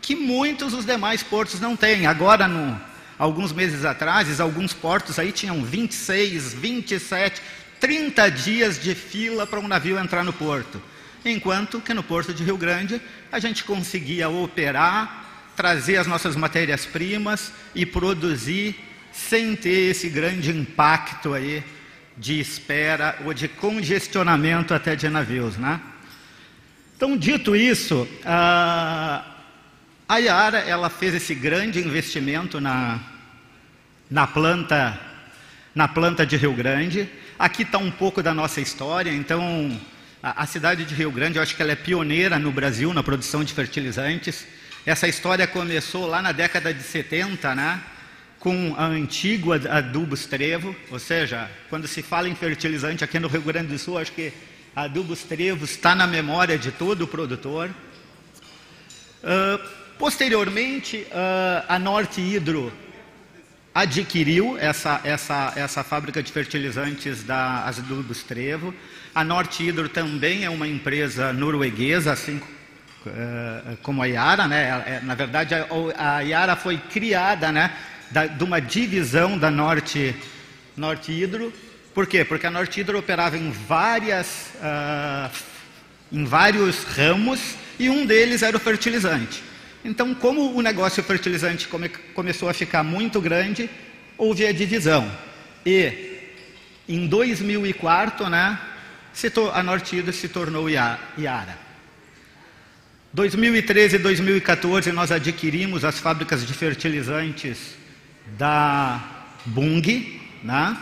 que 0.00 0.16
muitos 0.16 0.72
dos 0.72 0.86
demais 0.86 1.22
portos 1.22 1.60
não 1.60 1.76
têm. 1.76 2.06
Agora, 2.06 2.48
no, 2.48 2.80
alguns 3.18 3.52
meses 3.52 3.84
atrás, 3.84 4.40
alguns 4.40 4.72
portos 4.72 5.18
aí 5.18 5.30
tinham 5.30 5.62
26, 5.62 6.54
27, 6.54 7.42
30 7.78 8.30
dias 8.30 8.80
de 8.80 8.94
fila 8.94 9.46
para 9.46 9.60
um 9.60 9.68
navio 9.68 9.98
entrar 9.98 10.24
no 10.24 10.32
porto. 10.32 10.80
Enquanto 11.22 11.82
que 11.82 11.92
no 11.92 12.02
porto 12.02 12.32
de 12.32 12.42
Rio 12.42 12.56
Grande 12.56 12.98
a 13.30 13.38
gente 13.38 13.62
conseguia 13.62 14.30
operar, 14.30 15.52
trazer 15.54 15.98
as 15.98 16.06
nossas 16.06 16.34
matérias-primas 16.34 17.52
e 17.74 17.84
produzir 17.84 18.74
sem 19.12 19.54
ter 19.54 19.90
esse 19.90 20.08
grande 20.08 20.50
impacto 20.50 21.34
aí 21.34 21.62
de 22.16 22.40
espera 22.40 23.18
ou 23.24 23.32
de 23.32 23.48
congestionamento 23.48 24.74
até 24.74 24.96
de 24.96 25.08
navios, 25.08 25.56
né? 25.56 25.80
Então, 26.96 27.16
dito 27.16 27.56
isso, 27.56 28.08
a, 28.24 29.24
a 30.08 30.18
Yara, 30.18 30.58
ela 30.58 30.88
fez 30.88 31.14
esse 31.14 31.34
grande 31.34 31.80
investimento 31.80 32.60
na, 32.60 33.00
na 34.10 34.26
planta 34.26 34.98
na 35.74 35.88
planta 35.88 36.26
de 36.26 36.36
Rio 36.36 36.52
Grande. 36.52 37.08
Aqui 37.38 37.62
está 37.62 37.78
um 37.78 37.90
pouco 37.90 38.22
da 38.22 38.34
nossa 38.34 38.60
história. 38.60 39.10
Então, 39.10 39.80
a, 40.22 40.42
a, 40.42 40.46
cidade 40.46 40.84
de 40.84 40.94
Rio 40.94 41.10
Grande, 41.10 41.38
eu 41.38 41.42
acho 41.42 41.56
que 41.56 41.62
ela 41.62 41.72
é 41.72 41.76
pioneira 41.76 42.38
no 42.38 42.52
Brasil 42.52 42.92
na 42.92 43.02
produção 43.02 43.42
de 43.42 43.52
fertilizantes. 43.54 44.46
Essa 44.84 45.08
história 45.08 45.46
começou 45.46 46.06
lá 46.06 46.20
na 46.20 46.32
década 46.32 46.72
de 46.74 46.82
70, 46.82 47.54
né? 47.54 47.80
Com 48.42 48.74
a 48.76 48.86
antiga 48.86 49.54
adubos 49.70 50.26
trevo, 50.26 50.74
ou 50.90 50.98
seja, 50.98 51.48
quando 51.70 51.86
se 51.86 52.02
fala 52.02 52.28
em 52.28 52.34
fertilizante 52.34 53.04
aqui 53.04 53.20
no 53.20 53.28
Rio 53.28 53.40
Grande 53.40 53.68
do 53.68 53.78
Sul, 53.78 53.98
acho 53.98 54.10
que 54.10 54.32
adubos 54.74 55.22
trevo 55.22 55.64
está 55.64 55.94
na 55.94 56.08
memória 56.08 56.58
de 56.58 56.72
todo 56.72 57.02
o 57.02 57.06
produtor. 57.06 57.70
Uh, 59.22 59.64
posteriormente, 59.96 61.06
uh, 61.12 61.64
a 61.68 61.78
Norte 61.78 62.20
Hidro 62.20 62.72
adquiriu 63.72 64.58
essa, 64.58 65.00
essa, 65.04 65.52
essa 65.54 65.84
fábrica 65.84 66.20
de 66.20 66.32
fertilizantes 66.32 67.22
da 67.22 67.64
Adubos 67.64 68.24
Trevo. 68.24 68.74
A 69.14 69.22
Norte 69.22 69.62
Hidro 69.68 69.88
também 69.88 70.44
é 70.44 70.50
uma 70.50 70.66
empresa 70.66 71.32
norueguesa, 71.32 72.10
assim 72.10 72.42
uh, 73.06 73.76
como 73.82 74.02
a 74.02 74.06
Yara, 74.06 74.48
né? 74.48 74.82
É, 74.84 75.00
na 75.00 75.14
verdade, 75.14 75.54
a, 75.54 75.66
a 75.96 76.20
Yara 76.22 76.56
foi 76.56 76.76
criada, 76.76 77.52
né? 77.52 77.72
Da, 78.12 78.26
de 78.26 78.44
uma 78.44 78.60
divisão 78.60 79.38
da 79.38 79.50
Norte, 79.50 80.14
Norte 80.76 81.10
Hidro. 81.10 81.52
Por 81.94 82.06
quê? 82.06 82.24
Porque 82.24 82.46
a 82.46 82.50
Norte 82.50 82.80
Hidro 82.80 82.98
operava 82.98 83.36
em, 83.36 83.50
várias, 83.50 84.50
uh, 84.56 85.30
em 86.12 86.24
vários 86.24 86.84
ramos 86.84 87.56
e 87.78 87.88
um 87.88 88.04
deles 88.06 88.42
era 88.42 88.56
o 88.56 88.60
fertilizante. 88.60 89.42
Então, 89.84 90.14
como 90.14 90.54
o 90.54 90.62
negócio 90.62 91.02
fertilizante 91.02 91.66
come, 91.66 91.88
começou 91.88 92.48
a 92.48 92.54
ficar 92.54 92.82
muito 92.82 93.20
grande, 93.20 93.68
houve 94.16 94.46
a 94.46 94.52
divisão. 94.52 95.10
E 95.66 96.20
em 96.88 97.06
2004, 97.06 98.28
né, 98.28 98.58
a 99.52 99.62
Norte 99.62 99.96
Hidro 99.96 100.12
se 100.12 100.28
tornou 100.28 100.68
Iara. 100.68 101.58
2013 103.12 103.96
e 103.96 103.98
2014 103.98 104.90
nós 104.90 105.12
adquirimos 105.12 105.84
as 105.84 105.98
fábricas 105.98 106.46
de 106.46 106.54
fertilizantes 106.54 107.81
da 108.26 109.02
Bung, 109.46 110.20
né? 110.42 110.76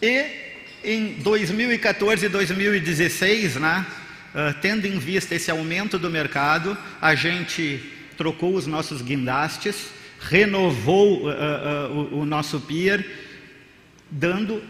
E 0.00 0.42
em 0.84 1.14
2014 1.14 2.26
e 2.26 2.28
2016, 2.28 3.56
né, 3.56 3.86
uh, 4.34 4.54
tendo 4.60 4.86
em 4.86 4.98
vista 4.98 5.34
esse 5.34 5.50
aumento 5.50 5.98
do 5.98 6.10
mercado, 6.10 6.76
a 7.00 7.14
gente 7.14 7.80
trocou 8.16 8.54
os 8.54 8.66
nossos 8.66 9.00
guindastes, 9.00 9.90
renovou 10.20 11.22
uh, 11.22 11.28
uh, 11.28 12.14
o, 12.14 12.20
o, 12.20 12.26
nosso 12.26 12.60
pier, 12.60 13.04
dando 14.10 14.62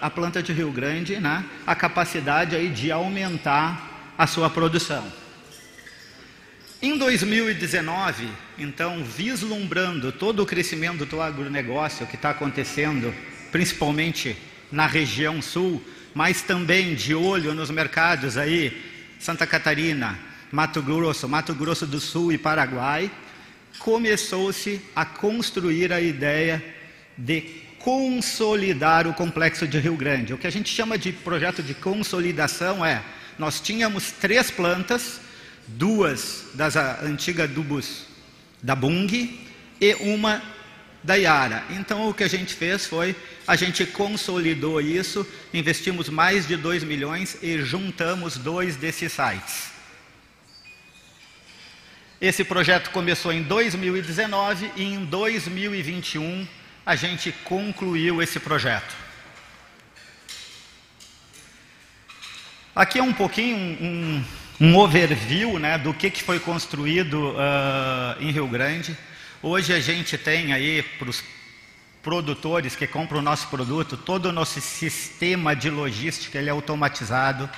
à 0.00 0.10
planta 0.10 0.42
de 0.42 0.52
Rio 0.52 0.72
Grande 0.72 1.20
né, 1.20 1.44
a 1.64 1.76
capacidade 1.76 2.56
aí 2.56 2.68
de 2.68 2.90
aumentar 2.90 4.12
a 4.18 4.26
sua 4.26 4.50
produção. 4.50 5.06
Em 6.82 6.98
2019, 6.98 8.28
então, 8.60 9.02
vislumbrando 9.02 10.12
todo 10.12 10.42
o 10.42 10.46
crescimento 10.46 11.06
do 11.06 11.20
agronegócio 11.20 12.06
que 12.06 12.16
está 12.16 12.30
acontecendo, 12.30 13.14
principalmente 13.50 14.36
na 14.70 14.86
região 14.86 15.40
sul, 15.40 15.82
mas 16.14 16.42
também 16.42 16.94
de 16.94 17.14
olho 17.14 17.54
nos 17.54 17.70
mercados 17.70 18.36
aí, 18.36 18.78
Santa 19.18 19.46
Catarina, 19.46 20.18
Mato 20.52 20.82
Grosso, 20.82 21.26
Mato 21.26 21.54
Grosso 21.54 21.86
do 21.86 21.98
Sul 21.98 22.32
e 22.32 22.38
Paraguai, 22.38 23.10
começou-se 23.78 24.80
a 24.94 25.06
construir 25.06 25.90
a 25.90 26.00
ideia 26.00 26.62
de 27.16 27.62
consolidar 27.78 29.06
o 29.06 29.14
complexo 29.14 29.66
de 29.66 29.78
Rio 29.78 29.96
Grande. 29.96 30.34
O 30.34 30.38
que 30.38 30.46
a 30.46 30.52
gente 30.52 30.68
chama 30.68 30.98
de 30.98 31.12
projeto 31.12 31.62
de 31.62 31.72
consolidação 31.72 32.84
é, 32.84 33.02
nós 33.38 33.58
tínhamos 33.58 34.12
três 34.12 34.50
plantas, 34.50 35.18
duas 35.66 36.44
das 36.52 36.76
antigas 36.76 37.48
dubos 37.48 38.09
da 38.62 38.74
Bung 38.74 39.40
e 39.80 39.94
uma 39.94 40.42
da 41.02 41.14
Yara. 41.14 41.64
Então 41.70 42.08
o 42.08 42.14
que 42.14 42.24
a 42.24 42.28
gente 42.28 42.54
fez 42.54 42.86
foi, 42.86 43.16
a 43.46 43.56
gente 43.56 43.86
consolidou 43.86 44.80
isso, 44.80 45.26
investimos 45.52 46.08
mais 46.08 46.46
de 46.46 46.56
2 46.56 46.84
milhões 46.84 47.38
e 47.42 47.58
juntamos 47.58 48.36
dois 48.36 48.76
desses 48.76 49.12
sites. 49.12 49.70
Esse 52.20 52.44
projeto 52.44 52.90
começou 52.90 53.32
em 53.32 53.42
2019 53.42 54.70
e 54.76 54.82
em 54.82 55.04
2021 55.06 56.46
a 56.84 56.94
gente 56.94 57.32
concluiu 57.44 58.20
esse 58.20 58.38
projeto. 58.38 58.94
Aqui 62.74 62.98
é 62.98 63.02
um 63.02 63.12
pouquinho 63.12 63.56
um, 63.56 64.24
um 64.60 64.76
overview 64.76 65.58
né, 65.58 65.78
do 65.78 65.94
que, 65.94 66.10
que 66.10 66.22
foi 66.22 66.38
construído 66.38 67.30
uh, 67.30 68.20
em 68.20 68.30
Rio 68.30 68.46
Grande. 68.46 68.94
Hoje 69.42 69.72
a 69.72 69.80
gente 69.80 70.18
tem 70.18 70.52
aí 70.52 70.82
para 70.98 71.08
os 71.08 71.24
produtores 72.02 72.76
que 72.76 72.86
compram 72.86 73.20
o 73.20 73.22
nosso 73.22 73.48
produto, 73.48 73.96
todo 73.96 74.26
o 74.26 74.32
nosso 74.32 74.60
sistema 74.60 75.56
de 75.56 75.70
logística 75.70 76.38
ele 76.38 76.50
é 76.50 76.52
automatizado. 76.52 77.48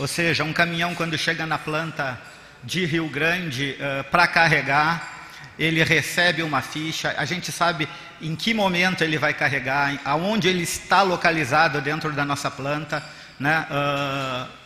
Ou 0.00 0.08
seja, 0.08 0.42
um 0.42 0.52
caminhão 0.52 0.96
quando 0.96 1.16
chega 1.16 1.46
na 1.46 1.58
planta 1.58 2.20
de 2.64 2.84
Rio 2.84 3.08
Grande 3.08 3.76
uh, 3.78 4.02
para 4.10 4.26
carregar, 4.26 5.16
ele 5.56 5.82
recebe 5.84 6.42
uma 6.42 6.60
ficha, 6.60 7.14
a 7.16 7.24
gente 7.24 7.52
sabe 7.52 7.88
em 8.20 8.34
que 8.34 8.52
momento 8.52 9.02
ele 9.02 9.16
vai 9.16 9.32
carregar, 9.32 9.96
aonde 10.04 10.48
ele 10.48 10.64
está 10.64 11.02
localizado 11.02 11.80
dentro 11.80 12.12
da 12.12 12.24
nossa 12.24 12.50
planta, 12.50 13.02
né? 13.38 13.64
Uh, 13.70 14.57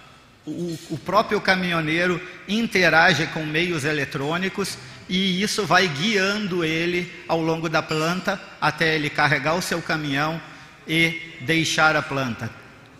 o, 0.46 0.78
o 0.90 0.98
próprio 0.98 1.40
caminhoneiro 1.40 2.20
interage 2.48 3.26
com 3.28 3.44
meios 3.44 3.84
eletrônicos 3.84 4.76
e 5.08 5.42
isso 5.42 5.66
vai 5.66 5.86
guiando 5.88 6.64
ele 6.64 7.12
ao 7.28 7.40
longo 7.40 7.68
da 7.68 7.82
planta 7.82 8.40
até 8.60 8.94
ele 8.94 9.10
carregar 9.10 9.54
o 9.54 9.62
seu 9.62 9.80
caminhão 9.80 10.40
e 10.86 11.38
deixar 11.42 11.96
a 11.96 12.02
planta. 12.02 12.50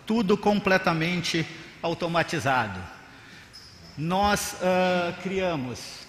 Tudo 0.06 0.36
completamente 0.36 1.46
automatizado. 1.82 2.80
Nós 3.96 4.56
uh, 4.60 5.12
criamos 5.22 6.02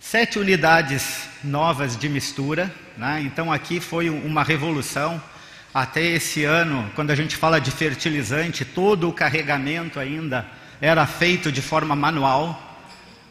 sete 0.00 0.38
unidades 0.38 1.28
novas 1.42 1.96
de 1.96 2.08
mistura, 2.08 2.72
né? 2.96 3.20
então 3.22 3.52
aqui 3.52 3.80
foi 3.80 4.08
uma 4.08 4.42
revolução. 4.42 5.20
Até 5.76 6.02
esse 6.02 6.42
ano, 6.42 6.90
quando 6.94 7.10
a 7.10 7.14
gente 7.14 7.36
fala 7.36 7.60
de 7.60 7.70
fertilizante, 7.70 8.64
todo 8.64 9.10
o 9.10 9.12
carregamento 9.12 10.00
ainda 10.00 10.46
era 10.80 11.04
feito 11.04 11.52
de 11.52 11.60
forma 11.60 11.94
manual, 11.94 12.78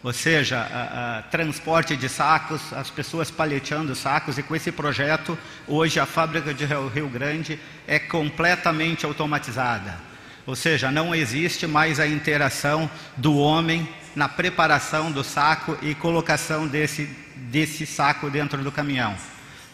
ou 0.03 0.13
seja, 0.13 0.59
a, 0.59 1.17
a, 1.17 1.21
transporte 1.23 1.95
de 1.95 2.07
sacos, 2.07 2.71
as 2.71 2.91
pessoas 2.91 3.31
paleteando 3.31 3.95
sacos, 3.95 4.37
e 4.37 4.43
com 4.43 4.55
esse 4.55 4.71
projeto, 4.71 5.35
hoje 5.67 5.99
a 5.99 6.05
fábrica 6.05 6.53
de 6.53 6.65
Rio 6.65 7.09
Grande 7.09 7.59
é 7.87 7.97
completamente 7.97 9.07
automatizada. 9.07 9.97
Ou 10.45 10.55
seja, 10.55 10.91
não 10.91 11.15
existe 11.15 11.65
mais 11.65 11.99
a 11.99 12.05
interação 12.05 12.87
do 13.17 13.35
homem 13.35 13.89
na 14.15 14.29
preparação 14.29 15.11
do 15.11 15.23
saco 15.23 15.75
e 15.81 15.95
colocação 15.95 16.67
desse, 16.67 17.09
desse 17.35 17.87
saco 17.87 18.29
dentro 18.29 18.63
do 18.63 18.71
caminhão. 18.71 19.15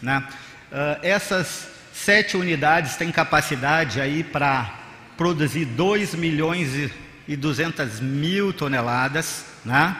Né? 0.00 0.26
Uh, 0.72 0.98
essas 1.02 1.70
sete 2.04 2.36
unidades 2.36 2.96
têm 2.96 3.12
capacidade 3.12 4.00
aí 4.00 4.24
para 4.24 4.74
produzir 5.16 5.64
2 5.64 6.16
milhões 6.16 6.90
e 7.28 7.36
200 7.36 8.00
mil 8.00 8.52
toneladas, 8.52 9.44
né? 9.64 9.96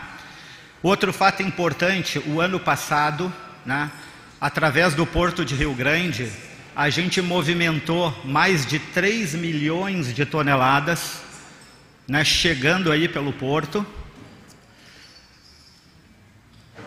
Outro 0.82 1.12
fato 1.12 1.44
importante, 1.44 2.18
o 2.26 2.40
ano 2.40 2.58
passado, 2.58 3.32
né, 3.64 3.88
através 4.40 4.94
do 4.94 5.06
Porto 5.06 5.44
de 5.44 5.54
Rio 5.54 5.72
Grande, 5.74 6.28
a 6.74 6.90
gente 6.90 7.22
movimentou 7.22 8.12
mais 8.24 8.66
de 8.66 8.80
3 8.80 9.36
milhões 9.36 10.12
de 10.12 10.26
toneladas, 10.26 11.22
né, 12.08 12.24
chegando 12.24 12.90
aí 12.90 13.06
pelo 13.06 13.32
porto. 13.32 13.86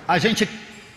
A 0.05 0.17
gente 0.17 0.49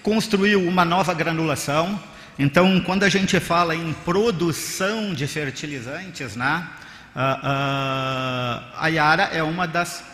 construiu 0.03 0.61
uma 0.67 0.85
nova 0.85 1.15
granulação. 1.15 2.03
Então, 2.39 2.81
quando 2.81 3.03
a 3.03 3.09
gente 3.09 3.41
fala 3.41 3.75
em 3.75 3.93
produção 4.05 5.13
de 5.13 5.27
fertilizantes, 5.27 6.37
né, 6.37 6.69
a 7.15 8.87
Yara 8.87 9.25
é 9.33 9.43
uma 9.43 9.67
das 9.67 10.05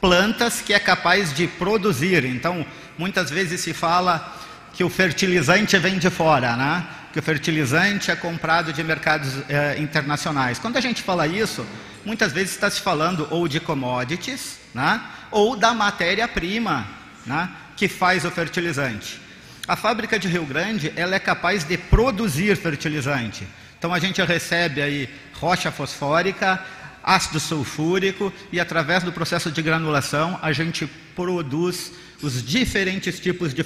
plantas 0.00 0.60
que 0.60 0.72
é 0.72 0.78
capaz 0.78 1.34
de 1.34 1.46
produzir. 1.46 2.24
Então, 2.24 2.64
muitas 2.96 3.30
vezes 3.30 3.60
se 3.60 3.74
fala 3.74 4.34
que 4.72 4.84
o 4.84 4.88
fertilizante 4.88 5.76
vem 5.78 5.98
de 5.98 6.10
fora, 6.10 6.56
né? 6.56 6.86
que 7.12 7.18
o 7.18 7.22
fertilizante 7.22 8.10
é 8.10 8.16
comprado 8.16 8.72
de 8.74 8.84
mercados 8.84 9.38
eh, 9.48 9.76
internacionais. 9.78 10.58
Quando 10.58 10.76
a 10.76 10.82
gente 10.82 11.02
fala 11.02 11.26
isso, 11.26 11.66
muitas 12.04 12.30
vezes 12.30 12.50
está 12.50 12.68
se 12.68 12.80
falando 12.82 13.26
ou 13.30 13.48
de 13.48 13.58
commodities, 13.58 14.58
né? 14.74 15.00
ou 15.30 15.56
da 15.56 15.72
matéria-prima 15.72 16.86
né? 17.24 17.48
que 17.74 17.88
faz 17.88 18.24
o 18.26 18.30
fertilizante. 18.30 19.25
A 19.68 19.74
fábrica 19.74 20.16
de 20.16 20.28
Rio 20.28 20.46
Grande 20.46 20.92
ela 20.94 21.16
é 21.16 21.18
capaz 21.18 21.64
de 21.64 21.76
produzir 21.76 22.56
fertilizante. 22.56 23.46
Então 23.76 23.92
a 23.92 23.98
gente 23.98 24.22
recebe 24.22 24.80
aí 24.80 25.08
rocha 25.34 25.72
fosfórica, 25.72 26.64
ácido 27.02 27.40
sulfúrico 27.40 28.32
e 28.52 28.60
através 28.60 29.02
do 29.02 29.12
processo 29.12 29.50
de 29.50 29.60
granulação 29.62 30.38
a 30.40 30.52
gente 30.52 30.88
produz 31.16 31.92
os 32.22 32.44
diferentes 32.44 33.18
tipos 33.18 33.52
de 33.52 33.64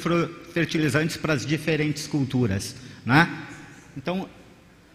fertilizantes 0.55 1.19
para 1.19 1.35
as 1.35 1.45
diferentes 1.45 2.07
culturas. 2.07 2.75
Né? 3.05 3.29
Então, 3.95 4.27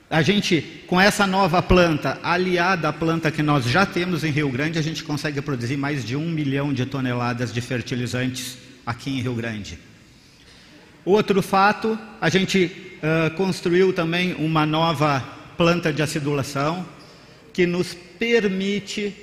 a 0.10 0.24
gente, 0.24 0.84
com 0.88 0.99
essa 0.99 1.28
nova 1.28 1.62
planta, 1.62 2.20
aliada 2.24 2.89
à 2.89 2.93
planta 2.93 3.32
que 3.32 3.43
nós 3.43 3.66
já 3.66 3.86
temos 3.86 4.24
em 4.24 4.32
Rio 4.32 4.49
Grande, 4.49 4.80
a 4.80 4.82
gente 4.82 5.03
consegue 5.03 5.39
produzir 5.41 5.78
mais 5.78 6.03
de 6.03 6.16
um 6.16 6.30
milhão 6.30 6.74
de 6.74 6.86
toneladas 6.86 7.53
de 7.53 7.62
fertilizantes 7.62 8.58
aqui 8.86 9.12
em 9.12 9.22
Rio 9.22 9.36
Grande. 9.36 9.80
Outro 11.06 11.39
fato, 11.43 11.99
a 12.20 12.30
gente 12.30 12.66
uh, 12.97 13.30
construiu 13.36 13.93
também 13.93 14.34
uma 14.39 14.66
nova 14.66 15.24
planta 15.56 15.93
de 15.93 16.01
acidulação, 16.01 16.84
que 17.53 17.68
nos 17.68 17.93
permite 17.93 19.16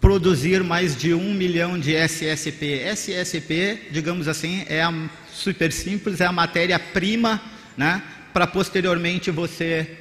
produzir 0.00 0.62
mais 0.62 0.96
de 0.96 1.12
um 1.12 1.34
milhão 1.34 1.76
de 1.76 1.94
SSP. 1.94 2.82
SSP, 2.94 3.88
digamos 3.90 4.28
assim, 4.28 4.64
é 4.68 4.80
a, 4.80 4.94
super 5.32 5.72
simples, 5.72 6.20
é 6.20 6.26
a 6.26 6.32
matéria-prima 6.32 7.42
né, 7.76 8.00
para 8.32 8.46
posteriormente 8.46 9.30
você 9.30 9.98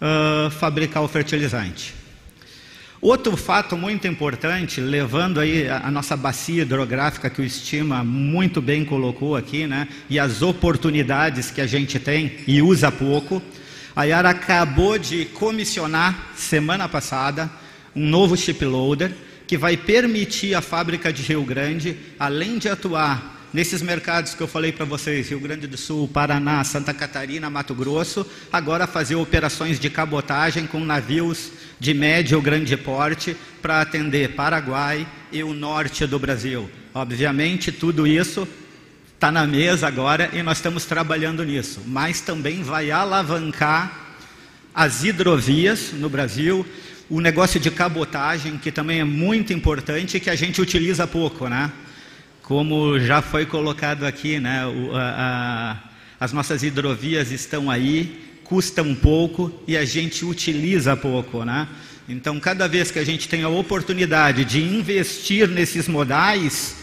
uh, 0.00 0.50
fabricar 0.50 1.02
o 1.02 1.08
fertilizante. 1.08 2.01
Outro 3.02 3.36
fato 3.36 3.76
muito 3.76 4.06
importante, 4.06 4.80
levando 4.80 5.40
aí 5.40 5.68
a, 5.68 5.90
nossa 5.90 6.16
bacia 6.16 6.62
hidrográfica 6.62 7.28
que 7.28 7.42
o 7.42 7.44
Estima 7.44 8.04
muito 8.04 8.62
bem 8.62 8.84
colocou 8.84 9.34
aqui, 9.34 9.66
né, 9.66 9.88
e 10.08 10.20
as 10.20 10.40
oportunidades 10.40 11.50
que 11.50 11.60
a 11.60 11.66
gente 11.66 11.98
tem 11.98 12.38
e 12.46 12.62
usa 12.62 12.92
pouco, 12.92 13.42
a 13.96 14.04
Yara 14.04 14.30
acabou 14.30 14.98
de 14.98 15.24
comissionar 15.24 16.28
semana 16.36 16.88
passada 16.88 17.50
um 17.94 18.08
novo 18.08 18.36
chip 18.36 18.64
loader 18.64 19.10
que 19.48 19.58
vai 19.58 19.76
permitir 19.76 20.54
a 20.54 20.62
fábrica 20.62 21.12
de 21.12 21.22
Rio 21.22 21.42
Grande, 21.42 21.96
além 22.20 22.56
de 22.56 22.68
atuar 22.68 23.41
nesses 23.52 23.82
mercados 23.82 24.34
que 24.34 24.40
eu 24.40 24.48
falei 24.48 24.72
para 24.72 24.84
vocês, 24.84 25.28
Rio 25.28 25.40
Grande 25.40 25.66
do 25.66 25.76
Sul, 25.76 26.08
Paraná, 26.08 26.64
Santa 26.64 26.94
Catarina, 26.94 27.50
Mato 27.50 27.74
Grosso, 27.74 28.26
agora 28.52 28.86
fazer 28.86 29.16
operações 29.16 29.78
de 29.78 29.90
cabotagem 29.90 30.66
com 30.66 30.80
navios 30.80 31.50
de 31.78 31.92
médio 31.92 32.38
ou 32.38 32.42
grande 32.42 32.76
porte 32.76 33.36
para 33.60 33.80
atender 33.80 34.34
Paraguai 34.34 35.06
e 35.30 35.42
o 35.42 35.52
norte 35.52 36.06
do 36.06 36.18
Brasil. 36.18 36.70
Obviamente, 36.94 37.70
tudo 37.70 38.06
isso 38.06 38.48
está 39.14 39.30
na 39.30 39.46
mesa 39.46 39.86
agora 39.86 40.30
e 40.32 40.42
nós 40.42 40.58
estamos 40.58 40.84
trabalhando 40.84 41.44
nisso, 41.44 41.82
mas 41.86 42.20
também 42.20 42.62
vai 42.62 42.90
alavancar 42.90 44.16
as 44.74 45.04
hidrovias 45.04 45.92
no 45.92 46.08
Brasil, 46.08 46.66
o 47.08 47.20
negócio 47.20 47.60
de 47.60 47.70
cabotagem, 47.70 48.56
que 48.56 48.72
também 48.72 49.00
é 49.00 49.04
muito 49.04 49.52
importante 49.52 50.16
e 50.16 50.20
que 50.20 50.30
a 50.30 50.34
gente 50.34 50.60
utiliza 50.60 51.06
pouco, 51.06 51.46
né? 51.48 51.70
Como 52.42 52.98
já 52.98 53.22
foi 53.22 53.46
colocado 53.46 54.04
aqui, 54.04 54.40
né? 54.40 54.66
O, 54.66 54.94
a, 54.94 55.78
a, 56.18 56.24
as 56.24 56.32
nossas 56.32 56.62
hidrovias 56.62 57.30
estão 57.30 57.70
aí, 57.70 58.20
custam 58.44 58.94
pouco 58.94 59.52
e 59.66 59.76
a 59.76 59.84
gente 59.84 60.24
utiliza 60.24 60.96
pouco, 60.96 61.44
né? 61.44 61.68
Então, 62.08 62.38
cada 62.40 62.66
vez 62.66 62.90
que 62.90 62.98
a 62.98 63.04
gente 63.04 63.28
tem 63.28 63.44
a 63.44 63.48
oportunidade 63.48 64.44
de 64.44 64.60
investir 64.60 65.48
nesses 65.48 65.86
modais, 65.86 66.76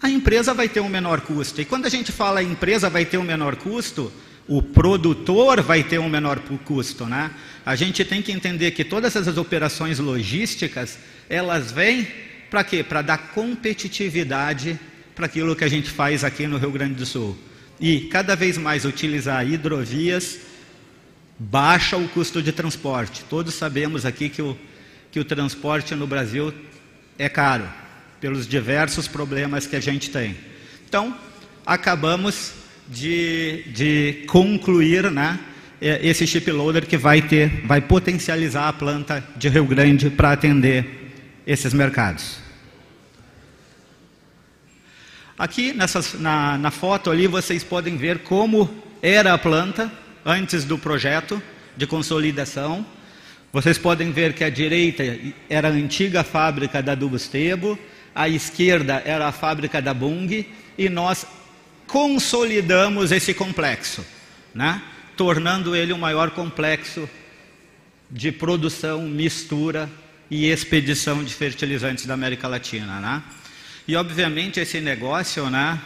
a 0.00 0.08
empresa 0.08 0.54
vai 0.54 0.68
ter 0.68 0.80
um 0.80 0.88
menor 0.88 1.20
custo. 1.20 1.60
E 1.60 1.64
quando 1.64 1.86
a 1.86 1.90
gente 1.90 2.10
fala 2.10 2.40
a 2.40 2.42
empresa 2.42 2.88
vai 2.88 3.04
ter 3.04 3.18
um 3.18 3.22
menor 3.22 3.56
custo, 3.56 4.10
o 4.48 4.62
produtor 4.62 5.60
vai 5.60 5.82
ter 5.82 5.98
um 6.00 6.08
menor 6.08 6.40
custo, 6.64 7.04
né? 7.04 7.30
A 7.64 7.76
gente 7.76 8.02
tem 8.04 8.22
que 8.22 8.32
entender 8.32 8.70
que 8.70 8.82
todas 8.82 9.14
essas 9.14 9.36
operações 9.36 9.98
logísticas, 9.98 10.98
elas 11.28 11.70
vêm 11.70 12.08
para 12.50 12.64
quê? 12.64 12.82
Para 12.82 13.02
dar 13.02 13.18
competitividade 13.32 14.78
para 15.14 15.26
aquilo 15.26 15.56
que 15.56 15.64
a 15.64 15.68
gente 15.68 15.90
faz 15.90 16.22
aqui 16.22 16.46
no 16.46 16.58
Rio 16.58 16.70
Grande 16.70 16.94
do 16.94 17.04
Sul. 17.04 17.36
E 17.80 18.02
cada 18.02 18.34
vez 18.34 18.56
mais 18.56 18.84
utilizar 18.84 19.46
hidrovias 19.48 20.38
baixa 21.38 21.96
o 21.96 22.08
custo 22.08 22.42
de 22.42 22.52
transporte. 22.52 23.24
Todos 23.24 23.54
sabemos 23.54 24.04
aqui 24.04 24.28
que 24.28 24.42
o, 24.42 24.56
que 25.10 25.20
o 25.20 25.24
transporte 25.24 25.94
no 25.94 26.06
Brasil 26.06 26.52
é 27.18 27.28
caro, 27.28 27.68
pelos 28.20 28.46
diversos 28.46 29.06
problemas 29.06 29.66
que 29.66 29.76
a 29.76 29.80
gente 29.80 30.10
tem. 30.10 30.36
Então, 30.88 31.16
acabamos 31.64 32.52
de, 32.88 33.64
de 33.68 34.24
concluir 34.26 35.10
né, 35.10 35.38
é, 35.80 36.00
esse 36.06 36.26
chip 36.26 36.50
loader 36.50 36.86
que 36.86 36.96
vai 36.96 37.22
ter, 37.22 37.66
vai 37.66 37.80
potencializar 37.80 38.68
a 38.68 38.72
planta 38.72 39.22
de 39.36 39.48
Rio 39.48 39.66
Grande 39.66 40.10
para 40.10 40.32
atender 40.32 41.07
esses 41.48 41.72
mercados. 41.72 42.36
Aqui 45.38 45.72
nessas, 45.72 46.12
na, 46.20 46.58
na 46.58 46.70
foto 46.70 47.10
ali 47.10 47.26
vocês 47.26 47.64
podem 47.64 47.96
ver 47.96 48.18
como 48.18 48.68
era 49.00 49.32
a 49.32 49.38
planta 49.38 49.90
antes 50.26 50.64
do 50.64 50.76
projeto 50.76 51.42
de 51.74 51.86
consolidação. 51.86 52.84
Vocês 53.50 53.78
podem 53.78 54.12
ver 54.12 54.34
que 54.34 54.44
a 54.44 54.50
direita 54.50 55.02
era 55.48 55.68
a 55.68 55.70
antiga 55.70 56.22
fábrica 56.22 56.82
da 56.82 56.94
Dubustebo, 56.94 57.78
a 58.14 58.28
esquerda 58.28 59.02
era 59.06 59.26
a 59.26 59.32
fábrica 59.32 59.80
da 59.80 59.94
Bung 59.94 60.46
e 60.76 60.88
nós 60.90 61.26
consolidamos 61.86 63.10
esse 63.10 63.32
complexo, 63.32 64.04
né? 64.54 64.82
tornando 65.16 65.74
ele 65.74 65.94
o 65.94 65.98
maior 65.98 66.30
complexo 66.30 67.08
de 68.10 68.30
produção, 68.30 69.02
mistura 69.02 69.88
e 70.30 70.46
expedição 70.46 71.24
de 71.24 71.34
fertilizantes 71.34 72.06
da 72.06 72.14
América 72.14 72.48
Latina. 72.48 73.00
Né? 73.00 73.22
E 73.86 73.96
obviamente 73.96 74.60
esse 74.60 74.80
negócio, 74.80 75.48
né, 75.50 75.80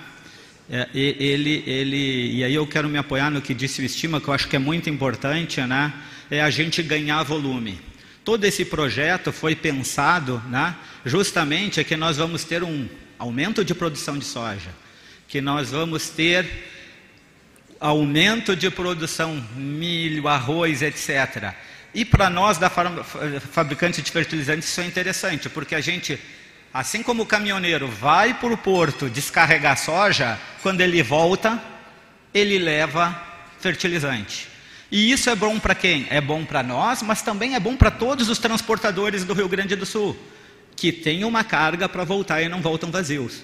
é, 0.71 0.89
ele, 0.95 1.63
ele, 1.67 2.37
e 2.37 2.45
aí 2.45 2.55
eu 2.55 2.67
quero 2.67 2.89
me 2.89 2.99
apoiar 2.99 3.31
no 3.31 3.41
que 3.41 3.55
disse 3.55 3.83
o 3.83 3.85
Estima, 3.85 4.21
que 4.21 4.29
eu 4.29 4.35
acho 4.35 4.49
que 4.49 4.57
é 4.57 4.59
muito 4.59 4.91
importante, 4.91 5.61
né, 5.61 5.93
é 6.31 6.41
a 6.41 6.51
gente 6.51 6.83
ganhar 6.83 7.23
volume. 7.23 7.79
Todo 8.25 8.45
esse 8.45 8.65
projeto 8.65 9.33
foi 9.33 9.55
pensado 9.55 10.43
né, 10.49 10.75
justamente 11.05 11.81
é 11.81 11.85
que 11.85 11.97
nós 11.97 12.17
vamos 12.17 12.45
ter 12.45 12.63
um 12.63 12.89
aumento 13.19 13.65
de 13.65 13.75
produção 13.75 14.19
de 14.19 14.25
soja 14.25 14.83
que 15.33 15.41
nós 15.41 15.71
vamos 15.71 16.11
ter 16.11 16.47
aumento 17.81 18.55
de 18.55 18.71
produção, 18.71 19.43
milho, 19.57 20.29
arroz, 20.29 20.83
etc. 20.83 21.55
E 21.95 22.05
para 22.05 22.31
nós 22.31 22.57
da 22.57 22.71
fabricante 22.71 24.01
de 24.01 24.11
fertilizantes 24.11 24.69
isso 24.69 24.81
é 24.81 24.85
interessante, 24.85 25.49
porque 25.49 25.75
a 25.75 25.81
gente, 25.81 26.19
assim 26.73 27.03
como 27.03 27.23
o 27.23 27.27
caminhoneiro 27.27 27.87
vai 27.87 28.33
para 28.33 28.53
o 28.53 28.57
porto 28.57 29.11
descarregar 29.11 29.79
soja, 29.79 30.39
quando 30.63 30.81
ele 30.81 31.03
volta, 31.03 31.63
ele 32.33 32.59
leva 32.59 33.15
fertilizante. 33.61 34.49
E 34.91 35.11
isso 35.11 35.31
é 35.31 35.35
bom 35.35 35.59
para 35.59 35.75
quem? 35.75 36.07
É 36.11 36.21
bom 36.21 36.45
para 36.45 36.63
nós, 36.63 37.03
mas 37.03 37.23
também 37.23 37.55
é 37.55 37.61
bom 37.61 37.77
para 37.77 37.91
todos 37.91 38.29
os 38.29 38.39
transportadores 38.39 39.25
do 39.25 39.33
Rio 39.33 39.49
Grande 39.49 39.77
do 39.77 39.87
Sul, 39.87 40.17
que 40.77 40.93
têm 40.93 41.25
uma 41.25 41.45
carga 41.45 41.89
para 41.89 42.05
voltar 42.05 42.43
e 42.43 42.49
não 42.49 42.61
voltam 42.61 42.91
vazios. 42.91 43.43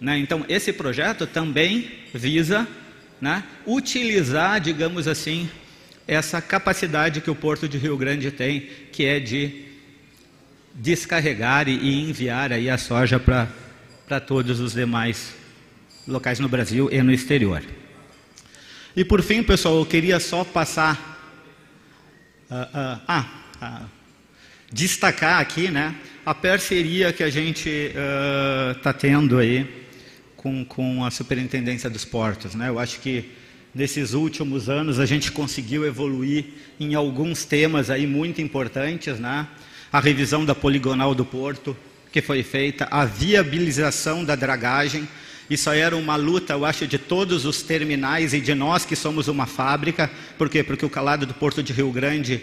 Né? 0.00 0.18
Então, 0.18 0.44
esse 0.48 0.72
projeto 0.72 1.26
também 1.26 1.90
visa 2.14 2.66
né, 3.20 3.44
utilizar, 3.66 4.60
digamos 4.60 5.06
assim, 5.06 5.48
essa 6.10 6.42
capacidade 6.42 7.20
que 7.20 7.30
o 7.30 7.36
Porto 7.36 7.68
de 7.68 7.78
Rio 7.78 7.96
Grande 7.96 8.32
tem, 8.32 8.68
que 8.90 9.04
é 9.04 9.20
de 9.20 9.66
descarregar 10.74 11.68
e 11.68 12.10
enviar 12.10 12.52
aí 12.52 12.68
a 12.68 12.76
soja 12.76 13.20
para 13.20 14.18
todos 14.18 14.58
os 14.58 14.72
demais 14.72 15.32
locais 16.08 16.40
no 16.40 16.48
Brasil 16.48 16.88
e 16.90 17.00
no 17.00 17.12
exterior. 17.12 17.62
E 18.96 19.04
por 19.04 19.22
fim, 19.22 19.40
pessoal, 19.40 19.78
eu 19.78 19.86
queria 19.86 20.18
só 20.18 20.42
passar. 20.42 21.08
Uh, 22.50 22.54
uh, 22.54 23.00
ah, 23.06 23.26
uh, 23.62 23.88
destacar 24.72 25.38
aqui 25.38 25.70
né, 25.70 25.94
a 26.26 26.34
parceria 26.34 27.12
que 27.12 27.22
a 27.22 27.30
gente 27.30 27.70
está 28.76 28.92
tendo 28.92 29.38
aí 29.38 29.86
com, 30.36 30.64
com 30.64 31.04
a 31.04 31.10
superintendência 31.12 31.88
dos 31.88 32.04
portos. 32.04 32.56
Né? 32.56 32.68
Eu 32.68 32.80
acho 32.80 32.98
que 32.98 33.30
nesses 33.74 34.14
últimos 34.14 34.68
anos 34.68 34.98
a 34.98 35.06
gente 35.06 35.30
conseguiu 35.30 35.86
evoluir 35.86 36.44
em 36.78 36.94
alguns 36.94 37.44
temas 37.44 37.90
aí 37.90 38.06
muito 38.06 38.40
importantes, 38.40 39.18
né? 39.18 39.46
A 39.92 40.00
revisão 40.00 40.44
da 40.44 40.54
poligonal 40.54 41.14
do 41.14 41.24
porto 41.24 41.76
que 42.12 42.20
foi 42.20 42.42
feita, 42.42 42.88
a 42.90 43.04
viabilização 43.04 44.24
da 44.24 44.34
dragagem. 44.34 45.08
Isso 45.48 45.70
era 45.70 45.96
uma 45.96 46.16
luta, 46.16 46.52
eu 46.52 46.64
acho, 46.64 46.86
de 46.86 46.98
todos 46.98 47.44
os 47.44 47.62
terminais 47.62 48.32
e 48.34 48.40
de 48.40 48.54
nós 48.54 48.84
que 48.84 48.94
somos 48.94 49.28
uma 49.28 49.46
fábrica. 49.46 50.10
Por 50.38 50.48
quê? 50.48 50.62
Porque 50.62 50.84
o 50.84 50.90
calado 50.90 51.26
do 51.26 51.34
Porto 51.34 51.62
de 51.62 51.72
Rio 51.72 51.90
Grande 51.90 52.40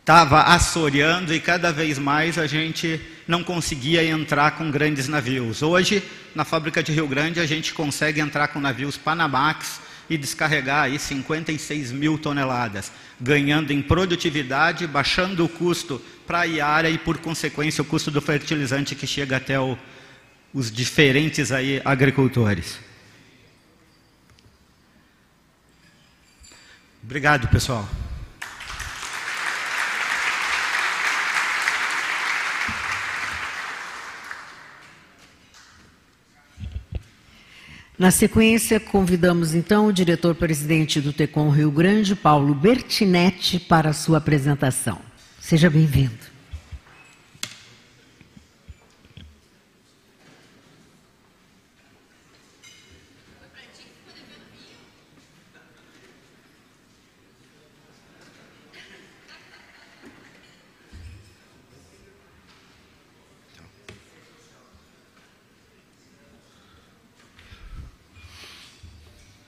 estava 0.00 0.42
assoreando 0.42 1.32
e 1.32 1.40
cada 1.40 1.72
vez 1.72 1.98
mais 1.98 2.36
a 2.36 2.46
gente 2.46 3.00
não 3.26 3.42
conseguia 3.42 4.04
entrar 4.04 4.50
com 4.52 4.70
grandes 4.70 5.08
navios. 5.08 5.62
Hoje, 5.62 6.02
na 6.34 6.44
fábrica 6.44 6.82
de 6.82 6.92
Rio 6.92 7.08
Grande, 7.08 7.40
a 7.40 7.46
gente 7.46 7.72
consegue 7.72 8.20
entrar 8.20 8.48
com 8.48 8.60
navios 8.60 8.98
Panamax 8.98 9.80
e 10.08 10.16
descarregar 10.16 10.84
aí 10.84 10.98
56 10.98 11.92
mil 11.92 12.18
toneladas, 12.18 12.92
ganhando 13.20 13.72
em 13.72 13.80
produtividade, 13.80 14.86
baixando 14.86 15.44
o 15.44 15.48
custo 15.48 16.00
para 16.26 16.40
a 16.40 16.44
Iara 16.44 16.90
e, 16.90 16.98
por 16.98 17.18
consequência, 17.18 17.82
o 17.82 17.84
custo 17.84 18.10
do 18.10 18.20
fertilizante 18.20 18.94
que 18.94 19.06
chega 19.06 19.36
até 19.36 19.58
o, 19.58 19.78
os 20.52 20.70
diferentes 20.70 21.52
aí 21.52 21.80
agricultores. 21.84 22.78
Obrigado, 27.02 27.48
pessoal. 27.48 27.88
Na 37.96 38.10
sequência, 38.10 38.80
convidamos 38.80 39.54
então 39.54 39.86
o 39.86 39.92
diretor-presidente 39.92 41.00
do 41.00 41.12
TECOM 41.12 41.48
Rio 41.48 41.70
Grande, 41.70 42.16
Paulo 42.16 42.52
Bertinetti, 42.52 43.60
para 43.60 43.90
a 43.90 43.92
sua 43.92 44.18
apresentação. 44.18 44.98
Seja 45.40 45.70
bem-vindo. 45.70 46.33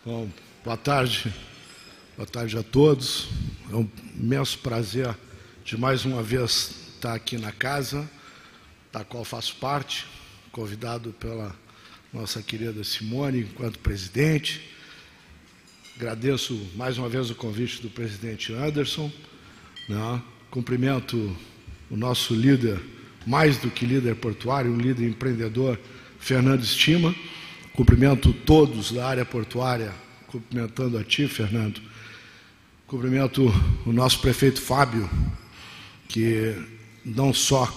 Bom, 0.07 0.31
boa 0.65 0.77
tarde. 0.77 1.35
Boa 2.17 2.29
tarde 2.29 2.57
a 2.57 2.63
todos. 2.63 3.27
É 3.69 3.75
um 3.75 3.89
imenso 4.17 4.57
prazer 4.61 5.13
de 5.65 5.77
mais 5.77 6.05
uma 6.05 6.23
vez 6.23 6.77
estar 6.95 7.13
aqui 7.13 7.37
na 7.37 7.51
casa, 7.51 8.09
da 8.93 9.03
qual 9.03 9.25
faço 9.25 9.57
parte, 9.57 10.07
convidado 10.53 11.13
pela 11.15 11.53
nossa 12.13 12.41
querida 12.41 12.85
Simone, 12.85 13.41
enquanto 13.41 13.81
presidente. 13.81 14.71
Agradeço 15.97 16.55
mais 16.77 16.99
uma 16.99 17.09
vez 17.09 17.29
o 17.29 17.35
convite 17.35 17.83
do 17.83 17.91
presidente 17.91 18.53
Anderson. 18.53 19.11
Né? 19.89 20.23
Cumprimento 20.53 21.37
o 21.91 21.97
nosso 21.97 22.33
líder, 22.33 22.81
mais 23.27 23.59
do 23.59 23.73
que 23.73 23.85
líder 23.85 24.15
portuário, 24.15 24.71
um 24.71 24.79
líder 24.79 25.09
empreendedor, 25.09 25.77
Fernando 26.21 26.63
Estima. 26.63 27.13
Cumprimento 27.77 28.33
todos 28.33 28.91
da 28.91 29.07
área 29.07 29.25
portuária, 29.27 29.93
cumprimentando 30.29 30.97
a 30.97 31.05
ti, 31.05 31.29
Fernando. 31.29 31.79
Cumprimento 32.87 33.53
o 33.85 33.93
nosso 33.93 34.21
prefeito 34.21 34.63
Fábio, 34.63 35.07
que 36.09 36.57
não 37.05 37.35
só 37.35 37.71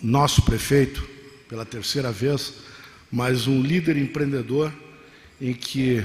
nosso 0.00 0.40
prefeito, 0.40 1.06
pela 1.46 1.66
terceira 1.66 2.10
vez, 2.10 2.54
mas 3.12 3.46
um 3.46 3.60
líder 3.60 3.98
empreendedor 3.98 4.72
em 5.38 5.52
que, 5.52 6.02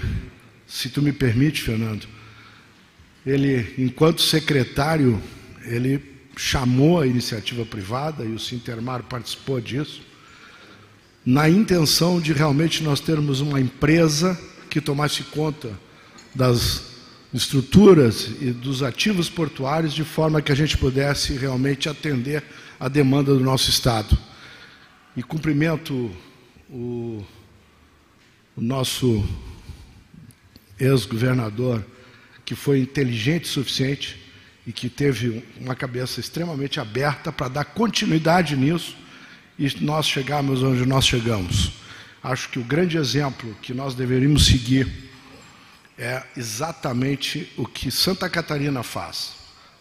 se 0.68 0.90
tu 0.90 1.02
me 1.02 1.14
permite, 1.14 1.62
Fernando, 1.62 2.08
ele, 3.26 3.74
enquanto 3.78 4.22
secretário, 4.22 5.18
ele 5.62 6.04
chamou 6.36 7.00
a 7.00 7.08
iniciativa 7.08 7.66
privada 7.66 8.26
e 8.26 8.34
o 8.34 8.40
Sintermar 8.40 9.04
participou 9.04 9.62
disso 9.62 10.09
na 11.26 11.49
intenção 11.49 12.20
de 12.20 12.34
realmente 12.34 12.84
nós 12.84 12.99
termos 12.99 13.41
uma 13.41 13.59
empresa 13.59 14.39
que 14.70 14.80
tomasse 14.80 15.24
conta 15.24 15.72
das 16.34 16.89
estruturas 17.34 18.32
e 18.41 18.51
dos 18.51 18.82
ativos 18.82 19.30
portuários 19.30 19.93
de 19.93 20.03
forma 20.03 20.41
que 20.41 20.51
a 20.51 20.55
gente 20.55 20.78
pudesse 20.78 21.34
realmente 21.34 21.89
atender 21.89 22.43
a 22.80 22.88
demanda 22.88 23.34
do 23.34 23.39
nosso 23.39 23.70
Estado. 23.70 24.17
E 25.15 25.22
cumprimento 25.22 26.11
o, 26.70 27.24
o 28.55 28.61
nosso 28.61 29.28
ex-governador, 30.80 31.86
que 32.45 32.55
foi 32.55 32.80
inteligente 32.80 33.45
o 33.45 33.49
suficiente 33.49 34.20
e 34.65 34.72
que 34.72 34.89
teve 34.89 35.43
uma 35.59 35.76
cabeça 35.76 36.20
extremamente 36.20 36.80
aberta 36.80 37.32
para 37.32 37.47
dar 37.47 37.65
continuidade 37.65 38.55
nisso 38.55 38.95
e 39.60 39.84
nós 39.84 40.07
chegarmos 40.07 40.64
onde 40.64 40.86
nós 40.86 41.05
chegamos. 41.05 41.74
Acho 42.24 42.47
que 42.49 42.57
o 42.57 42.64
grande 42.64 42.97
exemplo 42.97 43.53
que 43.62 43.74
nós 43.74 43.93
deveríamos 43.93 44.45
seguir 44.45 45.10
é 45.97 46.24
exatamente 46.38 47.51
o 47.57 47.66
que 47.66 47.91
Santa 47.91 48.30
Catarina 48.30 48.82
faz. 48.84 49.34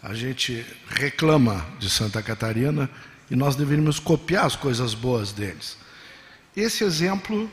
A 0.03 0.14
gente 0.14 0.66
reclama 0.89 1.64
de 1.79 1.89
Santa 1.89 2.20
Catarina 2.20 2.91
e 3.31 3.37
nós 3.37 3.55
deveríamos 3.55 4.01
copiar 4.01 4.47
as 4.47 4.57
coisas 4.57 4.95
boas 4.95 5.31
deles. 5.31 5.76
Esse 6.57 6.83
exemplo 6.83 7.49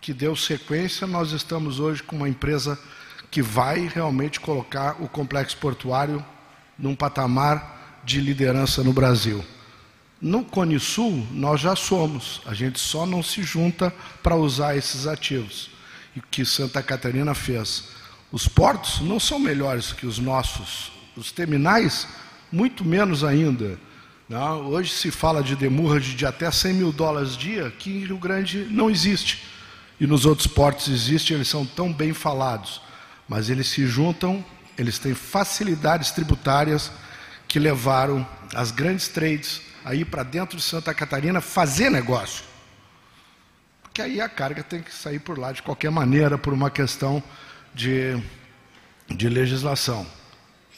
que 0.00 0.12
deu 0.12 0.34
sequência, 0.34 1.06
nós 1.06 1.30
estamos 1.30 1.78
hoje 1.78 2.02
com 2.02 2.16
uma 2.16 2.28
empresa 2.28 2.76
que 3.30 3.40
vai 3.40 3.86
realmente 3.86 4.40
colocar 4.40 5.00
o 5.00 5.08
complexo 5.08 5.56
portuário 5.58 6.24
num 6.76 6.96
patamar 6.96 8.00
de 8.04 8.20
liderança 8.20 8.82
no 8.82 8.92
Brasil. 8.92 9.44
No 10.20 10.44
Cone 10.44 10.78
Sul, 10.78 11.26
nós 11.32 11.62
já 11.62 11.74
somos, 11.74 12.42
a 12.44 12.52
gente 12.52 12.78
só 12.78 13.06
não 13.06 13.22
se 13.22 13.42
junta 13.42 13.90
para 14.22 14.36
usar 14.36 14.76
esses 14.76 15.06
ativos. 15.06 15.70
E 16.14 16.18
o 16.18 16.24
que 16.30 16.44
Santa 16.44 16.82
Catarina 16.82 17.34
fez? 17.34 17.84
Os 18.30 18.46
portos 18.46 19.00
não 19.00 19.18
são 19.18 19.38
melhores 19.38 19.94
que 19.94 20.06
os 20.06 20.18
nossos, 20.18 20.92
os 21.16 21.32
terminais, 21.32 22.06
muito 22.52 22.84
menos 22.84 23.24
ainda. 23.24 23.78
Não, 24.28 24.62
né? 24.62 24.68
hoje 24.68 24.92
se 24.92 25.10
fala 25.10 25.42
de 25.42 25.56
demurrage 25.56 26.14
de 26.14 26.26
até 26.26 26.50
100 26.50 26.74
mil 26.74 26.92
dólares 26.92 27.34
dia, 27.34 27.70
que 27.70 27.90
em 27.90 28.04
Rio 28.04 28.18
Grande 28.18 28.66
não 28.70 28.90
existe. 28.90 29.42
E 29.98 30.06
nos 30.06 30.26
outros 30.26 30.46
portos 30.46 30.88
existe, 30.88 31.32
eles 31.32 31.48
são 31.48 31.64
tão 31.64 31.90
bem 31.90 32.12
falados. 32.12 32.82
Mas 33.26 33.48
eles 33.48 33.68
se 33.68 33.86
juntam, 33.86 34.44
eles 34.76 34.98
têm 34.98 35.14
facilidades 35.14 36.10
tributárias 36.10 36.92
que 37.48 37.58
levaram 37.58 38.26
as 38.54 38.70
grandes 38.70 39.08
trades 39.08 39.69
aí 39.84 40.04
para 40.04 40.22
dentro 40.22 40.56
de 40.56 40.62
Santa 40.62 40.92
Catarina 40.94 41.40
fazer 41.40 41.90
negócio. 41.90 42.44
Porque 43.82 44.02
aí 44.02 44.20
a 44.20 44.28
carga 44.28 44.62
tem 44.62 44.82
que 44.82 44.94
sair 44.94 45.18
por 45.18 45.38
lá 45.38 45.52
de 45.52 45.62
qualquer 45.62 45.90
maneira, 45.90 46.38
por 46.38 46.52
uma 46.52 46.70
questão 46.70 47.22
de, 47.74 48.16
de 49.08 49.28
legislação. 49.28 50.06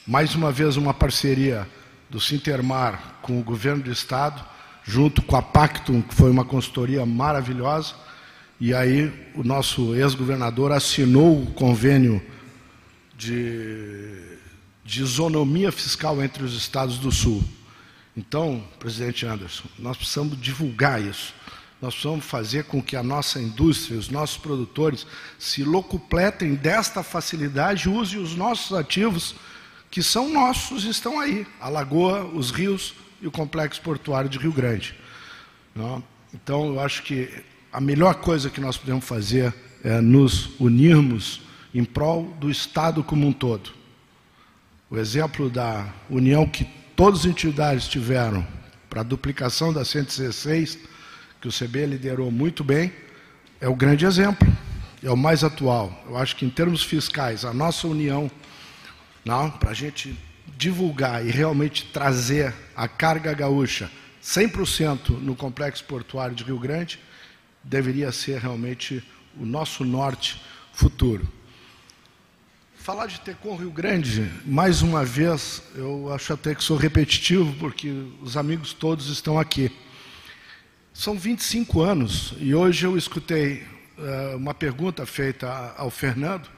Mais 0.07 0.35
uma 0.35 0.51
vez, 0.51 0.77
uma 0.77 0.95
parceria 0.95 1.69
do 2.09 2.21
Sintermar 2.21 3.17
com 3.23 3.39
o 3.39 3.43
governo 3.43 3.83
do 3.83 3.93
estado, 3.93 4.45
junto 4.85 5.23
com 5.23 5.37
a 5.37 5.43
Pactum, 5.43 6.03
que 6.03 6.15
foi 6.15 6.31
uma 6.31 6.45
consultoria 6.45 7.07
maravilhosa, 7.07 7.95
e 8.61 8.75
aí 8.75 9.13
o 9.35 9.43
nosso 9.43 9.95
ex-governador 9.95 10.73
assinou 10.73 11.43
o 11.43 11.47
convênio 11.53 12.23
de, 13.17 14.39
de 14.85 15.03
isonomia 15.03 15.71
fiscal 15.71 16.23
entre 16.23 16.45
os 16.45 16.55
estados 16.55 16.99
do 16.99 17.13
Sul. 17.13 17.43
Então, 18.17 18.63
presidente 18.79 19.25
Anderson, 19.25 19.65
nós 19.79 19.97
precisamos 19.97 20.41
divulgar 20.41 21.01
isso. 21.01 21.35
Nós 21.81 21.95
precisamos 21.95 22.25
fazer 22.25 22.65
com 22.65 22.83
que 22.83 22.95
a 22.95 23.03
nossa 23.03 23.41
indústria, 23.41 23.99
os 23.99 24.09
nossos 24.09 24.37
produtores, 24.37 25.07
se 25.39 25.65
locupletem 25.65 26.55
desta 26.55 27.03
facilidade, 27.03 27.89
usem 27.89 28.21
os 28.21 28.37
nossos 28.37 28.77
ativos, 28.77 29.35
que 29.91 30.03
são 30.03 30.29
nossos, 30.29 30.85
estão 30.85 31.19
aí. 31.19 31.47
A 31.61 31.69
lagoa, 31.69 32.25
os 32.25 32.51
rios 32.51 32.95
e 33.21 33.27
o 33.27 33.31
complexo 33.31 33.81
portuário 33.81 34.31
de 34.31 34.39
Rio 34.39 34.53
Grande. 34.53 34.95
Então, 36.33 36.67
eu 36.67 36.81
acho 36.81 37.03
que 37.03 37.29
a 37.73 37.81
melhor 37.81 38.17
coisa 38.17 38.51
que 38.51 38.61
nós 38.61 38.77
podemos 38.77 39.05
fazer 39.05 39.53
é 39.83 40.01
nos 40.01 40.51
unirmos 40.61 41.41
em 41.75 41.85
prol 41.85 42.25
do 42.39 42.51
Estado 42.51 43.03
como 43.03 43.27
um 43.27 43.33
todo. 43.33 43.71
O 44.89 44.99
exemplo 44.99 45.51
da 45.51 45.93
união 46.09 46.47
que 46.47 46.65
todas 47.03 47.23
as 47.23 47.27
entidades 47.27 47.89
tiveram 47.89 48.47
para 48.89 49.01
a 49.01 49.03
duplicação 49.03 49.73
da 49.73 49.85
116, 49.85 50.79
que 51.41 51.49
o 51.49 51.51
CB 51.51 51.87
liderou 51.87 52.31
muito 52.31 52.63
bem, 52.63 52.93
é 53.61 53.69
o 53.69 53.75
grande 53.75 54.07
exemplo, 54.07 54.47
é 55.03 55.11
o 55.11 55.17
mais 55.17 55.43
atual. 55.43 56.01
Eu 56.09 56.17
acho 56.17 56.37
que, 56.37 56.47
em 56.47 56.49
termos 56.49 56.81
fiscais, 56.85 57.45
a 57.45 57.53
nossa 57.53 57.89
união, 57.89 58.31
para 59.59 59.71
a 59.71 59.75
gente 59.75 60.17
divulgar 60.57 61.27
e 61.27 61.33
realmente 61.33 61.87
trazer 61.93 62.55
a 62.77 62.87
carga 62.87 63.35
gaúcha 63.35 63.91
100% 64.23 65.21
no 65.21 65.35
complexo 65.35 65.83
portuário 65.83 66.37
de 66.37 66.45
Rio 66.45 66.61
Grande, 66.61 67.01
deveria 67.65 68.13
ser 68.13 68.39
realmente 68.39 69.03
o 69.37 69.45
nosso 69.45 69.85
norte 69.85 70.41
futuro. 70.73 71.27
Falar 72.83 73.07
de 73.07 73.21
Tecom 73.21 73.55
Rio 73.55 73.71
Grande, 73.71 74.29
mais 74.45 74.83
uma 74.83 75.05
vez, 75.05 75.63
eu 75.77 76.13
acho 76.13 76.33
até 76.33 76.53
que 76.53 76.65
sou 76.65 76.77
repetitivo, 76.77 77.55
porque 77.61 77.89
os 78.21 78.37
amigos 78.37 78.73
todos 78.73 79.07
estão 79.07 79.39
aqui. 79.39 79.71
São 80.93 81.17
25 81.17 81.81
anos, 81.81 82.35
e 82.41 82.53
hoje 82.53 82.85
eu 82.85 82.99
escutei 82.99 83.63
uh, 83.97 84.37
uma 84.37 84.53
pergunta 84.53 85.07
feita 85.07 85.73
ao 85.77 85.91
Fernando, 85.91 86.49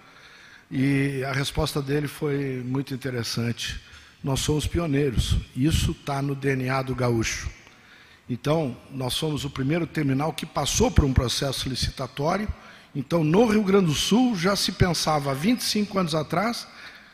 e 0.70 1.22
a 1.24 1.32
resposta 1.34 1.82
dele 1.82 2.08
foi 2.08 2.62
muito 2.64 2.94
interessante. 2.94 3.78
Nós 4.22 4.40
somos 4.40 4.66
pioneiros, 4.66 5.36
isso 5.54 5.90
está 5.90 6.22
no 6.22 6.34
DNA 6.34 6.80
do 6.80 6.94
gaúcho. 6.94 7.50
Então, 8.30 8.74
nós 8.90 9.12
somos 9.12 9.44
o 9.44 9.50
primeiro 9.50 9.86
terminal 9.86 10.32
que 10.32 10.46
passou 10.46 10.90
por 10.90 11.04
um 11.04 11.12
processo 11.12 11.68
licitatório, 11.68 12.48
então, 12.94 13.24
no 13.24 13.46
Rio 13.46 13.62
Grande 13.62 13.86
do 13.86 13.94
Sul, 13.94 14.36
já 14.36 14.54
se 14.54 14.72
pensava 14.72 15.32
há 15.32 15.34
25 15.34 15.98
anos 15.98 16.14
atrás 16.14 16.66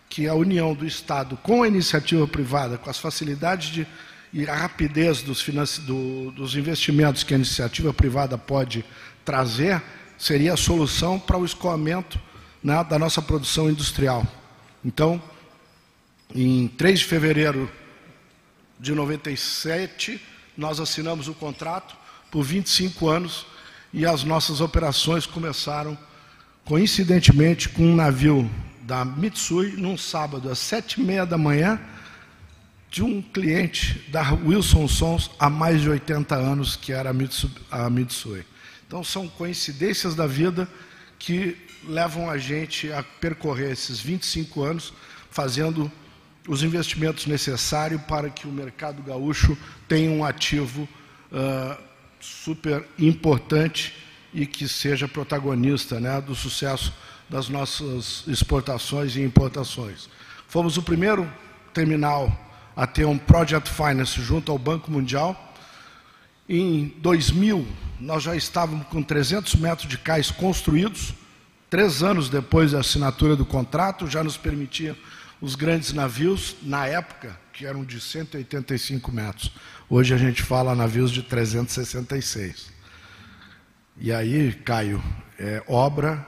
que 0.08 0.26
a 0.26 0.34
união 0.34 0.74
do 0.74 0.86
Estado 0.86 1.38
com 1.42 1.62
a 1.62 1.68
iniciativa 1.68 2.26
privada, 2.26 2.76
com 2.76 2.90
as 2.90 2.98
facilidades 2.98 3.68
de, 3.68 3.86
e 4.32 4.46
a 4.46 4.54
rapidez 4.54 5.22
dos, 5.22 5.42
do, 5.80 6.32
dos 6.32 6.54
investimentos 6.54 7.22
que 7.22 7.32
a 7.32 7.36
iniciativa 7.36 7.94
privada 7.94 8.36
pode 8.36 8.84
trazer, 9.24 9.80
seria 10.18 10.52
a 10.52 10.56
solução 10.56 11.18
para 11.18 11.38
o 11.38 11.44
escoamento 11.44 12.20
né, 12.62 12.84
da 12.84 12.98
nossa 12.98 13.22
produção 13.22 13.70
industrial. 13.70 14.26
Então, 14.84 15.22
em 16.34 16.68
3 16.68 17.00
de 17.00 17.04
fevereiro 17.06 17.70
de 18.78 18.94
97, 18.94 20.20
nós 20.56 20.78
assinamos 20.78 21.26
o 21.26 21.34
contrato 21.34 21.96
por 22.30 22.42
25 22.42 23.08
anos 23.08 23.46
e 23.92 24.06
as 24.06 24.24
nossas 24.24 24.60
operações 24.60 25.26
começaram, 25.26 25.98
coincidentemente, 26.64 27.68
com 27.68 27.82
um 27.82 27.96
navio 27.96 28.48
da 28.82 29.04
Mitsui, 29.04 29.72
num 29.76 29.96
sábado, 29.96 30.50
às 30.50 30.58
sete 30.58 31.00
e 31.00 31.04
meia 31.04 31.26
da 31.26 31.36
manhã, 31.36 31.80
de 32.90 33.02
um 33.02 33.22
cliente 33.22 34.04
da 34.10 34.32
Wilson 34.32 34.88
Sons 34.88 35.30
há 35.38 35.48
mais 35.48 35.80
de 35.80 35.88
80 35.88 36.34
anos, 36.34 36.76
que 36.76 36.92
era 36.92 37.10
a 37.70 37.90
Mitsui. 37.90 38.44
Então, 38.86 39.04
são 39.04 39.28
coincidências 39.28 40.14
da 40.14 40.26
vida 40.26 40.68
que 41.18 41.56
levam 41.84 42.28
a 42.28 42.36
gente 42.36 42.92
a 42.92 43.02
percorrer 43.02 43.70
esses 43.70 44.00
25 44.00 44.62
anos 44.62 44.92
fazendo 45.30 45.90
os 46.48 46.62
investimentos 46.62 47.26
necessários 47.26 48.00
para 48.02 48.28
que 48.28 48.48
o 48.48 48.52
mercado 48.52 49.02
gaúcho 49.02 49.56
tenha 49.86 50.10
um 50.10 50.24
ativo 50.24 50.88
uh, 51.30 51.89
super 52.20 52.86
importante 52.98 53.94
e 54.32 54.46
que 54.46 54.68
seja 54.68 55.08
protagonista 55.08 55.98
né, 55.98 56.20
do 56.20 56.34
sucesso 56.34 56.92
das 57.28 57.48
nossas 57.48 58.24
exportações 58.26 59.16
e 59.16 59.22
importações. 59.22 60.08
Fomos 60.48 60.76
o 60.76 60.82
primeiro 60.82 61.30
terminal 61.72 62.30
a 62.76 62.86
ter 62.86 63.04
um 63.04 63.18
Project 63.18 63.70
Finance 63.70 64.20
junto 64.20 64.50
ao 64.50 64.58
Banco 64.58 64.90
Mundial. 64.90 65.54
Em 66.48 66.94
2000, 66.98 67.66
nós 68.00 68.22
já 68.22 68.34
estávamos 68.34 68.86
com 68.88 69.02
300 69.02 69.54
metros 69.56 69.88
de 69.88 69.98
cais 69.98 70.30
construídos. 70.30 71.14
Três 71.68 72.02
anos 72.02 72.28
depois 72.28 72.72
da 72.72 72.80
assinatura 72.80 73.36
do 73.36 73.46
contrato, 73.46 74.08
já 74.08 74.24
nos 74.24 74.36
permitia 74.36 74.96
os 75.40 75.54
grandes 75.54 75.92
navios, 75.92 76.56
na 76.62 76.86
época, 76.86 77.38
que 77.60 77.66
eram 77.66 77.84
de 77.84 78.00
185 78.00 79.12
metros. 79.12 79.52
Hoje 79.86 80.14
a 80.14 80.16
gente 80.16 80.42
fala 80.42 80.74
navios 80.74 81.10
de 81.10 81.22
366. 81.22 82.72
E 83.98 84.10
aí, 84.10 84.54
Caio, 84.64 85.02
é 85.38 85.62
obra 85.68 86.26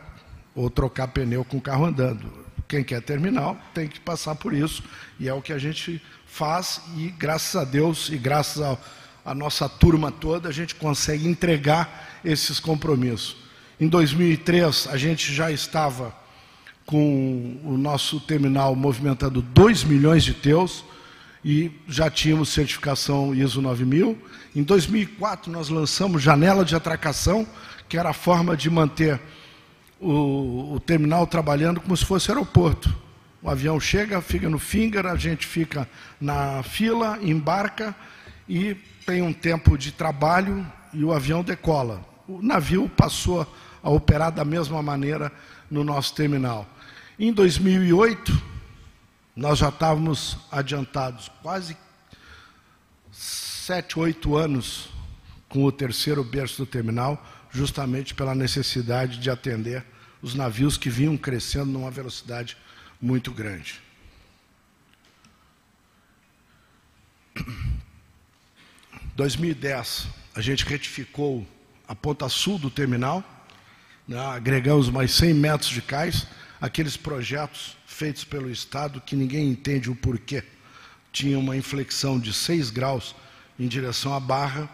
ou 0.55 0.69
trocar 0.69 1.09
pneu 1.09 1.43
com 1.43 1.59
carro 1.59 1.87
andando. 1.87 2.31
Quem 2.69 2.85
quer 2.85 3.01
terminal 3.01 3.59
tem 3.73 3.89
que 3.89 3.99
passar 3.99 4.35
por 4.35 4.53
isso. 4.53 4.85
E 5.19 5.27
é 5.27 5.33
o 5.33 5.41
que 5.41 5.55
a 5.55 5.59
gente 5.59 6.03
faz 6.27 6.83
e, 6.99 7.09
graças 7.09 7.57
a 7.57 7.65
Deus 7.65 8.11
e 8.11 8.19
graças 8.19 8.79
à 9.25 9.35
nossa 9.35 9.67
turma 9.71 10.13
toda, 10.13 10.51
a 10.51 10.53
gente 10.53 10.75
consegue 10.75 11.27
entregar 11.27 12.21
esses 12.23 12.61
compromissos. 12.61 13.39
Em 13.81 13.89
2003, 13.89 14.87
a 14.89 14.99
gente 14.99 15.33
já 15.33 15.51
estava 15.51 16.15
com 16.85 17.59
o 17.65 17.79
nosso 17.79 18.21
terminal 18.21 18.77
movimentando 18.77 19.41
2 19.41 19.85
milhões 19.85 20.25
de 20.25 20.35
teus 20.35 20.85
e 21.45 21.71
já 21.89 22.09
tínhamos 22.11 22.51
certificação 22.51 23.35
ISO 23.35 23.61
9000. 23.61 24.17
Em 24.55 24.63
2004, 24.63 25.51
nós 25.51 25.69
lançamos 25.69 26.23
janela 26.23 26.65
de 26.65 26.77
atracação, 26.77 27.47
que 27.89 27.99
era 27.99 28.11
a 28.11 28.15
forma 28.15 28.57
de 28.57 28.71
manter 28.71 29.21
o, 30.01 30.75
o 30.75 30.81
terminal 30.81 31.27
trabalhando 31.27 31.81
como 31.81 31.97
se 31.97 32.05
fosse 32.05 32.31
aeroporto. 32.31 32.95
O 33.43 33.51
avião 33.51 33.81
chega, 33.81 34.21
fica 34.21 34.49
no 34.49 34.59
finger, 34.59 35.07
a 35.07 35.17
gente 35.17 35.47
fica 35.47 35.89
na 36.21 36.63
fila, 36.63 37.19
embarca 37.21 37.95
e 38.49 38.77
tem 39.05 39.21
um 39.21 39.33
tempo 39.33 39.77
de 39.77 39.91
trabalho 39.91 40.65
e 40.93 41.05
o 41.05 41.13
avião 41.13 41.43
decola. 41.43 42.05
O 42.29 42.41
navio 42.41 42.89
passou 42.89 43.47
a 43.83 43.91
operar 43.91 44.31
da 44.31 44.45
mesma 44.45 44.81
maneira 44.81 45.33
no 45.69 45.83
nosso 45.83 46.15
terminal. 46.15 46.69
Em 47.19 47.33
2008, 47.33 48.52
nós 49.35 49.59
já 49.59 49.71
estávamos 49.71 50.37
adiantados 50.51 51.31
quase 51.43 51.77
sete, 53.11 53.99
oito 53.99 54.37
anos 54.37 54.91
com 55.49 55.65
o 55.65 55.73
terceiro 55.73 56.23
berço 56.23 56.59
do 56.59 56.67
terminal, 56.67 57.25
justamente 57.51 58.15
pela 58.15 58.35
necessidade 58.35 59.19
de 59.19 59.31
atender 59.31 59.85
os 60.21 60.35
navios 60.35 60.77
que 60.77 60.91
vinham 60.91 61.17
crescendo 61.17 61.67
numa 61.67 61.91
velocidade 61.91 62.57
muito 63.01 63.33
grande. 63.33 63.81
Em 67.37 69.17
2010, 69.17 70.07
a 70.35 70.41
gente 70.41 70.65
retificou 70.65 71.47
a 71.89 71.95
ponta 71.95 72.29
sul 72.29 72.59
do 72.59 72.71
terminal, 72.71 73.23
né, 74.07 74.19
agregamos 74.19 74.89
mais 74.89 75.13
100 75.13 75.35
metros 75.35 75.71
de 75.71 75.83
cais, 75.83 76.27
aqueles 76.61 76.97
projetos 76.97 77.77
feitos 77.93 78.25
pelo 78.25 78.51
Estado 78.51 79.01
que 79.01 79.15
ninguém 79.15 79.49
entende 79.51 79.91
o 79.91 79.95
porquê. 79.95 80.43
Tinha 81.13 81.39
uma 81.39 81.57
inflexão 81.57 82.19
de 82.19 82.33
6 82.33 82.71
graus 82.71 83.15
em 83.59 83.69
direção 83.69 84.15
à 84.15 84.21
barra 84.21 84.69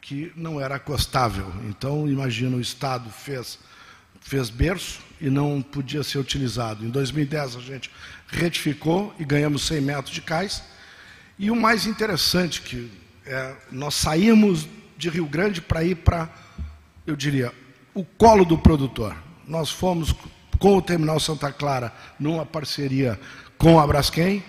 que 0.00 0.32
não 0.36 0.60
era 0.60 0.76
acostável. 0.76 1.52
Então, 1.68 2.08
imagina, 2.08 2.56
o 2.56 2.60
Estado 2.60 3.10
fez, 3.10 3.58
fez 4.20 4.48
berço 4.48 5.00
e 5.20 5.28
não 5.28 5.60
podia 5.60 6.02
ser 6.02 6.18
utilizado. 6.18 6.84
Em 6.84 6.90
2010, 6.90 7.56
a 7.56 7.60
gente 7.60 7.90
retificou 8.28 9.14
e 9.18 9.24
ganhamos 9.24 9.66
100 9.66 9.80
metros 9.80 10.14
de 10.14 10.22
cais. 10.22 10.62
E 11.38 11.50
o 11.50 11.56
mais 11.56 11.86
interessante 11.86 12.62
que 12.62 12.90
é, 13.26 13.56
nós 13.70 13.94
saímos 13.94 14.68
de 14.96 15.08
Rio 15.08 15.26
Grande 15.26 15.60
para 15.60 15.84
ir 15.84 15.96
para, 15.96 16.32
eu 17.06 17.16
diria, 17.16 17.52
o 17.94 18.04
colo 18.04 18.44
do 18.44 18.56
produtor. 18.56 19.16
Nós 19.46 19.70
fomos 19.70 20.14
com 20.62 20.76
o 20.76 20.80
Terminal 20.80 21.18
Santa 21.18 21.50
Clara 21.50 21.92
numa 22.20 22.46
parceria 22.46 23.18
com 23.58 23.80
a 23.80 23.86
Braskem. 23.86 24.44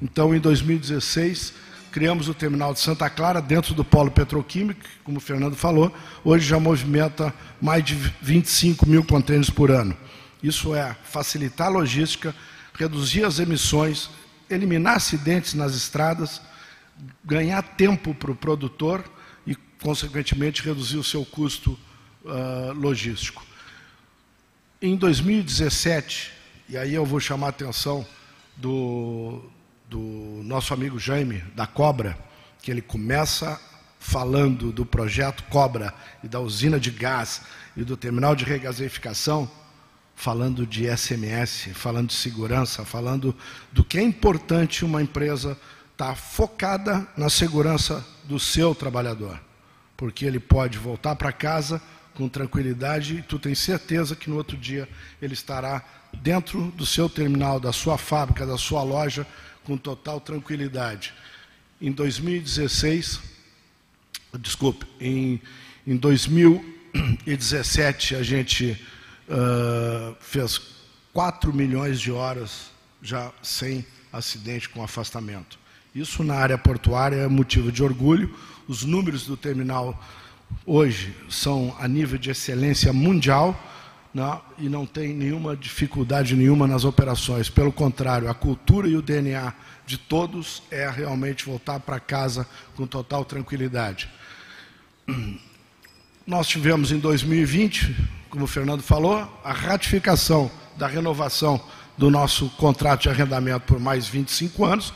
Então, 0.00 0.32
em 0.32 0.38
2016, 0.38 1.52
criamos 1.90 2.28
o 2.28 2.34
Terminal 2.34 2.72
de 2.72 2.78
Santa 2.78 3.10
Clara 3.10 3.42
dentro 3.42 3.74
do 3.74 3.84
polo 3.84 4.08
petroquímico, 4.08 4.80
como 5.02 5.18
o 5.18 5.20
Fernando 5.20 5.56
falou. 5.56 5.92
Hoje 6.22 6.46
já 6.46 6.60
movimenta 6.60 7.34
mais 7.60 7.84
de 7.84 7.96
25 8.22 8.88
mil 8.88 9.02
contêineres 9.02 9.50
por 9.50 9.72
ano. 9.72 9.96
Isso 10.40 10.72
é 10.72 10.96
facilitar 11.02 11.66
a 11.66 11.70
logística, 11.70 12.32
reduzir 12.72 13.24
as 13.24 13.40
emissões, 13.40 14.08
eliminar 14.48 14.94
acidentes 14.94 15.52
nas 15.52 15.74
estradas, 15.74 16.40
ganhar 17.24 17.60
tempo 17.60 18.14
para 18.14 18.30
o 18.30 18.36
produtor 18.36 19.04
e, 19.44 19.56
consequentemente, 19.82 20.62
reduzir 20.62 20.96
o 20.98 21.02
seu 21.02 21.24
custo 21.24 21.76
uh, 22.24 22.72
logístico. 22.72 23.44
Em 24.80 24.94
2017, 24.94 26.34
e 26.68 26.76
aí 26.76 26.92
eu 26.92 27.06
vou 27.06 27.18
chamar 27.18 27.46
a 27.46 27.48
atenção 27.48 28.06
do, 28.54 29.42
do 29.88 30.42
nosso 30.44 30.74
amigo 30.74 30.98
Jaime, 30.98 31.42
da 31.54 31.66
Cobra, 31.66 32.14
que 32.60 32.70
ele 32.70 32.82
começa 32.82 33.58
falando 33.98 34.70
do 34.70 34.84
projeto 34.84 35.44
Cobra 35.44 35.94
e 36.22 36.28
da 36.28 36.40
usina 36.40 36.78
de 36.78 36.90
gás 36.90 37.40
e 37.74 37.84
do 37.84 37.96
terminal 37.96 38.36
de 38.36 38.44
regaseificação, 38.44 39.50
falando 40.14 40.66
de 40.66 40.94
SMS, 40.94 41.70
falando 41.72 42.08
de 42.08 42.14
segurança, 42.14 42.84
falando 42.84 43.34
do 43.72 43.82
que 43.82 43.96
é 43.96 44.02
importante 44.02 44.84
uma 44.84 45.00
empresa 45.00 45.58
estar 45.92 46.08
tá 46.08 46.14
focada 46.14 47.08
na 47.16 47.30
segurança 47.30 48.06
do 48.24 48.38
seu 48.38 48.74
trabalhador, 48.74 49.40
porque 49.96 50.26
ele 50.26 50.38
pode 50.38 50.76
voltar 50.76 51.16
para 51.16 51.32
casa 51.32 51.80
com 52.16 52.28
tranquilidade 52.28 53.16
e 53.16 53.22
tu 53.22 53.38
tens 53.38 53.58
certeza 53.58 54.16
que 54.16 54.30
no 54.30 54.36
outro 54.36 54.56
dia 54.56 54.88
ele 55.20 55.34
estará 55.34 55.84
dentro 56.14 56.70
do 56.72 56.86
seu 56.86 57.08
terminal, 57.08 57.60
da 57.60 57.72
sua 57.72 57.96
fábrica, 57.98 58.46
da 58.46 58.56
sua 58.56 58.82
loja, 58.82 59.26
com 59.64 59.76
total 59.76 60.20
tranquilidade. 60.20 61.12
Em 61.80 61.92
2016, 61.92 63.20
desculpe, 64.40 64.86
em, 64.98 65.40
em 65.86 65.96
2017 65.96 68.14
a 68.14 68.22
gente 68.22 68.80
uh, 69.28 70.16
fez 70.20 70.58
4 71.12 71.52
milhões 71.52 72.00
de 72.00 72.10
horas 72.10 72.70
já 73.02 73.30
sem 73.42 73.84
acidente 74.12 74.70
com 74.70 74.82
afastamento. 74.82 75.58
Isso 75.94 76.24
na 76.24 76.34
área 76.34 76.58
portuária 76.58 77.16
é 77.16 77.28
motivo 77.28 77.72
de 77.72 77.82
orgulho. 77.82 78.34
Os 78.68 78.84
números 78.84 79.26
do 79.26 79.36
terminal 79.36 80.00
hoje 80.64 81.14
são 81.28 81.74
a 81.78 81.86
nível 81.86 82.18
de 82.18 82.30
excelência 82.30 82.92
mundial 82.92 83.58
né, 84.12 84.40
e 84.58 84.68
não 84.68 84.86
tem 84.86 85.12
nenhuma 85.12 85.56
dificuldade 85.56 86.34
nenhuma 86.34 86.66
nas 86.66 86.84
operações. 86.84 87.50
Pelo 87.50 87.70
contrário, 87.70 88.30
a 88.30 88.34
cultura 88.34 88.88
e 88.88 88.96
o 88.96 89.02
DNA 89.02 89.52
de 89.86 89.98
todos 89.98 90.62
é 90.70 90.88
realmente 90.88 91.44
voltar 91.44 91.80
para 91.80 92.00
casa 92.00 92.46
com 92.74 92.86
total 92.86 93.24
tranquilidade. 93.24 94.08
Nós 96.26 96.48
tivemos 96.48 96.90
em 96.90 96.98
2020, 96.98 97.94
como 98.30 98.44
o 98.44 98.48
Fernando 98.48 98.82
falou, 98.82 99.40
a 99.44 99.52
ratificação 99.52 100.50
da 100.76 100.86
renovação 100.86 101.62
do 101.96 102.10
nosso 102.10 102.48
contrato 102.50 103.02
de 103.02 103.08
arrendamento 103.08 103.60
por 103.60 103.78
mais 103.78 104.08
25 104.08 104.64
anos, 104.64 104.92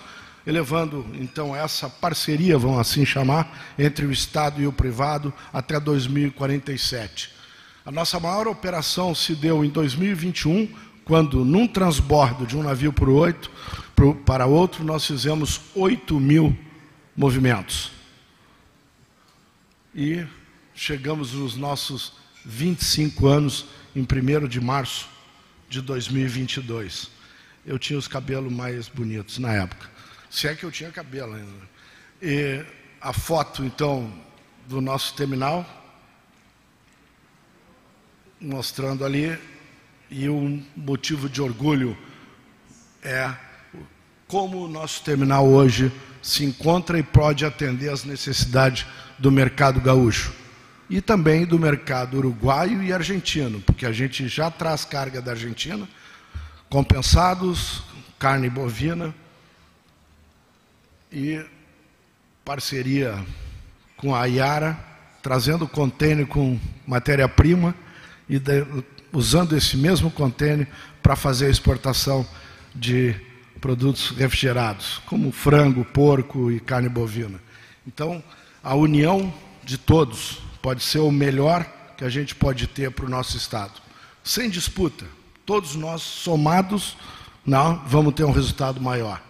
elevando 0.47 1.07
então 1.15 1.55
essa 1.55 1.89
parceria, 1.89 2.59
vamos 2.59 2.79
assim 2.79 3.05
chamar, 3.05 3.73
entre 3.79 4.07
o 4.07 4.13
Estado 4.13 4.61
e 4.61 4.67
o 4.67 4.73
privado 4.73 5.33
até 5.53 5.79
2047. 5.79 7.31
A 7.85 7.91
nossa 7.91 8.21
maior 8.21 8.47
operação 8.47 9.15
se 9.15 9.35
deu 9.35 9.65
em 9.65 9.71
2021, 9.71 10.69
quando, 11.05 11.45
num 11.45 11.67
transbordo 11.67 12.47
de 12.47 12.57
um 12.57 12.63
navio 12.63 12.93
para, 12.93 13.11
oito, 13.11 13.51
para 14.25 14.47
outro, 14.47 14.85
nós 14.85 15.07
fizemos 15.07 15.61
8 15.75 16.21
mil 16.21 16.57
movimentos. 17.17 17.91
E 19.95 20.25
chegamos 20.75 21.33
nos 21.33 21.57
nossos 21.57 22.13
25 22.45 23.27
anos 23.27 23.67
em 23.95 24.03
1 24.03 24.47
de 24.47 24.61
março 24.61 25.09
de 25.69 25.81
2022. 25.81 27.11
Eu 27.67 27.79
tinha 27.79 27.99
os 27.99 28.09
cabelos 28.09 28.53
mais 28.53 28.89
bonitos 28.89 29.39
na 29.39 29.53
época. 29.53 29.91
Se 30.31 30.47
é 30.47 30.55
que 30.55 30.63
eu 30.65 30.71
tinha 30.71 30.93
cabelo 30.93 31.35
ainda. 31.35 31.69
E 32.23 32.65
a 33.01 33.13
foto, 33.13 33.65
então, 33.65 34.13
do 34.69 34.81
nosso 34.81 35.15
terminal, 35.15 35.67
mostrando 38.41 39.05
ali, 39.05 39.37
e 40.09 40.29
um 40.29 40.65
motivo 40.77 41.29
de 41.29 41.43
orgulho 41.43 41.99
é 43.03 43.35
como 44.29 44.65
o 44.65 44.69
nosso 44.69 45.03
terminal 45.03 45.49
hoje 45.49 45.93
se 46.23 46.45
encontra 46.45 46.97
e 46.97 47.03
pode 47.03 47.45
atender 47.45 47.91
às 47.91 48.05
necessidades 48.05 48.87
do 49.19 49.33
mercado 49.33 49.81
gaúcho. 49.81 50.33
e 50.89 51.01
também 51.01 51.47
do 51.47 51.57
mercado 51.57 52.19
uruguaio 52.19 52.83
e 52.83 52.93
argentino, 52.93 53.61
porque 53.61 53.87
a 53.87 53.93
gente 53.93 54.27
já 54.27 54.51
traz 54.51 54.85
carga 54.85 55.23
da 55.23 55.31
Argentina, 55.31 55.89
compensados, 56.69 57.85
carne 58.19 58.51
bovina 58.51 59.15
e 61.13 61.45
parceria 62.45 63.25
com 63.97 64.15
a 64.15 64.25
Iara, 64.27 64.79
trazendo 65.23 65.69
contêiner 65.69 66.27
com 66.27 66.59
matéria-prima 66.87 67.75
e 68.29 68.39
de, 68.39 68.65
usando 69.13 69.57
esse 69.57 69.77
mesmo 69.77 70.11
contêiner 70.11 70.67
para 71.03 71.17
fazer 71.17 71.47
a 71.47 71.51
exportação 71.51 72.27
de 72.75 73.15
produtos 73.61 74.11
refrigerados, 74.11 75.03
como 75.07 75.31
frango, 75.31 75.85
porco 75.85 76.51
e 76.51 76.59
carne 76.61 76.89
bovina. 76.89 77.41
Então, 77.87 78.23
a 78.63 78.75
união 78.75 79.33
de 79.63 79.77
todos 79.77 80.39
pode 80.63 80.83
ser 80.83 81.01
o 81.01 81.11
melhor 81.11 81.65
que 81.97 82.05
a 82.05 82.09
gente 82.09 82.35
pode 82.35 82.67
ter 82.67 82.91
para 82.91 83.05
o 83.05 83.09
nosso 83.09 83.37
Estado. 83.37 83.73
Sem 84.25 84.49
disputa, 84.49 85.05
todos 85.45 85.75
nós 85.75 86.01
somados, 86.03 86.97
não, 87.45 87.83
vamos 87.87 88.15
ter 88.15 88.25
um 88.25 88.33
resultado 88.33 88.81
maior. 88.81 89.30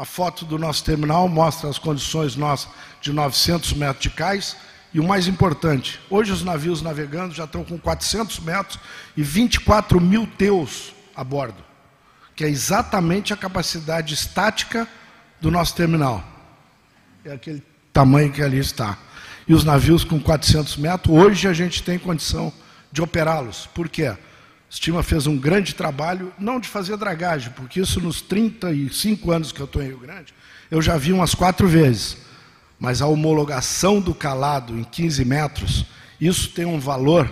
A 0.00 0.04
foto 0.06 0.46
do 0.46 0.56
nosso 0.56 0.82
terminal 0.82 1.28
mostra 1.28 1.68
as 1.68 1.78
condições 1.78 2.34
nossas 2.34 2.70
de 3.02 3.12
900 3.12 3.74
metros 3.74 4.02
de 4.04 4.08
cais, 4.08 4.56
e 4.94 4.98
o 4.98 5.06
mais 5.06 5.28
importante, 5.28 6.00
hoje 6.08 6.32
os 6.32 6.42
navios 6.42 6.80
navegando 6.80 7.34
já 7.34 7.44
estão 7.44 7.62
com 7.62 7.78
400 7.78 8.40
metros 8.40 8.78
e 9.14 9.22
24 9.22 10.00
mil 10.00 10.26
teus 10.26 10.94
a 11.14 11.22
bordo, 11.22 11.62
que 12.34 12.42
é 12.42 12.48
exatamente 12.48 13.34
a 13.34 13.36
capacidade 13.36 14.14
estática 14.14 14.88
do 15.38 15.50
nosso 15.50 15.74
terminal. 15.74 16.24
É 17.22 17.34
aquele 17.34 17.62
tamanho 17.92 18.32
que 18.32 18.42
ali 18.42 18.56
está. 18.56 18.96
E 19.46 19.52
os 19.52 19.64
navios 19.64 20.02
com 20.02 20.18
400 20.18 20.78
metros, 20.78 21.14
hoje 21.14 21.46
a 21.46 21.52
gente 21.52 21.82
tem 21.82 21.98
condição 21.98 22.50
de 22.90 23.02
operá-los. 23.02 23.68
Por 23.74 23.86
quê? 23.86 24.16
Estima 24.70 25.02
fez 25.02 25.26
um 25.26 25.36
grande 25.36 25.74
trabalho, 25.74 26.32
não 26.38 26.58
de 26.60 26.68
fazer 26.68 26.96
dragagem, 26.96 27.52
porque 27.52 27.80
isso 27.80 28.00
nos 28.00 28.22
35 28.22 29.30
anos 29.32 29.52
que 29.52 29.60
eu 29.60 29.66
estou 29.66 29.82
em 29.82 29.88
Rio 29.88 29.98
Grande, 29.98 30.32
eu 30.70 30.80
já 30.80 30.96
vi 30.96 31.12
umas 31.12 31.34
quatro 31.34 31.68
vezes 31.68 32.30
mas 32.80 33.02
a 33.02 33.06
homologação 33.06 34.00
do 34.00 34.14
calado 34.14 34.76
em 34.76 34.82
15 34.82 35.22
metros, 35.26 35.84
isso 36.18 36.48
tem 36.48 36.64
um 36.64 36.80
valor 36.80 37.30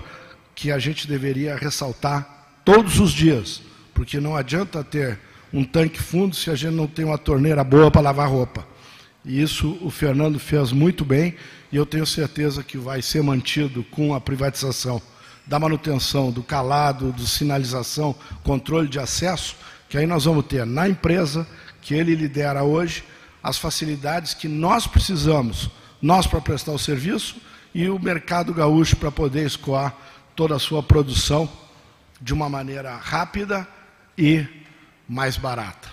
que 0.54 0.70
a 0.70 0.78
gente 0.78 1.08
deveria 1.08 1.56
ressaltar 1.56 2.60
todos 2.66 3.00
os 3.00 3.12
dias, 3.12 3.62
porque 3.94 4.20
não 4.20 4.36
adianta 4.36 4.84
ter 4.84 5.18
um 5.50 5.64
tanque 5.64 5.98
fundo 5.98 6.36
se 6.36 6.50
a 6.50 6.54
gente 6.54 6.74
não 6.74 6.86
tem 6.86 7.06
uma 7.06 7.16
torneira 7.16 7.64
boa 7.64 7.90
para 7.90 8.02
lavar 8.02 8.28
roupa. 8.28 8.66
E 9.24 9.40
isso 9.40 9.78
o 9.80 9.90
Fernando 9.90 10.38
fez 10.38 10.70
muito 10.70 11.02
bem 11.02 11.34
e 11.72 11.76
eu 11.76 11.86
tenho 11.86 12.06
certeza 12.06 12.62
que 12.62 12.76
vai 12.76 13.00
ser 13.00 13.22
mantido 13.22 13.82
com 13.84 14.14
a 14.14 14.20
privatização 14.20 15.00
da 15.48 15.58
manutenção, 15.58 16.30
do 16.30 16.42
calado, 16.42 17.10
do 17.10 17.26
sinalização, 17.26 18.14
controle 18.44 18.86
de 18.86 18.98
acesso, 18.98 19.56
que 19.88 19.96
aí 19.96 20.06
nós 20.06 20.26
vamos 20.26 20.44
ter 20.44 20.66
na 20.66 20.88
empresa 20.88 21.48
que 21.80 21.94
ele 21.94 22.14
lidera 22.14 22.62
hoje 22.62 23.02
as 23.42 23.56
facilidades 23.56 24.34
que 24.34 24.46
nós 24.46 24.86
precisamos, 24.86 25.70
nós 26.02 26.26
para 26.26 26.40
prestar 26.40 26.72
o 26.72 26.78
serviço 26.78 27.36
e 27.74 27.88
o 27.88 27.98
mercado 27.98 28.52
gaúcho 28.52 28.96
para 28.96 29.10
poder 29.10 29.46
escoar 29.46 29.96
toda 30.36 30.54
a 30.54 30.58
sua 30.58 30.82
produção 30.82 31.50
de 32.20 32.34
uma 32.34 32.48
maneira 32.48 32.94
rápida 32.96 33.66
e 34.16 34.46
mais 35.08 35.38
barata. 35.38 35.88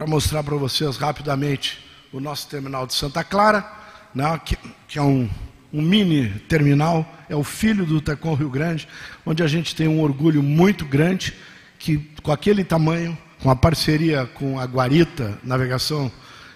Para 0.00 0.08
mostrar 0.08 0.42
para 0.42 0.56
vocês 0.56 0.96
rapidamente 0.96 1.78
o 2.10 2.20
nosso 2.20 2.48
terminal 2.48 2.86
de 2.86 2.94
Santa 2.94 3.22
Clara, 3.22 3.70
né, 4.14 4.40
que, 4.42 4.56
que 4.88 4.98
é 4.98 5.02
um 5.02 5.28
um 5.70 5.82
mini 5.82 6.30
terminal, 6.48 7.06
é 7.28 7.36
o 7.36 7.44
filho 7.44 7.84
do 7.84 8.00
Tecom 8.00 8.32
Rio 8.32 8.48
Grande, 8.48 8.88
onde 9.26 9.42
a 9.42 9.46
gente 9.46 9.76
tem 9.76 9.86
um 9.86 10.00
orgulho 10.00 10.42
muito 10.42 10.86
grande 10.86 11.34
que 11.78 11.98
com 12.22 12.32
aquele 12.32 12.64
tamanho, 12.64 13.16
com 13.42 13.50
a 13.50 13.54
parceria 13.54 14.24
com 14.24 14.58
a 14.58 14.64
Guarita 14.64 15.38
Navegação 15.44 16.10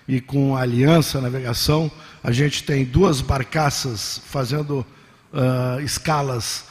e 0.09 0.23
com 0.23 0.57
a 0.57 0.63
Aliança 0.63 1.21
Navegação, 1.21 1.93
a 2.23 2.33
gente 2.33 2.65
tem 2.65 2.83
duas 2.83 3.21
barcaças 3.21 4.23
fazendo 4.25 4.87
uh, 5.35 5.83
escalas 5.83 6.65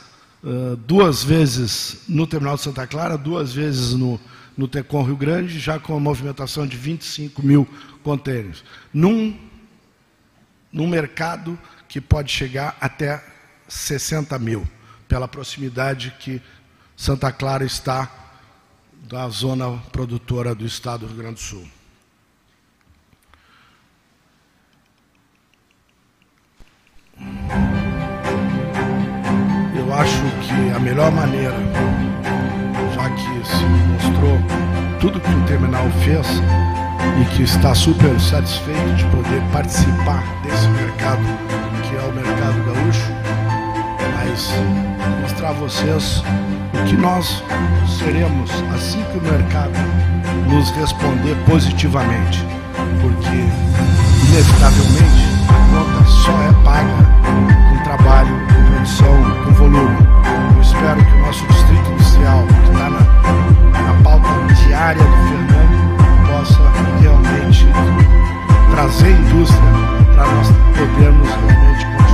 uh, 0.44 0.76
duas 0.76 1.24
vezes 1.24 2.00
no 2.10 2.26
terminal 2.26 2.56
de 2.56 2.64
Santa 2.64 2.88
Clara, 2.88 3.16
duas 3.16 3.54
vezes 3.54 3.94
no, 3.94 4.20
no 4.58 4.68
Tecom 4.68 5.04
Rio 5.04 5.18
Grande, 5.18 5.60
já 5.60 5.80
com 5.80 5.96
a 5.96 6.00
movimentação 6.00 6.68
de 6.68 6.78
25 6.78 7.42
mil 7.44 7.68
contêineres. 8.04 8.64
Num, 8.94 9.38
num 10.72 10.88
mercado 10.88 11.58
que 11.88 12.00
pode 12.02 12.32
chegar 12.32 12.78
até 12.80 13.24
60 13.68 14.38
mil, 14.40 14.68
pela 15.08 15.28
proximidade 15.28 16.16
que 16.20 16.42
Santa 16.96 17.32
Clara 17.32 17.66
está 17.66 18.12
da 19.08 19.28
zona 19.30 19.78
produtora 19.92 20.56
do 20.56 20.66
estado 20.66 21.02
do 21.02 21.08
Rio 21.08 21.18
Grande 21.18 21.36
do 21.36 21.40
Sul. 21.40 21.68
Eu 29.76 29.94
acho 29.94 30.24
que 30.42 30.76
a 30.76 30.80
melhor 30.80 31.12
maneira, 31.12 31.56
que 33.16 33.48
se 33.48 33.66
mostrou 33.66 34.40
tudo 35.00 35.20
que 35.20 35.30
o 35.30 35.42
terminal 35.42 35.86
fez 36.04 36.28
e 37.22 37.26
que 37.36 37.44
está 37.44 37.74
super 37.76 38.20
satisfeito 38.20 38.96
de 38.96 39.06
poder 39.06 39.42
participar 39.52 40.24
desse 40.44 40.68
mercado 40.70 41.22
que 41.84 41.96
é 41.96 42.02
o 42.02 42.14
mercado 42.14 42.64
gaúcho, 42.66 43.12
mas 44.16 44.54
mostrar 45.22 45.50
a 45.50 45.54
vocês 45.54 46.24
o 46.74 46.86
que 46.86 46.96
nós 46.98 47.44
seremos 48.00 48.50
assim 48.74 49.04
que 49.12 49.18
o 49.18 49.22
mercado 49.22 49.74
nos 50.50 50.72
responder 50.72 51.36
positivamente, 51.46 52.44
porque 53.02 53.46
inevitavelmente 54.28 55.24
a 55.50 55.64
conta 55.76 56.06
só 56.06 56.32
é 56.32 56.54
paga 56.64 57.14
com 57.70 57.84
trabalho, 57.84 58.36
com 58.48 58.74
produção, 58.74 59.44
com 59.44 59.52
volume. 59.54 59.98
Eu 60.56 60.62
espero 60.62 61.06
que 61.06 61.12
o 61.12 61.20
nosso 61.26 61.46
distrito 61.48 61.92
industrial, 61.92 62.46
diária 64.84 65.02
do 65.02 65.16
Fernando, 65.30 66.28
possa 66.28 66.62
realmente 67.00 67.66
trazer 68.72 69.12
indústria 69.12 69.62
para 70.14 70.26
nós 70.26 70.48
podermos 70.76 71.30
realmente 71.30 71.86
continuarmos 71.86 72.13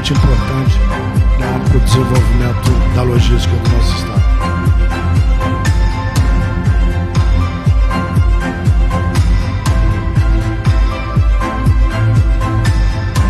extremamente 0.00 0.12
importante 0.12 0.78
para 1.68 1.76
o 1.76 1.80
desenvolvimento 1.80 2.94
da 2.94 3.02
logística 3.02 3.54
do 3.54 3.70
nosso 3.70 3.96
estado. 3.96 4.20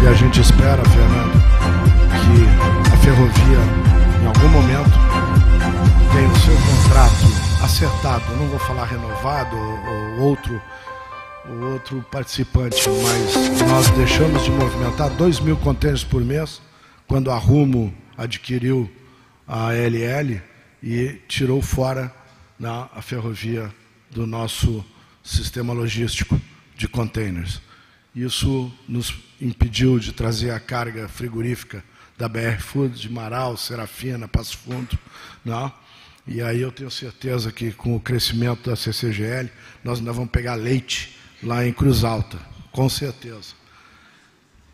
E 0.03 0.07
a 0.07 0.13
gente 0.15 0.41
espera, 0.41 0.83
Fernando, 0.85 1.43
que 2.21 2.93
a 2.93 2.97
ferrovia, 2.99 3.59
em 4.23 4.27
algum 4.27 4.49
momento, 4.49 4.99
tenha 6.13 6.29
o 6.29 6.37
seu 6.39 6.55
contrato 6.55 7.65
acertado. 7.65 8.37
Não 8.37 8.47
vou 8.49 8.59
falar 8.61 8.87
renovado 8.87 9.57
ou 9.57 10.29
outro 10.29 10.61
outro 11.63 12.03
participante, 12.11 12.83
mas 13.03 13.61
nós 13.63 13.91
deixamos 13.91 14.45
de 14.45 14.51
movimentar 14.51 15.11
2 15.11 15.41
mil 15.41 15.57
contêineres 15.57 16.05
por 16.05 16.25
mês 16.25 16.61
quando 17.07 17.31
a 17.31 17.37
Rumo 17.37 17.95
adquiriu 18.17 18.91
a 19.47 19.73
LL 19.73 20.41
e 20.83 21.21
tirou 21.29 21.61
fora 21.61 22.15
na, 22.59 22.89
a 22.95 23.03
ferrovia 23.03 23.73
do 24.11 24.27
nosso 24.27 24.85
sistema 25.23 25.73
logístico 25.73 26.41
de 26.77 26.89
containers. 26.89 27.61
Isso 28.15 28.73
nos 28.89 29.15
impediu 29.41 29.99
de 29.99 30.13
trazer 30.13 30.51
a 30.51 30.61
carga 30.61 31.09
frigorífica 31.09 31.85
da 32.17 32.29
BR 32.29 32.61
Food, 32.61 33.01
de 33.01 33.11
Marau, 33.11 33.57
Serafina, 33.57 34.29
Passo 34.29 34.59
Fundo. 34.59 34.99
Não? 35.45 35.65
Né? 35.65 35.73
E 36.27 36.43
aí 36.43 36.61
eu 36.61 36.71
tenho 36.71 36.91
certeza 36.91 37.51
que 37.51 37.73
com 37.73 37.97
o 37.97 38.01
crescimento 38.01 38.69
da 38.69 38.77
CCGL, 38.77 39.51
nós 39.83 39.99
ainda 39.99 40.13
vamos 40.13 40.31
pegar 40.31 40.55
leite 40.55 41.20
lá 41.43 41.67
em 41.67 41.73
Cruz 41.73 42.05
Alta, 42.05 42.39
com 42.73 42.89
certeza. 42.89 43.55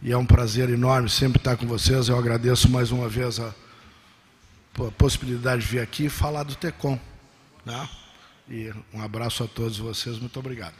E 0.02 0.12
é 0.12 0.16
um 0.16 0.26
prazer 0.26 0.68
enorme 0.68 1.08
sempre 1.08 1.38
estar 1.38 1.56
com 1.56 1.66
vocês. 1.66 2.08
Eu 2.08 2.18
agradeço 2.18 2.68
mais 2.68 2.90
uma 2.90 3.08
vez 3.08 3.40
a, 3.40 3.48
a 3.48 4.90
possibilidade 4.92 5.62
de 5.62 5.68
vir 5.68 5.80
aqui 5.80 6.04
e 6.04 6.10
falar 6.10 6.42
do 6.42 6.54
TECOM. 6.54 6.98
Né? 7.64 7.88
E 8.48 8.72
um 8.92 9.02
abraço 9.02 9.42
a 9.42 9.48
todos 9.48 9.78
vocês. 9.78 10.18
Muito 10.18 10.38
obrigado. 10.38 10.74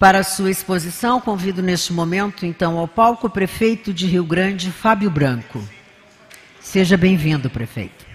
Para 0.00 0.24
sua 0.24 0.50
exposição, 0.50 1.20
convido 1.20 1.60
neste 1.60 1.92
momento, 1.92 2.46
então, 2.46 2.78
ao 2.78 2.88
palco 2.88 3.26
o 3.26 3.30
prefeito 3.30 3.92
de 3.92 4.06
Rio 4.06 4.24
Grande, 4.24 4.72
Fábio 4.72 5.10
Branco. 5.10 5.62
Seja 6.58 6.96
bem-vindo, 6.96 7.50
prefeito. 7.50 8.06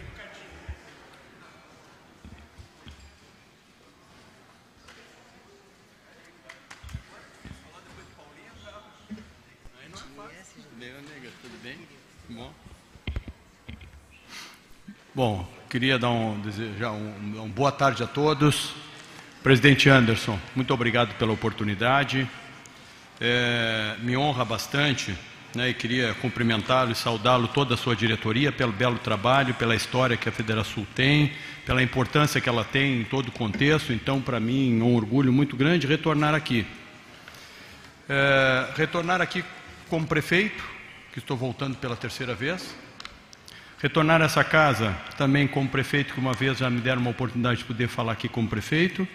Bom, 15.13 15.47
queria 15.69 15.99
dar 15.99 16.09
um, 16.09 16.41
desejar 16.41 16.93
um, 16.93 17.43
um 17.43 17.47
boa 17.47 17.71
tarde 17.71 18.01
a 18.01 18.07
todos. 18.07 18.84
Presidente 19.45 19.87
Anderson, 19.87 20.39
muito 20.55 20.73
obrigado 20.73 21.13
pela 21.19 21.31
oportunidade. 21.31 22.27
É, 23.21 23.95
me 23.99 24.17
honra 24.17 24.43
bastante 24.43 25.15
né, 25.53 25.69
e 25.69 25.73
queria 25.75 26.15
cumprimentá-lo 26.15 26.91
e 26.91 26.95
saudá-lo, 26.95 27.47
toda 27.49 27.75
a 27.75 27.77
sua 27.77 27.95
diretoria, 27.95 28.51
pelo 28.51 28.71
belo 28.71 28.97
trabalho, 28.97 29.53
pela 29.53 29.75
história 29.75 30.17
que 30.17 30.27
a 30.27 30.31
Federação 30.31 30.83
tem, 30.95 31.31
pela 31.63 31.83
importância 31.83 32.41
que 32.41 32.49
ela 32.49 32.63
tem 32.63 33.01
em 33.01 33.03
todo 33.03 33.27
o 33.27 33.31
contexto. 33.31 33.93
Então, 33.93 34.19
para 34.19 34.39
mim, 34.39 34.79
é 34.79 34.83
um 34.83 34.95
orgulho 34.95 35.31
muito 35.31 35.55
grande 35.55 35.85
retornar 35.85 36.33
aqui. 36.33 36.65
É, 38.09 38.67
retornar 38.75 39.21
aqui 39.21 39.45
como 39.87 40.07
prefeito, 40.07 40.63
que 41.13 41.19
estou 41.19 41.37
voltando 41.37 41.77
pela 41.77 41.95
terceira 41.95 42.33
vez. 42.33 42.75
Retornar 43.77 44.23
a 44.23 44.25
essa 44.25 44.43
casa 44.43 44.97
também 45.19 45.47
como 45.47 45.69
prefeito, 45.69 46.15
que 46.15 46.19
uma 46.19 46.33
vez 46.33 46.57
já 46.57 46.67
me 46.67 46.81
deram 46.81 46.99
uma 46.99 47.11
oportunidade 47.11 47.59
de 47.59 47.65
poder 47.65 47.87
falar 47.87 48.13
aqui 48.13 48.27
como 48.27 48.47
prefeito. 48.47 49.07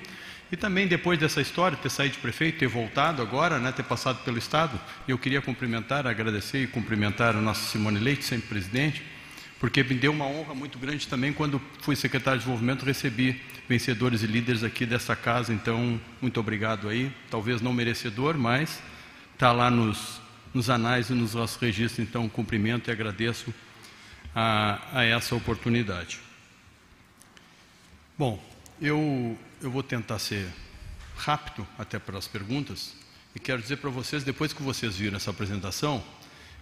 E 0.53 0.57
também 0.57 0.89
depois 0.89 1.19
dessa 1.19 1.41
história, 1.41 1.77
ter 1.77 1.91
saído 1.91 2.15
de 2.15 2.21
prefeito, 2.21 2.59
ter 2.59 2.67
voltado 2.67 3.23
agora, 3.23 3.59
né, 3.59 3.71
ter 3.71 3.85
passado 3.85 4.25
pelo 4.25 4.37
Estado, 4.37 4.81
eu 5.07 5.17
queria 5.17 5.41
cumprimentar, 5.41 6.07
agradecer 6.07 6.65
e 6.65 6.67
cumprimentar 6.67 7.37
a 7.37 7.41
nossa 7.41 7.61
Simone 7.71 8.01
Leite, 8.01 8.25
sempre 8.25 8.49
presidente, 8.49 9.03
porque 9.61 9.85
me 9.85 9.95
deu 9.95 10.11
uma 10.11 10.25
honra 10.25 10.55
muito 10.55 10.79
grande 10.79 11.07
também 11.07 11.33
quando 11.33 11.61
fui 11.81 11.95
secretário 11.95 12.41
de 12.41 12.45
desenvolvimento, 12.45 12.85
recebi 12.85 13.41
vencedores 13.69 14.23
e 14.25 14.27
líderes 14.27 14.65
aqui 14.65 14.85
dessa 14.85 15.15
casa, 15.15 15.53
então 15.53 16.01
muito 16.21 16.41
obrigado 16.41 16.89
aí, 16.89 17.13
talvez 17.31 17.61
não 17.61 17.73
merecedor, 17.73 18.37
mas 18.37 18.83
está 19.35 19.53
lá 19.53 19.71
nos, 19.71 20.21
nos 20.53 20.69
anais 20.69 21.11
e 21.11 21.13
nos 21.13 21.35
nossos 21.35 21.61
registros, 21.61 22.01
então 22.01 22.29
cumprimento 22.29 22.89
e 22.89 22.91
agradeço 22.91 23.55
a, 24.35 24.81
a 24.93 25.05
essa 25.05 25.37
oportunidade. 25.37 26.19
Bom, 28.19 28.43
eu 28.81 29.39
eu 29.61 29.71
vou 29.71 29.83
tentar 29.83 30.19
ser 30.19 30.49
rápido 31.17 31.67
até 31.79 31.99
para 31.99 32.17
as 32.17 32.27
perguntas 32.27 32.95
e 33.35 33.39
quero 33.39 33.61
dizer 33.61 33.77
para 33.77 33.91
vocês, 33.91 34.25
depois 34.25 34.53
que 34.53 34.63
vocês 34.63 34.97
viram 34.97 35.17
essa 35.17 35.31
apresentação, 35.31 36.03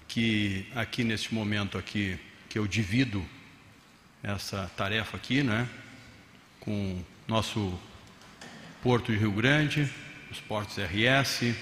que 0.08 0.66
aqui 0.74 1.04
neste 1.04 1.32
momento 1.32 1.78
aqui, 1.78 2.18
que 2.48 2.58
eu 2.58 2.66
divido 2.66 3.24
essa 4.22 4.70
tarefa 4.76 5.16
aqui, 5.16 5.42
né, 5.42 5.68
com 6.60 7.02
nosso 7.26 7.78
Porto 8.82 9.12
de 9.12 9.18
Rio 9.18 9.32
Grande, 9.32 9.88
os 10.30 10.40
portos 10.40 10.76
RS, 10.76 11.54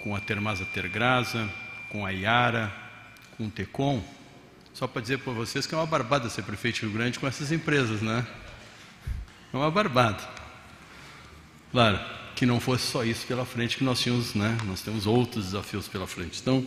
com 0.00 0.14
a 0.16 0.20
Termasa 0.20 0.64
Tergrasa, 0.66 1.48
com 1.90 2.04
a 2.04 2.10
Iara, 2.10 2.74
com 3.36 3.46
o 3.46 3.50
Tecom, 3.50 4.04
só 4.74 4.86
para 4.86 5.00
dizer 5.00 5.18
para 5.18 5.32
vocês 5.32 5.64
que 5.64 5.74
é 5.74 5.78
uma 5.78 5.86
barbada 5.86 6.28
ser 6.28 6.42
prefeito 6.42 6.80
de 6.80 6.82
Rio 6.82 6.92
Grande 6.92 7.18
com 7.18 7.26
essas 7.26 7.52
empresas, 7.52 8.02
né? 8.02 8.26
É 9.54 9.56
uma 9.56 9.70
barbada. 9.70 10.18
Claro, 11.70 12.00
que 12.34 12.44
não 12.44 12.58
fosse 12.58 12.90
só 12.90 13.04
isso 13.04 13.24
pela 13.24 13.44
frente 13.44 13.76
que 13.76 13.84
nós 13.84 14.00
tínhamos, 14.00 14.34
né? 14.34 14.58
Nós 14.66 14.80
temos 14.80 15.06
outros 15.06 15.44
desafios 15.44 15.86
pela 15.86 16.08
frente. 16.08 16.40
Então, 16.42 16.66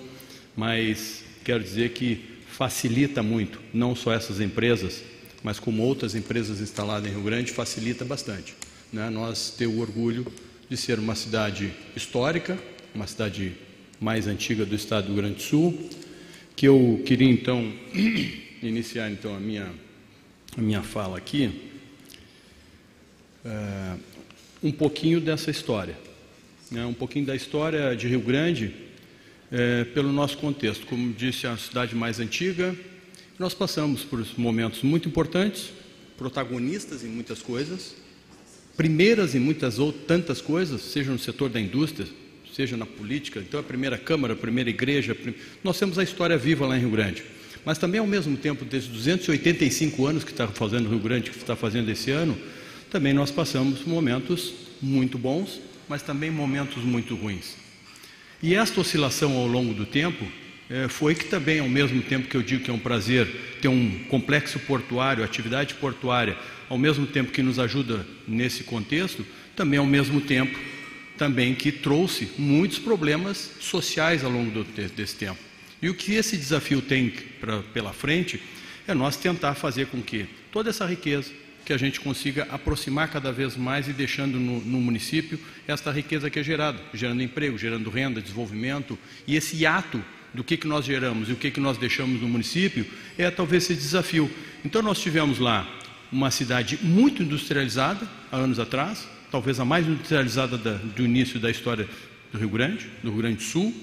mas 0.56 1.22
quero 1.44 1.62
dizer 1.62 1.92
que 1.92 2.38
facilita 2.48 3.22
muito, 3.22 3.60
não 3.74 3.94
só 3.94 4.14
essas 4.14 4.40
empresas, 4.40 5.04
mas 5.44 5.60
como 5.60 5.84
outras 5.84 6.16
empresas 6.16 6.62
instaladas 6.62 7.12
em 7.12 7.14
Rio 7.14 7.24
Grande, 7.24 7.52
facilita 7.52 8.06
bastante. 8.06 8.56
Né? 8.94 9.10
Nós 9.10 9.50
temos 9.50 9.76
o 9.76 9.82
orgulho 9.82 10.26
de 10.70 10.78
ser 10.78 10.98
uma 10.98 11.14
cidade 11.14 11.74
histórica, 11.94 12.58
uma 12.96 13.06
cidade 13.06 13.54
mais 14.00 14.28
antiga 14.28 14.66
do 14.66 14.74
estado 14.74 15.08
do 15.08 15.14
Rio 15.14 15.24
Grande 15.24 15.36
do 15.36 15.42
Sul, 15.42 15.90
que 16.56 16.66
eu 16.66 17.04
queria 17.06 17.30
então 17.30 17.70
iniciar 18.64 19.12
então 19.12 19.36
a 19.36 19.42
minha, 19.42 19.74
a 20.58 20.62
minha 20.62 20.82
fala 20.82 21.18
aqui 21.18 21.68
é, 23.48 23.96
um 24.62 24.72
pouquinho 24.72 25.22
dessa 25.22 25.50
história, 25.50 25.98
né, 26.70 26.86
um 26.86 26.94
pouquinho 26.94 27.26
da 27.26 27.36
história 27.36 27.96
de 27.96 28.08
Rio 28.08 28.20
Grande 28.20 28.74
é, 29.50 29.86
pelo 29.86 30.12
nosso 30.12 30.38
contexto. 30.38 30.86
Como 30.86 31.14
disse, 31.14 31.46
é 31.46 31.50
a 31.50 31.58
cidade 31.58 31.96
mais 31.96 32.20
antiga. 32.20 32.76
Nós 33.40 33.54
passamos 33.54 34.04
por 34.04 34.26
momentos 34.38 34.82
muito 34.84 35.08
importantes, 35.08 35.70
protagonistas 36.18 37.04
em 37.04 37.08
muitas 37.08 37.42
coisas, 37.42 37.96
primeiras 38.76 39.34
em 39.34 39.40
muitas 39.40 39.80
outras 39.80 40.06
tantas 40.06 40.42
coisas, 40.42 40.82
seja 40.82 41.12
no 41.12 41.20
setor 41.20 41.50
da 41.50 41.60
indústria, 41.60 42.08
seja 42.54 42.76
na 42.76 42.86
política. 42.86 43.40
Então, 43.40 43.60
a 43.60 43.64
primeira 43.64 43.98
Câmara, 43.98 44.34
a 44.34 44.36
primeira 44.36 44.70
igreja, 44.70 45.16
nós 45.64 45.80
temos 45.80 45.98
a 45.98 46.04
história 46.04 46.38
viva 46.38 46.66
lá 46.66 46.76
em 46.76 46.82
Rio 46.82 46.90
Grande. 46.90 47.24
Mas 47.64 47.78
também, 47.78 48.00
ao 48.00 48.08
mesmo 48.08 48.36
tempo, 48.36 48.66
desses 48.66 48.90
285 48.90 50.06
anos 50.06 50.24
que 50.24 50.32
está 50.32 50.48
fazendo 50.48 50.90
Rio 50.90 51.00
Grande, 51.00 51.30
que 51.30 51.38
está 51.38 51.56
fazendo 51.56 51.90
esse 51.90 52.12
ano, 52.12 52.38
também 52.90 53.14
nós 53.14 53.32
passamos 53.32 53.84
momentos 53.84 54.54
muito 54.82 55.18
bons, 55.18 55.60
mas 55.88 56.02
também 56.02 56.30
momentos 56.30 56.84
muito 56.84 57.16
ruins. 57.16 57.56
E 58.42 58.54
esta 58.54 58.82
oscilação 58.82 59.36
ao 59.36 59.48
longo 59.48 59.74
do 59.74 59.86
tempo 59.86 60.26
é, 60.70 60.88
foi 60.88 61.16
que 61.16 61.26
também, 61.26 61.60
ao 61.60 61.70
mesmo 61.70 62.02
tempo 62.02 62.28
que 62.28 62.36
eu 62.36 62.44
digo 62.44 62.64
que 62.64 62.70
é 62.70 62.74
um 62.74 62.80
prazer 62.80 63.28
ter 63.62 63.68
um 63.68 64.04
complexo 64.10 64.60
portuário, 64.60 65.24
atividade 65.24 65.74
portuária, 65.76 66.38
ao 66.70 66.78
mesmo 66.78 67.08
tempo 67.08 67.32
que 67.32 67.42
nos 67.42 67.58
ajuda 67.58 68.06
nesse 68.28 68.64
contexto, 68.64 69.26
também 69.56 69.80
ao 69.80 69.86
mesmo 69.86 70.22
tempo 70.22 70.58
também 71.18 71.56
que 71.56 71.72
trouxe 71.72 72.30
muitos 72.38 72.78
problemas 72.78 73.52
sociais 73.60 74.24
ao 74.24 74.30
longo 74.30 74.52
do, 74.52 74.64
desse 74.90 75.16
tempo. 75.16 75.40
E 75.82 75.90
o 75.90 75.94
que 75.94 76.14
esse 76.14 76.38
desafio 76.38 76.82
tem 76.82 77.10
pra, 77.40 77.62
pela 77.74 77.92
frente 77.92 78.42
é 78.88 78.94
nós 78.94 79.18
tentar 79.18 79.56
fazer 79.56 79.88
com 79.88 80.02
que 80.02 80.28
toda 80.52 80.70
essa 80.70 80.86
riqueza, 80.86 81.32
que 81.68 81.74
a 81.74 81.78
gente 81.78 82.00
consiga 82.00 82.48
aproximar 82.50 83.10
cada 83.10 83.30
vez 83.30 83.58
mais 83.58 83.90
e 83.90 83.92
deixando 83.92 84.40
no, 84.40 84.62
no, 84.62 84.80
município 84.80 85.38
esta 85.68 85.92
riqueza 85.92 86.30
que 86.30 86.40
é 86.40 86.44
gerada, 86.44 86.80
gerando 86.94 87.22
emprego, 87.22 87.58
gerando 87.58 87.90
renda, 87.90 88.22
desenvolvimento, 88.22 88.98
e 89.28 89.36
esse 89.36 89.66
ato 89.66 90.02
do 90.34 90.46
que, 90.46 90.56
que 90.56 90.66
nós 90.66 90.86
geramos 90.86 91.28
e 91.28 91.34
o 91.34 91.36
que, 91.36 91.52
que 91.52 91.60
nós 91.60 91.78
deixamos 91.78 92.22
no 92.22 92.30
município 92.30 92.86
é 93.18 93.30
talvez 93.30 93.64
esse 93.64 93.76
desafio. 93.76 94.32
Então 94.64 94.82
nós 94.82 94.98
tivemos 95.02 95.40
lá 95.40 95.70
uma 96.10 96.32
cidade 96.32 96.80
muito 96.82 97.22
industrializada 97.22 98.08
há 98.32 98.38
anos 98.38 98.60
atrás, 98.60 99.06
talvez 99.30 99.60
a 99.60 99.66
mais 99.66 99.86
industrializada 99.86 100.58
da, 100.58 100.76
do 100.76 101.04
início 101.04 101.38
da 101.38 101.52
história 101.52 101.86
do 102.32 102.38
Rio 102.38 102.50
Grande, 102.50 102.88
do 103.04 103.10
Rio 103.10 103.18
Grande 103.18 103.38
do 103.38 103.44
Sul, 103.44 103.76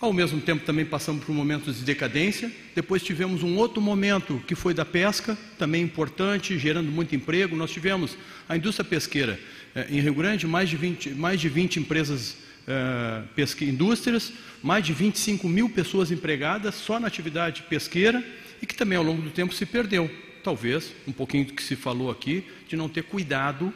ao 0.00 0.12
mesmo 0.12 0.40
tempo, 0.40 0.64
também 0.64 0.84
passamos 0.84 1.24
por 1.24 1.34
momentos 1.34 1.78
de 1.78 1.84
decadência. 1.84 2.52
Depois 2.74 3.02
tivemos 3.02 3.42
um 3.42 3.56
outro 3.56 3.80
momento 3.80 4.42
que 4.46 4.54
foi 4.54 4.74
da 4.74 4.84
pesca, 4.84 5.38
também 5.58 5.82
importante, 5.82 6.58
gerando 6.58 6.90
muito 6.90 7.16
emprego. 7.16 7.56
Nós 7.56 7.70
tivemos 7.70 8.16
a 8.46 8.56
indústria 8.56 8.84
pesqueira 8.84 9.40
eh, 9.74 9.86
em 9.90 10.00
Rio 10.00 10.14
Grande, 10.14 10.46
mais 10.46 10.68
de 10.68 10.76
20, 10.76 11.10
mais 11.10 11.40
de 11.40 11.48
20 11.48 11.80
empresas, 11.80 12.36
eh, 12.68 13.22
pesque, 13.34 13.64
indústrias, 13.64 14.32
mais 14.62 14.84
de 14.84 14.92
25 14.92 15.48
mil 15.48 15.70
pessoas 15.70 16.10
empregadas 16.10 16.74
só 16.74 17.00
na 17.00 17.06
atividade 17.06 17.62
pesqueira 17.62 18.22
e 18.60 18.66
que 18.66 18.74
também 18.74 18.98
ao 18.98 19.04
longo 19.04 19.22
do 19.22 19.30
tempo 19.30 19.54
se 19.54 19.64
perdeu. 19.64 20.10
Talvez 20.44 20.92
um 21.08 21.12
pouquinho 21.12 21.46
do 21.46 21.54
que 21.54 21.62
se 21.62 21.74
falou 21.74 22.10
aqui, 22.10 22.44
de 22.68 22.76
não 22.76 22.88
ter 22.88 23.04
cuidado 23.04 23.72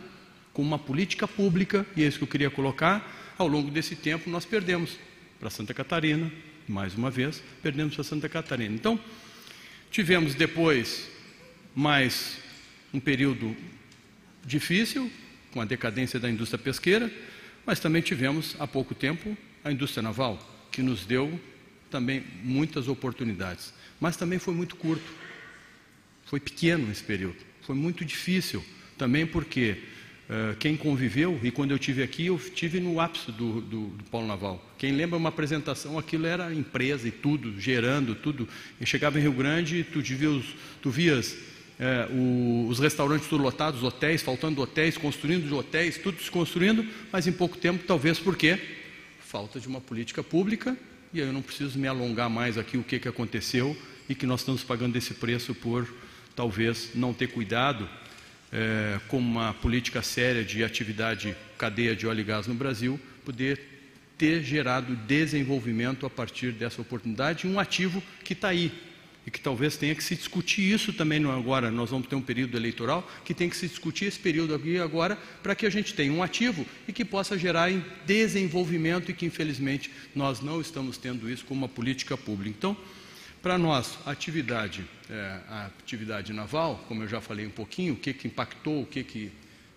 com 0.53 0.61
uma 0.61 0.79
política 0.79 1.27
pública, 1.27 1.87
e 1.97 2.03
é 2.03 2.07
isso 2.07 2.19
que 2.19 2.25
eu 2.25 2.29
queria 2.29 2.51
colocar. 2.51 3.35
Ao 3.39 3.49
longo 3.49 3.71
desse 3.71 3.97
tempo, 3.97 4.29
nós 4.29 4.45
perdemos 4.45 4.99
para 5.41 5.49
Santa 5.49 5.73
Catarina, 5.73 6.31
mais 6.69 6.95
uma 6.95 7.11
vez, 7.11 7.43
perdemos 7.63 7.95
para 7.95 8.05
Santa 8.05 8.29
Catarina. 8.29 8.75
Então, 8.75 9.01
tivemos 9.91 10.35
depois 10.35 11.09
mais 11.75 12.37
um 12.93 13.01
período 13.01 13.57
difícil, 14.45 15.11
com 15.51 15.61
a 15.61 15.65
decadência 15.65 16.21
da 16.21 16.29
indústria 16.31 16.59
pesqueira, 16.59 17.11
mas 17.65 17.81
também 17.81 18.03
tivemos 18.03 18.55
há 18.59 18.67
pouco 18.67 18.95
tempo 18.95 19.35
a 19.65 19.73
indústria 19.73 20.03
naval, 20.03 20.39
que 20.71 20.83
nos 20.83 21.07
deu 21.07 21.41
também 21.91 22.23
muitas 22.43 22.87
oportunidades. 22.87 23.73
Mas 23.99 24.17
também 24.17 24.39
foi 24.39 24.53
muito 24.53 24.77
curto, 24.77 25.11
foi 26.27 26.39
pequeno 26.39 26.93
esse 26.93 27.03
período, 27.03 27.39
foi 27.63 27.75
muito 27.75 28.05
difícil, 28.05 28.65
também 28.99 29.27
porque 29.27 29.79
uh, 30.31 30.57
quem 30.57 30.77
conviveu, 30.77 31.39
e 31.43 31.51
quando 31.51 31.73
eu 31.73 31.79
tive 31.79 32.03
aqui, 32.03 32.27
eu 32.27 32.39
tive 32.39 32.79
no 32.79 33.01
ápice 33.01 33.33
do, 33.33 33.61
do, 33.61 33.87
do 33.89 34.05
Polo 34.05 34.27
Naval. 34.27 34.65
Quem 34.79 34.93
lembra 34.93 35.19
uma 35.19 35.29
apresentação, 35.29 35.99
aquilo 35.99 36.27
era 36.27 36.55
empresa 36.55 37.09
e 37.09 37.11
tudo, 37.11 37.61
gerando 37.61 38.15
tudo. 38.15 38.49
Eu 38.81 38.87
chegava 38.87 39.19
em 39.19 39.23
Rio 39.23 39.33
Grande, 39.33 39.85
tu, 39.85 40.01
tu 40.81 40.91
vias 40.91 41.37
é, 41.79 42.07
o, 42.13 42.69
os 42.69 42.79
restaurantes 42.79 43.27
tudo 43.27 43.43
lotados, 43.43 43.83
hotéis, 43.83 44.23
faltando 44.23 44.63
hotéis, 44.63 44.97
construindo 44.97 45.57
hotéis, 45.57 45.99
tudo 45.99 46.23
se 46.23 46.31
construindo, 46.31 46.87
mas 47.11 47.27
em 47.27 47.33
pouco 47.33 47.57
tempo, 47.57 47.85
talvez 47.87 48.19
por 48.19 48.37
quê? 48.37 48.59
Falta 49.19 49.59
de 49.59 49.67
uma 49.67 49.81
política 49.81 50.23
pública, 50.23 50.77
e 51.13 51.21
aí 51.21 51.27
eu 51.27 51.33
não 51.33 51.43
preciso 51.43 51.79
me 51.79 51.89
alongar 51.89 52.31
mais 52.31 52.57
aqui 52.57 52.77
o 52.77 52.85
que, 52.85 52.99
que 52.99 53.09
aconteceu 53.09 53.77
e 54.09 54.15
que 54.15 54.27
nós 54.27 54.41
estamos 54.41 54.63
pagando 54.63 54.97
esse 54.97 55.15
preço 55.15 55.55
por 55.55 55.89
talvez 56.37 56.91
não 56.95 57.13
ter 57.13 57.29
cuidado 57.29 57.89
é, 58.53 58.99
com 59.09 59.19
uma 59.19 59.55
política 59.55 60.03
séria 60.03 60.45
de 60.45 60.65
atividade 60.65 61.37
cadeia 61.57 61.95
de 61.95 62.07
óleo 62.07 62.21
e 62.21 62.25
gás 62.25 62.47
no 62.47 62.55
Brasil, 62.55 62.99
poder 63.25 63.61
ter 64.17 64.43
gerado 64.43 64.95
desenvolvimento 64.97 66.05
a 66.05 66.11
partir 66.11 66.53
dessa 66.53 66.83
oportunidade, 66.83 67.47
um 67.47 67.59
ativo 67.59 68.03
que 68.23 68.35
está 68.35 68.49
aí, 68.49 68.73
e 69.27 69.31
que 69.31 69.41
talvez 69.41 69.77
tenha 69.77 69.95
que 69.95 70.03
se 70.03 70.17
discutir 70.17 70.63
isso 70.73 70.93
também 70.93 71.25
agora. 71.25 71.71
Nós 71.71 71.91
vamos 71.91 72.09
ter 72.09 72.17
um 72.17 72.23
período 72.23 72.57
eleitoral 72.57 73.09
que 73.25 73.35
tem 73.35 73.49
que 73.49 73.57
se 73.57 73.69
discutir 73.69 74.07
esse 74.07 74.19
período 74.19 74.55
aqui 74.55 74.79
agora 74.79 75.17
para 75.43 75.55
que 75.55 75.67
a 75.67 75.71
gente 75.71 75.95
tenha 75.95 76.13
um 76.13 76.23
ativo 76.23 76.67
e 76.89 76.93
que 76.93 77.05
possa 77.05 77.39
gerar 77.39 77.71
desenvolvimento 78.07 79.11
e 79.11 79.15
que 79.15 79.27
infelizmente 79.27 79.91
nós 80.15 80.41
não 80.41 80.61
estamos 80.61 80.97
tendo 80.97 81.31
isso 81.31 81.45
como 81.45 81.61
uma 81.61 81.69
política 81.69 82.17
pública. 82.17 82.57
Então, 82.59 82.77
para 83.43 83.57
nós, 83.57 83.99
atividade, 84.07 84.85
é, 85.11 85.41
a 85.49 85.67
atividade 85.67 86.33
naval, 86.33 86.85
como 86.87 87.03
eu 87.03 87.09
já 87.09 87.21
falei 87.21 87.47
um 87.47 87.51
pouquinho, 87.51 87.95
o 87.95 87.97
que, 87.97 88.13
que 88.13 88.29
impactou, 88.29 88.83
o 88.83 88.87
que, 88.87 89.03
que 89.03 89.33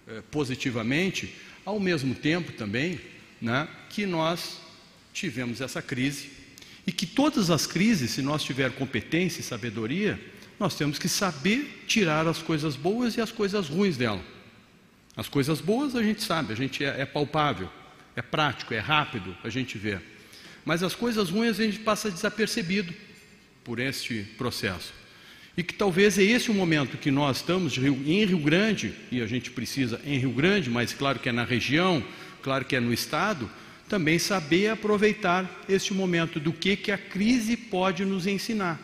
é, 0.08 0.22
positivamente, 0.30 1.36
ao 1.66 1.80
mesmo 1.80 2.14
tempo 2.14 2.52
também, 2.52 3.00
né, 3.42 3.68
que 3.90 4.06
nós 4.06 4.60
tivemos 5.14 5.60
essa 5.60 5.82
crise 5.82 6.30
e 6.86 6.92
que 6.92 7.06
todas 7.06 7.50
as 7.50 7.66
crises, 7.66 8.12
se 8.12 8.22
nós 8.22 8.44
tivermos 8.44 8.78
competência 8.78 9.42
e 9.42 9.44
sabedoria, 9.44 10.20
nós 10.60 10.76
temos 10.76 11.00
que 11.00 11.10
saber 11.10 11.84
tirar 11.88 12.28
as 12.28 12.40
coisas 12.40 12.76
boas 12.76 13.18
e 13.18 13.22
as 13.22 13.32
coisas 13.32 13.68
ruins 13.68 13.98
dela. 13.98 14.24
As 15.16 15.28
coisas 15.28 15.62
boas 15.62 15.96
a 15.96 16.04
gente 16.04 16.22
sabe, 16.22 16.54
a 16.54 16.56
gente 16.56 16.84
é, 16.84 17.02
é 17.02 17.06
palpável, 17.06 17.70
é 18.16 18.22
prático, 18.22 18.74
é 18.74 18.80
rápido, 18.80 19.36
a 19.44 19.50
gente 19.50 19.78
vê. 19.78 20.00
Mas 20.66 20.84
as 20.84 20.96
coisas 20.96 21.30
ruins 21.30 21.60
a 21.60 21.64
gente 21.64 21.80
passa 21.80 22.10
desapercebido 22.10 22.94
por 23.64 23.80
este 23.80 24.24
processo. 24.38 24.94
E 25.56 25.62
que 25.62 25.74
talvez 25.74 26.18
é 26.18 26.24
esse 26.24 26.50
o 26.50 26.54
momento 26.54 26.98
que 26.98 27.12
nós 27.12 27.38
estamos 27.38 27.78
em 27.78 28.26
Rio 28.26 28.40
Grande, 28.40 28.94
e 29.12 29.22
a 29.22 29.28
gente 29.28 29.52
precisa 29.52 30.02
em 30.04 30.18
Rio 30.18 30.32
Grande, 30.32 30.70
mas 30.70 30.94
claro 30.94 31.20
que 31.20 31.30
é 31.30 31.32
na 31.32 31.44
região, 31.44 32.04
claro 32.42 32.66
que 32.66 32.76
é 32.76 32.80
no 32.80 32.92
estado, 32.92 33.50
também 33.88 34.18
saber 34.18 34.70
aproveitar 34.70 35.64
este 35.70 35.94
momento 35.94 36.40
do 36.40 36.52
que, 36.52 36.76
que 36.76 36.92
a 36.92 36.98
crise 36.98 37.56
pode 37.56 38.04
nos 38.04 38.26
ensinar. 38.26 38.80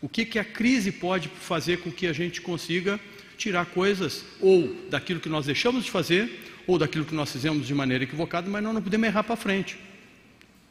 O 0.00 0.08
que, 0.08 0.24
que 0.24 0.40
a 0.40 0.44
crise 0.44 0.90
pode 0.90 1.28
fazer 1.28 1.78
com 1.78 1.92
que 1.92 2.08
a 2.08 2.12
gente 2.12 2.40
consiga 2.40 2.98
tirar 3.38 3.66
coisas 3.66 4.24
ou 4.40 4.74
daquilo 4.90 5.20
que 5.20 5.28
nós 5.28 5.46
deixamos 5.46 5.84
de 5.84 5.90
fazer 5.92 6.28
ou 6.66 6.78
daquilo 6.78 7.04
que 7.04 7.14
nós 7.14 7.30
fizemos 7.30 7.66
de 7.66 7.74
maneira 7.74 8.02
equivocada, 8.02 8.50
mas 8.50 8.62
nós 8.62 8.74
não 8.74 8.82
podemos 8.82 9.06
errar 9.06 9.22
para 9.22 9.36
frente. 9.36 9.78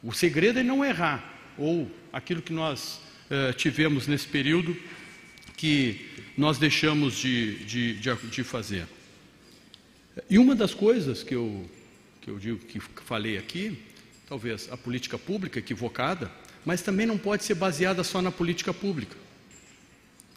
O 0.02 0.12
segredo 0.12 0.58
é 0.58 0.62
não 0.62 0.84
errar, 0.84 1.52
ou 1.56 1.90
aquilo 2.12 2.42
que 2.42 2.52
nós 2.52 3.00
uh, 3.30 3.54
tivemos 3.54 4.06
nesse 4.06 4.26
período 4.26 4.76
que 5.62 6.08
nós 6.36 6.58
deixamos 6.58 7.14
de, 7.14 7.54
de, 7.64 7.94
de, 7.94 8.14
de 8.16 8.42
fazer. 8.42 8.84
E 10.28 10.36
uma 10.36 10.56
das 10.56 10.74
coisas 10.74 11.22
que 11.22 11.36
eu 11.36 11.70
que 12.20 12.28
eu 12.28 12.36
digo 12.36 12.58
que 12.58 12.80
falei 13.04 13.38
aqui, 13.38 13.78
talvez 14.28 14.68
a 14.72 14.76
política 14.76 15.16
pública 15.16 15.60
equivocada, 15.60 16.32
mas 16.64 16.82
também 16.82 17.06
não 17.06 17.16
pode 17.16 17.44
ser 17.44 17.54
baseada 17.54 18.02
só 18.02 18.20
na 18.20 18.32
política 18.32 18.74
pública. 18.74 19.16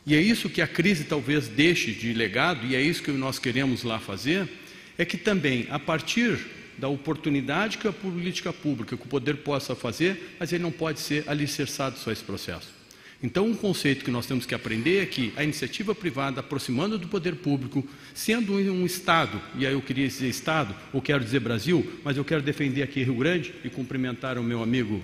E 0.05 0.13
é 0.13 0.21
isso 0.21 0.47
que 0.47 0.61
a 0.61 0.67
crise 0.67 1.05
talvez 1.05 1.47
deixe 1.47 1.91
de 1.91 2.13
legado, 2.13 2.63
e 2.67 2.75
é 2.75 2.81
isso 2.81 3.01
que 3.01 3.11
nós 3.11 3.39
queremos 3.39 3.81
lá 3.81 3.99
fazer, 3.99 4.47
é 4.95 5.05
que 5.05 5.17
também, 5.17 5.65
a 5.71 5.79
partir 5.79 6.39
da 6.77 6.87
oportunidade 6.87 7.79
que 7.79 7.87
a 7.87 7.93
política 7.93 8.53
pública, 8.53 8.95
que 8.95 9.03
o 9.03 9.09
poder 9.09 9.37
possa 9.37 9.75
fazer, 9.75 10.35
mas 10.39 10.53
ele 10.53 10.61
não 10.61 10.71
pode 10.71 10.99
ser 10.99 11.27
alicerçado 11.27 11.97
só 11.97 12.11
esse 12.11 12.23
processo. 12.23 12.74
Então, 13.23 13.47
um 13.47 13.55
conceito 13.55 14.03
que 14.03 14.11
nós 14.11 14.27
temos 14.27 14.45
que 14.45 14.53
aprender 14.53 15.01
é 15.01 15.05
que 15.05 15.33
a 15.35 15.43
iniciativa 15.43 15.95
privada, 15.95 16.41
aproximando 16.41 16.97
do 16.97 17.07
poder 17.07 17.35
público, 17.35 17.87
sendo 18.13 18.53
um 18.53 18.85
Estado, 18.85 19.41
e 19.57 19.65
aí 19.65 19.73
eu 19.73 19.81
queria 19.81 20.07
dizer 20.07 20.27
Estado, 20.27 20.75
ou 20.91 21.01
quero 21.01 21.23
dizer 21.23 21.39
Brasil, 21.39 21.99
mas 22.03 22.17
eu 22.17 22.25
quero 22.25 22.41
defender 22.41 22.83
aqui 22.83 23.03
Rio 23.03 23.15
Grande 23.15 23.53
e 23.63 23.69
cumprimentar 23.69 24.37
o 24.37 24.43
meu 24.43 24.61
amigo, 24.61 25.03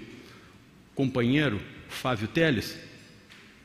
companheiro, 0.93 1.59
Fávio 1.89 2.27
Teles, 2.27 2.77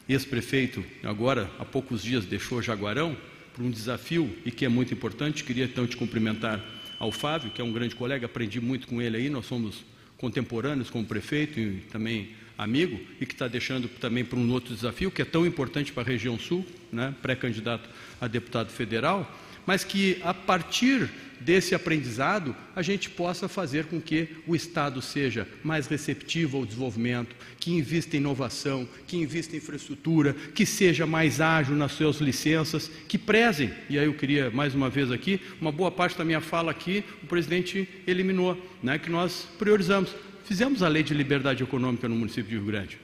ex-prefeito, 0.09 0.85
agora 1.03 1.51
há 1.59 1.65
poucos 1.65 2.03
dias 2.03 2.25
deixou 2.25 2.63
Jaguarão, 2.63 3.17
por 3.57 3.65
um 3.65 3.71
desafio 3.71 4.31
e 4.45 4.51
que 4.51 4.67
é 4.67 4.69
muito 4.69 4.93
importante. 4.93 5.43
Queria 5.43 5.65
então 5.65 5.87
te 5.87 5.97
cumprimentar 5.97 6.63
ao 6.99 7.11
Fávio, 7.11 7.51
que 7.51 7.61
é 7.61 7.65
um 7.65 7.73
grande 7.73 7.97
colega, 7.97 8.27
aprendi 8.27 8.61
muito 8.61 8.87
com 8.87 9.01
ele 9.01 9.17
aí, 9.17 9.31
nós 9.31 9.47
somos 9.47 9.83
contemporâneos 10.19 10.91
como 10.91 11.07
prefeito 11.07 11.59
e 11.59 11.81
também 11.91 12.31
amigo 12.57 12.99
e 13.21 13.27
que 13.27 13.35
está 13.35 13.49
deixando 13.49 13.89
também 13.89 14.25
para 14.25 14.39
um 14.39 14.51
outro 14.51 14.75
desafio 14.75 15.11
que 15.11 15.23
é 15.23 15.25
tão 15.25 15.47
importante 15.47 15.93
para 15.93 16.03
a 16.03 16.07
região 16.07 16.39
sul, 16.39 16.65
né, 16.93 17.15
pré-candidato 17.23 17.89
a 18.21 18.27
deputado 18.27 18.71
federal, 18.71 19.31
mas 19.67 19.85
que 19.85 20.19
a 20.23 20.33
partir 20.33 21.11
desse 21.41 21.75
aprendizado 21.75 22.57
a 22.75 22.83
gente 22.83 23.11
possa 23.11 23.49
fazer 23.49 23.87
com 23.87 24.01
que 24.01 24.29
o 24.47 24.55
Estado 24.55 25.03
seja 25.03 25.47
mais 25.63 25.87
receptivo 25.87 26.57
ao 26.57 26.67
desenvolvimento, 26.67 27.35
que 27.59 27.73
invista 27.73 28.17
em 28.17 28.21
inovação, 28.21 28.89
que 29.07 29.17
invista 29.17 29.55
em 29.55 29.59
infraestrutura, 29.59 30.35
que 30.55 30.65
seja 30.65 31.07
mais 31.07 31.41
ágil 31.41 31.75
nas 31.75 31.93
suas 31.93 32.17
licenças, 32.17 32.91
que 33.09 33.19
prezem. 33.19 33.71
E 33.91 33.99
aí 33.99 34.07
eu 34.07 34.15
queria 34.15 34.51
mais 34.51 34.75
uma 34.75 34.89
vez 34.89 35.11
aqui, 35.11 35.41
uma 35.61 35.73
boa 35.73 35.91
parte 35.91 36.17
da 36.17 36.25
minha 36.25 36.41
fala 36.41 36.71
aqui, 36.71 37.05
o 37.23 37.27
presidente 37.27 37.89
eliminou, 38.07 38.61
né, 38.83 38.99
que 38.99 39.11
nós 39.11 39.47
priorizamos 39.59 40.15
Fizemos 40.47 40.81
a 40.81 40.87
lei 40.87 41.03
de 41.03 41.13
liberdade 41.13 41.65
econômica 41.65 42.09
no 42.09 42.15
município 42.15 42.45
de 42.45 42.55
Rio 42.55 42.67
Grande. 42.67 42.99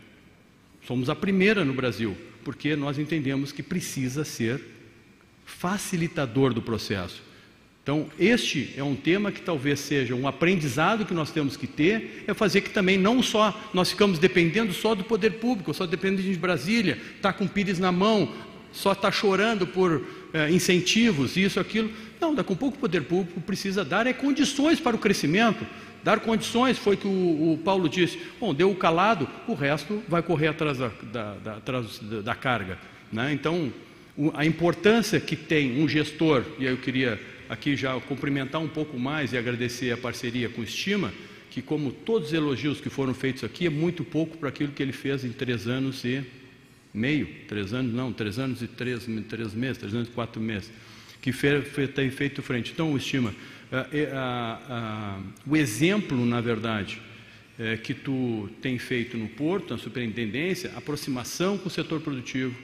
Somos 0.87 1.11
a 1.11 1.15
primeira 1.17 1.65
no 1.65 1.75
Brasil, 1.75 2.17
porque 2.45 2.77
nós 2.77 3.01
entendemos 3.01 3.51
que 3.51 3.65
precisa 3.65 4.25
ser 4.25 4.63
facilitador 5.45 6.55
do 6.55 6.63
processo. 6.63 7.21
Então, 7.83 8.09
este 8.17 8.73
é 8.77 8.85
um 8.85 8.95
tema 8.95 9.33
que 9.33 9.43
talvez 9.43 9.81
seja 9.81 10.15
um 10.15 10.29
aprendizado 10.29 11.05
que 11.05 11.13
nós 11.13 11.33
temos 11.33 11.57
que 11.57 11.67
ter, 11.67 12.23
é 12.29 12.33
fazer 12.33 12.61
que 12.61 12.71
também 12.71 12.97
não 12.97 13.21
só 13.21 13.61
nós 13.75 13.91
ficamos 13.91 14.21
dependendo 14.21 14.73
só 14.73 14.95
do 14.95 15.03
poder 15.03 15.33
público, 15.41 15.75
só 15.75 15.85
dependendo 15.85 16.23
de 16.23 16.39
Brasília, 16.39 16.97
está 17.17 17.33
com 17.33 17.45
o 17.45 17.49
pires 17.49 17.81
na 17.81 17.91
mão, 17.91 18.33
só 18.73 18.93
está 18.93 19.11
chorando 19.11 19.67
por 19.67 20.05
é, 20.33 20.51
incentivos, 20.51 21.37
isso, 21.37 21.61
aquilo. 21.61 21.91
Não, 22.21 22.35
com 22.37 22.55
pouco 22.55 22.79
poder 22.79 23.03
público 23.03 23.41
precisa 23.41 23.85
dar 23.85 24.07
é 24.07 24.13
condições 24.13 24.81
para 24.81 24.97
o 24.97 24.99
crescimento. 24.99 25.67
Dar 26.05 26.19
condições, 26.21 26.79
foi 26.79 26.97
que 26.97 27.07
o, 27.07 27.11
o, 27.53 27.61
Paulo 27.65 27.89
disse, 27.89 28.19
bom, 28.41 28.53
deu 28.53 28.71
o 28.71 28.75
calado, 28.75 29.29
o 29.47 29.55
resto 29.55 30.03
vai 30.09 30.21
correr 30.23 30.49
atrás 30.49 30.79
da, 30.79 30.91
da, 31.13 31.35
da, 31.35 31.57
atrás 31.59 32.01
da 32.01 32.35
carga. 32.35 32.77
Né? 33.13 33.33
Então, 33.33 33.73
o, 34.17 34.33
a 34.35 34.45
importância 34.45 35.21
que 35.21 35.37
tem 35.37 35.81
um 35.81 35.89
gestor, 35.89 36.43
e 36.59 36.67
aí 36.67 36.73
eu 36.73 36.79
queria 36.79 37.21
aqui 37.49 37.77
já 37.77 37.99
cumprimentar 38.01 38.61
um 38.61 38.69
pouco 38.69 38.99
mais 38.99 39.33
e 39.33 39.39
agradecer 39.39 39.93
a 39.93 39.97
parceria 39.97 40.49
com 40.49 40.63
Estima, 40.63 41.13
que 41.51 41.61
como 41.63 41.93
todos 41.93 42.29
os 42.29 42.35
elogios 42.35 42.81
que 42.81 42.89
foram 42.89 43.15
feitos 43.15 43.45
aqui, 43.45 43.67
é 43.67 43.71
muito 43.71 44.03
pouco 44.03 44.39
para 44.39 44.49
aquilo 44.49 44.73
que 44.73 44.83
ele 44.83 44.93
fez 44.93 45.25
em 45.25 45.31
três 45.31 45.69
anos 45.69 46.03
e 46.05 46.25
meio, 46.93 47.29
três 47.49 47.73
anos, 47.73 47.93
não, 47.93 48.13
três 48.13 48.39
anos 48.39 48.63
e 48.63 48.67
três, 48.67 49.07
três 49.29 49.55
meses, 49.55 49.79
três 49.79 49.95
anos 49.95 50.09
e 50.09 50.11
quatro 50.11 50.41
meses, 50.41 50.71
que 51.21 51.33
fez, 51.33 51.65
tem 51.95 52.11
feito 52.11 52.43
frente. 52.43 52.73
Então, 52.73 52.97
Estima, 52.97 53.35
o 55.47 55.57
exemplo, 55.57 56.25
na 56.27 56.41
verdade, 56.41 57.01
é, 57.59 57.77
que 57.77 57.95
tu 57.95 58.49
tem 58.61 58.79
feito 58.79 59.17
no 59.17 59.29
Porto, 59.29 59.73
na 59.73 59.79
superintendência, 59.79 60.73
aproximação 60.75 61.59
com 61.59 61.69
o 61.69 61.71
setor 61.71 62.01
produtivo 62.01 62.55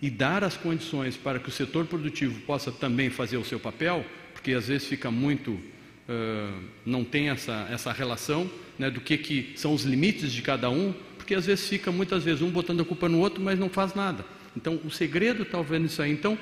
e 0.00 0.10
dar 0.10 0.42
as 0.42 0.56
condições 0.56 1.16
para 1.16 1.38
que 1.38 1.48
o 1.48 1.52
setor 1.52 1.86
produtivo 1.86 2.40
possa 2.40 2.72
também 2.72 3.08
fazer 3.08 3.36
o 3.36 3.44
seu 3.44 3.60
papel, 3.60 4.04
porque 4.32 4.52
às 4.52 4.66
vezes 4.66 4.88
fica 4.88 5.10
muito, 5.10 5.52
uh, 5.52 6.62
não 6.84 7.04
tem 7.04 7.28
essa, 7.28 7.68
essa 7.70 7.92
relação 7.92 8.50
né, 8.78 8.90
do 8.90 9.00
que, 9.00 9.16
que 9.16 9.52
são 9.54 9.72
os 9.72 9.84
limites 9.84 10.32
de 10.32 10.42
cada 10.42 10.68
um, 10.68 10.92
porque 11.32 11.38
às 11.38 11.46
vezes 11.46 11.66
fica 11.66 11.90
muitas 11.90 12.24
vezes 12.24 12.42
um 12.42 12.50
botando 12.50 12.82
a 12.82 12.84
culpa 12.84 13.08
no 13.08 13.18
outro, 13.18 13.42
mas 13.42 13.58
não 13.58 13.70
faz 13.70 13.94
nada. 13.94 14.22
Então, 14.54 14.78
o 14.84 14.90
segredo 14.90 15.46
talvez 15.46 15.80
nisso 15.80 16.02
aí. 16.02 16.12
Então, 16.12 16.36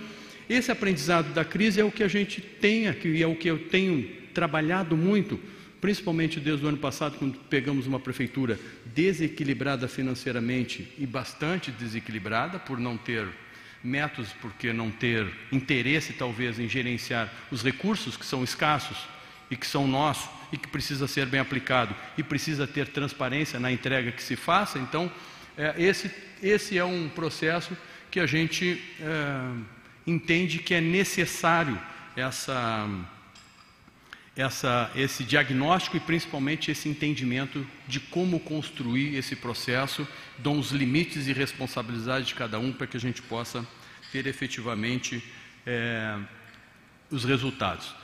esse 0.49 0.73
aprendizado 0.73 1.33
da 1.33 1.45
crise 1.45 1.81
é 1.81 1.85
o 1.85 1.93
que 1.93 2.03
a 2.03 2.09
gente 2.09 2.41
tem 2.41 2.89
aqui, 2.89 3.23
é 3.23 3.27
o 3.27 3.37
que 3.37 3.47
eu 3.47 3.69
tenho 3.69 4.11
trabalhado 4.35 4.97
muito, 4.97 5.39
principalmente 5.81 6.41
desde 6.41 6.65
o 6.67 6.69
ano 6.69 6.79
passado, 6.79 7.17
quando 7.19 7.39
pegamos 7.49 7.87
uma 7.87 8.01
prefeitura 8.01 8.59
desequilibrada 8.87 9.87
financeiramente 9.87 10.93
e 10.99 11.07
bastante 11.07 11.71
desequilibrada 11.71 12.59
por 12.59 12.81
não 12.81 12.97
ter 12.97 13.29
métodos, 13.85 14.33
porque 14.43 14.73
não 14.73 14.91
ter 14.91 15.25
interesse 15.53 16.15
talvez 16.15 16.59
em 16.59 16.69
gerenciar 16.69 17.33
os 17.53 17.63
recursos 17.63 18.17
que 18.17 18.27
são 18.27 18.43
escassos 18.43 18.99
e 19.51 19.57
que 19.57 19.67
são 19.67 19.87
nossos 19.87 20.29
e 20.53 20.57
que 20.57 20.69
precisa 20.69 21.07
ser 21.07 21.27
bem 21.27 21.41
aplicado 21.41 21.95
e 22.17 22.23
precisa 22.23 22.67
ter 22.67 22.89
transparência 22.89 23.59
na 23.59 23.71
entrega 23.71 24.13
que 24.13 24.23
se 24.23 24.37
faça. 24.37 24.79
Então, 24.79 25.11
é, 25.57 25.75
esse, 25.77 26.11
esse 26.43 26.79
é 26.79 26.85
um 26.85 27.09
processo 27.09 27.77
que 28.11 28.19
a 28.19 28.27
gente 28.27 28.83
é, 29.01 29.53
entende 30.07 30.59
que 30.59 30.75
é 30.75 30.81
necessário 30.81 31.81
essa, 32.17 32.89
essa, 34.37 34.91
esse 34.97 35.23
diagnóstico 35.23 35.97
e 35.97 36.01
principalmente 36.01 36.71
esse 36.71 36.89
entendimento 36.89 37.65
de 37.87 38.01
como 38.01 38.41
construir 38.41 39.17
esse 39.17 39.37
processo, 39.37 40.07
dão 40.39 40.59
os 40.59 40.73
limites 40.73 41.29
e 41.29 41.33
responsabilidades 41.33 42.29
de 42.29 42.35
cada 42.35 42.59
um 42.59 42.73
para 42.73 42.87
que 42.87 42.97
a 42.97 43.01
gente 43.01 43.23
possa 43.23 43.67
ter 44.11 44.27
efetivamente 44.27 45.23
é, 45.65 46.19
os 47.11 47.25
resultados. 47.25 47.95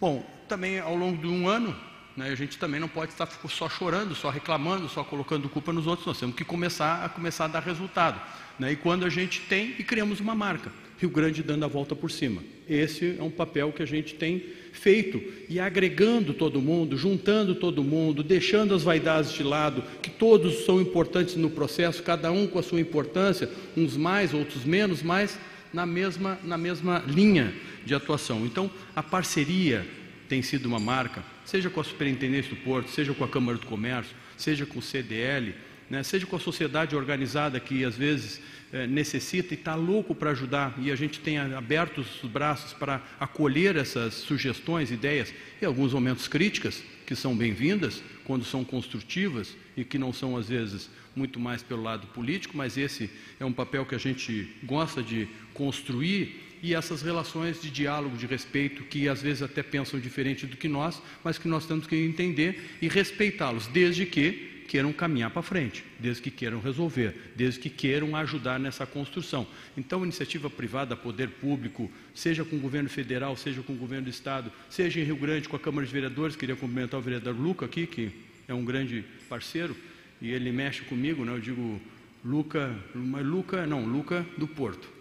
Bom, 0.00 0.28
também 0.48 0.78
ao 0.78 0.94
longo 0.94 1.20
de 1.20 1.26
um 1.26 1.48
ano, 1.48 1.74
né, 2.16 2.30
a 2.30 2.34
gente 2.34 2.58
também 2.58 2.78
não 2.78 2.88
pode 2.88 3.12
estar 3.12 3.28
só 3.48 3.68
chorando, 3.68 4.14
só 4.14 4.30
reclamando, 4.30 4.88
só 4.88 5.02
colocando 5.02 5.48
culpa 5.48 5.72
nos 5.72 5.86
outros, 5.86 6.06
nós 6.06 6.18
temos 6.18 6.36
que 6.36 6.44
começar 6.44 7.04
a 7.04 7.08
começar 7.08 7.46
a 7.46 7.48
dar 7.48 7.60
resultado. 7.60 8.20
Né, 8.58 8.72
e 8.72 8.76
quando 8.76 9.04
a 9.04 9.08
gente 9.08 9.40
tem 9.40 9.74
e 9.78 9.82
criamos 9.82 10.20
uma 10.20 10.34
marca, 10.34 10.70
Rio 10.98 11.10
Grande 11.10 11.42
dando 11.42 11.64
a 11.64 11.68
volta 11.68 11.96
por 11.96 12.10
cima. 12.10 12.42
Esse 12.68 13.16
é 13.18 13.22
um 13.22 13.30
papel 13.30 13.72
que 13.72 13.82
a 13.82 13.86
gente 13.86 14.14
tem 14.14 14.42
feito 14.72 15.20
e 15.48 15.58
agregando 15.58 16.32
todo 16.32 16.62
mundo, 16.62 16.96
juntando 16.96 17.54
todo 17.54 17.82
mundo, 17.82 18.22
deixando 18.22 18.74
as 18.74 18.82
vaidades 18.82 19.32
de 19.32 19.42
lado, 19.42 19.82
que 20.00 20.10
todos 20.10 20.64
são 20.64 20.80
importantes 20.80 21.34
no 21.36 21.50
processo, 21.50 22.02
cada 22.02 22.30
um 22.30 22.46
com 22.46 22.58
a 22.58 22.62
sua 22.62 22.80
importância, 22.80 23.50
uns 23.76 23.96
mais, 23.96 24.32
outros 24.32 24.64
menos, 24.64 25.02
mas 25.02 25.38
na 25.72 25.84
mesma, 25.84 26.38
na 26.44 26.56
mesma 26.56 27.02
linha 27.06 27.52
de 27.84 27.94
atuação. 27.94 28.46
Então, 28.46 28.70
a 28.94 29.02
parceria 29.02 29.84
tem 30.28 30.42
sido 30.42 30.66
uma 30.66 30.80
marca, 30.80 31.22
seja 31.44 31.70
com 31.70 31.80
a 31.80 31.84
Superintendência 31.84 32.50
do 32.50 32.56
Porto, 32.56 32.90
seja 32.90 33.12
com 33.14 33.24
a 33.24 33.28
Câmara 33.28 33.58
do 33.58 33.66
Comércio, 33.66 34.14
seja 34.36 34.64
com 34.66 34.78
o 34.78 34.82
CDL, 34.82 35.54
né, 35.88 36.02
seja 36.02 36.26
com 36.26 36.36
a 36.36 36.40
sociedade 36.40 36.96
organizada 36.96 37.60
que 37.60 37.84
às 37.84 37.96
vezes 37.96 38.40
é, 38.72 38.86
necessita 38.86 39.54
e 39.54 39.56
está 39.56 39.74
louco 39.74 40.14
para 40.14 40.30
ajudar, 40.30 40.74
e 40.78 40.90
a 40.90 40.96
gente 40.96 41.20
tem 41.20 41.38
aberto 41.38 41.98
os 41.98 42.28
braços 42.28 42.72
para 42.72 43.02
acolher 43.20 43.76
essas 43.76 44.14
sugestões, 44.14 44.90
ideias, 44.90 45.32
e 45.60 45.64
alguns 45.64 45.92
momentos 45.92 46.26
críticas, 46.26 46.82
que 47.06 47.14
são 47.14 47.36
bem-vindas, 47.36 48.02
quando 48.24 48.44
são 48.44 48.64
construtivas 48.64 49.54
e 49.76 49.84
que 49.84 49.98
não 49.98 50.12
são 50.12 50.36
às 50.36 50.48
vezes 50.48 50.88
muito 51.14 51.38
mais 51.38 51.62
pelo 51.62 51.82
lado 51.82 52.06
político, 52.08 52.56
mas 52.56 52.76
esse 52.76 53.10
é 53.38 53.44
um 53.44 53.52
papel 53.52 53.84
que 53.84 53.94
a 53.94 53.98
gente 53.98 54.48
gosta 54.64 55.02
de 55.02 55.28
construir 55.52 56.43
e 56.64 56.74
essas 56.74 57.02
relações 57.02 57.60
de 57.60 57.70
diálogo, 57.70 58.16
de 58.16 58.24
respeito, 58.24 58.84
que 58.84 59.06
às 59.06 59.20
vezes 59.20 59.42
até 59.42 59.62
pensam 59.62 60.00
diferente 60.00 60.46
do 60.46 60.56
que 60.56 60.66
nós, 60.66 60.98
mas 61.22 61.36
que 61.36 61.46
nós 61.46 61.66
temos 61.66 61.86
que 61.86 61.94
entender 61.94 62.78
e 62.80 62.88
respeitá-los, 62.88 63.66
desde 63.66 64.06
que 64.06 64.64
queiram 64.66 64.90
caminhar 64.90 65.28
para 65.28 65.42
frente, 65.42 65.84
desde 66.00 66.22
que 66.22 66.30
queiram 66.30 66.60
resolver, 66.60 67.32
desde 67.36 67.60
que 67.60 67.68
queiram 67.68 68.16
ajudar 68.16 68.58
nessa 68.58 68.86
construção. 68.86 69.46
Então, 69.76 70.02
iniciativa 70.04 70.48
privada, 70.48 70.96
poder 70.96 71.28
público, 71.28 71.92
seja 72.14 72.46
com 72.46 72.56
o 72.56 72.60
governo 72.60 72.88
federal, 72.88 73.36
seja 73.36 73.60
com 73.60 73.74
o 73.74 73.76
governo 73.76 74.04
do 74.04 74.10
estado, 74.10 74.50
seja 74.70 74.98
em 74.98 75.04
Rio 75.04 75.16
Grande 75.16 75.50
com 75.50 75.56
a 75.56 75.60
Câmara 75.60 75.86
de 75.86 75.92
Vereadores, 75.92 76.34
queria 76.34 76.56
cumprimentar 76.56 76.98
o 76.98 77.02
vereador 77.02 77.38
Luca 77.38 77.66
aqui, 77.66 77.86
que 77.86 78.10
é 78.48 78.54
um 78.54 78.64
grande 78.64 79.04
parceiro, 79.28 79.76
e 80.18 80.30
ele 80.30 80.50
mexe 80.50 80.80
comigo, 80.84 81.26
né? 81.26 81.32
eu 81.32 81.40
digo 81.40 81.78
Luca, 82.24 82.74
mas 82.94 83.26
Luca, 83.26 83.66
não, 83.66 83.84
Luca 83.84 84.24
do 84.38 84.48
Porto. 84.48 84.93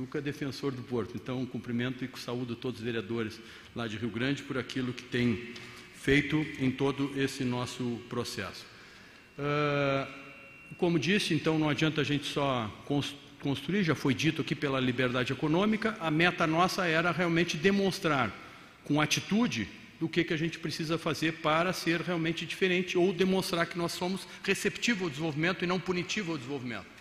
Luca 0.00 0.16
é 0.16 0.22
defensor 0.22 0.72
do 0.72 0.82
Porto. 0.82 1.14
Então, 1.14 1.44
cumprimento 1.44 2.02
e 2.02 2.18
saúdo 2.18 2.56
todos 2.56 2.80
os 2.80 2.84
vereadores 2.84 3.38
lá 3.76 3.86
de 3.86 3.98
Rio 3.98 4.08
Grande 4.08 4.42
por 4.42 4.56
aquilo 4.56 4.94
que 4.94 5.02
tem 5.02 5.50
feito 5.94 6.38
em 6.58 6.70
todo 6.70 7.12
esse 7.20 7.44
nosso 7.44 8.00
processo. 8.08 8.64
Uh, 9.38 10.10
como 10.78 10.98
disse, 10.98 11.34
então 11.34 11.58
não 11.58 11.68
adianta 11.68 12.00
a 12.00 12.04
gente 12.04 12.24
só 12.24 12.70
construir, 13.42 13.84
já 13.84 13.94
foi 13.94 14.14
dito 14.14 14.40
aqui 14.40 14.54
pela 14.54 14.80
liberdade 14.80 15.34
econômica, 15.34 15.94
a 16.00 16.10
meta 16.10 16.46
nossa 16.46 16.86
era 16.86 17.10
realmente 17.10 17.58
demonstrar 17.58 18.34
com 18.84 19.02
atitude 19.02 19.68
do 19.98 20.08
que, 20.08 20.24
que 20.24 20.32
a 20.32 20.38
gente 20.38 20.58
precisa 20.58 20.96
fazer 20.96 21.34
para 21.42 21.74
ser 21.74 22.00
realmente 22.00 22.46
diferente 22.46 22.96
ou 22.96 23.12
demonstrar 23.12 23.66
que 23.66 23.76
nós 23.76 23.92
somos 23.92 24.26
receptivos 24.42 25.02
ao 25.02 25.10
desenvolvimento 25.10 25.62
e 25.62 25.66
não 25.66 25.78
punitivos 25.78 26.30
ao 26.30 26.38
desenvolvimento. 26.38 26.99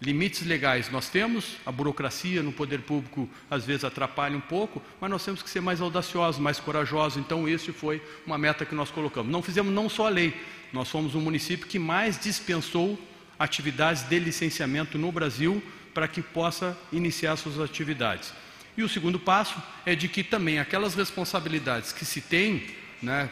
Limites 0.00 0.46
legais 0.46 0.90
nós 0.90 1.08
temos, 1.08 1.56
a 1.66 1.72
burocracia 1.72 2.40
no 2.40 2.52
poder 2.52 2.82
público 2.82 3.28
às 3.50 3.64
vezes 3.64 3.82
atrapalha 3.82 4.36
um 4.36 4.40
pouco, 4.40 4.80
mas 5.00 5.10
nós 5.10 5.24
temos 5.24 5.42
que 5.42 5.50
ser 5.50 5.60
mais 5.60 5.80
audaciosos, 5.80 6.40
mais 6.40 6.60
corajosos. 6.60 7.18
Então, 7.18 7.48
esse 7.48 7.72
foi 7.72 8.00
uma 8.24 8.38
meta 8.38 8.64
que 8.64 8.76
nós 8.76 8.92
colocamos. 8.92 9.30
Não 9.32 9.42
fizemos 9.42 9.72
não 9.72 9.88
só 9.88 10.06
a 10.06 10.10
lei, 10.10 10.40
nós 10.72 10.88
fomos 10.88 11.16
o 11.16 11.20
município 11.20 11.66
que 11.66 11.80
mais 11.80 12.16
dispensou 12.18 12.96
atividades 13.36 14.04
de 14.04 14.18
licenciamento 14.20 14.96
no 14.96 15.10
Brasil 15.10 15.60
para 15.92 16.06
que 16.06 16.22
possa 16.22 16.78
iniciar 16.92 17.34
suas 17.36 17.58
atividades. 17.58 18.32
E 18.76 18.84
o 18.84 18.88
segundo 18.88 19.18
passo 19.18 19.60
é 19.84 19.96
de 19.96 20.06
que 20.08 20.22
também 20.22 20.60
aquelas 20.60 20.94
responsabilidades 20.94 21.92
que 21.92 22.04
se 22.04 22.20
tem, 22.20 22.68
né, 23.02 23.28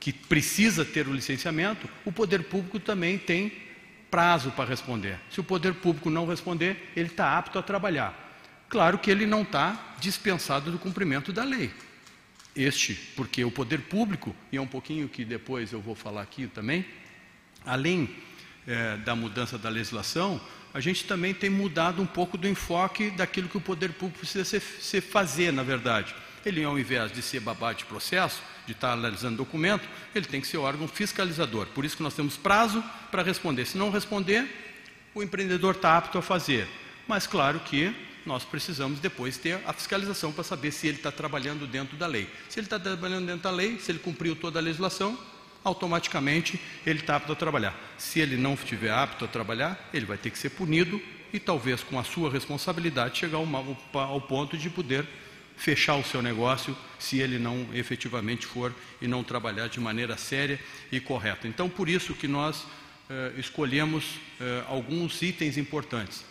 que 0.00 0.14
precisa 0.14 0.82
ter 0.82 1.06
o 1.06 1.12
licenciamento, 1.12 1.86
o 2.06 2.10
poder 2.10 2.44
público 2.44 2.80
também 2.80 3.18
tem 3.18 3.52
prazo 4.12 4.50
para 4.50 4.68
responder. 4.68 5.18
Se 5.30 5.40
o 5.40 5.44
poder 5.44 5.72
público 5.72 6.10
não 6.10 6.26
responder, 6.26 6.92
ele 6.94 7.08
está 7.08 7.38
apto 7.38 7.58
a 7.58 7.62
trabalhar. 7.62 8.14
Claro 8.68 8.98
que 8.98 9.10
ele 9.10 9.24
não 9.24 9.40
está 9.40 9.94
dispensado 9.98 10.70
do 10.70 10.78
cumprimento 10.78 11.32
da 11.32 11.44
lei. 11.44 11.72
Este, 12.54 12.94
porque 13.16 13.42
o 13.42 13.50
poder 13.50 13.80
público, 13.80 14.36
e 14.52 14.58
é 14.58 14.60
um 14.60 14.66
pouquinho 14.66 15.08
que 15.08 15.24
depois 15.24 15.72
eu 15.72 15.80
vou 15.80 15.94
falar 15.94 16.20
aqui 16.20 16.46
também, 16.46 16.84
além 17.64 18.14
é, 18.66 18.98
da 18.98 19.16
mudança 19.16 19.56
da 19.56 19.70
legislação, 19.70 20.38
a 20.74 20.80
gente 20.80 21.04
também 21.04 21.32
tem 21.32 21.48
mudado 21.48 22.02
um 22.02 22.06
pouco 22.06 22.36
do 22.36 22.46
enfoque 22.46 23.08
daquilo 23.10 23.48
que 23.48 23.56
o 23.56 23.62
poder 23.62 23.94
público 23.94 24.20
precisa 24.20 24.44
ser 24.44 25.00
fazer, 25.00 25.52
na 25.54 25.62
verdade. 25.62 26.14
Ele, 26.44 26.62
ao 26.62 26.78
invés 26.78 27.10
de 27.12 27.22
ser 27.22 27.40
babá 27.40 27.72
de 27.72 27.86
processo, 27.86 28.42
de 28.66 28.72
estar 28.72 28.92
analisando 28.92 29.36
documento, 29.36 29.88
ele 30.14 30.26
tem 30.26 30.40
que 30.40 30.46
ser 30.46 30.58
órgão 30.58 30.86
fiscalizador. 30.86 31.66
Por 31.68 31.84
isso 31.84 31.96
que 31.96 32.02
nós 32.02 32.14
temos 32.14 32.36
prazo 32.36 32.82
para 33.10 33.22
responder. 33.22 33.66
Se 33.66 33.76
não 33.76 33.90
responder, 33.90 34.46
o 35.14 35.22
empreendedor 35.22 35.74
está 35.74 35.96
apto 35.96 36.18
a 36.18 36.22
fazer. 36.22 36.68
Mas 37.06 37.26
claro 37.26 37.60
que 37.60 37.94
nós 38.24 38.44
precisamos 38.44 39.00
depois 39.00 39.36
ter 39.36 39.60
a 39.66 39.72
fiscalização 39.72 40.32
para 40.32 40.44
saber 40.44 40.70
se 40.70 40.86
ele 40.86 40.98
está 40.98 41.10
trabalhando 41.10 41.66
dentro 41.66 41.96
da 41.96 42.06
lei. 42.06 42.28
Se 42.48 42.60
ele 42.60 42.66
está 42.66 42.78
trabalhando 42.78 43.26
dentro 43.26 43.42
da 43.42 43.50
lei, 43.50 43.78
se 43.78 43.90
ele 43.90 43.98
cumpriu 43.98 44.36
toda 44.36 44.58
a 44.58 44.62
legislação, 44.62 45.18
automaticamente 45.64 46.60
ele 46.86 47.00
está 47.00 47.16
apto 47.16 47.32
a 47.32 47.36
trabalhar. 47.36 47.74
Se 47.98 48.20
ele 48.20 48.36
não 48.36 48.54
estiver 48.54 48.90
apto 48.90 49.24
a 49.24 49.28
trabalhar, 49.28 49.90
ele 49.92 50.06
vai 50.06 50.16
ter 50.16 50.30
que 50.30 50.38
ser 50.38 50.50
punido 50.50 51.00
e 51.32 51.40
talvez 51.40 51.82
com 51.82 51.98
a 51.98 52.04
sua 52.04 52.30
responsabilidade 52.30 53.18
chegar 53.18 53.38
ao, 53.38 53.46
ao 53.94 54.20
ponto 54.20 54.56
de 54.56 54.68
poder 54.68 55.06
fechar 55.56 55.96
o 55.96 56.04
seu 56.04 56.22
negócio 56.22 56.76
se 56.98 57.18
ele 57.18 57.38
não 57.38 57.68
efetivamente 57.72 58.46
for 58.46 58.74
e 59.00 59.06
não 59.06 59.22
trabalhar 59.24 59.68
de 59.68 59.80
maneira 59.80 60.16
séria 60.16 60.58
e 60.90 61.00
correta. 61.00 61.48
Então, 61.48 61.68
por 61.68 61.88
isso 61.88 62.14
que 62.14 62.28
nós 62.28 62.64
eh, 63.10 63.32
escolhemos 63.36 64.18
eh, 64.40 64.64
alguns 64.68 65.20
itens 65.22 65.56
importantes. 65.56 66.24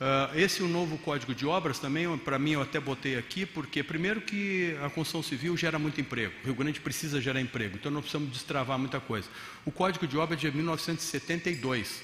Uh, 0.00 0.34
esse 0.34 0.62
o 0.62 0.66
novo 0.66 0.96
Código 0.96 1.34
de 1.34 1.44
Obras 1.44 1.78
também, 1.78 2.16
para 2.16 2.38
mim, 2.38 2.52
eu 2.52 2.62
até 2.62 2.80
botei 2.80 3.18
aqui, 3.18 3.44
porque 3.44 3.82
primeiro 3.82 4.22
que 4.22 4.74
a 4.82 4.88
construção 4.88 5.22
civil 5.22 5.54
gera 5.58 5.78
muito 5.78 6.00
emprego. 6.00 6.32
O 6.42 6.46
Rio 6.46 6.54
Grande 6.54 6.80
precisa 6.80 7.20
gerar 7.20 7.38
emprego, 7.38 7.76
então 7.76 7.92
não 7.92 8.00
precisamos 8.00 8.32
destravar 8.32 8.78
muita 8.78 8.98
coisa. 8.98 9.28
O 9.62 9.70
Código 9.70 10.06
de 10.06 10.16
Obras 10.16 10.42
é 10.42 10.48
de 10.48 10.56
1972. 10.56 12.00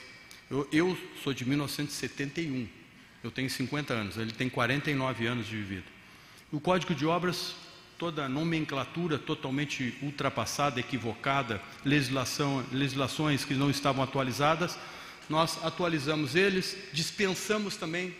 Eu, 0.51 0.69
eu 0.71 0.99
sou 1.25 1.33
de 1.33 1.49
1971. 1.49 2.69
Eu 3.25 3.31
tenho 3.31 3.49
50 3.49 3.95
anos, 3.95 4.19
ele 4.19 4.33
tem 4.33 4.51
49 4.51 5.27
anos 5.27 5.47
de 5.47 5.57
vida. 5.57 5.96
O 6.53 6.61
Código 6.61 6.95
de 6.95 7.05
Obras, 7.05 7.57
toda 7.99 8.29
nomenclatura 8.29 9.19
totalmente 9.19 9.99
ultrapassada, 10.01 10.79
equivocada, 10.79 11.61
legislações 11.85 13.45
que 13.45 13.55
não 13.55 13.69
estavam 13.69 14.05
atualizadas, 14.05 14.79
nós 15.29 15.59
atualizamos 15.65 16.37
eles, 16.37 16.77
dispensamos 16.93 17.77
também 17.77 18.15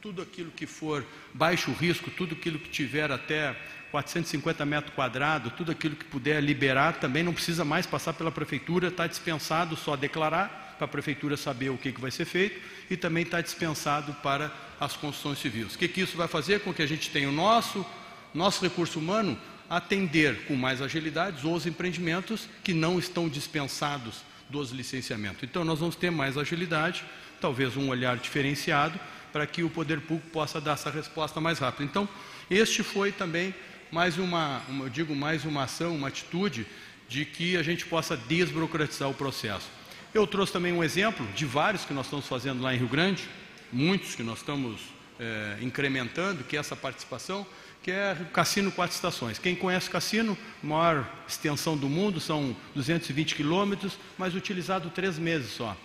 tudo 0.00 0.22
aquilo 0.22 0.50
que 0.52 0.66
for 0.66 1.04
baixo 1.34 1.70
risco, 1.72 2.10
tudo 2.10 2.34
aquilo 2.34 2.58
que 2.58 2.70
tiver 2.70 3.12
até 3.12 3.54
450 3.90 4.64
metros 4.64 4.94
quadrados, 4.94 5.52
tudo 5.52 5.70
aquilo 5.70 5.96
que 5.96 6.04
puder 6.06 6.42
liberar, 6.42 6.98
também 6.98 7.22
não 7.22 7.34
precisa 7.34 7.62
mais 7.62 7.84
passar 7.84 8.14
pela 8.14 8.32
prefeitura, 8.32 8.88
está 8.88 9.06
dispensado, 9.06 9.76
só 9.76 9.96
declarar. 9.96 10.65
Para 10.76 10.84
a 10.84 10.88
prefeitura 10.88 11.36
saber 11.36 11.70
o 11.70 11.78
que, 11.78 11.92
que 11.92 12.00
vai 12.00 12.10
ser 12.10 12.24
feito 12.24 12.60
e 12.90 12.96
também 12.96 13.22
está 13.22 13.40
dispensado 13.40 14.12
para 14.22 14.52
as 14.78 14.94
construções 14.96 15.38
civis. 15.38 15.74
O 15.74 15.78
que, 15.78 15.88
que 15.88 16.00
isso 16.00 16.16
vai 16.16 16.28
fazer 16.28 16.60
com 16.60 16.72
que 16.72 16.82
a 16.82 16.86
gente 16.86 17.10
tenha 17.10 17.28
o 17.28 17.32
nosso, 17.32 17.84
nosso 18.34 18.62
recurso 18.62 18.98
humano 18.98 19.38
atender 19.68 20.44
com 20.46 20.54
mais 20.54 20.80
agilidade 20.80 21.46
os 21.46 21.66
empreendimentos 21.66 22.48
que 22.62 22.72
não 22.72 22.98
estão 22.98 23.28
dispensados 23.28 24.22
dos 24.48 24.70
licenciamentos. 24.70 25.42
Então, 25.42 25.64
nós 25.64 25.80
vamos 25.80 25.96
ter 25.96 26.10
mais 26.10 26.38
agilidade, 26.38 27.04
talvez 27.40 27.76
um 27.76 27.88
olhar 27.88 28.16
diferenciado, 28.16 28.98
para 29.32 29.46
que 29.46 29.62
o 29.62 29.70
poder 29.70 30.00
público 30.00 30.30
possa 30.30 30.60
dar 30.60 30.72
essa 30.72 30.90
resposta 30.90 31.40
mais 31.40 31.58
rápida. 31.58 31.84
Então, 31.84 32.08
este 32.48 32.82
foi 32.82 33.10
também 33.10 33.54
mais 33.90 34.18
uma, 34.18 34.62
uma, 34.68 34.84
eu 34.84 34.88
digo, 34.88 35.14
mais 35.14 35.44
uma 35.44 35.64
ação, 35.64 35.94
uma 35.94 36.08
atitude 36.08 36.66
de 37.08 37.24
que 37.24 37.56
a 37.56 37.62
gente 37.62 37.86
possa 37.86 38.16
desburocratizar 38.16 39.08
o 39.08 39.14
processo. 39.14 39.68
Eu 40.16 40.26
trouxe 40.26 40.50
também 40.50 40.72
um 40.72 40.82
exemplo 40.82 41.26
de 41.34 41.44
vários 41.44 41.84
que 41.84 41.92
nós 41.92 42.06
estamos 42.06 42.26
fazendo 42.26 42.62
lá 42.62 42.74
em 42.74 42.78
Rio 42.78 42.88
Grande, 42.88 43.28
muitos 43.70 44.14
que 44.14 44.22
nós 44.22 44.38
estamos 44.38 44.80
é, 45.20 45.58
incrementando, 45.60 46.42
que 46.42 46.56
é 46.56 46.58
essa 46.58 46.74
participação, 46.74 47.46
que 47.82 47.90
é 47.90 48.16
o 48.18 48.24
Cassino 48.32 48.72
Quatro 48.72 48.96
Estações. 48.96 49.38
Quem 49.38 49.54
conhece 49.54 49.88
o 49.88 49.90
Cassino, 49.90 50.38
maior 50.62 51.06
extensão 51.28 51.76
do 51.76 51.86
mundo, 51.86 52.18
são 52.18 52.56
220 52.74 53.34
quilômetros, 53.34 53.98
mas 54.16 54.34
utilizado 54.34 54.88
três 54.88 55.18
meses 55.18 55.50
só. 55.50 55.76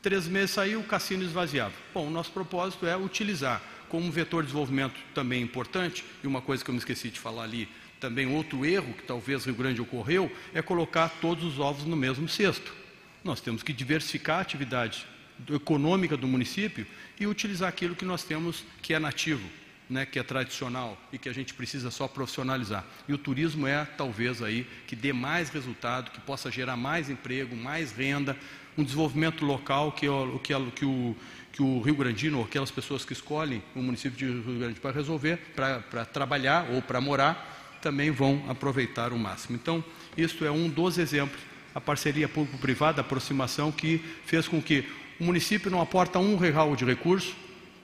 Três 0.00 0.28
meses 0.28 0.52
saiu, 0.52 0.78
o 0.78 0.84
cassino 0.84 1.24
esvaziado. 1.24 1.74
Bom, 1.92 2.06
o 2.06 2.10
nosso 2.10 2.30
propósito 2.30 2.86
é 2.86 2.96
utilizar 2.96 3.60
como 3.88 4.12
vetor 4.12 4.42
de 4.42 4.46
desenvolvimento 4.46 4.94
também 5.12 5.42
importante, 5.42 6.04
e 6.22 6.26
uma 6.28 6.40
coisa 6.40 6.62
que 6.62 6.70
eu 6.70 6.74
me 6.74 6.78
esqueci 6.78 7.10
de 7.10 7.18
falar 7.18 7.42
ali, 7.42 7.68
também 7.98 8.32
outro 8.32 8.64
erro 8.64 8.94
que 8.94 9.02
talvez 9.02 9.44
Rio 9.44 9.56
Grande 9.56 9.82
ocorreu, 9.82 10.30
é 10.54 10.62
colocar 10.62 11.08
todos 11.20 11.42
os 11.42 11.58
ovos 11.58 11.84
no 11.84 11.96
mesmo 11.96 12.28
cesto. 12.28 12.78
Nós 13.22 13.40
temos 13.40 13.62
que 13.62 13.72
diversificar 13.72 14.38
a 14.38 14.40
atividade 14.40 15.06
econômica 15.48 16.16
do 16.16 16.26
município 16.26 16.86
e 17.18 17.26
utilizar 17.26 17.68
aquilo 17.68 17.94
que 17.94 18.04
nós 18.04 18.24
temos 18.24 18.64
que 18.82 18.94
é 18.94 18.98
nativo, 18.98 19.48
né, 19.88 20.06
que 20.06 20.18
é 20.18 20.22
tradicional 20.22 20.98
e 21.12 21.18
que 21.18 21.28
a 21.28 21.32
gente 21.32 21.54
precisa 21.54 21.90
só 21.90 22.06
profissionalizar. 22.06 22.84
E 23.08 23.12
o 23.12 23.18
turismo 23.18 23.66
é 23.66 23.84
talvez 23.84 24.42
aí 24.42 24.66
que 24.86 24.96
dê 24.96 25.12
mais 25.12 25.50
resultado, 25.50 26.10
que 26.10 26.20
possa 26.20 26.50
gerar 26.50 26.76
mais 26.76 27.10
emprego, 27.10 27.56
mais 27.56 27.92
renda, 27.92 28.36
um 28.76 28.84
desenvolvimento 28.84 29.44
local 29.44 29.92
que, 29.92 30.08
o, 30.08 30.38
que, 30.38 30.54
que, 30.74 30.84
o, 30.84 31.16
que 31.52 31.62
o 31.62 31.80
Rio 31.80 31.96
Grandino, 31.96 32.38
ou 32.38 32.44
aquelas 32.44 32.70
pessoas 32.70 33.04
que 33.04 33.12
escolhem 33.12 33.62
o 33.74 33.82
município 33.82 34.16
de 34.16 34.26
Rio 34.26 34.58
Grande 34.58 34.80
para 34.80 34.92
resolver, 34.92 35.38
para 35.54 36.04
trabalhar 36.04 36.70
ou 36.70 36.80
para 36.80 37.00
morar, 37.00 37.78
também 37.82 38.10
vão 38.10 38.44
aproveitar 38.48 39.12
o 39.12 39.18
máximo. 39.18 39.56
Então, 39.56 39.82
isso 40.16 40.44
é 40.44 40.50
um 40.50 40.68
dos 40.68 40.98
exemplos, 40.98 41.40
a 41.74 41.80
parceria 41.80 42.28
público-privada, 42.28 43.00
a 43.00 43.04
aproximação 43.04 43.70
que 43.70 44.02
fez 44.24 44.48
com 44.48 44.60
que 44.60 44.84
o 45.18 45.24
município 45.24 45.70
não 45.70 45.80
aporta 45.80 46.18
um 46.18 46.36
real 46.36 46.74
de 46.74 46.84
recurso, 46.84 47.34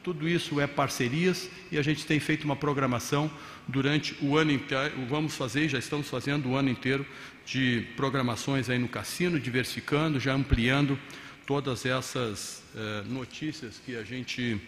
tudo 0.02 0.28
isso 0.28 0.60
é 0.60 0.66
parcerias 0.66 1.50
e 1.70 1.76
a 1.76 1.82
gente 1.82 2.06
tem 2.06 2.20
feito 2.20 2.44
uma 2.44 2.56
programação 2.56 3.30
durante 3.66 4.16
o 4.22 4.36
ano 4.36 4.52
inteiro, 4.52 5.04
vamos 5.08 5.34
fazer, 5.34 5.68
já 5.68 5.78
estamos 5.78 6.08
fazendo 6.08 6.50
o 6.50 6.56
ano 6.56 6.70
inteiro 6.70 7.04
de 7.44 7.84
programações 7.96 8.70
aí 8.70 8.78
no 8.78 8.88
cassino, 8.88 9.38
diversificando, 9.38 10.20
já 10.20 10.32
ampliando 10.32 10.98
todas 11.44 11.84
essas 11.84 12.62
eh, 12.74 13.02
notícias 13.06 13.80
que 13.84 13.96
a 13.96 14.02
gente 14.02 14.60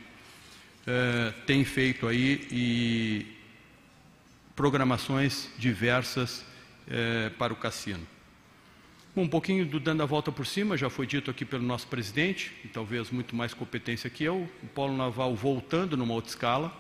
eh, 0.87 1.33
tem 1.47 1.65
feito 1.65 2.07
aí 2.07 2.47
e 2.51 3.27
programações 4.55 5.49
diversas 5.57 6.45
eh, 6.89 7.31
para 7.39 7.53
o 7.53 7.57
cassino 7.57 8.18
um 9.17 9.27
pouquinho 9.27 9.67
do 9.67 9.81
dando 9.81 10.03
a 10.03 10.07
volta 10.07 10.31
por 10.31 10.47
cima, 10.47 10.77
já 10.77 10.89
foi 10.89 11.07
dito 11.07 11.31
aqui 11.31 11.45
pelo 11.45 11.63
nosso 11.63 11.87
presidente, 11.87 12.53
e 12.65 12.69
talvez 12.69 13.11
muito 13.11 13.35
mais 13.35 13.53
competência 13.53 14.09
que 14.09 14.25
eu, 14.25 14.49
o 14.63 14.67
polo 14.69 14.97
naval 14.97 15.35
voltando 15.35 15.97
numa 15.97 16.15
outra 16.15 16.31
escala, 16.31 16.73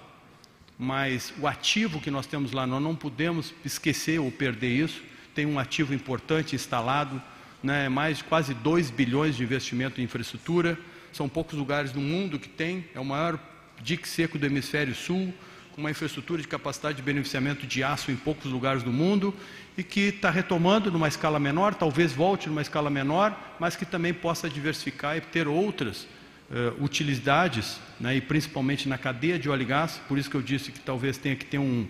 mas 0.78 1.32
o 1.40 1.46
ativo 1.46 2.00
que 2.00 2.10
nós 2.10 2.26
temos 2.26 2.52
lá, 2.52 2.66
nós 2.66 2.82
não 2.82 2.94
podemos 2.94 3.52
esquecer 3.64 4.20
ou 4.20 4.30
perder 4.30 4.84
isso, 4.84 5.02
tem 5.34 5.46
um 5.46 5.58
ativo 5.58 5.92
importante 5.92 6.54
instalado, 6.54 7.20
né, 7.62 7.88
mais 7.88 8.18
de 8.18 8.24
quase 8.24 8.54
2 8.54 8.90
bilhões 8.90 9.36
de 9.36 9.42
investimento 9.42 10.00
em 10.00 10.04
infraestrutura, 10.04 10.78
são 11.12 11.28
poucos 11.28 11.58
lugares 11.58 11.92
no 11.92 12.00
mundo 12.00 12.38
que 12.38 12.48
tem, 12.48 12.84
é 12.94 13.00
o 13.00 13.04
maior 13.04 13.38
dique 13.82 14.08
seco 14.08 14.38
do 14.38 14.46
hemisfério 14.46 14.94
sul, 14.94 15.34
uma 15.78 15.92
infraestrutura 15.92 16.42
de 16.42 16.48
capacidade 16.48 16.96
de 16.96 17.02
beneficiamento 17.02 17.64
de 17.64 17.84
aço 17.84 18.10
em 18.10 18.16
poucos 18.16 18.50
lugares 18.50 18.82
do 18.82 18.92
mundo 18.92 19.32
e 19.78 19.84
que 19.84 20.00
está 20.00 20.28
retomando 20.28 20.90
numa 20.90 21.06
escala 21.06 21.38
menor, 21.38 21.72
talvez 21.72 22.12
volte 22.12 22.48
numa 22.48 22.60
escala 22.60 22.90
menor, 22.90 23.32
mas 23.60 23.76
que 23.76 23.86
também 23.86 24.12
possa 24.12 24.50
diversificar 24.50 25.16
e 25.16 25.20
ter 25.20 25.46
outras 25.46 26.02
uh, 26.50 26.82
utilidades, 26.82 27.78
né, 28.00 28.16
e 28.16 28.20
principalmente 28.20 28.88
na 28.88 28.98
cadeia 28.98 29.38
de 29.38 29.48
óleo 29.48 29.62
e 29.62 29.66
gás. 29.66 30.00
Por 30.08 30.18
isso 30.18 30.28
que 30.28 30.34
eu 30.34 30.42
disse 30.42 30.72
que 30.72 30.80
talvez 30.80 31.16
tenha 31.16 31.36
que 31.36 31.44
ter 31.44 31.58
um, 31.58 31.86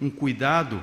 um 0.00 0.10
cuidado 0.10 0.82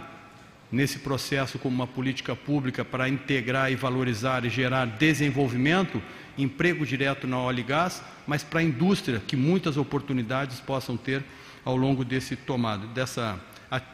nesse 0.72 1.00
processo 1.00 1.60
como 1.60 1.76
uma 1.76 1.88
política 1.88 2.34
pública 2.38 2.86
para 2.86 3.10
integrar 3.10 3.70
e 3.70 3.76
valorizar 3.76 4.46
e 4.46 4.50
gerar 4.50 4.86
desenvolvimento, 4.86 6.02
emprego 6.38 6.86
direto 6.86 7.28
na 7.28 7.38
óleo 7.38 7.60
e 7.60 7.64
gás, 7.64 8.02
mas 8.26 8.44
para 8.44 8.62
a 8.62 8.64
indústria 8.64 9.22
que 9.28 9.36
muitas 9.36 9.76
oportunidades 9.76 10.62
possam 10.62 10.96
ter 10.96 11.22
ao 11.66 11.76
longo 11.76 12.06
desse 12.06 12.38
tomado, 12.38 12.88
dessa, 12.88 13.38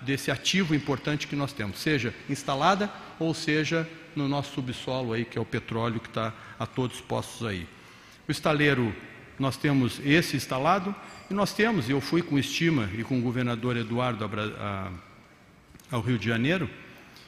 desse 0.01 0.29
ativo 0.29 0.75
importante 0.75 1.27
que 1.27 1.35
nós 1.35 1.53
temos, 1.53 1.79
seja 1.79 2.13
instalada 2.29 2.91
ou 3.19 3.33
seja 3.33 3.87
no 4.15 4.27
nosso 4.27 4.53
subsolo 4.53 5.13
aí, 5.13 5.25
que 5.25 5.37
é 5.37 5.41
o 5.41 5.45
petróleo 5.45 5.99
que 5.99 6.07
está 6.07 6.33
a 6.59 6.65
todos 6.65 6.99
postos 6.99 7.45
aí. 7.47 7.67
O 8.27 8.31
estaleiro, 8.31 8.93
nós 9.39 9.57
temos 9.57 9.99
esse 10.03 10.35
instalado 10.35 10.93
e 11.29 11.33
nós 11.33 11.53
temos, 11.53 11.89
eu 11.89 12.01
fui 12.01 12.21
com 12.21 12.37
estima 12.37 12.89
e 12.97 13.03
com 13.03 13.17
o 13.17 13.21
governador 13.21 13.77
Eduardo 13.77 14.25
a, 14.25 14.27
a, 15.89 15.95
ao 15.95 16.01
Rio 16.01 16.19
de 16.19 16.27
Janeiro, 16.27 16.69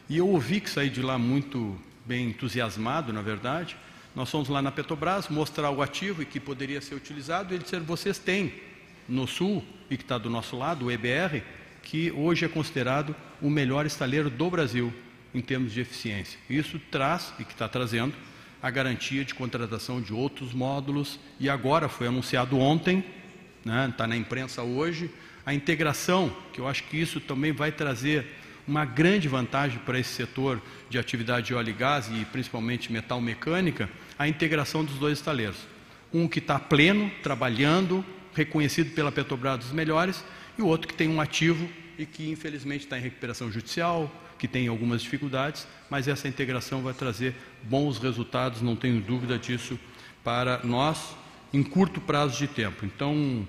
e 0.09 0.17
eu 0.17 0.27
ouvi 0.27 0.59
que 0.59 0.69
saí 0.69 0.89
de 0.89 1.01
lá 1.01 1.17
muito 1.17 1.79
bem 2.05 2.29
entusiasmado, 2.29 3.13
na 3.13 3.21
verdade. 3.21 3.77
Nós 4.15 4.29
fomos 4.29 4.49
lá 4.49 4.61
na 4.61 4.71
Petrobras 4.71 5.29
mostrar 5.29 5.71
o 5.71 5.81
ativo 5.81 6.21
e 6.21 6.25
que 6.25 6.39
poderia 6.39 6.81
ser 6.81 6.95
utilizado, 6.95 7.51
e 7.51 7.55
eles 7.55 7.63
disseram: 7.63 7.85
vocês 7.85 8.19
têm 8.19 8.53
no 9.07 9.27
sul 9.27 9.63
e 9.89 9.97
que 9.97 10.03
está 10.03 10.17
do 10.17 10.29
nosso 10.29 10.57
lado, 10.57 10.85
o 10.85 10.91
EBR, 10.91 11.41
que 11.83 12.11
hoje 12.11 12.45
é 12.45 12.47
considerado 12.47 13.15
o 13.41 13.49
melhor 13.49 13.85
estaleiro 13.85 14.29
do 14.29 14.49
Brasil 14.49 14.91
em 15.33 15.41
termos 15.41 15.73
de 15.73 15.81
eficiência. 15.81 16.39
Isso 16.49 16.79
traz 16.89 17.33
e 17.37 17.43
que 17.43 17.51
está 17.51 17.67
trazendo 17.67 18.13
a 18.61 18.69
garantia 18.69 19.25
de 19.25 19.35
contratação 19.35 20.01
de 20.01 20.13
outros 20.13 20.53
módulos 20.53 21.19
e 21.39 21.49
agora 21.49 21.89
foi 21.89 22.07
anunciado 22.07 22.57
ontem, 22.57 23.03
está 23.59 23.87
né, 23.87 23.93
tá 23.95 24.07
na 24.07 24.15
imprensa 24.15 24.63
hoje, 24.63 25.11
a 25.45 25.53
integração, 25.53 26.33
que 26.53 26.59
eu 26.59 26.67
acho 26.67 26.83
que 26.85 26.97
isso 26.97 27.19
também 27.19 27.51
vai 27.51 27.71
trazer 27.71 28.25
uma 28.65 28.85
grande 28.85 29.27
vantagem 29.27 29.77
para 29.79 29.99
esse 29.99 30.13
setor 30.13 30.61
de 30.89 30.97
atividade 30.97 31.47
de 31.47 31.53
óleo 31.53 31.71
e 31.71 31.73
gás 31.73 32.09
e 32.09 32.23
principalmente 32.25 32.91
metal 32.91 33.19
mecânica, 33.19 33.89
a 34.17 34.27
integração 34.27 34.85
dos 34.85 34.95
dois 34.95 35.17
estaleiros. 35.17 35.57
Um 36.13 36.27
que 36.27 36.39
está 36.39 36.57
pleno, 36.57 37.11
trabalhando, 37.21 38.05
reconhecido 38.33 38.93
pela 38.95 39.11
Petrobras 39.11 39.59
dos 39.59 39.71
melhores, 39.73 40.23
e 40.57 40.61
o 40.61 40.67
outro 40.67 40.87
que 40.87 40.93
tem 40.93 41.07
um 41.07 41.19
ativo 41.19 41.67
e 41.97 42.05
que 42.05 42.29
infelizmente 42.29 42.81
está 42.81 42.97
em 42.97 43.01
recuperação 43.01 43.51
judicial, 43.51 44.11
que 44.37 44.47
tem 44.47 44.67
algumas 44.67 45.01
dificuldades, 45.01 45.67
mas 45.89 46.07
essa 46.07 46.27
integração 46.27 46.81
vai 46.81 46.93
trazer 46.93 47.35
bons 47.63 47.97
resultados, 47.97 48.61
não 48.61 48.75
tenho 48.75 48.99
dúvida 48.99 49.37
disso, 49.37 49.79
para 50.23 50.59
nós 50.63 51.15
em 51.53 51.63
curto 51.63 52.01
prazo 52.01 52.37
de 52.37 52.47
tempo. 52.47 52.85
Então, 52.85 53.47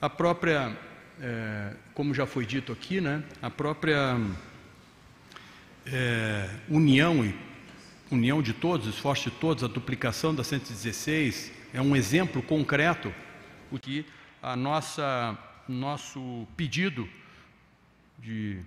a 0.00 0.08
própria, 0.08 0.76
é, 1.20 1.74
como 1.94 2.14
já 2.14 2.24
foi 2.24 2.46
dito 2.46 2.72
aqui, 2.72 3.00
né, 3.00 3.22
a 3.40 3.50
própria 3.50 4.18
é, 5.86 6.48
união 6.68 7.24
e 7.24 7.34
união 8.10 8.42
de 8.42 8.52
todos, 8.52 8.86
esforço 8.86 9.30
de 9.30 9.36
todos, 9.36 9.64
a 9.64 9.66
duplicação 9.66 10.34
da 10.34 10.44
116 10.44 11.50
é 11.72 11.80
um 11.80 11.96
exemplo 11.96 12.42
concreto 12.42 13.12
o 13.70 13.78
que 13.78 14.04
a 14.42 14.54
nossa 14.54 15.36
nosso 15.68 16.46
pedido 16.56 17.08
de 18.18 18.60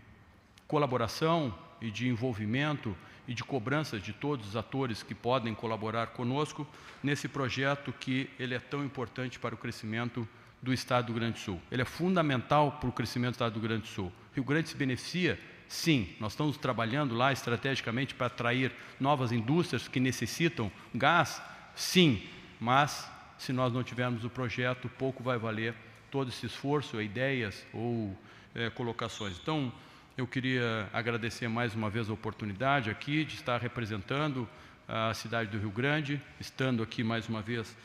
colaboração 0.68 1.54
e 1.82 1.92
de 1.92 2.08
envolvimento 2.08 2.96
e 3.28 3.34
de 3.34 3.44
cobrança 3.44 4.00
de 4.00 4.14
todos 4.14 4.50
os 4.50 4.56
atores 4.56 5.02
que 5.02 5.16
podem 5.16 5.54
colaborar 5.54 6.08
conosco 6.08 6.68
nesse 7.02 7.28
projeto 7.28 7.94
que 7.94 8.30
ele 8.40 8.54
é 8.54 8.60
tão 8.60 8.84
importante 8.84 9.40
para 9.40 9.56
o 9.56 9.58
crescimento 9.58 10.28
do 10.62 10.74
Estado 10.74 11.06
do 11.06 11.14
Rio 11.14 11.20
Grande 11.22 11.34
do 11.34 11.40
Sul. 11.40 11.62
Ele 11.72 11.82
é 11.82 11.86
fundamental 11.86 12.74
para 12.74 12.90
o 12.90 12.92
crescimento 12.92 13.32
do 13.32 13.36
Estado 13.36 13.54
do 13.54 13.60
Rio 13.60 13.70
Grande 13.70 13.84
do 13.84 13.88
Sul. 13.88 14.12
Rio 14.34 14.44
Grande 14.44 14.70
se 14.70 14.76
beneficia? 14.76 15.40
Sim, 15.68 16.10
nós 16.20 16.34
estamos 16.34 16.58
trabalhando 16.58 17.16
lá 17.16 17.34
estrategicamente 17.34 18.14
para 18.14 18.28
atrair 18.28 18.72
novas 19.00 19.32
indústrias 19.32 19.88
que 19.88 20.00
necessitam 20.00 20.72
gás? 20.94 21.42
Sim, 21.76 22.24
mas 22.60 23.10
se 23.38 23.52
nós 23.52 23.74
não 23.74 23.84
tivermos 23.84 24.24
o 24.24 24.30
projeto, 24.30 24.90
pouco 24.98 25.24
vai 25.24 25.38
valer 25.38 25.76
todo 26.16 26.30
esse 26.30 26.46
esforço, 26.46 27.02
ideias 27.02 27.68
ou 27.74 28.18
é, 28.56 28.70
colocações. 28.70 29.38
Então, 29.38 29.70
eu 30.18 30.26
queria 30.26 30.88
agradecer 30.94 31.50
mais 31.50 31.76
uma 31.76 31.90
vez 31.90 32.10
a 32.10 32.14
oportunidade 32.14 32.90
aqui 32.90 33.26
de 33.26 33.36
estar 33.36 33.60
representando 33.60 34.48
à 34.88 35.14
cidade 35.14 35.50
do 35.50 35.58
Rio 35.58 35.72
Grande, 35.72 36.22
estando 36.40 36.82
aqui 36.82 37.04
mais 37.04 37.28
uma 37.28 37.42
vez, 37.42 37.76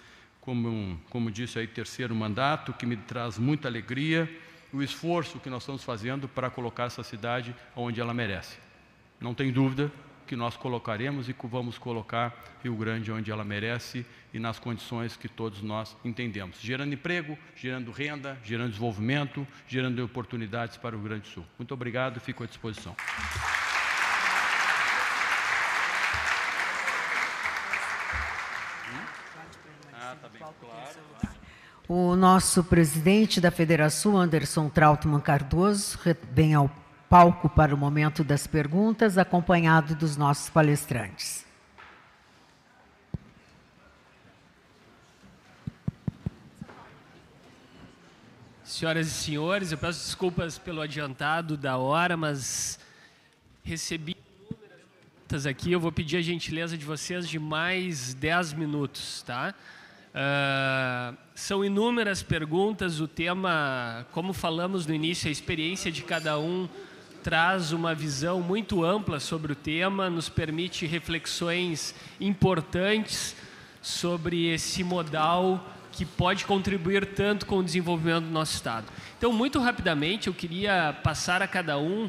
como, 0.40 0.96
como 1.10 1.28
disse 1.28 1.58
aí, 1.58 1.66
terceiro 1.66 2.14
mandato, 2.14 2.72
que 2.72 2.86
me 2.86 2.96
traz 2.96 3.36
muita 3.36 3.66
alegria, 3.66 4.30
o 4.72 4.80
esforço 4.80 5.40
que 5.40 5.50
nós 5.50 5.62
estamos 5.62 5.82
fazendo 5.82 6.28
para 6.28 6.48
colocar 6.48 6.84
essa 6.84 7.02
cidade 7.02 7.52
onde 7.74 8.00
ela 8.00 8.14
merece. 8.14 8.58
Não 9.20 9.34
tem 9.34 9.50
dúvida 9.50 9.90
que 10.30 10.36
nós 10.36 10.56
colocaremos 10.56 11.28
e 11.28 11.34
que 11.34 11.44
vamos 11.48 11.76
colocar 11.76 12.32
Rio 12.62 12.76
Grande 12.76 13.10
onde 13.10 13.32
ela 13.32 13.42
merece 13.42 14.06
e 14.32 14.38
nas 14.38 14.60
condições 14.60 15.16
que 15.16 15.28
todos 15.28 15.60
nós 15.60 15.96
entendemos, 16.04 16.60
gerando 16.60 16.94
emprego, 16.94 17.36
gerando 17.56 17.90
renda, 17.90 18.38
gerando 18.44 18.68
desenvolvimento, 18.68 19.44
gerando 19.66 20.04
oportunidades 20.04 20.76
para 20.76 20.94
o 20.94 21.00
Rio 21.00 21.08
Grande 21.08 21.22
do 21.22 21.28
Sul. 21.30 21.44
Muito 21.58 21.74
obrigado, 21.74 22.20
fico 22.20 22.44
à 22.44 22.46
disposição. 22.46 22.94
O 31.88 32.14
nosso 32.14 32.62
presidente 32.62 33.40
da 33.40 33.50
Federação, 33.50 34.16
Anderson 34.16 34.68
Trautmann 34.68 35.20
Cardoso, 35.20 35.98
vem 36.32 36.54
ao 36.54 36.70
palco 37.10 37.48
para 37.48 37.74
o 37.74 37.76
momento 37.76 38.22
das 38.22 38.46
perguntas, 38.46 39.18
acompanhado 39.18 39.96
dos 39.96 40.16
nossos 40.16 40.48
palestrantes. 40.48 41.44
Senhoras 48.62 49.08
e 49.08 49.10
senhores, 49.10 49.72
eu 49.72 49.78
peço 49.78 49.98
desculpas 49.98 50.56
pelo 50.56 50.80
adiantado 50.80 51.56
da 51.56 51.76
hora, 51.76 52.16
mas 52.16 52.78
recebi 53.64 54.16
inúmeras 54.48 54.78
perguntas 55.02 55.46
aqui. 55.46 55.72
Eu 55.72 55.80
vou 55.80 55.90
pedir 55.90 56.18
a 56.18 56.22
gentileza 56.22 56.78
de 56.78 56.84
vocês 56.84 57.28
de 57.28 57.40
mais 57.40 58.14
10 58.14 58.52
minutos, 58.52 59.22
tá? 59.22 59.52
Uh, 60.14 61.16
são 61.34 61.64
inúmeras 61.64 62.22
perguntas. 62.22 63.00
O 63.00 63.08
tema, 63.08 64.06
como 64.12 64.32
falamos 64.32 64.86
no 64.86 64.94
início, 64.94 65.28
a 65.28 65.32
experiência 65.32 65.90
de 65.90 66.04
cada 66.04 66.38
um 66.38 66.68
traz 67.22 67.72
uma 67.72 67.94
visão 67.94 68.40
muito 68.40 68.84
ampla 68.84 69.20
sobre 69.20 69.52
o 69.52 69.56
tema, 69.56 70.08
nos 70.08 70.28
permite 70.28 70.86
reflexões 70.86 71.94
importantes 72.20 73.36
sobre 73.82 74.46
esse 74.46 74.82
modal 74.82 75.64
que 75.92 76.04
pode 76.04 76.44
contribuir 76.44 77.04
tanto 77.14 77.46
com 77.46 77.58
o 77.58 77.62
desenvolvimento 77.62 78.24
do 78.24 78.30
nosso 78.30 78.54
Estado. 78.54 78.86
Então, 79.18 79.32
muito 79.32 79.58
rapidamente, 79.58 80.28
eu 80.28 80.34
queria 80.34 80.96
passar 81.02 81.42
a 81.42 81.48
cada 81.48 81.78
um 81.78 82.08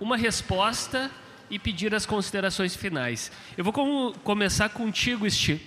uma 0.00 0.16
resposta 0.16 1.10
e 1.48 1.58
pedir 1.58 1.94
as 1.94 2.04
considerações 2.04 2.74
finais. 2.74 3.30
Eu 3.56 3.64
vou 3.64 3.72
com, 3.72 4.12
começar 4.24 4.68
contigo, 4.70 5.26
Esti. 5.26 5.60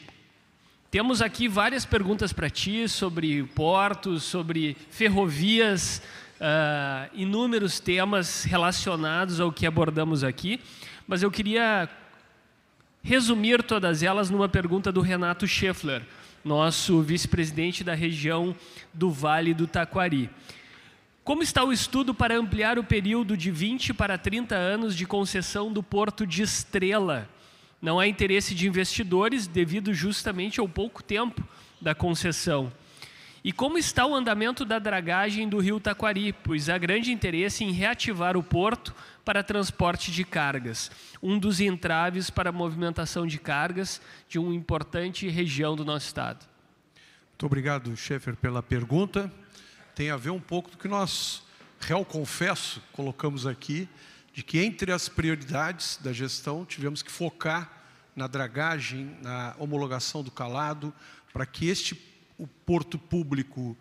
Temos 0.91 1.21
aqui 1.21 1.47
várias 1.47 1.85
perguntas 1.85 2.31
para 2.31 2.49
ti 2.49 2.87
sobre 2.87 3.43
portos, 3.43 4.23
sobre 4.23 4.77
ferrovias, 4.89 6.01
uh, 6.39 7.09
inúmeros 7.13 7.79
temas 7.79 8.43
relacionados 8.43 9.39
ao 9.39 9.51
que 9.51 9.65
abordamos 9.65 10.23
aqui, 10.23 10.59
mas 11.07 11.23
eu 11.23 11.31
queria 11.31 11.89
resumir 13.03 13.61
todas 13.63 14.01
elas 14.01 14.29
numa 14.29 14.49
pergunta 14.49 14.91
do 14.91 15.01
Renato 15.01 15.47
Scheffler, 15.47 16.01
nosso 16.43 17.01
vice-presidente 17.01 17.83
da 17.83 17.93
região 17.93 18.55
do 18.93 19.11
Vale 19.11 19.53
do 19.53 19.67
Taquari. 19.67 20.29
Como 21.23 21.41
está 21.41 21.63
o 21.63 21.73
estudo 21.73 22.13
para 22.13 22.37
ampliar 22.37 22.77
o 22.77 22.83
período 22.83 23.35
de 23.35 23.49
20 23.49 23.93
para 23.93 24.17
30 24.17 24.55
anos 24.55 24.95
de 24.95 25.07
concessão 25.07 25.73
do 25.73 25.81
Porto 25.81 26.25
de 26.25 26.43
Estrela? 26.43 27.27
Não 27.81 27.99
há 27.99 28.07
interesse 28.07 28.53
de 28.53 28.67
investidores 28.67 29.47
devido 29.47 29.93
justamente 29.93 30.59
ao 30.59 30.69
pouco 30.69 31.03
tempo 31.03 31.43
da 31.81 31.95
concessão. 31.95 32.71
E 33.45 33.51
como 33.51 33.77
está 33.77 34.07
o 34.07 34.15
andamento 34.15 34.65
da 34.65 34.79
dragagem 34.79 35.47
do 35.47 35.59
rio 35.59 35.79
Taquari, 35.79 36.33
pois 36.33 36.67
há 36.67 36.79
grande 36.79 37.11
interesse 37.11 37.63
em 37.63 37.71
reativar 37.71 38.35
o 38.35 38.41
porto 38.41 38.91
para 39.23 39.43
transporte 39.43 40.11
de 40.11 40.23
cargas, 40.23 40.89
um 41.21 41.37
dos 41.37 41.59
entraves 41.59 42.31
para 42.31 42.49
a 42.49 42.51
movimentação 42.51 43.27
de 43.27 43.37
cargas 43.37 44.01
de 44.27 44.39
uma 44.39 44.51
importante 44.51 45.29
região 45.29 45.75
do 45.75 45.85
nosso 45.85 46.07
estado. 46.07 46.43
Muito 47.29 47.45
obrigado, 47.45 47.95
Schaefer, 47.95 48.35
pela 48.35 48.63
pergunta. 48.63 49.31
Tem 49.93 50.09
a 50.09 50.17
ver 50.17 50.31
um 50.31 50.41
pouco 50.41 50.71
do 50.71 50.77
que 50.77 50.87
nós, 50.87 51.43
real 51.79 52.03
confesso, 52.03 52.81
colocamos 52.93 53.45
aqui, 53.45 53.87
de 54.33 54.41
que 54.41 54.57
entre 54.57 54.91
as 54.91 55.07
prioridades 55.07 55.99
da 56.01 56.11
gestão 56.11 56.65
tivemos 56.65 57.03
que 57.03 57.11
focar 57.11 57.71
na 58.15 58.25
dragagem, 58.25 59.15
na 59.21 59.55
homologação 59.59 60.23
do 60.23 60.31
calado, 60.31 60.91
para 61.31 61.45
que 61.45 61.67
este 61.67 62.14
o 62.37 62.47
porto 62.47 62.97
público, 62.97 63.77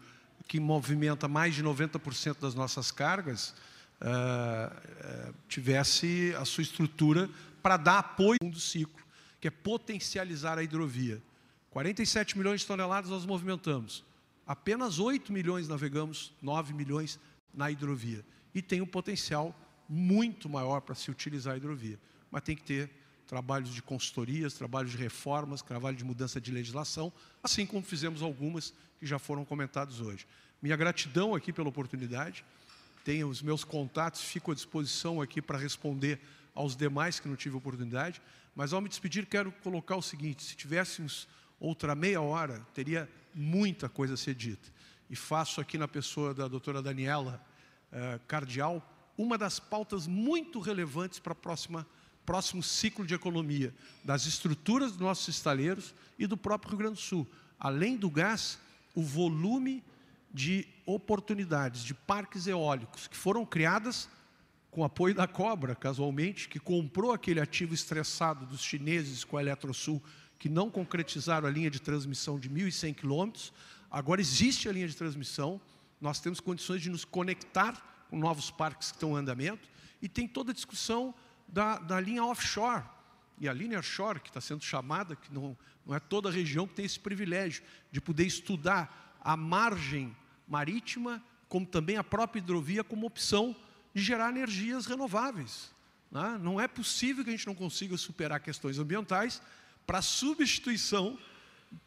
que 0.47 0.60
movimenta 0.60 1.26
mais 1.26 1.55
de 1.55 1.62
90% 1.62 2.40
das 2.40 2.55
nossas 2.55 2.90
cargas, 2.90 3.55
uh, 4.01 5.35
tivesse 5.48 6.35
a 6.39 6.44
sua 6.44 6.62
estrutura 6.62 7.28
para 7.62 7.76
dar 7.76 7.98
apoio 7.98 8.39
ao 8.40 8.47
segundo 8.47 8.60
ciclo, 8.60 9.05
que 9.40 9.48
é 9.48 9.51
potencializar 9.51 10.59
a 10.59 10.62
hidrovia. 10.62 11.22
47 11.70 12.39
milhões 12.39 12.60
de 12.60 12.66
toneladas 12.66 13.10
nós 13.10 13.26
movimentamos. 13.26 14.05
Apenas 14.47 14.98
8 14.98 15.32
milhões 15.32 15.66
navegamos, 15.66 16.32
9 16.40 16.72
milhões 16.74 17.18
na 17.52 17.70
hidrovia. 17.70 18.24
E 18.55 18.60
tem 18.60 18.81
um 18.81 18.86
potencial 18.86 19.59
muito 19.89 20.48
maior 20.48 20.81
para 20.81 20.94
se 20.94 21.10
utilizar 21.10 21.55
a 21.55 21.56
hidrovia. 21.56 21.98
Mas 22.31 22.43
tem 22.43 22.55
que 22.55 22.62
ter 22.62 22.90
trabalhos 23.35 23.74
de 23.74 23.82
consultorias, 23.82 24.55
trabalhos 24.55 24.93
de 24.93 24.97
reformas, 24.97 25.61
trabalho 25.61 25.97
de 25.97 26.05
mudança 26.05 26.40
de 26.40 26.52
legislação, 26.52 27.12
assim 27.43 27.66
como 27.66 27.82
fizemos 27.82 28.23
algumas 28.23 28.73
que 29.01 29.05
já 29.05 29.19
foram 29.19 29.44
comentadas 29.44 30.01
hoje. 30.01 30.24
Minha 30.62 30.77
gratidão 30.77 31.35
aqui 31.35 31.52
pela 31.52 31.69
oportunidade, 31.69 32.44
tenho 33.05 33.28
os 33.28 33.43
meus 33.43 33.65
contatos, 33.65 34.23
fico 34.23 34.52
à 34.52 34.55
disposição 34.55 35.20
aqui 35.20 35.43
para 35.43 35.59
responder 35.59 36.20
aos 36.55 36.77
demais 36.77 37.19
que 37.19 37.27
não 37.27 37.35
tive 37.35 37.56
oportunidade, 37.56 38.23
mas 38.55 38.73
ao 38.73 38.81
me 38.81 38.89
despedir 38.89 39.27
quero 39.27 39.51
colocar 39.65 39.97
o 39.97 40.02
seguinte, 40.02 40.44
se 40.44 40.55
tivéssemos 40.55 41.27
outra 41.59 41.97
meia 41.97 42.20
hora, 42.20 42.65
teria 42.73 43.11
muita 43.35 43.89
coisa 43.89 44.15
a 44.15 44.16
ser 44.16 44.36
dita. 44.36 44.73
E 45.11 45.16
faço 45.16 45.61
aqui 45.61 45.77
na 45.77 45.89
pessoa 45.89 46.32
da 46.32 46.47
doutora 46.47 46.81
Daniela 46.81 47.44
eh, 47.90 48.20
Cardial, 48.28 48.81
uma 49.19 49.36
das 49.36 49.59
pautas 49.59 50.06
muito 50.06 50.61
relevantes 50.61 51.19
para 51.19 51.32
a 51.32 51.35
próxima 51.35 51.85
próximo 52.25 52.63
ciclo 52.63 53.07
de 53.07 53.15
economia 53.15 53.75
das 54.03 54.27
estruturas 54.27 54.93
dos 54.93 55.01
nossos 55.01 55.29
estaleiros 55.29 55.95
e 56.19 56.27
do 56.27 56.37
próprio 56.37 56.71
Rio 56.71 56.79
Grande 56.79 56.95
do 56.95 57.01
Sul. 57.01 57.27
Além 57.59 57.97
do 57.97 58.11
gás, 58.11 58.59
o 58.95 59.03
volume 59.03 59.83
de 60.33 60.67
oportunidades 60.85 61.85
de 61.85 61.95
parques 61.95 62.47
eólicos 62.47 63.07
que 63.07 63.17
foram 63.17 63.47
criadas 63.47 64.09
com 64.71 64.83
apoio 64.83 65.15
da 65.15 65.29
Cobra, 65.29 65.77
casualmente, 65.77 66.49
que 66.49 66.59
comprou 66.59 67.13
aquele 67.13 67.41
ativo 67.41 67.73
estressado 67.73 68.45
dos 68.45 68.61
chineses 68.61 69.23
com 69.23 69.37
a 69.37 69.41
Eletrosul, 69.41 70.03
que 70.37 70.49
não 70.49 70.69
concretizaram 70.69 71.47
a 71.47 71.51
linha 71.51 71.71
de 71.71 71.81
transmissão 71.81 72.41
de 72.41 72.51
1.100 72.51 72.93
quilômetros. 72.93 73.53
Agora 73.89 74.21
existe 74.21 74.69
a 74.69 74.73
linha 74.73 74.89
de 74.89 74.97
transmissão, 74.97 75.61
nós 76.01 76.19
temos 76.19 76.41
condições 76.41 76.83
de 76.83 76.91
nos 76.91 77.05
conectar 77.05 78.07
com 78.11 78.19
novos 78.19 78.51
parques 78.51 78.91
que 78.91 78.97
estão 78.97 79.13
em 79.13 79.21
andamento, 79.21 79.69
e 80.03 80.09
tem 80.09 80.27
toda 80.27 80.51
a 80.51 80.55
discussão 80.55 81.15
da, 81.55 81.78
da 81.78 82.01
linha 82.01 82.24
offshore. 82.24 82.82
E 83.39 83.48
a 83.48 83.52
linha 83.52 83.78
offshore, 83.78 84.18
que 84.18 84.28
está 84.28 84.40
sendo 84.40 84.62
chamada, 84.64 85.14
que 85.14 85.32
não, 85.32 85.56
não 85.86 85.94
é 85.94 86.01
toda 86.01 86.28
a 86.28 86.32
região 86.32 86.66
que 86.66 86.74
tem 86.74 86.85
esse 86.85 86.98
privilégio 86.98 87.62
de 87.93 88.01
poder 88.01 88.26
estudar 88.26 89.16
a 89.20 89.36
margem 89.36 90.14
marítima, 90.48 91.22
como 91.48 91.64
também 91.64 91.97
a 91.97 92.02
própria 92.05 92.40
hidrovia, 92.40 92.82
como 92.82 93.06
opção 93.06 93.55
de 93.94 94.02
gerar 94.02 94.31
energias 94.31 94.86
renováveis. 94.86 95.72
Né? 96.10 96.39
Não 96.43 96.60
é 96.60 96.66
possível 96.66 97.22
que 97.22 97.31
a 97.31 97.32
gente 97.32 97.47
não 97.47 97.55
consiga 97.55 97.97
superar 97.97 98.40
questões 98.40 98.78
ambientais 98.78 99.40
para 99.86 100.02
substituição 100.02 101.16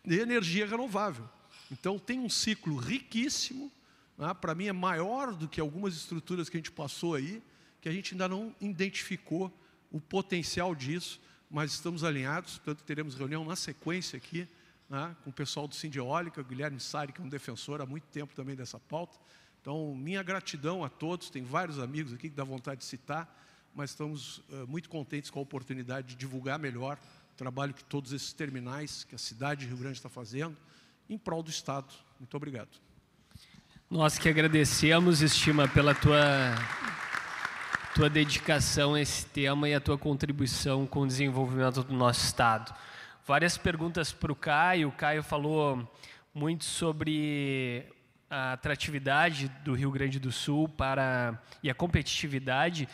de 0.03 0.19
energia 0.19 0.65
renovável. 0.65 1.29
Então, 1.69 1.99
tem 1.99 2.19
um 2.19 2.29
ciclo 2.29 2.77
riquíssimo, 2.77 3.69
né? 4.17 4.33
para 4.33 4.55
mim 4.55 4.67
é 4.67 4.73
maior 4.73 5.33
do 5.33 5.47
que 5.47 5.59
algumas 5.59 5.93
estruturas 5.93 6.47
que 6.47 6.55
a 6.55 6.59
gente 6.59 6.71
passou 6.71 7.15
aí, 7.15 7.43
que 7.87 7.89
a 7.89 7.93
gente 7.93 8.13
ainda 8.13 8.27
não 8.27 8.53
identificou 8.59 9.49
o 9.89 10.01
potencial 10.01 10.75
disso, 10.75 11.21
mas 11.49 11.71
estamos 11.71 12.03
alinhados, 12.03 12.57
portanto 12.57 12.83
teremos 12.83 13.15
reunião 13.15 13.45
na 13.45 13.55
sequência 13.55 14.17
aqui, 14.17 14.45
né, 14.89 15.15
com 15.23 15.29
o 15.29 15.33
pessoal 15.33 15.69
do 15.69 15.73
Sindiólica, 15.73 16.41
o 16.41 16.43
Guilherme 16.43 16.81
Sari, 16.81 17.13
que 17.13 17.21
é 17.21 17.23
um 17.23 17.29
defensor 17.29 17.79
há 17.79 17.85
muito 17.85 18.03
tempo 18.07 18.35
também 18.35 18.57
dessa 18.57 18.77
pauta. 18.77 19.17
Então, 19.61 19.95
minha 19.95 20.21
gratidão 20.21 20.83
a 20.83 20.89
todos, 20.89 21.29
tem 21.29 21.43
vários 21.43 21.79
amigos 21.79 22.11
aqui 22.11 22.29
que 22.29 22.35
dá 22.35 22.43
vontade 22.43 22.81
de 22.81 22.85
citar, 22.85 23.25
mas 23.73 23.91
estamos 23.91 24.39
uh, 24.49 24.67
muito 24.67 24.89
contentes 24.89 25.29
com 25.29 25.39
a 25.39 25.41
oportunidade 25.41 26.09
de 26.09 26.15
divulgar 26.15 26.59
melhor 26.59 26.97
o 27.33 27.37
trabalho 27.37 27.73
que 27.73 27.85
todos 27.85 28.11
esses 28.11 28.33
terminais, 28.33 29.05
que 29.05 29.15
a 29.15 29.17
cidade 29.17 29.61
de 29.61 29.67
Rio 29.67 29.77
Grande 29.77 29.97
está 29.97 30.09
fazendo, 30.09 30.57
em 31.09 31.17
prol 31.17 31.41
do 31.41 31.49
Estado. 31.49 31.93
Muito 32.19 32.35
obrigado. 32.35 32.69
Nós 33.89 34.19
que 34.19 34.27
agradecemos, 34.27 35.21
Estima, 35.21 35.69
pela 35.69 35.95
tua 35.95 36.53
tua 37.97 38.11
dedicação 38.11 38.93
a 38.93 39.01
esse 39.01 39.25
tema 39.25 39.67
e 39.67 39.73
a 39.73 39.79
tua 39.81 39.97
contribuição 39.97 40.85
com 40.85 40.99
o 41.01 41.07
desenvolvimento 41.07 41.83
do 41.83 41.95
nosso 41.95 42.23
Estado. 42.25 42.71
Várias 43.25 43.57
perguntas 43.57 44.13
para 44.13 44.31
o 44.31 44.35
Caio. 44.35 44.89
O 44.89 44.91
Caio 44.91 45.23
falou 45.23 45.91
muito 46.31 46.63
sobre 46.63 47.83
a 48.29 48.53
atratividade 48.53 49.47
do 49.65 49.73
Rio 49.73 49.89
Grande 49.89 50.19
do 50.19 50.31
Sul 50.31 50.69
para 50.69 51.41
e 51.63 51.71
a 51.71 51.73
competitividade. 51.73 52.87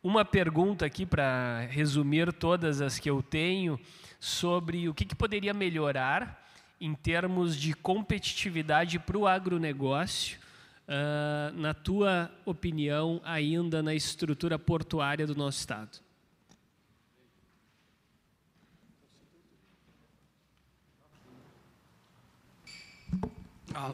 Uma 0.00 0.24
pergunta 0.24 0.86
aqui 0.86 1.04
para 1.04 1.66
resumir 1.68 2.32
todas 2.32 2.80
as 2.80 3.00
que 3.00 3.10
eu 3.10 3.24
tenho 3.24 3.80
sobre 4.20 4.88
o 4.88 4.94
que, 4.94 5.04
que 5.04 5.16
poderia 5.16 5.52
melhorar 5.52 6.48
em 6.80 6.94
termos 6.94 7.56
de 7.56 7.74
competitividade 7.74 9.00
para 9.00 9.18
o 9.18 9.26
agronegócio, 9.26 10.38
uh, 10.88 11.58
na 11.58 11.74
tua 11.74 12.30
opinião, 12.44 13.20
ainda 13.24 13.82
na 13.82 13.94
estrutura 13.94 14.58
portuária 14.58 15.26
do 15.26 15.34
nosso 15.34 15.58
Estado? 15.58 15.98
Ah, 23.74 23.92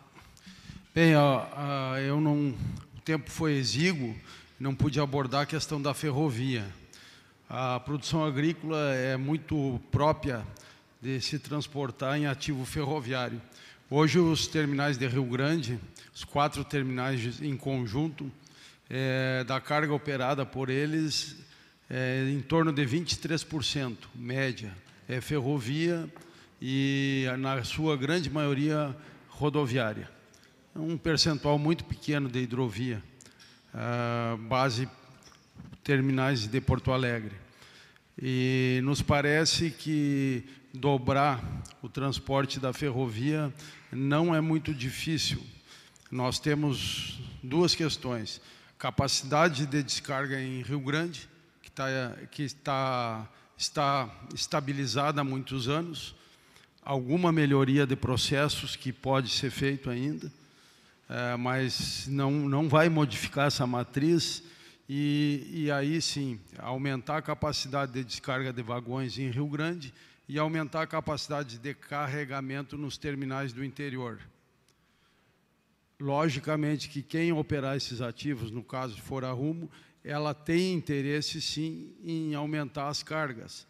bem, 0.94 1.16
ó, 1.16 1.96
eu 1.98 2.20
não, 2.20 2.50
o 2.96 3.00
tempo 3.04 3.28
foi 3.28 3.54
exíguo, 3.54 4.14
não 4.60 4.76
pude 4.76 5.00
abordar 5.00 5.40
a 5.42 5.46
questão 5.46 5.82
da 5.82 5.92
ferrovia. 5.92 6.64
A 7.48 7.80
produção 7.80 8.24
agrícola 8.24 8.78
é 8.94 9.16
muito 9.16 9.80
própria 9.90 10.46
de 11.00 11.20
se 11.20 11.38
transportar 11.38 12.16
em 12.16 12.26
ativo 12.26 12.64
ferroviário. 12.64 13.42
Hoje, 13.94 14.18
os 14.18 14.46
terminais 14.46 14.96
de 14.96 15.06
Rio 15.06 15.22
Grande, 15.22 15.78
os 16.14 16.24
quatro 16.24 16.64
terminais 16.64 17.42
em 17.42 17.54
conjunto, 17.58 18.32
é, 18.88 19.44
da 19.44 19.60
carga 19.60 19.92
operada 19.92 20.46
por 20.46 20.70
eles, 20.70 21.36
é 21.90 22.26
em 22.26 22.40
torno 22.40 22.72
de 22.72 22.86
23%, 22.86 23.98
média. 24.14 24.74
É 25.06 25.20
ferrovia 25.20 26.10
e, 26.58 27.26
na 27.38 27.62
sua 27.64 27.94
grande 27.94 28.30
maioria, 28.30 28.96
rodoviária. 29.28 30.10
É 30.74 30.78
um 30.78 30.96
percentual 30.96 31.58
muito 31.58 31.84
pequeno 31.84 32.30
de 32.30 32.38
hidrovia, 32.38 33.02
base 34.48 34.88
terminais 35.84 36.46
de 36.46 36.60
Porto 36.62 36.92
Alegre. 36.92 37.34
E 38.20 38.80
nos 38.84 39.00
parece 39.00 39.70
que 39.70 40.44
dobrar 40.72 41.62
o 41.82 41.88
transporte 41.88 42.58
da 42.60 42.72
ferrovia 42.72 43.52
não 43.90 44.34
é 44.34 44.40
muito 44.40 44.74
difícil. 44.74 45.42
Nós 46.10 46.38
temos 46.38 47.20
duas 47.42 47.74
questões. 47.74 48.40
Capacidade 48.78 49.66
de 49.66 49.82
descarga 49.82 50.40
em 50.40 50.62
Rio 50.62 50.80
Grande, 50.80 51.28
que, 51.62 51.70
tá, 51.70 51.86
que 52.30 52.42
está, 52.42 53.28
está 53.56 54.10
estabilizada 54.34 55.20
há 55.20 55.24
muitos 55.24 55.68
anos, 55.68 56.14
alguma 56.84 57.30
melhoria 57.32 57.86
de 57.86 57.94
processos 57.94 58.74
que 58.76 58.92
pode 58.92 59.30
ser 59.30 59.50
feito 59.50 59.88
ainda, 59.88 60.30
é, 61.08 61.36
mas 61.36 62.06
não, 62.08 62.30
não 62.30 62.68
vai 62.68 62.88
modificar 62.88 63.46
essa 63.46 63.66
matriz 63.66 64.42
e, 64.94 65.46
e 65.50 65.70
aí 65.70 66.02
sim 66.02 66.38
aumentar 66.58 67.16
a 67.16 67.22
capacidade 67.22 67.92
de 67.92 68.04
descarga 68.04 68.52
de 68.52 68.62
vagões 68.62 69.16
em 69.16 69.30
Rio 69.30 69.46
Grande 69.46 69.90
e 70.28 70.38
aumentar 70.38 70.82
a 70.82 70.86
capacidade 70.86 71.56
de 71.56 71.72
carregamento 71.72 72.76
nos 72.76 72.98
terminais 72.98 73.54
do 73.54 73.64
interior. 73.64 74.20
Logicamente 75.98 76.90
que 76.90 77.00
quem 77.00 77.32
operar 77.32 77.74
esses 77.74 78.02
ativos, 78.02 78.50
no 78.50 78.62
caso 78.62 79.00
for 79.00 79.24
a 79.24 79.32
Rumo, 79.32 79.70
ela 80.04 80.34
tem 80.34 80.74
interesse 80.74 81.40
sim 81.40 81.94
em 82.04 82.34
aumentar 82.34 82.88
as 82.88 83.02
cargas. 83.02 83.66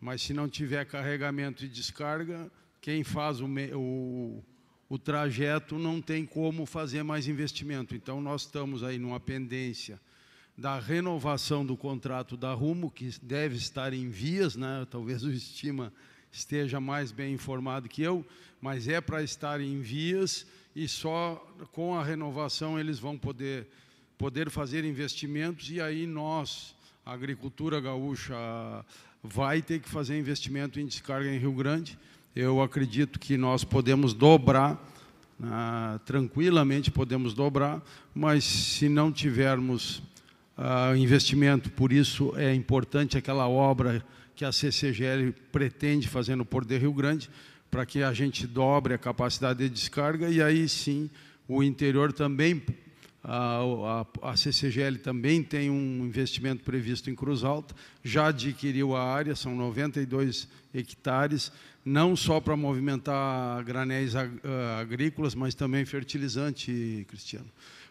Mas 0.00 0.22
se 0.22 0.32
não 0.32 0.48
tiver 0.48 0.86
carregamento 0.86 1.64
e 1.64 1.68
descarga, 1.68 2.48
quem 2.80 3.02
faz 3.02 3.40
o, 3.40 3.48
o, 3.74 4.44
o 4.88 4.96
trajeto 4.96 5.80
não 5.80 6.00
tem 6.00 6.24
como 6.24 6.64
fazer 6.64 7.02
mais 7.02 7.26
investimento. 7.26 7.96
Então 7.96 8.20
nós 8.20 8.42
estamos 8.42 8.84
aí 8.84 9.00
numa 9.00 9.18
pendência 9.18 10.00
da 10.60 10.78
renovação 10.78 11.64
do 11.64 11.74
contrato 11.74 12.36
da 12.36 12.52
Rumo, 12.52 12.90
que 12.90 13.10
deve 13.22 13.56
estar 13.56 13.94
em 13.94 14.10
vias, 14.10 14.56
né? 14.56 14.86
talvez 14.90 15.24
o 15.24 15.30
Estima 15.30 15.90
esteja 16.30 16.78
mais 16.78 17.10
bem 17.10 17.32
informado 17.32 17.88
que 17.88 18.02
eu, 18.02 18.22
mas 18.60 18.86
é 18.86 19.00
para 19.00 19.22
estar 19.22 19.58
em 19.58 19.80
vias 19.80 20.46
e 20.76 20.86
só 20.86 21.36
com 21.72 21.94
a 21.94 22.04
renovação 22.04 22.78
eles 22.78 22.98
vão 22.98 23.16
poder, 23.16 23.68
poder 24.18 24.50
fazer 24.50 24.84
investimentos 24.84 25.70
e 25.70 25.80
aí 25.80 26.06
nós, 26.06 26.76
a 27.06 27.14
agricultura 27.14 27.80
gaúcha, 27.80 28.36
vai 29.22 29.62
ter 29.62 29.80
que 29.80 29.88
fazer 29.88 30.18
investimento 30.18 30.78
em 30.78 30.84
descarga 30.84 31.34
em 31.34 31.38
Rio 31.38 31.54
Grande. 31.54 31.98
Eu 32.36 32.60
acredito 32.60 33.18
que 33.18 33.38
nós 33.38 33.64
podemos 33.64 34.12
dobrar, 34.12 34.78
né? 35.38 35.98
tranquilamente 36.04 36.90
podemos 36.90 37.32
dobrar, 37.32 37.82
mas 38.14 38.44
se 38.44 38.90
não 38.90 39.10
tivermos 39.10 40.02
uh, 40.60 40.94
investimento, 40.94 41.70
por 41.70 41.90
isso 41.92 42.34
é 42.36 42.54
importante 42.54 43.16
aquela 43.16 43.48
obra 43.48 44.04
que 44.36 44.44
a 44.44 44.52
CCGL 44.52 45.32
pretende 45.50 46.06
fazer 46.06 46.36
no 46.36 46.44
Porto 46.44 46.68
de 46.68 46.78
Rio 46.78 46.92
Grande, 46.92 47.30
para 47.70 47.86
que 47.86 48.02
a 48.02 48.12
gente 48.12 48.46
dobre 48.46 48.94
a 48.94 48.98
capacidade 48.98 49.60
de 49.60 49.70
descarga 49.70 50.28
e 50.28 50.42
aí 50.42 50.68
sim 50.68 51.08
o 51.48 51.62
interior 51.62 52.12
também, 52.12 52.62
a, 53.22 53.60
a, 54.22 54.30
a 54.30 54.36
CCGL 54.36 54.98
também 54.98 55.42
tem 55.42 55.70
um 55.70 56.04
investimento 56.06 56.62
previsto 56.62 57.10
em 57.10 57.14
Cruz 57.14 57.42
Alta, 57.42 57.74
já 58.02 58.28
adquiriu 58.28 58.94
a 58.94 59.02
área, 59.02 59.34
são 59.34 59.54
92 59.54 60.48
hectares, 60.74 61.52
não 61.84 62.14
só 62.14 62.40
para 62.40 62.56
movimentar 62.56 63.62
granéis 63.64 64.14
agrícolas, 64.78 65.34
mas 65.34 65.54
também 65.54 65.84
fertilizante, 65.84 67.04
Cristiano 67.08 67.50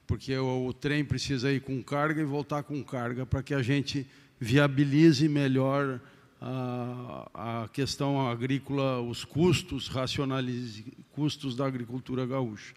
porque 0.10 0.36
o, 0.36 0.66
o 0.66 0.74
trem 0.74 1.06
precisa 1.06 1.54
ir 1.54 1.62
com 1.62 1.84
carga 1.84 2.20
e 2.20 2.26
voltar 2.26 2.64
com 2.64 2.84
carga 2.84 3.28
para 3.28 3.44
que 3.44 3.54
a 3.54 3.62
gente 3.62 4.08
viabilize 4.40 5.30
melhor 5.30 6.02
a, 6.42 7.64
a, 7.64 7.68
questão 7.68 8.28
agrícola, 8.28 9.00
os 9.00 9.24
custos, 9.24 9.88
racionalize 9.88 10.84
custos 11.12 11.56
da 11.56 11.68
agricultura 11.68 12.26
gaúcha. 12.26 12.74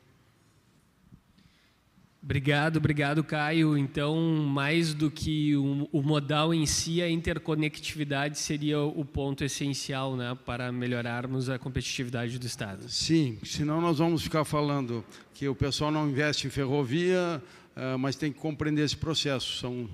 Obrigado, 2.24 2.76
obrigado, 2.76 3.24
Caio. 3.24 3.76
Então, 3.76 4.16
mais 4.46 4.94
do 4.94 5.10
que 5.10 5.56
o, 5.56 5.88
o, 5.90 6.02
modal 6.02 6.54
em 6.54 6.64
si, 6.66 7.02
a 7.02 7.10
interconectividade 7.10 8.38
seria 8.38 8.78
o 8.80 9.04
ponto 9.04 9.42
essencial 9.42 10.14
né, 10.14 10.38
para 10.46 10.70
melhorarmos 10.70 11.50
a 11.50 11.58
competitividade 11.58 12.38
do 12.38 12.46
Estado. 12.46 12.88
Sim, 12.88 13.38
senão 13.42 13.80
nós 13.80 13.98
vamos 13.98 14.22
ficar 14.22 14.44
falando 14.44 15.04
que 15.34 15.48
o 15.48 15.54
pessoal 15.54 15.90
não 15.90 16.08
investe 16.08 16.46
em 16.46 16.50
ferrovia, 16.50 17.42
uh, 17.76 17.98
mas 17.98 18.14
tem 18.14 18.32
que 18.32 18.38
compreender 18.38 18.84
esse 18.84 18.96
processo. 18.96 19.58
São, 19.58 19.90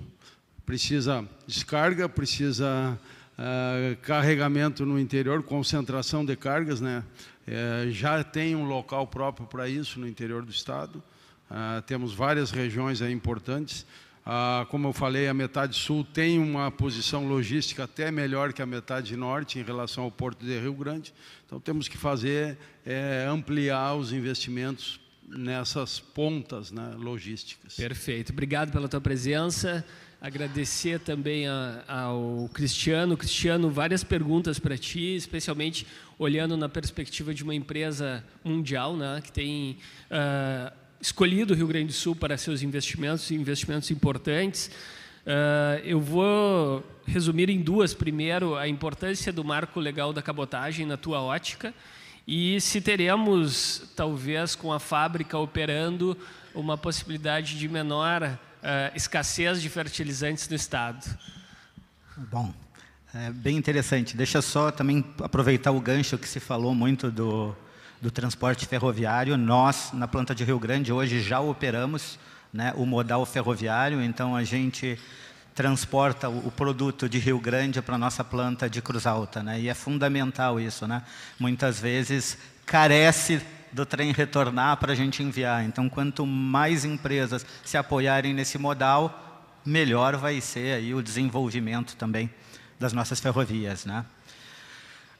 precisa 0.63 1.27
descarga, 1.47 2.07
precisa 2.07 2.95
uh, 3.39 3.97
carregamento 4.03 4.85
no 4.85 4.99
interior, 4.99 5.41
concentração 5.41 6.23
de 6.23 6.35
cargas. 6.35 6.79
Né? 6.79 7.03
Uh, 7.47 7.89
já 7.89 8.23
tem 8.23 8.55
um 8.55 8.65
local 8.65 9.07
próprio 9.07 9.47
para 9.47 9.67
isso 9.67 9.99
no 9.99 10.07
interior 10.07 10.45
do 10.45 10.51
Estado. 10.51 11.01
Uh, 11.49 11.81
temos 11.83 12.13
várias 12.13 12.51
regiões 12.51 13.01
aí 13.01 13.11
importantes. 13.11 13.85
Uh, 14.25 14.65
como 14.67 14.87
eu 14.87 14.93
falei, 14.93 15.27
a 15.27 15.33
metade 15.33 15.75
sul 15.75 16.03
tem 16.03 16.37
uma 16.37 16.69
posição 16.69 17.27
logística 17.27 17.85
até 17.85 18.11
melhor 18.11 18.53
que 18.53 18.61
a 18.61 18.65
metade 18.65 19.15
norte 19.15 19.57
em 19.57 19.63
relação 19.63 20.03
ao 20.03 20.11
Porto 20.11 20.45
de 20.45 20.59
Rio 20.59 20.73
Grande. 20.73 21.13
Então 21.45 21.59
temos 21.59 21.87
que 21.87 21.97
fazer 21.97 22.57
é, 22.85 23.25
ampliar 23.27 23.95
os 23.95 24.13
investimentos 24.13 24.99
nessas 25.27 25.99
pontas 25.99 26.71
né, 26.71 26.93
logísticas. 26.97 27.75
Perfeito. 27.75 28.31
Obrigado 28.31 28.71
pela 28.71 28.87
tua 28.87 29.01
presença. 29.01 29.85
Agradecer 30.21 30.99
também 30.99 31.47
a, 31.47 31.83
ao 31.87 32.49
Cristiano. 32.53 33.15
Cristiano, 33.15 33.71
várias 33.71 34.03
perguntas 34.03 34.59
para 34.59 34.77
ti, 34.77 35.15
especialmente 35.15 35.87
olhando 36.17 36.57
na 36.57 36.67
perspectiva 36.67 37.33
de 37.33 37.43
uma 37.43 37.55
empresa 37.55 38.23
mundial, 38.43 38.97
né, 38.97 39.21
que 39.23 39.31
tem 39.31 39.77
uh, 40.11 40.78
escolhido 41.01 41.53
o 41.53 41.55
Rio 41.55 41.67
Grande 41.67 41.87
do 41.87 41.93
Sul 41.93 42.15
para 42.15 42.37
seus 42.37 42.61
investimentos, 42.61 43.31
investimentos 43.31 43.89
importantes. 43.91 44.69
Uh, 45.25 45.79
eu 45.83 45.99
vou 45.99 46.83
resumir 47.05 47.49
em 47.49 47.61
duas. 47.61 47.93
Primeiro, 47.93 48.55
a 48.55 48.67
importância 48.67 49.31
do 49.31 49.43
marco 49.43 49.79
legal 49.79 50.11
da 50.11 50.21
cabotagem 50.21 50.85
na 50.85 50.97
tua 50.97 51.21
ótica 51.21 51.73
e 52.27 52.61
se 52.61 52.79
teremos, 52.79 53.91
talvez, 53.95 54.55
com 54.55 54.71
a 54.71 54.79
fábrica 54.79 55.37
operando, 55.37 56.17
uma 56.53 56.77
possibilidade 56.77 57.57
de 57.57 57.67
menor 57.67 58.23
uh, 58.23 58.95
escassez 58.95 59.61
de 59.61 59.69
fertilizantes 59.69 60.47
no 60.47 60.55
Estado. 60.55 61.05
Bom, 62.29 62.53
é 63.13 63.31
bem 63.31 63.57
interessante. 63.57 64.15
Deixa 64.15 64.41
só 64.41 64.69
também 64.69 65.03
aproveitar 65.19 65.71
o 65.71 65.81
gancho 65.81 66.17
que 66.17 66.27
se 66.27 66.39
falou 66.39 66.75
muito 66.75 67.09
do, 67.09 67.55
do 68.01 68.09
transporte 68.09 68.65
ferroviário. 68.65 69.37
Nós, 69.37 69.91
na 69.93 70.07
planta 70.07 70.33
de 70.33 70.43
Rio 70.43 70.59
Grande, 70.59 70.91
hoje 70.91 71.21
já 71.21 71.39
operamos 71.39 72.17
né, 72.53 72.73
o 72.75 72.85
modal 72.85 73.25
ferroviário, 73.25 74.01
então 74.01 74.35
a 74.35 74.43
gente 74.43 74.97
transporta 75.53 76.29
o, 76.29 76.49
produto 76.49 77.09
de 77.09 77.19
Rio 77.19 77.39
Grande 77.39 77.81
para 77.81 77.95
a 77.95 77.97
nossa 77.97 78.23
planta 78.23 78.69
de 78.69 78.81
Cruz 78.81 79.05
Alta. 79.05 79.43
Né? 79.43 79.59
E 79.59 79.67
é 79.67 79.73
fundamental 79.73 80.59
isso. 80.59 80.87
Né? 80.87 81.03
Muitas 81.37 81.79
vezes 81.79 82.37
carece 82.65 83.41
do 83.71 83.85
trem 83.85 84.13
retornar 84.13 84.77
para 84.77 84.93
a 84.93 84.95
gente 84.95 85.21
enviar. 85.21 85.63
Então, 85.65 85.89
quanto 85.89 86.25
mais 86.25 86.85
empresas 86.85 87.45
se 87.65 87.77
apoiarem 87.77 88.33
nesse 88.33 88.57
modal, 88.57 89.45
melhor 89.65 90.15
vai 90.15 90.39
ser 90.39 90.75
aí 90.75 90.93
o 90.93 91.03
desenvolvimento 91.03 91.95
também 91.97 92.29
das 92.79 92.93
nossas 92.93 93.19
ferrovias. 93.19 93.85
Né? 93.85 94.05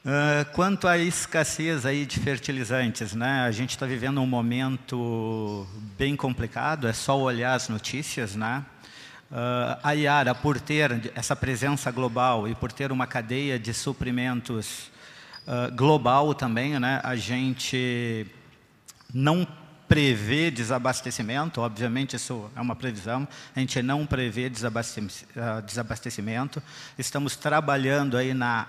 Uh, 0.02 0.50
quanto 0.54 0.88
à 0.88 0.96
escassez 0.96 1.84
aí 1.84 2.06
de 2.06 2.18
fertilizantes, 2.20 3.12
né? 3.12 3.42
a 3.42 3.50
gente 3.50 3.72
está 3.72 3.84
vivendo 3.84 4.18
um 4.18 4.26
momento 4.26 5.66
bem 5.98 6.16
complicado, 6.16 6.88
é 6.88 6.92
só 6.94 7.18
olhar 7.20 7.52
as 7.52 7.68
notícias. 7.68 8.34
Né? 8.34 8.64
Uh, 9.30 9.76
a 9.82 9.92
Iara, 9.92 10.34
por 10.34 10.58
ter 10.58 11.12
essa 11.14 11.36
presença 11.36 11.90
global 11.90 12.48
e 12.48 12.54
por 12.54 12.72
ter 12.72 12.90
uma 12.90 13.06
cadeia 13.06 13.58
de 13.58 13.74
suprimentos 13.74 14.90
uh, 15.46 15.70
global 15.76 16.32
também, 16.32 16.78
né? 16.80 17.02
a 17.04 17.14
gente 17.14 18.26
não 19.12 19.46
prevê 19.90 20.52
desabastecimento, 20.52 21.60
obviamente 21.60 22.14
isso 22.14 22.48
é 22.54 22.60
uma 22.60 22.76
previsão, 22.76 23.26
a 23.56 23.58
gente 23.58 23.82
não 23.82 24.06
prevê 24.06 24.48
ah, 25.36 25.60
desabastecimento. 25.60 26.62
Estamos 26.96 27.34
trabalhando 27.34 28.16
aí 28.16 28.32
na 28.32 28.68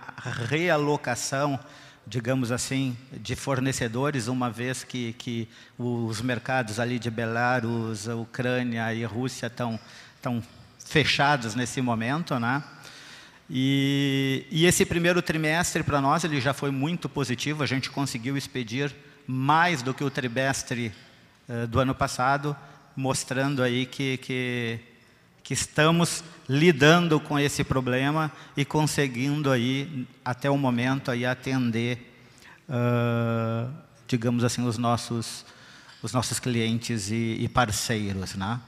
realocação, 0.50 1.60
digamos 2.08 2.52
assim, 2.52 2.98
de 3.14 3.36
fornecedores, 3.36 4.26
uma 4.26 4.50
vez 4.50 4.84
que, 4.84 5.14
que 5.14 5.48
os 5.78 6.22
mercados 6.22 6.80
ali 6.80 6.98
de 6.98 7.12
Belarus, 7.12 8.08
Ucrânia 8.08 8.92
e 8.92 9.04
Rússia 9.06 9.46
estão, 9.46 9.80
estão 10.16 10.42
fechados 10.84 11.54
nesse 11.54 11.84
momento, 11.84 12.40
né? 12.40 12.64
E, 13.48 14.48
e 14.50 14.66
esse 14.66 14.84
primeiro 14.88 15.22
trimestre 15.22 15.84
para 15.84 16.02
nós 16.02 16.24
ele 16.24 16.42
já 16.42 16.52
foi 16.52 16.72
muito 16.72 17.08
positivo, 17.08 17.62
a 17.62 17.68
gente 17.68 17.92
conseguiu 17.92 18.36
expedir 18.36 18.92
mais 19.28 19.84
do 19.84 19.94
que 19.94 20.04
o 20.04 20.10
trimestre 20.10 20.92
uh, 21.52 21.68
do 21.68 21.80
ano 21.80 21.94
passado, 21.94 22.56
mostrando 22.96 23.62
aí 23.62 23.86
que, 23.86 24.18
que, 24.18 24.80
que, 25.44 25.54
estamos 25.54 26.24
lidando 26.48 27.20
com 27.20 27.38
esse 27.38 27.64
problema 27.64 28.32
e 28.56 28.64
conseguindo 28.64 29.52
aí, 29.52 30.08
até 30.24 30.50
o 30.50 30.58
momento, 30.58 31.12
aí, 31.12 31.26
atender, 31.26 32.16
uh, 32.70 33.72
digamos 34.08 34.44
assim, 34.44 34.66
os 34.66 34.78
nossos, 34.78 35.46
os 36.02 36.14
nossos 36.14 36.40
clientes 36.40 37.12
e, 37.12 37.38
e 37.40 37.50
parceiros. 37.50 38.36
Né? 38.36 38.60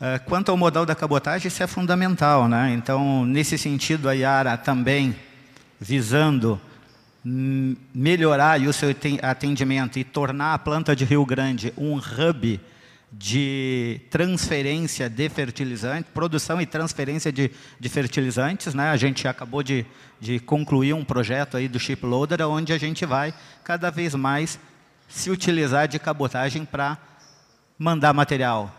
Uh, 0.00 0.24
quanto 0.26 0.50
ao 0.50 0.56
modal 0.56 0.84
da 0.84 0.94
cabotagem, 0.94 1.48
isso 1.48 1.62
é 1.62 1.66
fundamental. 1.66 2.48
Né? 2.48 2.72
Então, 2.74 3.24
nesse 3.24 3.56
sentido, 3.56 4.08
a 4.08 4.12
Yara 4.12 4.56
também 4.56 5.16
visando 5.78 6.60
melhorar 7.24 8.60
o 8.60 8.72
seu 8.72 8.94
atendimento 9.22 9.98
e 9.98 10.04
tornar 10.04 10.54
a 10.54 10.58
planta 10.58 10.96
de 10.96 11.04
Rio 11.04 11.24
Grande 11.26 11.72
um 11.76 11.96
hub 11.96 12.60
de 13.12 14.00
transferência 14.08 15.08
de 15.10 15.28
fertilizantes, 15.28 16.10
produção 16.14 16.60
e 16.60 16.66
transferência 16.66 17.32
de, 17.32 17.50
de 17.78 17.88
fertilizantes. 17.88 18.72
Né? 18.72 18.88
A 18.88 18.96
gente 18.96 19.26
acabou 19.26 19.62
de, 19.62 19.84
de 20.20 20.38
concluir 20.38 20.94
um 20.94 21.04
projeto 21.04 21.56
aí 21.56 21.66
do 21.66 21.78
Ship 21.78 22.04
Loader, 22.04 22.46
onde 22.48 22.72
a 22.72 22.78
gente 22.78 23.04
vai 23.04 23.34
cada 23.64 23.90
vez 23.90 24.14
mais 24.14 24.58
se 25.08 25.30
utilizar 25.30 25.88
de 25.88 25.98
cabotagem 25.98 26.64
para 26.64 26.96
mandar 27.76 28.14
material 28.14 28.74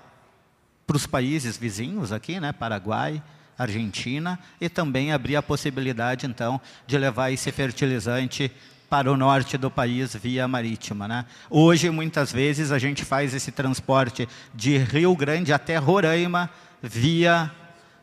para 0.87 0.95
os 0.95 1.05
países 1.05 1.57
vizinhos 1.57 2.11
aqui, 2.11 2.39
né? 2.39 2.51
Paraguai, 2.51 3.21
Argentina, 3.61 4.39
e 4.59 4.69
também 4.69 5.11
abrir 5.11 5.35
a 5.35 5.43
possibilidade, 5.43 6.25
então, 6.25 6.59
de 6.85 6.97
levar 6.97 7.31
esse 7.31 7.51
fertilizante 7.51 8.51
para 8.91 9.09
o 9.09 9.15
norte 9.15 9.57
do 9.57 9.71
país 9.71 10.13
via 10.15 10.45
marítima. 10.49 11.07
Né? 11.07 11.25
Hoje, 11.49 11.89
muitas 11.89 12.29
vezes, 12.29 12.73
a 12.73 12.77
gente 12.77 13.05
faz 13.05 13.33
esse 13.33 13.49
transporte 13.49 14.27
de 14.53 14.77
Rio 14.77 15.15
Grande 15.15 15.53
até 15.53 15.77
Roraima 15.77 16.49
via, 16.83 17.49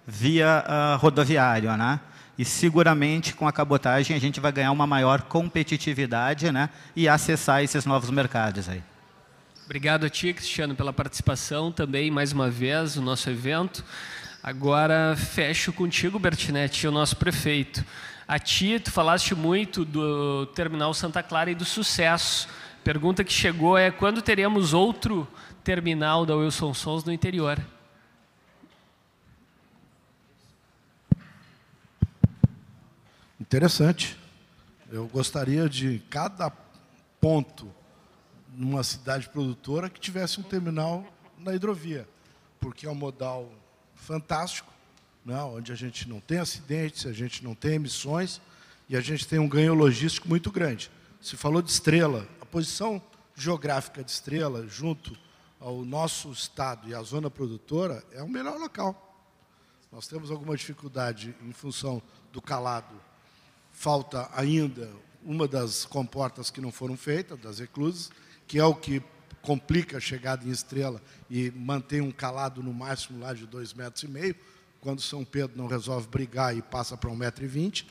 via 0.07 0.65
uh, 0.67 0.97
rodoviário. 0.97 1.77
Né? 1.77 2.01
E 2.39 2.45
seguramente, 2.45 3.35
com 3.35 3.47
a 3.47 3.53
cabotagem, 3.53 4.17
a 4.17 4.19
gente 4.19 4.41
vai 4.41 4.51
ganhar 4.51 4.73
uma 4.73 4.87
maior 4.87 5.21
competitividade 5.21 6.51
né? 6.51 6.71
e 6.97 7.07
acessar 7.07 7.63
esses 7.63 7.85
novos 7.85 8.09
mercados. 8.09 8.67
Aí. 8.67 8.83
Obrigado 9.67 10.07
a 10.07 10.09
ti, 10.09 10.33
Cristiano, 10.33 10.75
pela 10.75 10.95
participação 10.95 11.71
também, 11.71 12.11
mais 12.11 12.33
uma 12.33 12.49
vez, 12.49 12.97
no 12.97 13.03
nosso 13.03 13.29
evento. 13.29 13.85
Agora 14.49 15.15
fecho 15.15 15.75
contigo, 15.75 16.19
Bertinetti, 16.19 16.87
o 16.87 16.91
nosso 16.91 17.15
prefeito. 17.17 17.85
A 18.27 18.39
ti, 18.39 18.81
tu 18.81 18.91
falaste 18.91 19.35
muito 19.35 19.85
do 19.85 20.47
terminal 20.47 20.95
Santa 20.95 21.23
Clara 21.23 21.51
e 21.51 21.55
do 21.55 21.67
sucesso. 21.67 22.49
Pergunta 22.83 23.23
que 23.23 23.31
chegou 23.31 23.77
é 23.77 23.91
quando 23.91 24.23
teremos 24.23 24.73
outro 24.73 25.29
terminal 25.63 26.25
da 26.25 26.35
Wilson 26.35 26.73
Sons 26.73 27.05
no 27.05 27.13
interior? 27.13 27.63
Interessante. 33.39 34.17
Eu 34.91 35.07
gostaria 35.09 35.69
de 35.69 35.99
cada 36.09 36.51
ponto 37.21 37.71
numa 38.57 38.83
cidade 38.83 39.29
produtora 39.29 39.91
que 39.91 40.01
tivesse 40.01 40.41
um 40.41 40.43
terminal 40.43 41.05
na 41.37 41.55
hidrovia, 41.55 42.09
porque 42.59 42.87
é 42.87 42.91
um 42.91 42.95
modal 42.95 43.53
fantástico, 44.09 44.73
né, 45.23 45.39
onde 45.43 45.71
a 45.71 45.75
gente 45.75 46.09
não 46.09 46.19
tem 46.19 46.39
acidentes, 46.39 47.05
a 47.05 47.13
gente 47.13 47.45
não 47.45 47.55
tem 47.55 47.75
emissões 47.75 48.41
e 48.89 48.97
a 48.97 49.03
gente 49.03 49.29
tem 49.29 49.39
um 49.39 49.47
ganho 49.47 49.75
logístico 49.75 50.27
muito 50.27 50.51
grande. 50.51 50.91
Se 51.21 51.37
falou 51.37 51.61
de 51.61 51.71
Estrela, 51.71 52.27
a 52.41 52.47
posição 52.47 53.03
geográfica 53.37 54.03
de 54.03 54.11
Estrela, 54.11 54.67
junto 54.67 55.15
ao 55.61 55.85
nosso 55.85 56.33
estado 56.33 56.89
e 56.89 56.95
à 56.95 57.03
zona 57.03 57.29
produtora, 57.29 58.03
é 58.11 58.23
o 58.23 58.29
melhor 58.29 58.59
local. 58.59 59.27
Nós 59.93 60.09
temos 60.09 60.31
alguma 60.31 60.57
dificuldade 60.57 61.37
em 61.43 61.53
função 61.53 62.01
do 62.33 62.41
calado. 62.41 62.95
Falta 63.73 64.31
ainda 64.33 64.91
uma 65.23 65.47
das 65.47 65.85
comportas 65.85 66.49
que 66.51 66.63
não 66.63 66.73
foram 66.73 66.97
feitas, 66.97 67.39
das 67.41 67.59
reclusas, 67.59 68.11
que 68.47 68.59
é 68.59 68.65
o 68.65 68.75
que 68.75 69.03
complica 69.49 69.97
a 69.97 70.01
chegada 70.01 70.47
em 70.47 70.51
Estrela 70.51 71.01
e 71.31 71.51
mantém 71.53 72.03
um 72.03 72.11
calado 72.11 72.63
no 72.63 72.71
máximo 72.71 73.19
lá 73.19 73.33
de 73.33 73.47
dois 73.47 73.73
metros 73.73 74.03
e 74.03 74.07
meio, 74.07 74.37
quando 74.79 75.01
São 75.01 75.25
Pedro 75.25 75.57
não 75.57 75.67
resolve 75.67 76.07
brigar 76.07 76.55
e 76.55 76.61
passa 76.61 76.99
para 76.99 77.09
um 77.09 77.17
metro 77.17 77.43
e 77.43 77.49
vinte. 77.49 77.89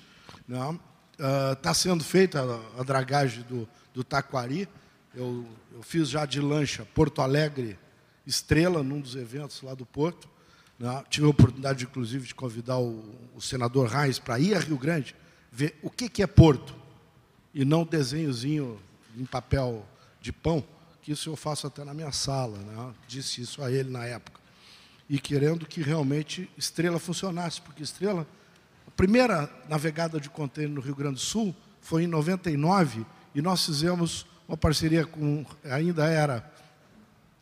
Está 1.52 1.72
uh, 1.72 1.74
sendo 1.74 2.04
feita 2.04 2.44
a, 2.44 2.82
a 2.82 2.84
dragagem 2.84 3.42
do, 3.42 3.68
do 3.92 4.04
Taquari. 4.04 4.70
Eu, 5.16 5.48
eu, 5.74 5.82
fiz 5.82 6.08
já 6.08 6.28
de 6.28 6.40
lancha 6.40 6.86
Porto 6.94 7.24
Alegre 7.24 7.80
Estrela, 8.24 8.84
num 8.84 9.02
dos 9.02 9.16
eventos 9.16 9.60
lá 9.64 9.74
do 9.74 9.84
Porto. 9.84 10.30
Né? 10.78 11.04
Tive 11.10 11.26
a 11.26 11.30
oportunidade, 11.30 11.86
inclusive, 11.86 12.28
de 12.28 12.36
convidar 12.36 12.78
o, 12.78 13.04
o 13.34 13.42
senador 13.42 13.88
Reis 13.88 14.20
para 14.20 14.40
ir 14.40 14.54
a 14.54 14.60
Rio 14.60 14.78
Grande, 14.78 15.16
ver 15.52 15.76
o 15.82 15.90
que, 15.90 16.08
que 16.08 16.22
é 16.22 16.28
Porto, 16.28 16.76
e 17.52 17.66
não 17.66 17.84
desenhozinho 17.84 18.80
em 19.18 19.26
papel 19.26 19.84
de 20.22 20.32
pão 20.32 20.64
que 21.08 21.14
isso 21.14 21.30
eu 21.30 21.38
faço 21.38 21.66
até 21.66 21.86
na 21.86 21.94
minha 21.94 22.12
sala, 22.12 22.58
né? 22.58 22.94
disse 23.08 23.40
isso 23.40 23.64
a 23.64 23.72
ele 23.72 23.90
na 23.90 24.04
época. 24.04 24.42
E 25.10 25.18
querendo 25.18 25.66
que 25.66 25.82
realmente 25.82 26.50
Estrela 26.58 27.00
funcionasse, 27.00 27.62
porque 27.62 27.82
Estrela, 27.82 28.28
a 28.86 28.92
primeira 28.92 29.50
navegada 29.70 30.20
de 30.20 30.30
contêiner 30.30 30.74
no 30.74 30.82
Rio 30.82 30.94
Grande 30.94 31.14
do 31.14 31.22
Sul 31.22 31.56
foi 31.80 32.04
em 32.04 32.08
99 32.08 33.06
e 33.34 33.42
nós 33.42 33.66
fizemos 33.66 34.26
uma 34.50 34.58
parceria 34.58 35.06
com, 35.06 35.46
ainda 35.64 36.06
era 36.08 36.52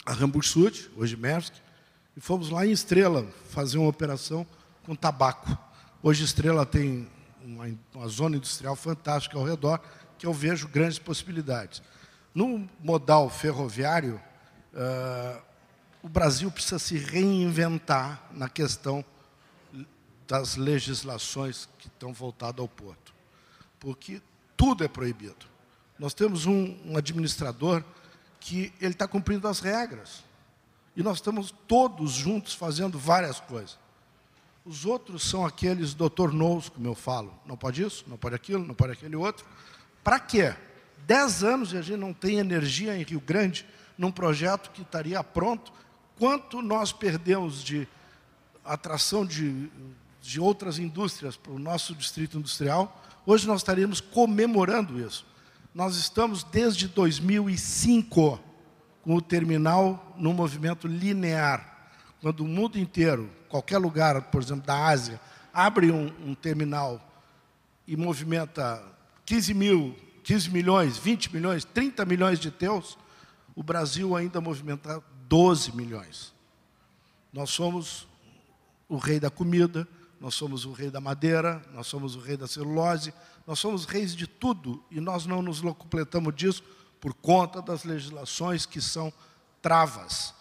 a 0.05 0.13
Hamburg 0.13 0.45
Sud, 0.45 0.91
hoje 0.95 1.15
Maersk, 1.15 1.55
e 2.15 2.21
fomos 2.21 2.51
lá 2.51 2.67
em 2.67 2.71
Estrela 2.71 3.25
fazer 3.49 3.79
uma 3.79 3.89
operação 3.89 4.45
com 4.83 4.93
tabaco. 4.95 5.57
Hoje 6.03 6.23
Estrela 6.23 6.67
tem 6.67 7.09
uma, 7.43 7.65
uma 7.95 8.07
zona 8.09 8.37
industrial 8.37 8.75
fantástica 8.75 9.39
ao 9.39 9.43
redor, 9.43 9.81
que 10.19 10.27
eu 10.27 10.33
vejo 10.33 10.67
grandes 10.67 10.99
possibilidades. 10.99 11.81
No 12.36 12.70
modal 12.84 13.30
ferroviário, 13.30 14.22
uh, 14.74 15.41
o 16.03 16.10
Brasil 16.10 16.52
precisa 16.52 16.78
se 16.78 16.98
reinventar 16.98 18.22
na 18.32 18.49
questão 18.49 19.03
das 20.28 20.57
legislações 20.57 21.70
que 21.80 21.88
estão 21.88 22.12
voltadas 22.12 22.60
ao 22.60 22.68
porto, 22.68 23.14
porque 23.80 24.22
tudo 24.57 24.84
é 24.84 24.88
proibido. 24.88 25.45
Nós 25.98 26.14
temos 26.14 26.45
um, 26.45 26.78
um 26.86 26.98
administrador 26.98 27.82
que 28.40 28.74
ele 28.82 28.91
está 28.94 29.07
cumprindo 29.07 29.48
as 29.48 29.60
regras 29.62 30.24
e 30.94 31.02
nós 31.02 31.18
estamos 31.18 31.56
todos 31.68 32.12
juntos 32.12 32.53
fazendo 32.53 32.99
várias 32.99 33.40
coisas. 33.40 33.80
Os 34.66 34.86
outros 34.86 35.24
são 35.24 35.45
aqueles 35.45 35.94
doutor 35.94 36.34
nous, 36.34 36.68
como 36.70 36.88
eu 36.88 36.95
falo, 36.95 37.34
não 37.45 37.56
pode 37.56 37.82
isso, 37.82 38.03
não 38.07 38.18
pode 38.18 38.36
aquilo, 38.36 38.66
não 38.66 38.76
pode 38.76 38.94
aquele 38.94 39.16
outro. 39.16 39.45
Para 40.03 40.20
quê? 40.20 40.53
Dez 41.06 41.44
anos 41.44 41.72
e 41.72 41.77
a 41.77 41.82
gente 41.82 41.99
não 41.99 42.14
tem 42.14 42.38
energia 42.38 42.98
em 42.98 43.03
Rio 43.03 43.19
Grande, 43.19 43.65
num 43.98 44.11
projeto 44.11 44.72
que 44.72 44.82
estaria 44.82 45.23
pronto. 45.23 45.72
Quanto 46.18 46.61
nós 46.61 46.91
perdemos 46.91 47.64
de 47.64 47.88
atração 48.64 49.23
de, 49.23 49.69
de 50.22 50.40
outras 50.40 50.80
indústrias 50.80 51.38
para 51.38 51.52
o 51.52 51.60
nosso 51.60 51.94
distrito 51.94 52.40
industrial, 52.40 53.03
hoje 53.26 53.45
nós 53.45 53.61
estaríamos 53.61 54.02
comemorando 54.02 54.99
isso. 54.99 55.26
Nós 55.73 55.95
estamos 55.95 56.44
desde 56.44 56.88
2005 56.88 58.40
com 59.03 59.15
o 59.15 59.22
terminal 59.22 60.15
no 60.18 60.34
movimento 60.34 60.88
linear. 60.88 61.91
Quando 62.19 62.40
o 62.40 62.48
mundo 62.48 62.80
inteiro, 62.80 63.30
qualquer 63.48 63.77
lugar, 63.77 64.19
por 64.32 64.41
exemplo, 64.41 64.65
da 64.65 64.88
Ásia, 64.88 65.22
abre 65.53 65.91
um, 65.91 66.11
um 66.26 66.34
terminal 66.34 66.99
e 67.88 67.95
movimenta 67.95 68.82
15 69.26 69.53
mil, 69.53 69.95
15 70.26 70.49
milhões, 70.49 70.97
20 70.97 71.31
milhões, 71.31 71.64
30 71.64 72.03
milhões 72.03 72.39
de 72.39 72.49
teus, 72.49 72.97
o 73.56 73.61
Brasil 73.61 74.15
ainda 74.15 74.41
movimenta 74.41 75.02
12 75.27 75.76
milhões. 75.76 76.34
Nós 77.31 77.52
somos 77.52 78.07
o 78.89 78.97
rei 78.97 79.19
da 79.19 79.30
comida, 79.30 79.88
nós 80.19 80.34
somos 80.34 80.65
o 80.65 80.72
rei 80.72 80.89
da 80.89 80.99
madeira, 80.99 81.64
nós 81.73 81.85
somos 81.85 82.15
o 82.15 82.19
rei 82.19 82.35
da 82.35 82.47
celulose, 82.47 83.14
nós 83.45 83.60
somos 83.60 83.85
reis 83.85 84.15
de 84.15 84.26
tudo 84.26 84.84
e 84.89 84.99
nós 84.99 85.27
não 85.27 85.43
nos 85.43 85.61
completamos 85.61 86.35
disso 86.35 86.64
por 86.99 87.14
conta 87.14 87.61
das 87.61 87.84
legislações 87.84 88.65
que 88.65 88.81
são 88.81 89.14
travas. 89.61 90.34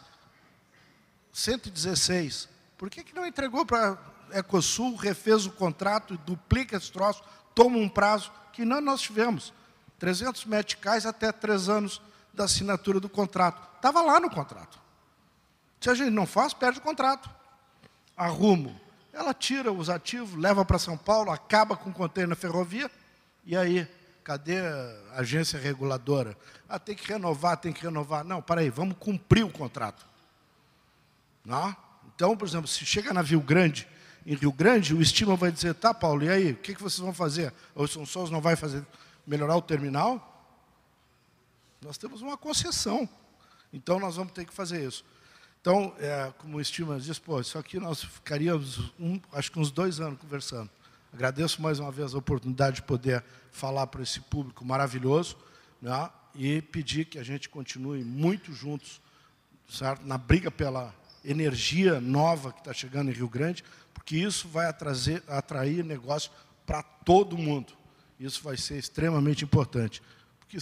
116. 1.31 2.49
Por 2.79 2.89
que, 2.89 3.05
que 3.05 3.15
não 3.15 3.27
entregou 3.27 3.67
para 3.67 3.99
a 4.33 4.39
Ecosul, 4.39 4.97
refez 4.97 5.45
o 5.45 5.53
contrato, 5.53 6.17
duplica 6.25 6.75
esse 6.75 6.91
troço, 6.91 7.23
toma 7.55 7.77
um 7.77 7.89
prazo 7.89 8.33
que 8.51 8.65
não 8.65 8.81
nós 8.81 9.03
tivemos? 9.03 9.53
300 10.05 10.45
meticais 10.45 11.07
até 11.07 11.33
três 11.33 11.69
anos 11.69 12.03
da 12.35 12.45
assinatura 12.45 13.01
do 13.01 13.09
contrato. 13.09 13.77
Estava 13.77 14.03
lá 14.03 14.21
no 14.21 14.29
contrato. 14.29 14.79
Se 15.81 15.89
a 15.89 15.95
gente 15.95 16.11
não 16.11 16.27
faz, 16.27 16.53
perde 16.53 16.79
o 16.79 16.83
contrato. 16.83 17.31
Arrumo. 18.15 18.79
Ela 19.15 19.33
tira 19.33 19.73
os 19.73 19.89
ativos, 19.89 20.35
leva 20.35 20.63
para 20.63 20.79
São 20.79 20.97
Paulo, 20.97 21.31
acaba 21.31 21.75
com 21.75 21.89
o 21.89 21.93
container 21.95 22.37
ferrovia, 22.37 22.91
e 23.47 23.57
aí 23.57 23.89
Cadê 24.25 24.59
a 24.59 25.21
agência 25.21 25.59
reguladora? 25.59 26.35
Ah, 26.67 26.79
tem 26.79 26.95
que 26.95 27.07
renovar, 27.07 27.59
tem 27.59 27.75
que 27.75 27.83
renovar. 27.83 28.25
Não, 28.25 28.41
para 28.41 28.63
aí, 28.63 28.71
vamos 28.71 28.97
cumprir 28.99 29.45
o 29.45 29.51
contrato. 29.51 30.07
Não? 31.45 31.77
Então, 32.15 32.35
por 32.35 32.49
exemplo, 32.49 32.67
se 32.67 32.87
chega 32.87 33.13
na 33.13 33.21
Rio 33.21 33.43
Grande, 33.43 33.87
em 34.25 34.35
Rio 34.35 34.51
Grande, 34.51 34.95
o 34.95 35.03
estima 35.03 35.37
vai 35.37 35.53
dizer, 35.53 35.75
tá, 35.75 35.93
Paulo, 35.93 36.25
e 36.25 36.31
aí, 36.31 36.53
o 36.53 36.57
que, 36.57 36.75
que 36.75 36.83
vocês 36.83 37.01
vão 37.01 37.13
fazer? 37.13 37.53
O 37.75 37.87
São 37.87 38.07
Souza 38.07 38.33
não 38.33 38.41
vai 38.41 38.57
fazer 38.57 38.83
melhorar 39.27 39.57
o 39.57 39.63
terminal? 39.63 40.31
Nós 41.81 41.99
temos 41.99 42.23
uma 42.23 42.37
concessão. 42.37 43.09
Então, 43.73 43.99
nós 43.99 44.17
vamos 44.17 44.33
ter 44.33 44.45
que 44.45 44.55
fazer 44.55 44.87
isso. 44.87 45.05
Então, 45.61 45.95
é, 45.99 46.33
como 46.39 46.59
o 46.59 46.61
estima 46.61 47.01
diz, 47.01 47.19
pô, 47.19 47.41
isso 47.41 47.59
aqui 47.59 47.81
nós 47.81 48.05
ficaríamos, 48.05 48.93
um, 49.01 49.19
acho 49.33 49.51
que 49.51 49.59
uns 49.59 49.71
dois 49.71 49.99
anos 49.99 50.19
conversando. 50.19 50.71
Agradeço 51.13 51.63
mais 51.63 51.79
uma 51.79 51.91
vez 51.91 52.15
a 52.15 52.19
oportunidade 52.19 52.77
de 52.77 52.83
poder 52.83 53.25
falar 53.51 53.87
para 53.87 54.03
esse 54.03 54.21
público 54.21 54.65
maravilhoso 54.65 55.37
né? 55.81 56.11
e 56.35 56.61
pedir 56.61 57.07
que 57.07 57.19
a 57.19 57.23
gente 57.23 57.49
continue 57.49 58.05
muito 58.05 58.53
juntos 58.53 59.01
certo? 59.69 60.05
na 60.07 60.19
briga 60.19 60.51
pela 60.51 60.95
energia 61.25 62.01
nova 62.01 62.53
que 62.53 62.59
está 62.59 62.73
chegando 62.73 63.11
em 63.11 63.15
Rio 63.15 63.29
Grande, 63.29 63.65
porque 63.95 64.17
isso 64.17 64.47
vai 64.49 64.67
atrazer, 64.67 65.23
atrair 65.27 65.83
negócio 65.83 66.31
para 66.67 66.83
todo 66.83 67.39
mundo. 67.39 67.73
Isso 68.19 68.43
vai 68.43 68.57
ser 68.57 68.79
extremamente 68.79 69.45
importante. 69.45 70.03
Porque, 70.41 70.59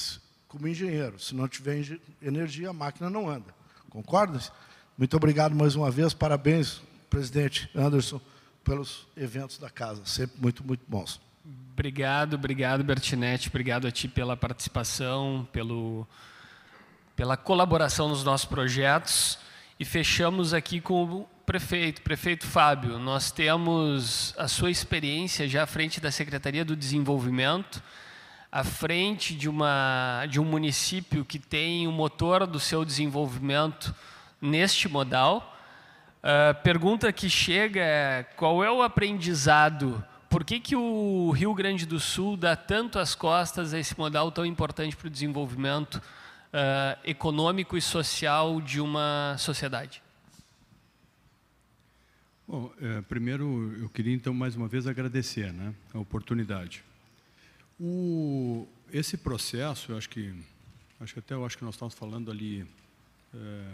como 0.49 0.69
engenheiro, 0.69 1.19
se 1.19 1.35
não 1.35 1.49
tiver 1.49 2.01
energia, 2.21 2.71
a 2.71 2.73
máquina 2.73 3.11
não 3.11 3.29
anda. 3.29 3.55
Concorda? 3.91 4.41
Muito 4.97 5.17
obrigado 5.17 5.55
mais 5.55 5.75
uma 5.75 5.91
vez. 5.91 6.15
Parabéns, 6.15 6.81
presidente 7.11 7.71
Anderson 7.75 8.21
pelos 8.65 9.07
eventos 9.17 9.59
da 9.59 9.69
casa, 9.69 10.03
sempre 10.05 10.37
muito, 10.41 10.65
muito 10.65 10.83
bons. 10.87 11.21
Obrigado, 11.73 12.35
obrigado, 12.35 12.85
Bertinete, 12.85 13.49
obrigado 13.49 13.87
a 13.87 13.91
ti 13.91 14.07
pela 14.07 14.37
participação, 14.37 15.49
pelo, 15.53 16.07
pela 17.17 17.37
colaboração 17.37 18.09
nos 18.09 18.23
nossos 18.23 18.47
projetos. 18.47 19.39
E 19.81 19.85
fechamos 19.85 20.55
aqui 20.55 20.81
com 20.81 21.27
prefeito, 21.47 22.03
prefeito 22.03 22.47
Fábio. 22.47 22.99
Nós 22.99 23.31
temos 23.31 24.35
a 24.39 24.49
sua 24.49 24.71
experiência 24.71 25.49
já 25.49 25.65
à 25.65 25.67
frente 25.67 26.01
da 26.01 26.11
Secretaria 26.11 26.65
do 26.65 26.77
Desenvolvimento, 26.77 27.83
à 28.51 28.65
frente 28.65 29.35
de, 29.35 29.49
uma, 29.49 30.27
de 30.29 30.41
um 30.41 30.45
município 30.45 31.25
que 31.25 31.39
tem 31.39 31.87
o 31.87 31.93
motor 31.93 32.47
do 32.47 32.61
seu 32.61 32.85
desenvolvimento 32.85 33.95
neste 34.41 34.89
modal, 34.89 35.57
a 36.23 36.55
pergunta 36.55 37.13
que 37.13 37.29
chega 37.29 37.81
é 37.81 38.23
qual 38.37 38.63
é 38.63 38.71
o 38.71 38.83
aprendizado? 38.83 40.05
Por 40.31 40.45
que, 40.45 40.61
que 40.61 40.77
o 40.77 41.31
Rio 41.31 41.53
Grande 41.53 41.85
do 41.85 41.99
Sul 41.99 42.37
dá 42.37 42.55
tanto 42.55 42.99
as 42.99 43.15
costas 43.15 43.75
a 43.75 43.79
esse 43.79 43.99
modal 43.99 44.31
tão 44.31 44.47
importante 44.47 44.97
para 44.97 45.09
o 45.09 45.11
desenvolvimento 45.11 45.97
uh, 45.97 46.99
econômico 47.05 47.77
e 47.77 47.83
social 47.83 48.61
de 48.61 48.81
uma 48.81 49.35
sociedade? 49.39 50.02
Bom, 52.47 52.73
é, 52.81 53.01
primeiro 53.03 53.73
eu 53.81 53.89
queria 53.89 54.13
então 54.13 54.35
mais 54.35 54.57
uma 54.57 54.67
vez 54.67 54.89
agradecer 54.89 55.53
né, 55.53 55.73
a 55.95 55.99
oportunidade. 55.99 56.83
O, 57.81 58.67
esse 58.93 59.17
processo, 59.17 59.93
eu 59.93 59.97
acho 59.97 60.09
que, 60.09 60.35
acho 61.01 61.13
que 61.13 61.21
até 61.21 61.35
eu 61.35 61.47
acho 61.47 61.57
que 61.57 61.65
nós 61.65 61.75
estávamos 61.75 61.95
falando 61.95 62.31
ali 62.33 62.67
é, 63.33 63.65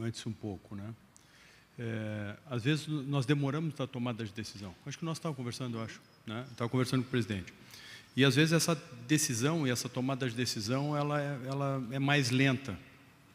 antes 0.00 0.26
um 0.26 0.32
pouco, 0.32 0.74
né? 0.74 0.92
É, 1.78 2.36
às 2.50 2.64
vezes 2.64 2.88
nós 2.88 3.24
demoramos 3.24 3.72
na 3.78 3.86
tomada 3.86 4.24
de 4.24 4.32
decisão. 4.32 4.74
Acho 4.84 4.98
que 4.98 5.04
nós 5.04 5.16
estávamos 5.18 5.36
conversando, 5.36 5.78
eu 5.78 5.84
acho, 5.84 6.00
né? 6.26 6.44
Estava 6.50 6.68
conversando 6.68 7.02
com 7.02 7.08
o 7.08 7.10
presidente. 7.10 7.54
E 8.16 8.24
às 8.24 8.34
vezes 8.34 8.52
essa 8.52 8.74
decisão 9.06 9.64
e 9.64 9.70
essa 9.70 9.88
tomada 9.88 10.28
de 10.28 10.34
decisão 10.34 10.96
ela 10.96 11.22
é, 11.22 11.38
ela 11.46 11.86
é 11.92 12.00
mais 12.00 12.30
lenta. 12.30 12.76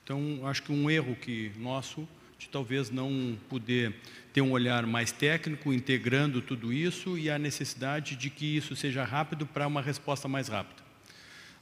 Então 0.03 0.45
acho 0.45 0.61
que 0.61 0.73
um 0.73 0.91
erro 0.91 1.15
que 1.15 1.53
nosso 1.57 2.05
de 2.44 2.49
talvez 2.49 2.90
não 2.90 3.38
poder 3.49 3.94
ter 4.32 4.41
um 4.41 4.52
olhar 4.52 4.86
mais 4.86 5.11
técnico, 5.11 5.74
integrando 5.74 6.41
tudo 6.41 6.72
isso 6.72 7.18
e 7.18 7.30
a 7.30 7.38
necessidade 7.38 8.15
de 8.15 8.30
que 8.30 8.57
isso 8.57 8.76
seja 8.76 9.03
rápido 9.03 9.45
para 9.45 9.68
uma 9.68 9.82
resposta 9.82 10.28
mais 10.28 10.48
rápida. 10.48 10.84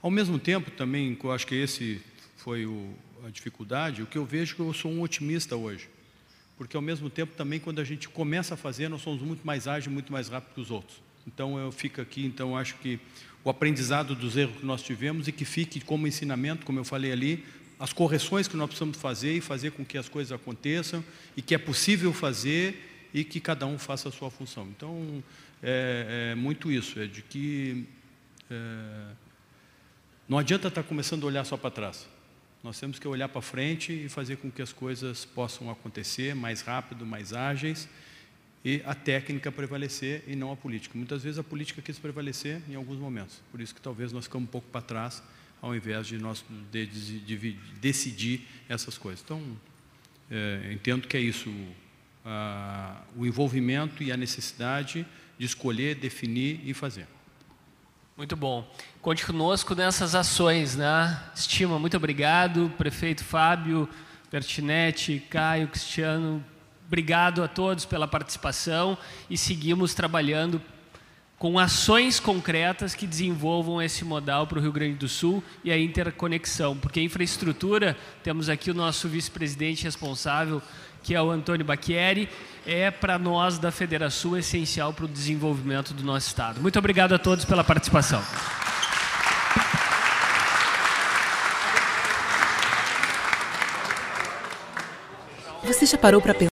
Ao 0.02 0.12
mesmo 0.12 0.40
tempo, 0.40 0.72
também, 0.72 1.18
eu 1.24 1.32
acho 1.32 1.46
que 1.48 1.56
esse 1.56 2.02
foi 2.38 2.66
o, 2.66 2.96
a 3.26 3.30
dificuldade, 3.30 4.02
o 4.02 4.06
que 4.06 4.18
eu 4.18 4.26
vejo 4.26 4.54
é 4.54 4.56
que 4.56 4.62
eu 4.62 4.74
sou 4.74 4.92
um 4.92 5.02
otimista 5.02 5.56
hoje 5.56 5.88
porque 6.62 6.76
ao 6.76 6.82
mesmo 6.82 7.10
tempo 7.10 7.34
também 7.36 7.60
quando 7.60 7.80
a 7.80 7.84
gente 7.84 8.08
começa 8.08 8.54
a 8.54 8.58
fazer, 8.58 8.88
nós 8.88 9.02
somos 9.02 9.20
muito 9.24 9.44
mais 9.44 9.68
ágeis, 9.68 9.92
muito 9.92 10.14
mais 10.14 10.30
rápidos 10.30 10.54
que 10.54 10.62
os 10.62 10.70
outros. 10.70 11.02
Então 11.26 11.58
eu 11.58 11.72
fico 11.72 12.00
aqui, 12.00 12.24
então 12.24 12.56
acho 12.56 12.76
que 12.76 13.00
o 13.44 13.50
aprendizado 13.50 14.14
dos 14.14 14.38
erros 14.38 14.58
que 14.58 14.66
nós 14.66 14.84
tivemos 14.84 15.28
e 15.28 15.32
que 15.32 15.44
fique 15.44 15.82
como 15.82 16.06
ensinamento, 16.06 16.64
como 16.64 16.78
eu 16.78 16.84
falei 16.84 17.12
ali, 17.12 17.44
as 17.82 17.92
correções 17.92 18.48
que 18.48 18.56
nós 18.56 18.68
precisamos 18.68 18.96
fazer 18.96 19.36
e 19.36 19.42
fazer 19.42 19.72
com 19.72 19.84
que 19.84 19.98
as 19.98 20.08
coisas 20.08 20.32
aconteçam 20.32 21.04
e 21.36 21.42
que 21.42 21.56
é 21.56 21.58
possível 21.58 22.14
fazer 22.14 23.10
e 23.12 23.24
que 23.24 23.40
cada 23.40 23.66
um 23.66 23.80
faça 23.80 24.08
a 24.08 24.12
sua 24.12 24.30
função. 24.30 24.68
Então 24.68 25.24
é, 25.64 26.30
é 26.34 26.36
muito 26.36 26.72
isso, 26.72 27.00
é 27.00 27.08
de 27.08 27.24
que 27.24 27.88
é, 28.52 29.14
não 30.30 30.38
adianta 30.38 30.68
estar 30.68 30.84
começando 30.84 31.24
a 31.24 31.26
olhar 31.26 31.44
só 31.44 31.58
para 31.58 31.72
trás. 31.72 32.08
Nós 32.64 32.80
temos 32.80 33.00
que 33.00 33.08
olhar 33.08 33.28
para 33.28 33.42
frente 33.42 33.92
e 33.92 34.08
fazer 34.08 34.36
com 34.38 34.52
que 34.52 34.62
as 34.62 34.72
coisas 34.72 35.26
possam 35.26 35.72
acontecer 35.72 36.36
mais 36.36 36.62
rápido, 36.62 37.04
mais 37.04 37.34
ágeis 37.34 37.90
e 38.64 38.84
a 38.86 38.94
técnica 38.94 39.52
prevalecer 39.52 40.24
e 40.28 40.36
não 40.36 40.52
a 40.52 40.56
política. 40.56 40.96
Muitas 40.96 41.24
vezes 41.24 41.40
a 41.40 41.44
política 41.44 41.82
quis 41.82 41.98
prevalecer 41.98 42.62
em 42.70 42.76
alguns 42.76 43.00
momentos, 43.00 43.42
por 43.52 43.60
isso 43.60 43.74
que 43.74 43.82
talvez 43.82 44.12
nós 44.12 44.26
ficamos 44.26 44.48
um 44.48 44.52
pouco 44.52 44.68
para 44.68 44.82
trás 44.82 45.24
ao 45.62 45.76
invés 45.76 46.08
de 46.08 46.18
nós 46.18 46.44
de, 46.72 46.86
de, 46.88 47.20
de, 47.20 47.52
decidir 47.80 48.48
essas 48.68 48.98
coisas. 48.98 49.22
Então, 49.24 49.42
é, 50.30 50.72
entendo 50.74 51.08
que 51.08 51.16
é 51.16 51.20
isso, 51.20 51.54
a, 52.26 53.02
o 53.16 53.26
envolvimento 53.26 54.02
e 54.02 54.12
a 54.12 54.18
necessidade 54.18 55.06
de 55.38 55.46
escolher, 55.46 55.96
definir 55.96 56.62
e 56.66 56.74
fazer. 56.74 57.08
Muito 58.18 58.36
bom. 58.36 58.70
Conte 59.02 59.26
conosco 59.26 59.74
nessas 59.74 60.14
ações, 60.16 60.76
né? 60.76 61.20
Estima, 61.34 61.80
muito 61.80 61.98
obrigado. 61.98 62.72
Prefeito 62.78 63.24
Fábio, 63.24 63.88
Bertinete, 64.32 65.26
Caio, 65.30 65.68
Cristiano, 65.68 66.44
obrigado 66.86 67.44
a 67.44 67.48
todos 67.48 67.86
pela 67.86 68.08
participação 68.08 68.98
e 69.30 69.38
seguimos 69.38 69.94
trabalhando 69.94 70.62
com 71.42 71.58
ações 71.58 72.20
concretas 72.20 72.94
que 72.94 73.08
desenvolvam 73.08 73.82
esse 73.82 74.06
modal 74.06 74.46
para 74.46 74.60
o 74.60 74.62
Rio 74.62 74.72
Grande 74.72 74.94
do 74.94 75.08
Sul 75.08 75.44
e 75.64 75.72
a 75.72 75.80
interconexão, 75.80 76.78
porque 76.78 77.00
a 77.00 77.04
infraestrutura, 77.04 77.98
temos 78.22 78.48
aqui 78.48 78.70
o 78.70 78.76
nosso 78.76 79.10
vice-presidente 79.10 79.84
responsável, 79.84 80.62
que 81.02 81.16
é 81.16 81.20
o 81.20 81.32
Antônio 81.32 81.66
Bacchieri, 81.66 82.30
é 82.64 82.92
para 82.92 83.18
nós 83.18 83.58
da 83.58 83.72
Federação 83.72 84.38
essencial 84.38 84.94
para 84.94 85.06
o 85.06 85.08
desenvolvimento 85.08 85.96
do 85.96 86.04
nosso 86.04 86.28
Estado. 86.28 86.62
Muito 86.62 86.78
obrigado 86.78 87.16
a 87.16 87.18
todos 87.18 87.44
pela 87.44 87.64
participação. 87.64 88.22
Você 95.64 95.88
já 95.88 95.98
parou 95.98 96.22
para 96.22 96.36
pensar? 96.36 96.51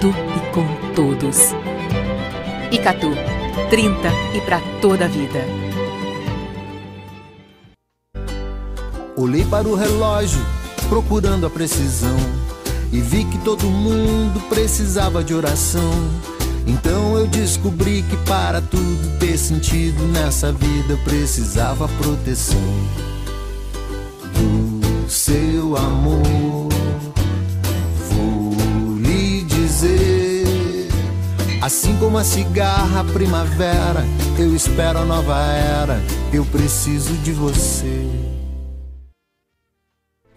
Tudo 0.00 0.10
e 0.10 0.52
com 0.52 0.66
todos. 0.94 1.54
Icatu, 2.70 3.10
30 3.70 4.08
e 4.34 4.40
para 4.40 4.60
toda 4.80 5.04
a 5.04 5.08
vida. 5.08 5.44
Olhei 9.16 9.44
para 9.44 9.66
o 9.66 9.74
relógio, 9.74 10.40
procurando 10.88 11.46
a 11.46 11.50
precisão, 11.50 12.16
e 12.92 13.00
vi 13.00 13.24
que 13.24 13.38
todo 13.38 13.64
mundo 13.64 14.40
precisava 14.48 15.24
de 15.24 15.34
oração. 15.34 15.92
Então 16.66 17.16
eu 17.16 17.26
descobri 17.26 18.02
que 18.02 18.16
para 18.18 18.60
tudo 18.60 19.18
ter 19.18 19.38
sentido 19.38 20.02
nessa 20.08 20.52
vida 20.52 20.92
eu 20.92 20.98
precisava 20.98 21.88
proteção 21.88 22.60
do 24.34 25.08
seu 25.08 25.76
amor. 25.76 26.75
Dizer, 29.76 30.88
assim 31.60 31.96
como 31.98 32.16
a 32.16 32.24
cigarra 32.24 33.04
primavera, 33.12 34.04
eu 34.38 34.54
espero 34.54 35.00
a 35.00 35.04
nova 35.04 35.36
era, 35.52 36.00
eu 36.32 36.44
preciso 36.46 37.12
de 37.18 37.32
você. 37.32 38.06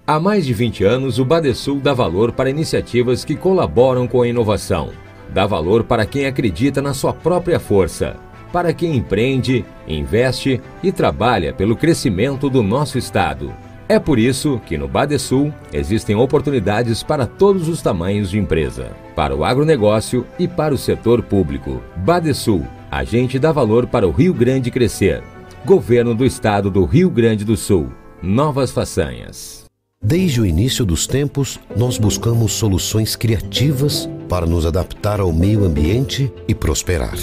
Há 0.05 0.19
mais 0.19 0.45
de 0.45 0.53
20 0.53 0.83
anos, 0.83 1.19
o 1.19 1.25
Badesul 1.25 1.79
dá 1.79 1.93
valor 1.93 2.31
para 2.31 2.49
iniciativas 2.49 3.23
que 3.23 3.35
colaboram 3.35 4.07
com 4.07 4.21
a 4.21 4.27
inovação 4.27 4.89
Dá 5.31 5.45
valor 5.45 5.83
para 5.83 6.05
quem 6.05 6.25
acredita 6.25 6.81
na 6.81 6.93
sua 6.93 7.13
própria 7.13 7.59
força, 7.59 8.15
para 8.51 8.73
quem 8.73 8.95
empreende, 8.95 9.63
investe 9.87 10.59
e 10.81 10.91
trabalha 10.91 11.53
pelo 11.53 11.75
crescimento 11.75 12.49
do 12.49 12.63
nosso 12.63 12.97
Estado. 12.97 13.53
É 13.91 13.97
por 13.97 14.19
isso 14.19 14.61
que 14.67 14.77
no 14.77 14.87
Badesul 14.87 15.51
existem 15.73 16.15
oportunidades 16.15 17.01
para 17.01 17.25
todos 17.25 17.67
os 17.67 17.81
tamanhos 17.81 18.29
de 18.29 18.37
empresa, 18.37 18.91
para 19.15 19.35
o 19.35 19.43
agronegócio 19.43 20.27
e 20.37 20.47
para 20.47 20.75
o 20.75 20.77
setor 20.77 21.23
público. 21.23 21.81
Badesul, 21.97 22.67
a 22.91 23.03
gente 23.03 23.39
dá 23.39 23.51
valor 23.51 23.87
para 23.87 24.07
o 24.07 24.11
Rio 24.11 24.31
Grande 24.31 24.69
crescer. 24.69 25.23
Governo 25.65 26.13
do 26.13 26.23
Estado 26.23 26.69
do 26.69 26.85
Rio 26.85 27.09
Grande 27.09 27.43
do 27.43 27.57
Sul. 27.57 27.87
Novas 28.21 28.69
façanhas. 28.69 29.65
Desde 29.99 30.39
o 30.39 30.45
início 30.45 30.85
dos 30.85 31.07
tempos, 31.07 31.59
nós 31.75 31.97
buscamos 31.97 32.51
soluções 32.53 33.15
criativas 33.15 34.07
para 34.29 34.45
nos 34.45 34.67
adaptar 34.67 35.19
ao 35.19 35.33
meio 35.33 35.65
ambiente 35.65 36.31
e 36.47 36.53
prosperar. 36.53 37.17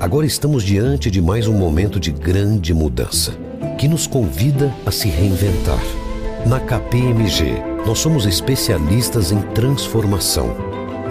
Agora 0.00 0.26
estamos 0.26 0.64
diante 0.64 1.12
de 1.12 1.22
mais 1.22 1.46
um 1.46 1.56
momento 1.56 2.00
de 2.00 2.10
grande 2.10 2.74
mudança, 2.74 3.38
que 3.78 3.86
nos 3.86 4.08
convida 4.08 4.74
a 4.84 4.90
se 4.90 5.08
reinventar. 5.08 6.07
Na 6.48 6.58
KPMG, 6.58 7.62
nós 7.86 7.98
somos 7.98 8.24
especialistas 8.24 9.32
em 9.32 9.42
transformação 9.52 10.56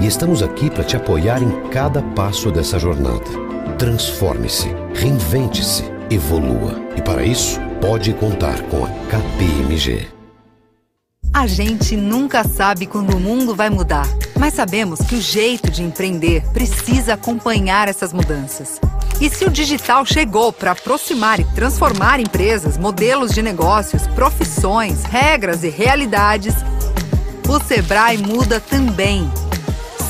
e 0.01 0.07
estamos 0.07 0.41
aqui 0.41 0.67
para 0.67 0.83
te 0.83 0.97
apoiar 0.97 1.43
em 1.43 1.69
cada 1.69 2.01
passo 2.01 2.51
dessa 2.51 2.79
jornada. 2.79 3.23
Transforme-se, 3.77 4.69
reinvente-se, 4.95 5.83
evolua. 6.09 6.81
E 6.97 7.03
para 7.03 7.23
isso, 7.23 7.59
pode 7.79 8.15
contar 8.15 8.63
com 8.63 8.83
a 8.83 8.89
KPMG. 8.89 10.07
A 11.31 11.45
gente 11.45 11.95
nunca 11.95 12.43
sabe 12.43 12.87
quando 12.87 13.15
o 13.15 13.19
mundo 13.19 13.53
vai 13.53 13.69
mudar, 13.69 14.07
mas 14.39 14.55
sabemos 14.55 15.01
que 15.01 15.13
o 15.13 15.21
jeito 15.21 15.69
de 15.69 15.83
empreender 15.83 16.41
precisa 16.51 17.13
acompanhar 17.13 17.87
essas 17.87 18.11
mudanças. 18.11 18.81
E 19.19 19.31
se 19.31 19.45
o 19.45 19.49
digital 19.49 20.05
chegou 20.05 20.53
para 20.53 20.71
aproximar 20.71 21.39
e 21.39 21.43
transformar 21.43 22.19
empresas, 22.19 22.77
modelos 22.77 23.31
de 23.31 23.41
negócios, 23.41 24.05
profissões, 24.07 25.03
regras 25.03 25.63
e 25.63 25.69
realidades, 25.69 26.53
o 27.49 27.59
Sebrae 27.59 28.19
muda 28.19 28.59
também. 28.59 29.29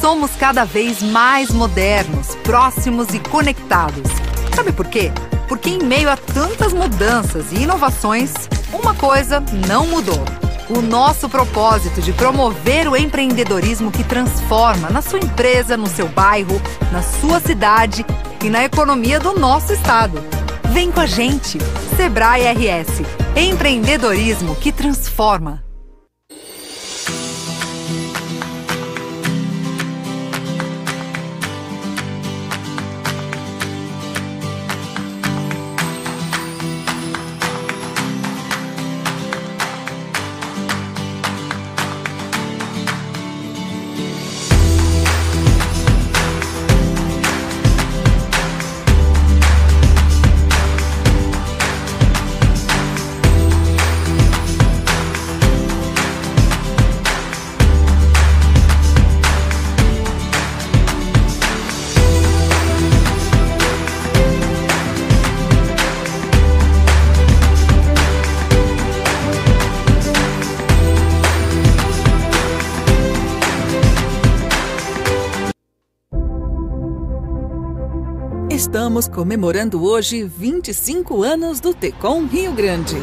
Somos 0.02 0.32
cada 0.32 0.66
vez 0.66 1.02
mais 1.02 1.52
modernos, 1.52 2.36
próximos 2.44 3.14
e 3.14 3.20
conectados. 3.20 4.12
Sabe 4.54 4.74
por 4.74 4.86
quê? 4.88 5.10
Porque 5.48 5.70
em 5.70 5.80
meio 5.80 6.10
a 6.10 6.18
tantas 6.18 6.74
mudanças 6.74 7.54
e 7.54 7.64
inovações, 7.64 8.34
uma 8.74 8.94
coisa 8.94 9.42
não 9.68 9.88
mudou 9.88 10.24
o 10.70 10.82
nosso 10.82 11.30
propósito 11.30 12.02
de 12.02 12.12
promover 12.12 12.90
o 12.90 12.98
empreendedorismo 12.98 13.90
que 13.90 14.04
transforma 14.04 14.90
na 14.90 15.02
sua 15.02 15.20
empresa, 15.20 15.78
no 15.78 15.88
seu 15.88 16.10
bairro, 16.10 16.62
na 16.92 17.02
sua 17.02 17.40
cidade 17.40 18.06
e 18.44 18.50
na 18.50 18.64
economia 18.64 19.20
do 19.20 19.38
nosso 19.40 19.74
estado. 19.74 20.24
Vem 20.72 20.92
com 20.92 21.00
a 21.00 21.06
gente, 21.06 21.58
Sebrae 21.96 22.44
RS. 22.44 23.02
Empreendedorismo 23.36 24.56
que 24.56 24.72
transforma. 24.72 25.67
Comemorando 79.18 79.84
hoje 79.84 80.24
25 80.24 81.24
anos 81.24 81.60
do 81.60 81.74
Tecom 81.74 82.28
Rio 82.28 82.52
Grande. 82.54 82.98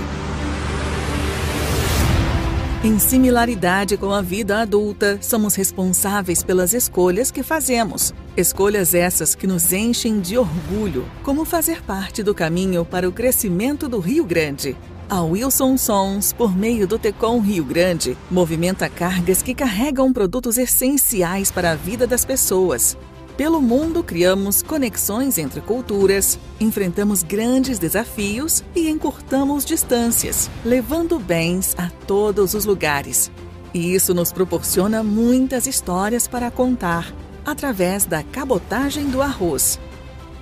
Em 2.84 2.96
similaridade 3.00 3.96
com 3.96 4.12
a 4.12 4.22
vida 4.22 4.60
adulta, 4.60 5.18
somos 5.20 5.56
responsáveis 5.56 6.44
pelas 6.44 6.72
escolhas 6.72 7.32
que 7.32 7.42
fazemos. 7.42 8.14
Escolhas 8.36 8.94
essas 8.94 9.34
que 9.34 9.48
nos 9.48 9.72
enchem 9.72 10.20
de 10.20 10.38
orgulho, 10.38 11.04
como 11.24 11.44
fazer 11.44 11.82
parte 11.82 12.22
do 12.22 12.32
caminho 12.32 12.84
para 12.84 13.08
o 13.08 13.12
crescimento 13.12 13.88
do 13.88 13.98
Rio 13.98 14.24
Grande. 14.24 14.76
A 15.10 15.20
Wilson 15.20 15.76
Sons, 15.76 16.32
por 16.32 16.56
meio 16.56 16.86
do 16.86 16.96
Tecom 16.96 17.40
Rio 17.40 17.64
Grande, 17.64 18.16
movimenta 18.30 18.88
cargas 18.88 19.42
que 19.42 19.52
carregam 19.52 20.12
produtos 20.12 20.58
essenciais 20.58 21.50
para 21.50 21.72
a 21.72 21.74
vida 21.74 22.06
das 22.06 22.24
pessoas, 22.24 22.96
pelo 23.36 23.60
mundo, 23.60 24.02
criamos 24.04 24.62
conexões 24.62 25.38
entre 25.38 25.60
culturas, 25.60 26.38
enfrentamos 26.60 27.22
grandes 27.22 27.78
desafios 27.78 28.62
e 28.76 28.88
encurtamos 28.88 29.64
distâncias, 29.64 30.48
levando 30.64 31.18
bens 31.18 31.74
a 31.76 31.90
todos 32.06 32.54
os 32.54 32.64
lugares. 32.64 33.32
E 33.72 33.92
isso 33.92 34.14
nos 34.14 34.32
proporciona 34.32 35.02
muitas 35.02 35.66
histórias 35.66 36.28
para 36.28 36.48
contar 36.50 37.12
através 37.44 38.04
da 38.06 38.22
cabotagem 38.22 39.08
do 39.10 39.20
arroz, 39.20 39.80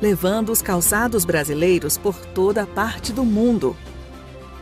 levando 0.01 0.53
os 0.53 0.61
calçados 0.61 1.25
brasileiros 1.25 1.97
por 1.97 2.15
toda 2.15 2.65
a 2.65 2.67
parte 2.67 3.11
do 3.11 3.25
mundo. 3.25 3.75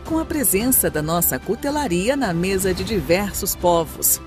Com 0.04 0.18
a 0.18 0.24
presença 0.24 0.88
da 0.88 1.02
nossa 1.02 1.38
cutelaria 1.38 2.16
na 2.16 2.32
mesa 2.32 2.72
de 2.72 2.84
diversos 2.84 3.56
povos, 3.56 4.20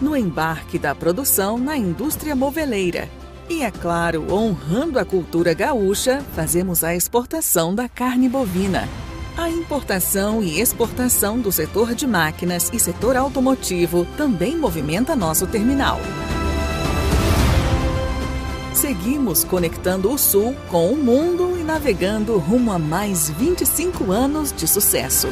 no 0.00 0.16
embarque 0.16 0.78
da 0.78 0.94
produção 0.94 1.58
na 1.58 1.76
indústria 1.76 2.34
moveleira. 2.34 3.08
E 3.48 3.62
é 3.62 3.70
claro, 3.70 4.26
honrando 4.32 4.98
a 4.98 5.04
cultura 5.04 5.54
gaúcha, 5.54 6.20
fazemos 6.34 6.82
a 6.82 6.94
exportação 6.94 7.74
da 7.74 7.88
carne 7.88 8.28
bovina. 8.28 8.88
A 9.36 9.48
importação 9.50 10.42
e 10.42 10.60
exportação 10.60 11.38
do 11.38 11.52
setor 11.52 11.94
de 11.94 12.06
máquinas 12.06 12.70
e 12.72 12.80
setor 12.80 13.16
automotivo 13.16 14.06
também 14.16 14.56
movimenta 14.56 15.14
nosso 15.14 15.46
terminal. 15.46 16.00
Seguimos 18.72 19.44
conectando 19.44 20.12
o 20.12 20.18
Sul 20.18 20.54
com 20.70 20.90
o 20.90 20.96
mundo 20.96 21.56
e 21.58 21.62
navegando 21.62 22.36
rumo 22.38 22.72
a 22.72 22.78
mais 22.78 23.30
25 23.30 24.10
anos 24.10 24.52
de 24.52 24.66
sucesso. 24.66 25.28